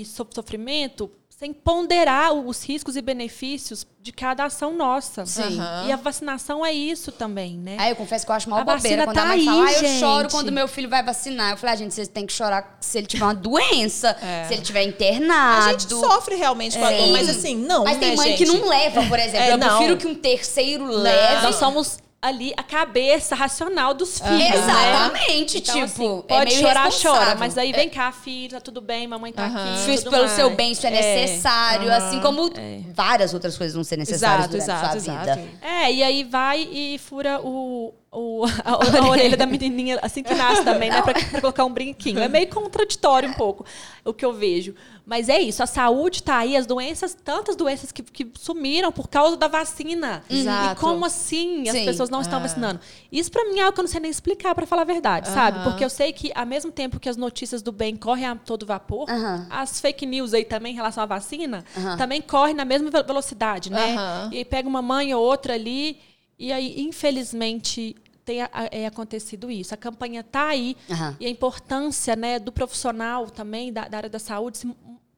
e 0.00 0.04
so- 0.04 0.26
sofrimento 0.34 1.10
sem 1.38 1.52
ponderar 1.52 2.32
os 2.32 2.62
riscos 2.64 2.96
e 2.96 3.02
benefícios 3.02 3.84
de 4.00 4.12
cada 4.12 4.44
ação 4.44 4.76
nossa. 4.76 5.26
Sim. 5.26 5.58
Aham. 5.58 5.86
E 5.88 5.92
a 5.92 5.96
vacinação 5.96 6.64
é 6.64 6.72
isso 6.72 7.10
também, 7.10 7.58
né? 7.58 7.76
Aí 7.78 7.90
eu 7.90 7.96
confesso 7.96 8.24
que 8.24 8.30
eu 8.30 8.36
acho 8.36 8.48
mal 8.48 8.60
A 8.60 8.64
bobeira 8.64 9.04
vacina 9.04 9.04
quando 9.04 9.14
tá 9.16 9.22
a 9.22 9.26
mãe 9.26 9.38
aí, 9.40 9.44
fala, 9.44 9.66
ah, 9.66 9.72
eu 9.72 9.78
gente." 9.80 9.98
choro 10.00 10.28
quando 10.30 10.52
meu 10.52 10.68
filho 10.68 10.88
vai 10.88 11.02
vacinar. 11.02 11.50
Eu 11.50 11.56
falei, 11.56 11.74
ah, 11.74 11.76
gente, 11.78 11.92
vocês 11.92 12.06
têm 12.06 12.24
que 12.24 12.32
chorar 12.32 12.78
se 12.80 12.98
ele 12.98 13.06
tiver 13.08 13.24
uma 13.24 13.34
doença, 13.34 14.16
É. 14.22 14.44
se 14.46 14.54
ele 14.54 14.62
tiver 14.62 14.84
internado. 14.84 15.68
A 15.68 15.72
gente 15.72 15.88
sofre 15.88 16.36
realmente 16.36 16.78
com 16.78 16.84
a 16.84 16.90
dor, 16.92 17.08
mas 17.08 17.28
assim, 17.28 17.56
não, 17.56 17.82
Mas 17.84 17.98
tem 17.98 18.10
né, 18.10 18.16
mãe 18.16 18.36
que 18.36 18.46
gente? 18.46 18.56
não 18.60 18.68
leva, 18.68 19.02
por 19.06 19.18
exemplo. 19.18 19.38
É, 19.46 19.52
eu 19.52 19.58
não. 19.58 19.76
prefiro 19.78 19.96
que 19.96 20.06
um 20.06 20.14
terceiro 20.14 20.86
leve. 20.86 21.42
Nós 21.42 21.56
somos 21.56 21.98
ali 22.24 22.54
a 22.56 22.62
cabeça 22.62 23.34
racional 23.34 23.92
dos 23.92 24.18
filhos, 24.18 24.38
né? 24.38 24.56
Exatamente, 24.56 25.58
Então, 25.58 25.74
tipo, 25.74 25.84
assim, 25.84 26.18
é 26.18 26.22
pode 26.22 26.54
meio 26.54 26.66
chorar, 26.66 26.90
chora. 26.90 27.34
Mas 27.34 27.58
aí 27.58 27.70
É. 27.70 27.76
vem 27.76 27.88
cá, 27.90 28.10
filho, 28.12 28.52
tá 28.52 28.60
tudo 28.60 28.80
bem, 28.80 29.06
mamãe 29.06 29.30
tá 29.30 29.44
Aham. 29.44 29.74
aqui. 29.74 29.84
Fiz 29.84 30.02
pelo 30.02 30.16
mais. 30.18 30.30
seu 30.32 30.48
bem, 30.50 30.72
isso 30.72 30.86
é, 30.86 30.90
necessário, 30.90 31.88
aham, 31.88 31.96
assim 31.96 32.20
como 32.20 32.50
é. 32.56 32.80
várias 32.94 33.34
outras 33.34 33.58
coisas 33.58 33.74
vão 33.74 33.84
ser 33.84 33.98
necessárias 33.98 34.46
Exato, 34.46 34.52
durante 34.52 34.64
exato, 34.70 35.00
sua 35.02 35.12
exato. 35.14 35.40
vida. 35.40 35.48
É, 35.60 35.92
e 35.92 36.02
aí 36.02 36.24
vai 36.24 36.60
e 36.62 36.98
fura 36.98 37.40
o, 37.42 37.92
o- 38.14 38.44
a, 38.64 38.98
a 38.98 39.08
orelha 39.08 39.36
da 39.36 39.44
menininha 39.46 39.98
assim 40.02 40.22
que 40.22 40.34
nasce 40.34 40.64
também, 40.64 40.88
né? 40.90 41.02
Pra, 41.02 41.12
pra 41.14 41.40
colocar 41.40 41.64
um 41.64 41.72
brinquinho. 41.72 42.20
É 42.20 42.28
meio 42.28 42.48
contraditório 42.48 43.28
um 43.28 43.34
pouco 43.34 43.64
o 44.04 44.12
que 44.14 44.24
eu 44.24 44.32
vejo. 44.32 44.74
Mas 45.06 45.28
é 45.28 45.38
isso, 45.38 45.62
a 45.62 45.66
saúde 45.66 46.22
tá 46.22 46.38
aí, 46.38 46.56
as 46.56 46.64
doenças, 46.64 47.12
tantas 47.14 47.56
doenças 47.56 47.92
que, 47.92 48.02
que 48.02 48.26
sumiram 48.38 48.90
por 48.90 49.06
causa 49.08 49.36
da 49.36 49.48
vacina. 49.48 50.22
Exato. 50.30 50.72
E 50.72 50.80
como 50.80 51.04
assim 51.04 51.68
as 51.68 51.76
Sim. 51.76 51.84
pessoas 51.84 52.08
não 52.08 52.22
estão 52.22 52.38
Ah. 52.38 52.42
vacinando? 52.42 52.80
Isso 53.12 53.30
pra 53.30 53.44
mim 53.44 53.58
é 53.58 53.62
algo 53.64 53.74
que 53.74 53.80
eu 53.80 53.84
não 53.84 53.90
sei 53.90 54.00
nem 54.00 54.10
explicar, 54.10 54.54
pra 54.54 54.64
falar 54.66 54.80
a 54.82 54.86
verdade, 54.86 55.28
sabe? 55.28 55.58
Aham. 55.58 55.70
Porque 55.70 55.84
eu 55.84 55.90
sei 55.90 56.10
que, 56.12 56.32
ao 56.34 56.46
mesmo 56.46 56.72
tempo 56.72 56.98
que 56.98 57.08
as 57.08 57.18
notícias 57.18 57.60
do 57.60 57.70
bem 57.70 57.96
correm 57.96 58.24
a 58.26 58.34
todo 58.34 58.64
vapor, 58.64 59.10
Aham. 59.10 59.46
as 59.50 59.78
fake 59.78 60.06
news 60.06 60.32
aí 60.32 60.44
também 60.44 60.72
em 60.72 60.76
relação 60.76 61.02
à 61.02 61.06
vacina 61.06 61.64
Aham. 61.76 61.96
também 61.98 62.22
correm 62.22 62.54
na 62.54 62.64
mesma 62.64 62.90
ve- 62.90 63.02
velocidade, 63.02 63.70
né? 63.70 63.96
E 64.32 64.42
pega 64.42 64.66
uma 64.66 64.80
mãe 64.80 65.14
ou 65.14 65.22
outra 65.22 65.52
ali, 65.52 65.98
e 66.38 66.50
aí, 66.50 66.80
infelizmente, 66.80 67.94
tem 68.24 68.38
é 68.70 68.86
acontecido 68.86 69.50
isso. 69.50 69.74
A 69.74 69.76
campanha 69.76 70.20
está 70.20 70.48
aí, 70.48 70.76
Aham. 70.90 71.16
e 71.20 71.26
a 71.26 71.28
importância 71.28 72.16
né, 72.16 72.38
do 72.38 72.50
profissional 72.50 73.30
também, 73.30 73.72
da, 73.72 73.86
da 73.86 73.96
área 73.98 74.10
da 74.10 74.18
saúde, 74.18 74.58
se 74.58 74.74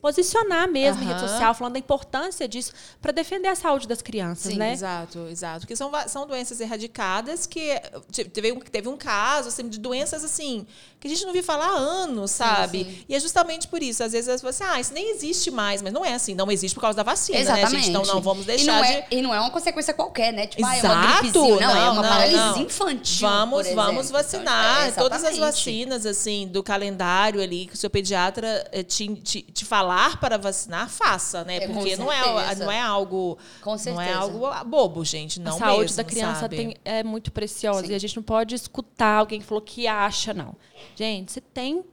posicionar 0.07 0.69
mesmo 0.71 1.03
em 1.03 1.07
rede 1.07 1.19
social, 1.19 1.53
falando 1.53 1.73
da 1.73 1.81
importância 1.81 2.47
disso 2.47 2.73
para 3.03 3.11
defender 3.11 3.49
a 3.49 3.57
saúde 3.57 3.89
das 3.89 4.01
crianças, 4.01 4.53
Sim, 4.53 4.59
né? 4.59 4.73
exato, 4.73 5.27
exato. 5.29 5.61
Porque 5.63 5.75
são, 5.75 5.91
são 6.07 6.25
doenças 6.29 6.61
erradicadas 6.61 7.45
que 7.45 7.75
te- 8.13 8.25
teve 8.25 8.53
um, 8.53 8.61
teve 8.61 8.89
um 8.89 8.97
caso 8.97 9.49
assim, 9.49 9.69
de 9.69 9.81
doenças 9.81 10.23
assim 10.23 10.65
que 10.99 11.07
a 11.07 11.11
gente 11.11 11.25
não 11.27 11.33
viu 11.33 11.43
falar 11.43 11.67
há 11.67 11.77
anos, 11.77 12.31
sabe? 12.31 12.85
sim. 12.85 13.05
E 13.09 13.15
é 13.15 13.21
justamente 13.21 13.69
por 13.69 13.83
isso. 13.83 14.03
Às 14.03 14.13
vezes 14.13 14.29
as 14.29 14.41
pessoas 14.41 14.61
assim, 14.61 14.73
ah, 14.75 14.81
isso 14.81 14.93
nem 14.95 15.11
existe 15.11 15.51
mais, 15.51 15.83
mas 15.83 15.93
não 15.93 16.05
é 16.05 16.15
assim, 16.15 16.35
não 16.35 16.51
existe 16.51 16.75
por 16.75 16.81
causa 16.81 16.97
da 16.97 17.03
vacina, 17.03 17.39
Exatamente. 17.39 17.73
né, 17.73 17.79
gente? 17.79 17.91
Então 17.91 18.03
não 18.07 18.21
vamos 18.21 18.45
e 18.45 18.47
deixar 18.47 18.81
não, 18.81 18.83
de. 18.83 18.93
é, 18.93 19.07
e 19.11 19.23
não 19.23 19.35
é 19.35 19.41
uma 19.41 19.51
consequência 19.51 19.93
qualquer, 19.93 20.33
né? 20.33 20.47
Tipo, 20.47 20.65
ah, 20.65 20.75
é 20.75 20.79
Exato, 20.79 21.19
gripezinha. 21.23 21.61
Não, 21.61 21.71
é 21.71 21.75
não, 21.81 21.93
uma 21.93 22.03
não, 22.03 22.09
paralisia 22.09 22.41
não. 22.47 22.59
infantil. 22.63 23.29
Vamos, 23.29 23.69
vamos 23.69 24.07
exemplo. 24.07 24.23
vacinar. 24.23 24.89
Então, 24.89 25.05
é, 25.05 25.09
Todas 25.09 25.25
as 25.25 25.39
vacinas, 25.39 26.07
assim, 26.07 26.49
do 26.49 26.63
calendário 26.63 27.43
ali, 27.43 27.67
que 27.67 27.75
o 27.75 27.77
seu 27.77 27.91
pediatra 27.91 28.67
eh, 28.73 28.83
te, 28.83 29.07
te, 29.17 29.43
te 29.43 29.65
falar 29.65 29.96
para 30.19 30.37
vacinar, 30.37 30.89
faça, 30.89 31.45
né? 31.45 31.57
É, 31.57 31.67
Porque 31.69 31.97
não 31.97 32.13
é, 32.13 32.23
certeza. 32.23 32.65
não 32.65 32.73
é 32.73 32.81
algo. 32.81 33.39
Com 33.61 33.71
Não 33.71 33.75
é 33.77 33.79
certeza. 33.79 34.19
algo 34.19 34.65
bobo, 34.65 35.05
gente. 35.05 35.41
Não 35.41 35.57
a 35.57 35.59
saúde 35.59 35.81
mesmo, 35.83 35.97
da 35.97 36.05
criança 36.05 36.49
tem- 36.49 36.77
é 36.85 37.03
muito 37.03 37.33
preciosa 37.33 37.87
Sim. 37.87 37.93
e 37.93 37.95
a 37.95 37.99
gente 37.99 38.17
não 38.17 38.23
pode 38.23 38.55
escutar 38.55 39.19
alguém 39.19 39.41
que 39.41 39.47
falou 39.47 39.63
que 39.63 39.87
acha, 39.87 40.33
não. 40.35 40.55
Gente, 40.95 41.33
se 41.33 41.41
tem 41.41 41.85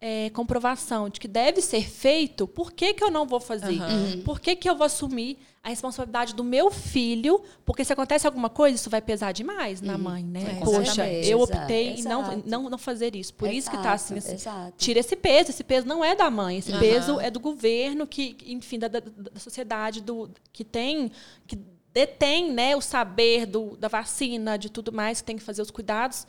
é, 0.00 0.28
comprovação 0.30 1.08
de 1.08 1.18
que 1.18 1.26
deve 1.26 1.60
ser 1.62 1.82
feito, 1.88 2.46
por 2.46 2.70
que, 2.72 2.92
que 2.92 3.02
eu 3.02 3.10
não 3.10 3.26
vou 3.26 3.40
fazer? 3.40 3.80
Aham. 3.80 4.20
Por 4.24 4.38
que, 4.38 4.54
que 4.54 4.68
eu 4.68 4.76
vou 4.76 4.84
assumir 4.84 5.38
a 5.66 5.68
responsabilidade 5.68 6.32
do 6.32 6.44
meu 6.44 6.70
filho, 6.70 7.42
porque 7.64 7.84
se 7.84 7.92
acontece 7.92 8.24
alguma 8.24 8.48
coisa, 8.48 8.76
isso 8.76 8.88
vai 8.88 9.02
pesar 9.02 9.32
demais 9.32 9.80
na 9.80 9.98
mãe, 9.98 10.22
né? 10.22 10.58
É, 10.60 10.64
Poxa, 10.64 11.08
eu 11.08 11.42
exato, 11.42 11.58
optei 11.58 11.88
em 11.94 12.02
não, 12.04 12.22
exato. 12.22 12.42
não, 12.46 12.70
não 12.70 12.78
fazer 12.78 13.16
isso. 13.16 13.34
Por 13.34 13.50
isso 13.50 13.68
que 13.68 13.76
tá 13.78 13.94
assim, 13.94 14.14
Exato, 14.14 14.34
assim. 14.36 14.48
exato. 14.48 14.74
Tira 14.78 15.00
esse 15.00 15.16
peso. 15.16 15.50
Esse 15.50 15.64
peso 15.64 15.84
não 15.84 16.04
é 16.04 16.14
da 16.14 16.30
mãe. 16.30 16.58
Esse 16.58 16.70
Aham. 16.70 16.78
peso 16.78 17.18
é 17.18 17.32
do 17.32 17.40
governo, 17.40 18.06
que, 18.06 18.36
enfim, 18.46 18.78
da, 18.78 18.86
da, 18.86 19.00
da 19.00 19.40
sociedade, 19.40 20.00
do, 20.00 20.30
que 20.52 20.62
tem. 20.62 21.10
Que 21.48 21.58
detém 21.92 22.52
né, 22.52 22.76
o 22.76 22.80
saber 22.80 23.44
do, 23.44 23.76
da 23.76 23.88
vacina, 23.88 24.56
de 24.56 24.70
tudo 24.70 24.92
mais, 24.92 25.20
que 25.20 25.26
tem 25.26 25.36
que 25.36 25.42
fazer 25.42 25.62
os 25.62 25.70
cuidados 25.72 26.28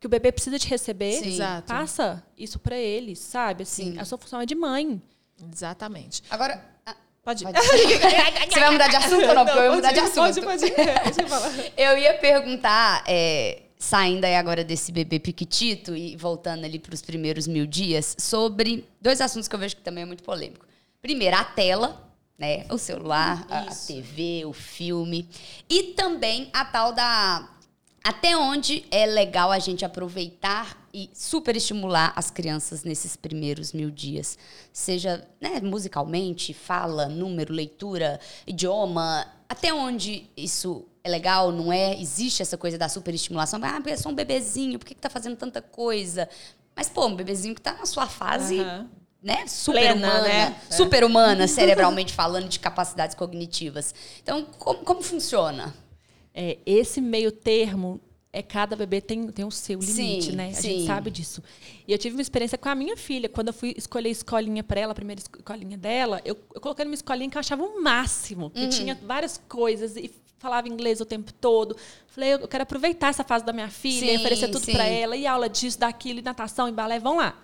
que 0.00 0.06
o 0.08 0.10
bebê 0.10 0.32
precisa 0.32 0.58
de 0.58 0.66
receber. 0.66 1.12
Sim. 1.12 1.28
Exato. 1.28 1.68
Passa 1.68 2.24
isso 2.36 2.58
para 2.58 2.76
eles, 2.76 3.20
sabe? 3.20 3.62
Assim, 3.62 3.92
Sim. 3.92 3.98
a 4.00 4.04
sua 4.04 4.18
função 4.18 4.40
é 4.40 4.46
de 4.46 4.56
mãe. 4.56 5.00
Exatamente. 5.52 6.24
Agora, 6.28 6.73
Pode 7.24 7.42
ir. 7.42 7.46
Pode. 7.46 7.58
você 8.52 8.60
vai 8.60 8.70
mudar 8.70 8.88
de 8.88 8.96
assunto 8.96 9.26
ou 9.26 9.34
não? 9.34 9.44
Porque 9.44 9.58
eu 9.58 9.64
ia 9.64 9.72
mudar 9.72 9.92
de 9.92 10.00
assunto. 10.00 10.14
Pode, 10.14 10.40
pode. 10.42 10.70
Deixa 10.70 11.22
eu 11.22 11.28
falar. 11.28 11.52
Eu 11.76 11.98
ia 11.98 12.14
perguntar, 12.14 13.02
é, 13.08 13.62
saindo 13.78 14.24
aí 14.24 14.36
agora 14.36 14.62
desse 14.62 14.92
bebê 14.92 15.18
piquitito 15.18 15.96
e 15.96 16.16
voltando 16.16 16.64
ali 16.64 16.78
para 16.78 16.94
os 16.94 17.00
primeiros 17.00 17.46
mil 17.46 17.66
dias, 17.66 18.14
sobre 18.18 18.86
dois 19.00 19.20
assuntos 19.20 19.48
que 19.48 19.54
eu 19.54 19.58
vejo 19.58 19.76
que 19.76 19.82
também 19.82 20.02
é 20.02 20.06
muito 20.06 20.22
polêmico. 20.22 20.66
Primeiro, 21.00 21.36
a 21.36 21.44
tela, 21.44 22.12
né? 22.38 22.66
O 22.70 22.76
celular, 22.76 23.46
a, 23.48 23.60
a. 23.60 23.66
TV, 23.74 24.44
o 24.44 24.52
filme. 24.52 25.26
E 25.68 25.94
também 25.94 26.50
a 26.52 26.64
tal 26.64 26.92
da. 26.92 27.48
Até 28.02 28.36
onde 28.36 28.84
é 28.90 29.06
legal 29.06 29.50
a 29.50 29.58
gente 29.58 29.82
aproveitar 29.82 30.83
e 30.94 31.10
superestimular 31.12 32.12
as 32.14 32.30
crianças 32.30 32.84
nesses 32.84 33.16
primeiros 33.16 33.72
mil 33.72 33.90
dias? 33.90 34.38
Seja 34.72 35.26
né, 35.40 35.60
musicalmente, 35.60 36.54
fala, 36.54 37.08
número, 37.08 37.52
leitura, 37.52 38.20
idioma. 38.46 39.26
Até 39.48 39.74
onde 39.74 40.30
isso 40.36 40.86
é 41.02 41.10
legal, 41.10 41.50
não 41.50 41.72
é? 41.72 42.00
Existe 42.00 42.42
essa 42.42 42.56
coisa 42.56 42.78
da 42.78 42.88
superestimulação. 42.88 43.58
Ah, 43.64 43.74
porque 43.74 43.90
é 43.90 43.96
só 43.96 44.08
um 44.08 44.14
bebezinho, 44.14 44.78
por 44.78 44.86
que, 44.86 44.94
que 44.94 45.00
tá 45.00 45.10
fazendo 45.10 45.36
tanta 45.36 45.60
coisa? 45.60 46.28
Mas, 46.76 46.88
pô, 46.88 47.06
um 47.06 47.16
bebezinho 47.16 47.56
que 47.56 47.60
tá 47.60 47.72
na 47.72 47.86
sua 47.86 48.06
fase 48.06 48.60
Aham. 48.60 48.88
né, 49.20 49.48
super-humana, 49.48 50.22
né? 50.22 50.60
É. 50.70 50.72
super-humana, 50.72 51.48
cerebralmente 51.48 52.12
falando, 52.14 52.48
de 52.48 52.60
capacidades 52.60 53.16
cognitivas. 53.16 53.92
Então, 54.22 54.44
como, 54.58 54.78
como 54.84 55.02
funciona? 55.02 55.74
É, 56.32 56.56
esse 56.64 57.00
meio 57.00 57.32
termo 57.32 58.00
é 58.34 58.42
cada 58.42 58.74
bebê 58.74 59.00
tem, 59.00 59.28
tem 59.28 59.44
o 59.44 59.50
seu 59.50 59.78
limite, 59.78 60.26
Sim, 60.26 60.32
né? 60.32 60.48
A 60.48 60.52
sim. 60.54 60.70
gente 60.70 60.86
sabe 60.86 61.08
disso. 61.08 61.40
E 61.86 61.92
eu 61.92 61.98
tive 61.98 62.16
uma 62.16 62.22
experiência 62.22 62.58
com 62.58 62.68
a 62.68 62.74
minha 62.74 62.96
filha. 62.96 63.28
Quando 63.28 63.48
eu 63.48 63.54
fui 63.54 63.72
escolher 63.76 64.10
escolinha 64.10 64.64
para 64.64 64.80
ela, 64.80 64.90
a 64.90 64.94
primeira 64.94 65.20
escolinha 65.20 65.78
dela, 65.78 66.20
eu, 66.24 66.36
eu 66.52 66.60
coloquei 66.60 66.84
numa 66.84 66.96
escolinha 66.96 67.30
que 67.30 67.36
eu 67.36 67.40
achava 67.40 67.62
o 67.62 67.80
máximo, 67.80 68.50
que 68.50 68.68
tinha 68.68 68.96
várias 68.96 69.40
coisas 69.48 69.96
e 69.96 70.10
falava 70.40 70.68
inglês 70.68 71.00
o 71.00 71.04
tempo 71.04 71.32
todo. 71.32 71.76
Falei, 72.08 72.34
eu 72.34 72.48
quero 72.48 72.64
aproveitar 72.64 73.08
essa 73.08 73.22
fase 73.22 73.44
da 73.44 73.52
minha 73.52 73.70
filha, 73.70 74.12
Sim, 74.12 74.16
oferecer 74.16 74.48
tudo 74.48 74.66
para 74.66 74.84
ela, 74.84 75.16
e 75.16 75.28
aula 75.28 75.48
disso, 75.48 75.78
daquilo, 75.78 76.18
e 76.18 76.22
natação, 76.22 76.68
e 76.68 76.72
balé, 76.72 76.98
vão 76.98 77.18
lá. 77.18 77.40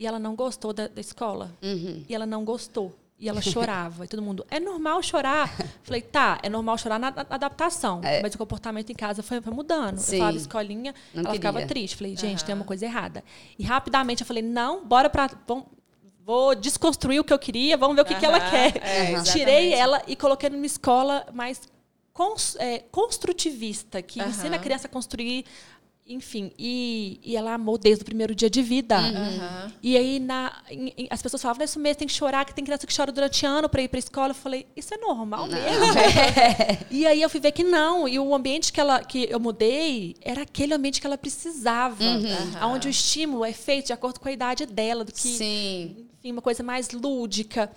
E 0.00 0.06
ela 0.06 0.18
não 0.18 0.34
gostou 0.34 0.72
da, 0.72 0.88
da 0.88 1.00
escola. 1.00 1.56
Uhum. 1.62 2.04
E 2.08 2.14
ela 2.14 2.26
não 2.26 2.44
gostou. 2.44 2.92
E 3.22 3.28
ela 3.28 3.40
chorava. 3.40 4.04
e 4.04 4.08
todo 4.08 4.20
mundo, 4.20 4.44
é 4.50 4.58
normal 4.58 5.00
chorar. 5.02 5.48
Falei, 5.84 6.02
tá, 6.02 6.40
é 6.42 6.48
normal 6.48 6.76
chorar 6.76 6.98
na, 6.98 7.10
na 7.12 7.24
adaptação. 7.30 8.00
Mas 8.20 8.34
o 8.34 8.38
comportamento 8.38 8.90
em 8.90 8.94
casa 8.96 9.22
foi, 9.22 9.40
foi 9.40 9.52
mudando. 9.52 9.94
É. 9.94 10.00
Sim. 10.00 10.16
Eu 10.16 10.18
falava 10.20 10.36
escolinha, 10.36 10.94
Não 11.14 11.22
ela 11.22 11.32
ficava 11.34 11.58
queria. 11.58 11.68
triste. 11.68 11.96
Falei, 11.96 12.16
gente, 12.16 12.44
tem 12.44 12.52
uma 12.54 12.64
coisa 12.64 12.84
errada. 12.84 13.22
E 13.56 13.62
rapidamente 13.62 14.22
eu 14.22 14.26
falei, 14.26 14.42
não, 14.42 14.84
bora 14.84 15.08
pra. 15.08 15.30
Vamos, 15.46 15.66
vou 16.24 16.54
desconstruir 16.56 17.20
o 17.20 17.24
que 17.24 17.32
eu 17.32 17.38
queria, 17.38 17.76
vamos 17.76 17.94
ver 17.94 18.02
o 18.02 18.04
que, 18.04 18.14
que 18.16 18.26
ela 18.26 18.40
quer. 18.40 18.76
é, 18.82 19.22
Tirei 19.22 19.72
ela 19.72 20.02
e 20.08 20.16
coloquei 20.16 20.50
numa 20.50 20.66
escola 20.66 21.24
mais 21.32 21.60
cons- 22.12 22.56
é, 22.58 22.80
construtivista, 22.90 24.02
que 24.02 24.20
Aham. 24.20 24.30
ensina 24.30 24.56
a 24.56 24.58
criança 24.58 24.86
a 24.86 24.90
construir. 24.90 25.44
Enfim, 26.14 26.52
e, 26.58 27.18
e 27.24 27.36
ela 27.36 27.54
amou 27.54 27.78
desde 27.78 28.02
o 28.02 28.04
primeiro 28.04 28.34
dia 28.34 28.50
de 28.50 28.62
vida. 28.62 28.96
Aham. 28.98 29.72
E 29.82 29.96
aí 29.96 30.18
na, 30.20 30.52
em- 30.70 31.06
as 31.10 31.22
pessoas 31.22 31.40
falavam, 31.42 31.58
"Não 31.58 31.64
é 31.64 31.66
isso 31.66 31.80
mesmo, 31.80 31.96
tem 31.98 32.08
que 32.08 32.14
chorar, 32.14 32.44
que 32.44 32.54
tem 32.54 32.64
criança 32.64 32.86
que 32.86 32.94
chora 32.94 33.10
durante 33.10 33.46
ano 33.46 33.68
para 33.68 33.82
ir 33.82 33.88
para 33.88 33.98
escola. 33.98 34.30
Eu 34.30 34.34
falei, 34.34 34.66
isso 34.76 34.92
é 34.94 34.98
normal 34.98 35.46
mesmo. 35.46 35.84
e 36.90 37.06
aí 37.06 37.20
eu 37.22 37.30
fui 37.30 37.40
ver 37.40 37.52
que 37.52 37.64
não. 37.64 38.06
E 38.06 38.18
o 38.18 38.34
ambiente 38.34 38.72
que, 38.72 38.80
ela, 38.80 39.00
que 39.02 39.26
eu 39.30 39.40
mudei 39.40 40.14
era 40.20 40.42
aquele 40.42 40.74
ambiente 40.74 41.00
que 41.00 41.06
ela 41.06 41.18
precisava. 41.18 42.02
Aham. 42.04 42.72
Onde 42.74 42.88
o 42.88 42.90
estímulo 42.90 43.44
é 43.44 43.52
feito 43.52 43.86
de 43.86 43.92
acordo 43.92 44.20
com 44.20 44.28
a 44.28 44.32
idade 44.32 44.66
dela, 44.66 45.04
do 45.04 45.12
que, 45.12 45.20
Sim. 45.20 45.96
enfim, 46.18 46.32
uma 46.32 46.42
coisa 46.42 46.62
mais 46.62 46.90
lúdica. 46.90 47.70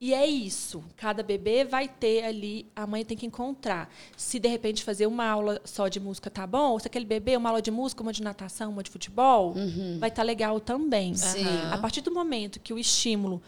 E 0.00 0.14
é 0.14 0.26
isso. 0.26 0.82
Cada 0.96 1.22
bebê 1.22 1.62
vai 1.62 1.86
ter 1.86 2.24
ali, 2.24 2.66
a 2.74 2.86
mãe 2.86 3.04
tem 3.04 3.16
que 3.16 3.26
encontrar. 3.26 3.92
Se 4.16 4.38
de 4.38 4.48
repente 4.48 4.82
fazer 4.82 5.06
uma 5.06 5.26
aula 5.26 5.60
só 5.62 5.88
de 5.88 6.00
música 6.00 6.30
tá 6.30 6.46
bom, 6.46 6.70
ou 6.70 6.80
se 6.80 6.86
aquele 6.86 7.04
bebê, 7.04 7.36
uma 7.36 7.50
aula 7.50 7.60
de 7.60 7.70
música, 7.70 8.02
uma 8.02 8.12
de 8.12 8.22
natação, 8.22 8.70
uma 8.70 8.82
de 8.82 8.90
futebol, 8.90 9.54
vai 9.98 10.08
estar 10.08 10.22
legal 10.22 10.58
também. 10.58 11.14
Sim. 11.14 11.44
A 11.70 11.76
partir 11.76 12.00
do 12.00 12.10
momento 12.10 12.58
que 12.60 12.72
o 12.72 12.78
estímulo 12.78 13.42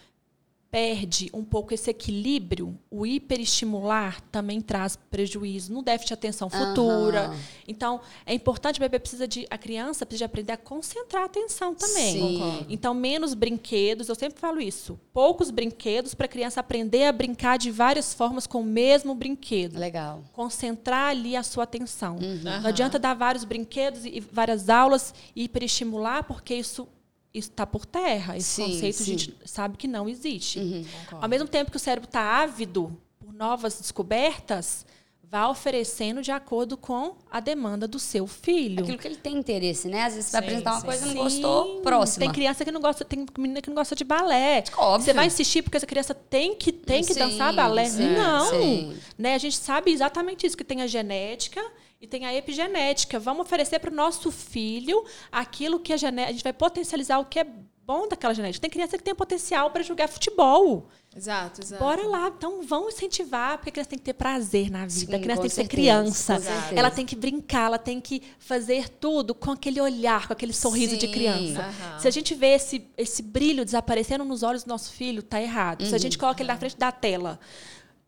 perde 0.72 1.28
um 1.34 1.44
pouco 1.44 1.74
esse 1.74 1.90
equilíbrio, 1.90 2.78
o 2.90 3.04
hiperestimular 3.06 4.22
também 4.32 4.58
traz 4.58 4.96
prejuízo 4.96 5.70
no 5.70 5.82
déficit 5.82 6.08
de 6.08 6.14
atenção 6.14 6.48
futura. 6.48 7.26
Aham. 7.26 7.38
Então, 7.68 8.00
é 8.24 8.32
importante, 8.32 8.78
o 8.78 8.80
bebê 8.80 8.98
precisa 8.98 9.28
de, 9.28 9.46
a 9.50 9.58
criança 9.58 10.06
precisa 10.06 10.20
de 10.20 10.24
aprender 10.24 10.52
a 10.54 10.56
concentrar 10.56 11.24
a 11.24 11.26
atenção 11.26 11.74
também. 11.74 12.12
Sim. 12.14 12.66
Então, 12.70 12.94
menos 12.94 13.34
brinquedos, 13.34 14.08
eu 14.08 14.14
sempre 14.14 14.40
falo 14.40 14.62
isso. 14.62 14.98
Poucos 15.12 15.50
brinquedos 15.50 16.14
para 16.14 16.24
a 16.24 16.28
criança 16.28 16.60
aprender 16.60 17.04
a 17.04 17.12
brincar 17.12 17.58
de 17.58 17.70
várias 17.70 18.14
formas 18.14 18.46
com 18.46 18.62
o 18.62 18.64
mesmo 18.64 19.14
brinquedo. 19.14 19.78
Legal. 19.78 20.24
Concentrar 20.32 21.10
ali 21.10 21.36
a 21.36 21.42
sua 21.42 21.64
atenção. 21.64 22.16
Uhum. 22.16 22.40
Não 22.44 22.68
adianta 22.68 22.98
dar 22.98 23.12
vários 23.12 23.44
brinquedos 23.44 24.06
e 24.06 24.20
várias 24.20 24.70
aulas 24.70 25.12
e 25.36 25.44
hiperestimular, 25.44 26.24
porque 26.24 26.54
isso 26.54 26.88
está 27.34 27.66
por 27.66 27.86
terra. 27.86 28.36
Esse 28.36 28.48
Sim, 28.48 28.64
conceito 28.64 28.96
sim. 28.96 29.02
a 29.02 29.06
gente 29.06 29.36
sabe 29.44 29.76
que 29.76 29.88
não 29.88 30.08
existe. 30.08 30.58
Concordo. 31.04 31.24
Ao 31.24 31.28
mesmo 31.28 31.48
tempo 31.48 31.70
que 31.70 31.76
o 31.76 31.80
cérebro 31.80 32.08
está 32.08 32.42
ávido 32.42 32.96
por 33.18 33.32
novas 33.32 33.78
descobertas, 33.78 34.84
vá 35.32 35.48
oferecendo 35.48 36.20
de 36.20 36.30
acordo 36.30 36.76
com 36.76 37.16
a 37.30 37.40
demanda 37.40 37.88
do 37.88 37.98
seu 37.98 38.26
filho. 38.26 38.82
Aquilo 38.82 38.98
que 38.98 39.08
ele 39.08 39.16
tem 39.16 39.34
interesse, 39.34 39.88
né? 39.88 40.04
Às 40.04 40.14
vezes 40.14 40.28
você 40.28 40.32
vai 40.32 40.40
apresentar 40.42 40.72
uma 40.74 40.82
coisa 40.82 41.06
e 41.06 41.08
não 41.08 41.22
gostou, 41.22 41.80
próxima. 41.80 42.26
Tem 42.26 42.32
criança 42.32 42.64
que 42.66 42.70
não 42.70 42.82
gosta, 42.82 43.02
tem 43.02 43.24
menina 43.38 43.62
que 43.62 43.70
não 43.70 43.74
gosta 43.74 43.96
de 43.96 44.04
balé. 44.04 44.62
Óbvio. 44.76 45.06
Você 45.06 45.14
vai 45.14 45.26
insistir 45.26 45.62
porque 45.62 45.78
essa 45.78 45.86
criança 45.86 46.12
tem 46.12 46.54
que, 46.54 46.70
tem 46.70 47.02
que 47.02 47.14
dançar 47.14 47.54
balé? 47.54 47.88
não. 47.88 48.94
Né? 49.16 49.34
A 49.34 49.38
gente 49.38 49.56
sabe 49.56 49.90
exatamente 49.90 50.46
isso, 50.46 50.54
que 50.54 50.64
tem 50.64 50.82
a 50.82 50.86
genética 50.86 51.64
e 52.02 52.06
tem 52.08 52.26
a 52.26 52.34
epigenética. 52.34 53.20
Vamos 53.20 53.46
oferecer 53.46 53.78
para 53.78 53.90
o 53.90 53.94
nosso 53.94 54.32
filho 54.32 55.04
aquilo 55.30 55.78
que 55.78 55.92
a 55.92 55.96
genética. 55.96 56.30
A 56.30 56.32
gente 56.32 56.42
vai 56.42 56.52
potencializar 56.52 57.20
o 57.20 57.24
que 57.24 57.38
é 57.38 57.46
bom 57.86 58.08
daquela 58.08 58.34
genética. 58.34 58.60
Tem 58.60 58.70
criança 58.70 58.98
que 58.98 59.04
tem 59.04 59.14
potencial 59.14 59.70
para 59.70 59.82
jogar 59.82 60.08
futebol. 60.08 60.88
Exato, 61.14 61.60
exato. 61.60 61.82
Bora 61.82 62.04
lá, 62.06 62.32
então 62.36 62.62
vamos 62.62 62.94
incentivar, 62.94 63.58
porque 63.58 63.68
a 63.68 63.72
criança 63.72 63.90
tem 63.90 63.98
que 63.98 64.04
ter 64.04 64.14
prazer 64.14 64.70
na 64.70 64.86
vida. 64.86 64.90
Sim, 64.90 65.14
a 65.14 65.18
criança 65.18 65.42
tem 65.42 65.50
que 65.50 65.54
ser 65.54 65.62
certeza, 65.62 65.68
criança. 65.68 66.34
com 66.34 66.42
certeza. 66.42 66.74
Ela 66.74 66.90
tem 66.90 67.06
que 67.06 67.14
brincar, 67.14 67.66
ela 67.66 67.78
tem 67.78 68.00
que 68.00 68.22
fazer 68.38 68.88
tudo 68.88 69.32
com 69.34 69.52
aquele 69.52 69.80
olhar, 69.80 70.26
com 70.26 70.32
aquele 70.32 70.52
sorriso 70.52 70.96
de 70.96 71.06
Sim. 71.06 71.12
criança. 71.12 71.60
Aham. 71.60 71.98
Se 72.00 72.08
a 72.08 72.10
gente 72.10 72.34
vê 72.34 72.54
esse, 72.54 72.84
esse 72.96 73.22
brilho 73.22 73.64
desaparecendo 73.64 74.24
nos 74.24 74.42
olhos 74.42 74.64
do 74.64 74.68
nosso 74.68 74.90
filho, 74.92 75.22
tá 75.22 75.40
errado. 75.40 75.82
Uhum. 75.82 75.88
Se 75.88 75.94
a 75.94 75.98
gente 75.98 76.18
coloca 76.18 76.42
ele 76.42 76.50
na 76.50 76.56
frente 76.56 76.76
da 76.76 76.90
tela, 76.90 77.38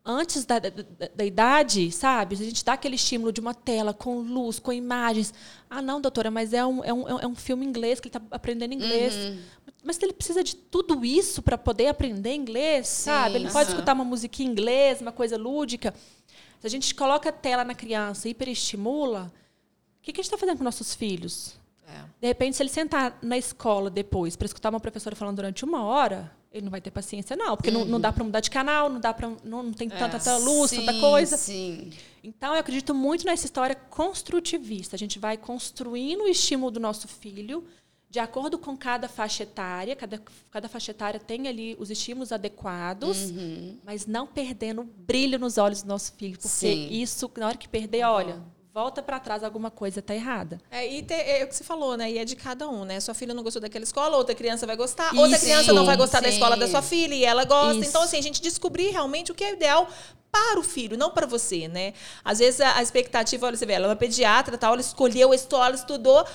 antes 0.05 0.45
da, 0.45 0.59
da, 0.59 0.69
da- 0.69 1.09
da 1.15 1.25
idade, 1.25 1.91
sabe? 1.91 2.35
Se 2.37 2.43
a 2.43 2.45
gente 2.45 2.63
dá 2.63 2.73
aquele 2.73 2.95
estímulo 2.95 3.31
de 3.31 3.41
uma 3.41 3.53
tela 3.53 3.93
com 3.93 4.19
luz, 4.19 4.59
com 4.59 4.71
imagens. 4.71 5.33
Ah, 5.69 5.81
não, 5.81 5.99
doutora, 5.99 6.29
mas 6.29 6.53
é 6.53 6.63
um, 6.65 6.83
é 6.83 6.93
um, 6.93 7.19
é 7.19 7.27
um 7.27 7.35
filme 7.35 7.65
inglês 7.65 7.99
que 7.99 8.07
ele 8.07 8.15
está 8.15 8.21
aprendendo 8.35 8.73
inglês. 8.73 9.15
Uhum. 9.15 9.39
Mas 9.83 10.01
ele 10.01 10.13
precisa 10.13 10.43
de 10.43 10.55
tudo 10.55 11.03
isso 11.03 11.41
para 11.41 11.57
poder 11.57 11.87
aprender 11.87 12.33
inglês, 12.33 12.87
sabe? 12.87 13.35
Ele 13.35 13.45
pode 13.49 13.65
aham. 13.69 13.75
escutar 13.75 13.93
uma 13.93 14.05
musiquinha 14.05 14.47
em 14.47 14.51
inglês, 14.51 15.01
uma 15.01 15.11
coisa 15.11 15.37
lúdica. 15.37 15.93
Se 16.59 16.67
a 16.67 16.69
gente 16.69 16.93
coloca 16.95 17.29
a 17.29 17.31
tela 17.31 17.63
na 17.63 17.75
criança 17.75 18.27
e 18.27 18.31
hiperestimula, 18.31 19.31
o 19.99 20.01
que, 20.01 20.13
que 20.13 20.19
a 20.19 20.23
gente 20.23 20.31
está 20.31 20.37
fazendo 20.37 20.57
com 20.59 20.63
nossos 20.63 20.93
filhos? 20.95 21.55
É. 21.87 22.01
De 22.21 22.27
repente, 22.27 22.55
se 22.57 22.63
ele 22.63 22.69
sentar 22.69 23.17
na 23.21 23.37
escola 23.37 23.89
depois 23.91 24.35
para 24.35 24.45
escutar 24.45 24.69
uma 24.69 24.79
professora 24.79 25.15
falando 25.15 25.35
durante 25.35 25.63
uma 25.63 25.83
hora, 25.83 26.31
ele 26.55 26.63
não 26.63 26.71
vai 26.71 26.79
ter 26.79 26.89
paciência, 26.89 27.35
não. 27.35 27.57
Porque 27.57 27.69
não, 27.69 27.83
não 27.83 27.99
dá 27.99 28.13
para 28.13 28.23
mudar 28.23 28.39
de 28.39 28.49
canal, 28.49 28.89
não 28.89 28.99
dá 28.99 29.13
para 29.13 29.29
não, 29.43 29.61
não 29.61 29.73
tem 29.73 29.89
tanta, 29.89 30.17
tanta 30.17 30.37
luz, 30.37 30.71
Sim, 30.71 30.85
tanta 30.85 30.99
coisa. 31.01 31.35
Sim. 31.35 31.91
Então, 32.23 32.53
eu 32.53 32.59
acredito 32.59 32.95
muito 32.95 33.25
nessa 33.25 33.45
história 33.45 33.75
construtivista. 33.75 34.95
A 34.95 34.99
gente 34.99 35.19
vai 35.19 35.37
construindo 35.37 36.23
o 36.23 36.27
estímulo 36.27 36.71
do 36.71 36.79
nosso 36.79 37.07
filho 37.07 37.65
de 38.09 38.19
acordo 38.19 38.57
com 38.57 38.77
cada 38.77 39.09
faixa 39.09 39.43
etária. 39.43 39.93
Cada, 39.97 40.21
cada 40.49 40.69
faixa 40.69 40.91
etária 40.91 41.19
tem 41.19 41.49
ali 41.49 41.75
os 41.77 41.91
estímulos 41.91 42.31
adequados, 42.31 43.31
Uhum. 43.31 43.77
mas 43.83 44.05
não 44.05 44.25
perdendo 44.25 44.81
o 44.81 44.85
brilho 44.85 45.37
nos 45.37 45.57
olhos 45.57 45.81
do 45.81 45.89
nosso 45.89 46.13
filho. 46.13 46.33
Porque 46.37 46.47
Sim. 46.47 46.87
isso, 46.89 47.29
na 47.37 47.47
hora 47.47 47.57
que 47.57 47.67
perder, 47.67 48.05
olha, 48.05 48.41
volta 48.75 49.01
para 49.01 49.21
trás, 49.21 49.41
alguma 49.41 49.71
coisa 49.71 50.01
está 50.01 50.13
errada. 50.13 50.59
É, 50.69 50.85
e 50.85 51.01
te- 51.01 51.13
é 51.13 51.45
o 51.45 51.47
que 51.47 51.55
você 51.55 51.63
falou, 51.63 51.95
né? 51.95 52.11
E 52.11 52.17
é 52.17 52.25
de 52.25 52.35
cada 52.35 52.67
um, 52.67 52.83
né? 52.83 52.99
Sua 52.99 53.13
filha 53.13 53.33
não 53.33 53.41
gostou 53.41 53.61
daquela 53.61 53.85
escola, 53.85 54.17
outra 54.17 54.35
criança 54.35 54.67
vai 54.67 54.75
gostar, 54.75 55.15
outra 55.15 55.37
Isso. 55.37 55.45
criança 55.45 55.71
não 55.71 55.85
vai 55.85 55.95
gostar 55.95 56.19
da 56.19 56.27
Sim. 56.27 56.33
escola 56.33 56.57
da 56.57 56.67
sua 56.67 56.81
filha 56.81 57.15
e 57.15 57.23
ela 57.23 57.45
gosta. 57.45 57.79
Isso. 57.79 57.87
Então, 57.89 58.01
assim, 58.01 58.17
a 58.17 58.21
gente 58.21 58.41
descobrir 58.41 58.89
realmente 58.89 59.31
o 59.31 59.35
que 59.35 59.45
é 59.45 59.53
ideal 59.53 59.87
para 60.29 60.59
o 60.59 60.63
filho, 60.63 60.97
não 60.97 61.09
para 61.09 61.25
você, 61.25 61.69
né? 61.69 61.93
Às 62.21 62.39
vezes 62.39 62.59
a, 62.59 62.75
a 62.75 62.83
expectativa, 62.83 63.47
olha, 63.47 63.55
você 63.55 63.65
vê, 63.65 63.71
ela 63.71 63.85
é 63.85 63.89
uma 63.91 63.95
pediatra, 63.95 64.57
tal, 64.57 64.73
ela 64.73 64.81
escolheu 64.81 65.31
a 65.31 65.35
escola, 65.35 65.73
estudou, 65.73 66.25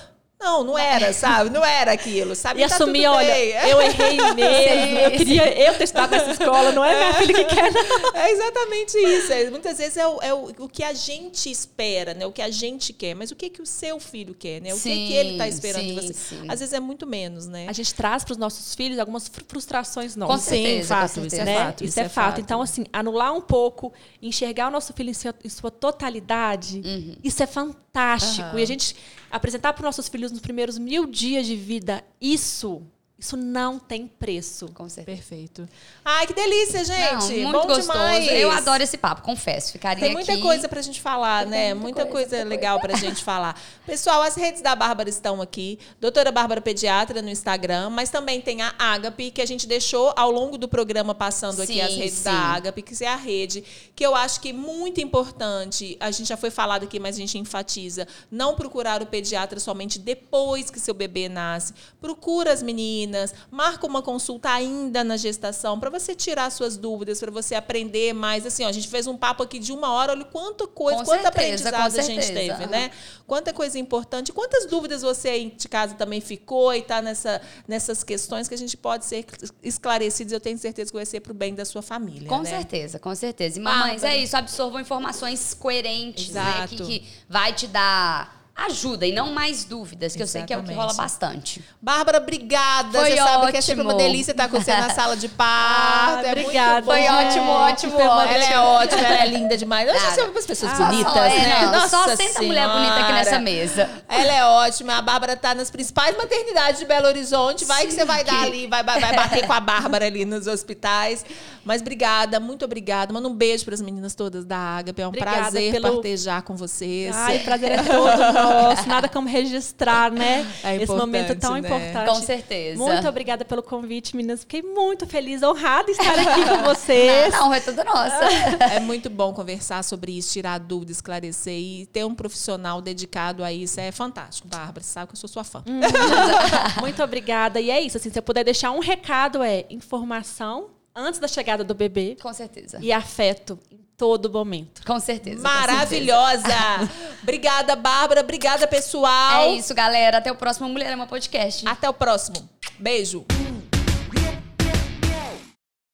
não, 0.41 0.63
não 0.63 0.77
era, 0.77 1.13
sabe? 1.13 1.49
Não 1.49 1.63
era 1.63 1.91
aquilo, 1.91 2.35
sabe? 2.35 2.61
E 2.61 2.67
tá 2.67 2.75
assumir, 2.75 3.05
olha, 3.07 3.37
eu 3.69 3.81
errei 3.81 4.17
mesmo, 4.33 4.99
eu 4.99 5.11
queria 5.11 5.67
eu 5.67 5.77
ter 5.77 5.83
estudado 5.83 6.11
nessa 6.11 6.31
escola, 6.31 6.71
não 6.71 6.83
é 6.83 6.95
minha 6.97 7.13
filha 7.13 7.33
que 7.33 7.45
quer, 7.45 7.71
não. 7.71 8.15
É 8.15 8.31
exatamente 8.31 8.97
isso. 8.97 9.31
É, 9.31 9.49
muitas 9.49 9.77
vezes 9.77 9.97
é, 9.97 10.07
o, 10.07 10.21
é 10.21 10.33
o, 10.33 10.51
o 10.59 10.67
que 10.69 10.83
a 10.83 10.93
gente 10.93 11.49
espera, 11.49 12.13
né? 12.13 12.25
O 12.25 12.31
que 12.31 12.41
a 12.41 12.49
gente 12.49 12.91
quer. 12.93 13.13
Mas 13.15 13.31
o 13.31 13.35
que, 13.35 13.49
que 13.49 13.61
o 13.61 13.65
seu 13.65 13.99
filho 13.99 14.33
quer, 14.33 14.61
né? 14.61 14.71
O 14.73 14.77
que, 14.77 14.81
Sim, 14.81 15.05
que 15.07 15.13
ele 15.13 15.31
está 15.33 15.47
esperando 15.47 15.83
de 15.85 15.89
sim, 16.01 16.07
você. 16.07 16.13
sim. 16.13 16.45
Às 16.49 16.59
vezes 16.59 16.73
é 16.73 16.79
muito 16.79 17.05
menos, 17.05 17.45
né? 17.47 17.67
A 17.69 17.73
gente 17.73 17.93
traz 17.93 18.23
para 18.23 18.31
os 18.31 18.37
nossos 18.37 18.73
filhos 18.75 18.97
algumas 18.99 19.27
fru- 19.27 19.45
frustrações 19.47 20.13
Com 20.13 20.19
nossas. 20.21 20.45
certeza, 20.45 20.81
Sim, 20.81 20.87
fato, 20.87 21.13
com 21.13 21.25
isso 21.27 21.35
certeza. 21.35 21.41
é 21.41 21.45
né? 21.45 21.65
fato, 21.65 21.83
Isso 21.83 21.99
é 21.99 22.09
fato. 22.09 22.41
Então, 22.41 22.61
assim, 22.61 22.83
anular 22.91 23.33
um 23.33 23.41
pouco, 23.41 23.93
enxergar 24.21 24.67
o 24.67 24.71
nosso 24.71 24.91
filho 24.93 25.09
em 25.09 25.13
sua, 25.13 25.33
em 25.43 25.49
sua 25.49 25.69
totalidade, 25.71 26.81
Uhum. 26.83 27.15
isso 27.23 27.41
é 27.43 27.47
fantástico. 27.47 28.47
Aham. 28.49 28.59
E 28.59 28.63
a 28.63 28.67
gente 28.67 28.95
apresentar 29.31 29.73
para 29.73 29.81
os 29.81 29.85
nossos 29.85 30.07
filhos 30.07 30.31
nos 30.31 30.41
primeiros 30.41 30.77
mil 30.77 31.05
dias 31.05 31.45
de 31.45 31.55
vida, 31.55 32.03
isso, 32.19 32.81
isso 33.21 33.37
não 33.37 33.77
tem 33.77 34.07
preço. 34.07 34.67
Com 34.73 34.89
certeza. 34.89 35.15
Perfeito. 35.15 35.69
Ai, 36.03 36.25
que 36.25 36.33
delícia, 36.33 36.83
gente. 36.83 37.11
Não, 37.11 37.43
muito 37.43 37.51
Bom 37.51 37.67
gostoso. 37.67 37.81
demais. 37.91 38.27
Eu 38.31 38.49
adoro 38.49 38.81
esse 38.81 38.97
papo, 38.97 39.21
confesso. 39.21 39.71
Ficaria 39.73 40.03
Tem 40.03 40.11
muita 40.11 40.31
aqui. 40.33 40.41
coisa 40.41 40.67
pra 40.67 40.81
gente 40.81 40.99
falar, 40.99 41.45
né? 41.45 41.65
Tem 41.67 41.73
Muita, 41.75 42.01
muita 42.01 42.05
coisa, 42.07 42.29
coisa, 42.29 42.43
legal 42.43 42.79
pra 42.79 42.97
gente 42.97 43.23
falar. 43.23 43.61
Pessoal, 43.85 44.23
as 44.23 44.33
redes 44.33 44.61
da 44.63 44.75
Bárbara 44.75 45.07
estão 45.07 45.39
aqui. 45.39 45.77
Doutora 45.99 46.31
Bárbara 46.31 46.61
Pediatra 46.61 47.21
no 47.21 47.29
Instagram, 47.29 47.91
mas 47.91 48.09
também 48.09 48.41
tem 48.41 48.63
a 48.63 48.73
Agape, 48.79 49.29
que 49.29 49.41
a 49.41 49.45
gente 49.45 49.67
deixou 49.67 50.11
ao 50.17 50.31
longo 50.31 50.57
do 50.57 50.67
programa 50.67 51.13
passando 51.13 51.61
aqui 51.61 51.73
Sim, 51.73 51.81
as 51.81 51.93
redes 51.93 52.13
sim. 52.17 52.23
da 52.23 52.33
Agape, 52.33 52.81
que 52.81 53.03
é 53.03 53.07
a 53.07 53.15
rede 53.15 53.63
que 53.95 54.03
eu 54.03 54.15
acho 54.15 54.41
que 54.41 54.49
é 54.49 54.53
muito 54.53 54.99
importante. 54.99 55.95
A 55.99 56.09
gente 56.09 56.27
já 56.27 56.35
foi 56.37 56.49
falado 56.49 56.85
aqui, 56.85 56.99
mas 56.99 57.15
a 57.15 57.19
gente 57.19 57.37
enfatiza. 57.37 58.07
Não 58.31 58.55
procurar 58.55 58.99
o 58.99 59.05
pediatra 59.05 59.59
somente 59.59 59.99
depois 59.99 60.71
que 60.71 60.79
seu 60.79 60.95
bebê 60.95 61.29
nasce. 61.29 61.71
Procura 62.01 62.51
as 62.51 62.63
meninas, 62.63 63.10
marca 63.49 63.85
uma 63.85 64.01
consulta 64.01 64.49
ainda 64.49 65.03
na 65.03 65.17
gestação 65.17 65.79
para 65.79 65.89
você 65.89 66.15
tirar 66.15 66.49
suas 66.51 66.77
dúvidas, 66.77 67.19
para 67.19 67.31
você 67.31 67.55
aprender 67.55 68.13
mais. 68.13 68.45
Assim, 68.45 68.63
ó, 68.63 68.67
a 68.67 68.71
gente 68.71 68.87
fez 68.87 69.07
um 69.07 69.17
papo 69.17 69.43
aqui 69.43 69.59
de 69.59 69.71
uma 69.71 69.91
hora, 69.91 70.11
olha 70.11 70.25
quanta 70.25 70.67
coisa, 70.67 70.99
Com 70.99 71.05
quanta 71.05 71.31
certeza, 71.31 71.69
aprendizado 71.69 71.99
a 71.99 72.01
gente 72.01 72.27
teve, 72.33 72.65
né? 72.67 72.91
Quanta 73.27 73.53
coisa 73.53 73.79
importante, 73.79 74.31
quantas 74.33 74.65
dúvidas 74.65 75.01
você 75.01 75.29
aí 75.29 75.51
de 75.51 75.67
casa 75.69 75.95
também 75.95 76.19
ficou 76.19 76.73
e 76.73 76.79
está 76.79 77.01
nessa, 77.01 77.41
nessas 77.67 78.03
questões 78.03 78.47
que 78.47 78.53
a 78.53 78.57
gente 78.57 78.75
pode 78.75 79.05
ser 79.05 79.25
esclarecidos. 79.63 80.33
Eu 80.33 80.39
tenho 80.39 80.57
certeza 80.57 80.91
que 80.91 80.97
vai 80.97 81.05
ser 81.05 81.19
para 81.21 81.31
o 81.31 81.35
bem 81.35 81.55
da 81.55 81.65
sua 81.65 81.81
família. 81.81 82.27
Com 82.27 82.41
né? 82.41 82.49
certeza, 82.49 82.99
com 82.99 83.13
certeza. 83.15 83.59
E 83.59 83.61
mamães, 83.61 84.03
é 84.03 84.17
isso, 84.17 84.35
absorvam 84.35 84.79
informações 84.79 85.53
coerentes, 85.53 86.29
né? 86.29 86.41
Exato. 86.41 86.75
Que, 86.75 86.99
que 86.99 87.07
vai 87.29 87.53
te 87.53 87.67
dar 87.67 88.40
ajuda 88.65 89.05
e 89.05 89.11
não 89.11 89.31
mais 89.31 89.63
dúvidas, 89.63 90.15
que 90.15 90.21
eu 90.23 90.27
sei 90.27 90.43
que 90.43 90.53
é 90.53 90.57
o 90.57 90.63
que 90.63 90.71
Exatamente. 90.71 90.87
rola 90.91 90.93
bastante. 90.93 91.63
Bárbara, 91.81 92.17
obrigada. 92.19 92.99
Foi 92.99 93.11
você 93.11 93.17
sabe 93.17 93.51
que 93.51 93.57
é 93.57 93.61
sempre 93.61 93.81
ótimo. 93.83 93.93
uma 93.97 94.03
delícia 94.03 94.31
estar 94.31 94.47
com 94.49 94.59
você 94.59 94.71
na 94.75 94.89
sala 94.89 95.15
de 95.17 95.27
parto. 95.29 96.19
Ah, 96.19 96.21
é 96.27 96.31
obrigada. 96.31 96.85
Foi 96.85 97.01
ótimo, 97.07 97.49
ótimo, 97.51 97.97
uma 97.97 98.15
ótimo. 98.17 98.33
Ela 98.33 98.45
é 98.45 98.59
ótima, 98.59 99.01
ela 99.01 99.23
é 99.23 99.27
linda 99.27 99.57
demais. 99.57 99.89
Sei 100.13 100.25
para 100.25 100.39
as 100.39 100.45
pessoas 100.45 100.71
Só- 100.77 100.85
bonitas, 100.85 101.13
só, 101.13 101.23
é, 101.23 101.39
né? 101.39 101.65
não, 101.71 101.89
só 101.89 101.97
Nossa 102.07 102.15
senta 102.15 102.41
mulher 102.41 102.67
bonita 102.69 102.95
aqui 102.95 103.11
nessa 103.13 103.39
mesa. 103.39 103.89
Ela 104.07 104.33
é 104.33 104.45
ótima. 104.45 104.97
A 104.97 105.01
Bárbara 105.01 105.35
tá 105.35 105.53
nas 105.55 105.69
principais 105.71 106.15
maternidades 106.17 106.79
de 106.79 106.85
Belo 106.85 107.07
Horizonte. 107.07 107.65
Vai 107.65 107.85
que 107.87 107.93
você 107.93 108.05
vai 108.05 108.23
dar 108.23 108.43
ali, 108.43 108.67
vai, 108.67 108.83
vai, 108.83 108.99
vai 108.99 109.15
bater 109.15 109.45
com 109.45 109.53
a 109.53 109.59
Bárbara 109.59 110.05
ali 110.05 110.25
nos 110.25 110.47
hospitais. 110.47 111.25
Mas 111.63 111.81
obrigada, 111.81 112.39
muito 112.39 112.65
obrigada. 112.65 113.13
Manda 113.13 113.27
um 113.27 113.33
beijo 113.35 113.63
para 113.65 113.75
as 113.75 113.81
meninas 113.81 114.15
todas 114.15 114.43
da 114.45 114.77
Agape. 114.77 115.01
É 115.01 115.05
um 115.05 115.09
Obrigada 115.09 115.37
prazer 115.41 115.71
pelo- 115.71 115.93
partejar 115.93 116.41
com 116.41 116.55
vocês. 116.55 117.15
Ai, 117.15 117.39
prazer 117.39 117.71
é 117.73 117.83
todo 117.83 118.07
nosso. 118.53 118.87
Nada 118.87 119.07
como 119.07 119.27
registrar, 119.27 120.11
né? 120.11 120.45
É 120.63 120.75
Esse 120.75 120.91
momento 120.91 121.35
tão 121.35 121.53
né? 121.53 121.59
importante. 121.59 122.07
Com 122.09 122.15
certeza. 122.15 122.77
Muito 122.77 123.07
obrigada 123.07 123.45
pelo 123.45 123.63
convite, 123.63 124.15
meninas. 124.15 124.41
Fiquei 124.41 124.61
muito 124.61 125.05
feliz, 125.07 125.41
honrada 125.43 125.89
em 125.89 125.93
estar 125.93 126.17
aqui 126.19 126.45
com 126.45 126.63
vocês. 126.63 127.33
A 127.33 127.45
honra 127.45 127.57
é 127.57 127.59
toda 127.61 127.83
nossa. 127.83 128.25
É 128.73 128.79
muito 128.79 129.09
bom 129.09 129.33
conversar 129.33 129.83
sobre 129.83 130.17
isso, 130.17 130.33
tirar 130.33 130.59
dúvidas, 130.59 130.97
esclarecer 130.97 131.53
e 131.53 131.85
ter 131.87 132.05
um 132.05 132.15
profissional 132.15 132.81
dedicado 132.81 133.43
a 133.43 133.51
isso. 133.51 133.79
É 133.79 133.91
fantástico, 133.91 134.47
Bárbara. 134.47 134.81
Você 134.83 134.91
sabe 134.91 135.07
que 135.07 135.13
eu 135.13 135.19
sou 135.19 135.29
sua 135.29 135.43
fã. 135.43 135.63
Muito 136.79 137.01
obrigada. 137.03 137.59
E 137.59 137.69
é 137.69 137.81
isso, 137.81 137.97
assim, 137.97 138.09
se 138.11 138.17
eu 138.19 138.23
puder 138.23 138.43
deixar 138.43 138.71
um 138.71 138.79
recado 138.79 139.41
é 139.43 139.65
informação 139.69 140.69
antes 140.95 141.19
da 141.19 141.27
chegada 141.27 141.63
do 141.63 141.73
bebê 141.73 142.17
Com 142.21 142.33
certeza. 142.33 142.77
e 142.81 142.91
afeto 142.91 143.57
todo 144.01 144.31
momento. 144.31 144.81
Com 144.83 144.99
certeza. 144.99 145.43
com 145.43 145.43
Maravilhosa! 145.43 146.89
Obrigada, 147.21 147.75
Bárbara. 147.75 148.21
Obrigada, 148.21 148.65
pessoal. 148.65 149.43
certeza. 149.43 149.51
É 149.51 149.55
isso, 149.55 149.75
galera. 149.75 150.17
Até 150.17 150.31
o 150.31 150.35
próximo 150.35 150.67
Mulher 150.67 150.91
Ama 150.91 151.05
Podcast. 151.05 151.67
Até 151.67 151.87
o 151.87 151.93
próximo. 151.93 152.49
Beijo. 152.79 153.23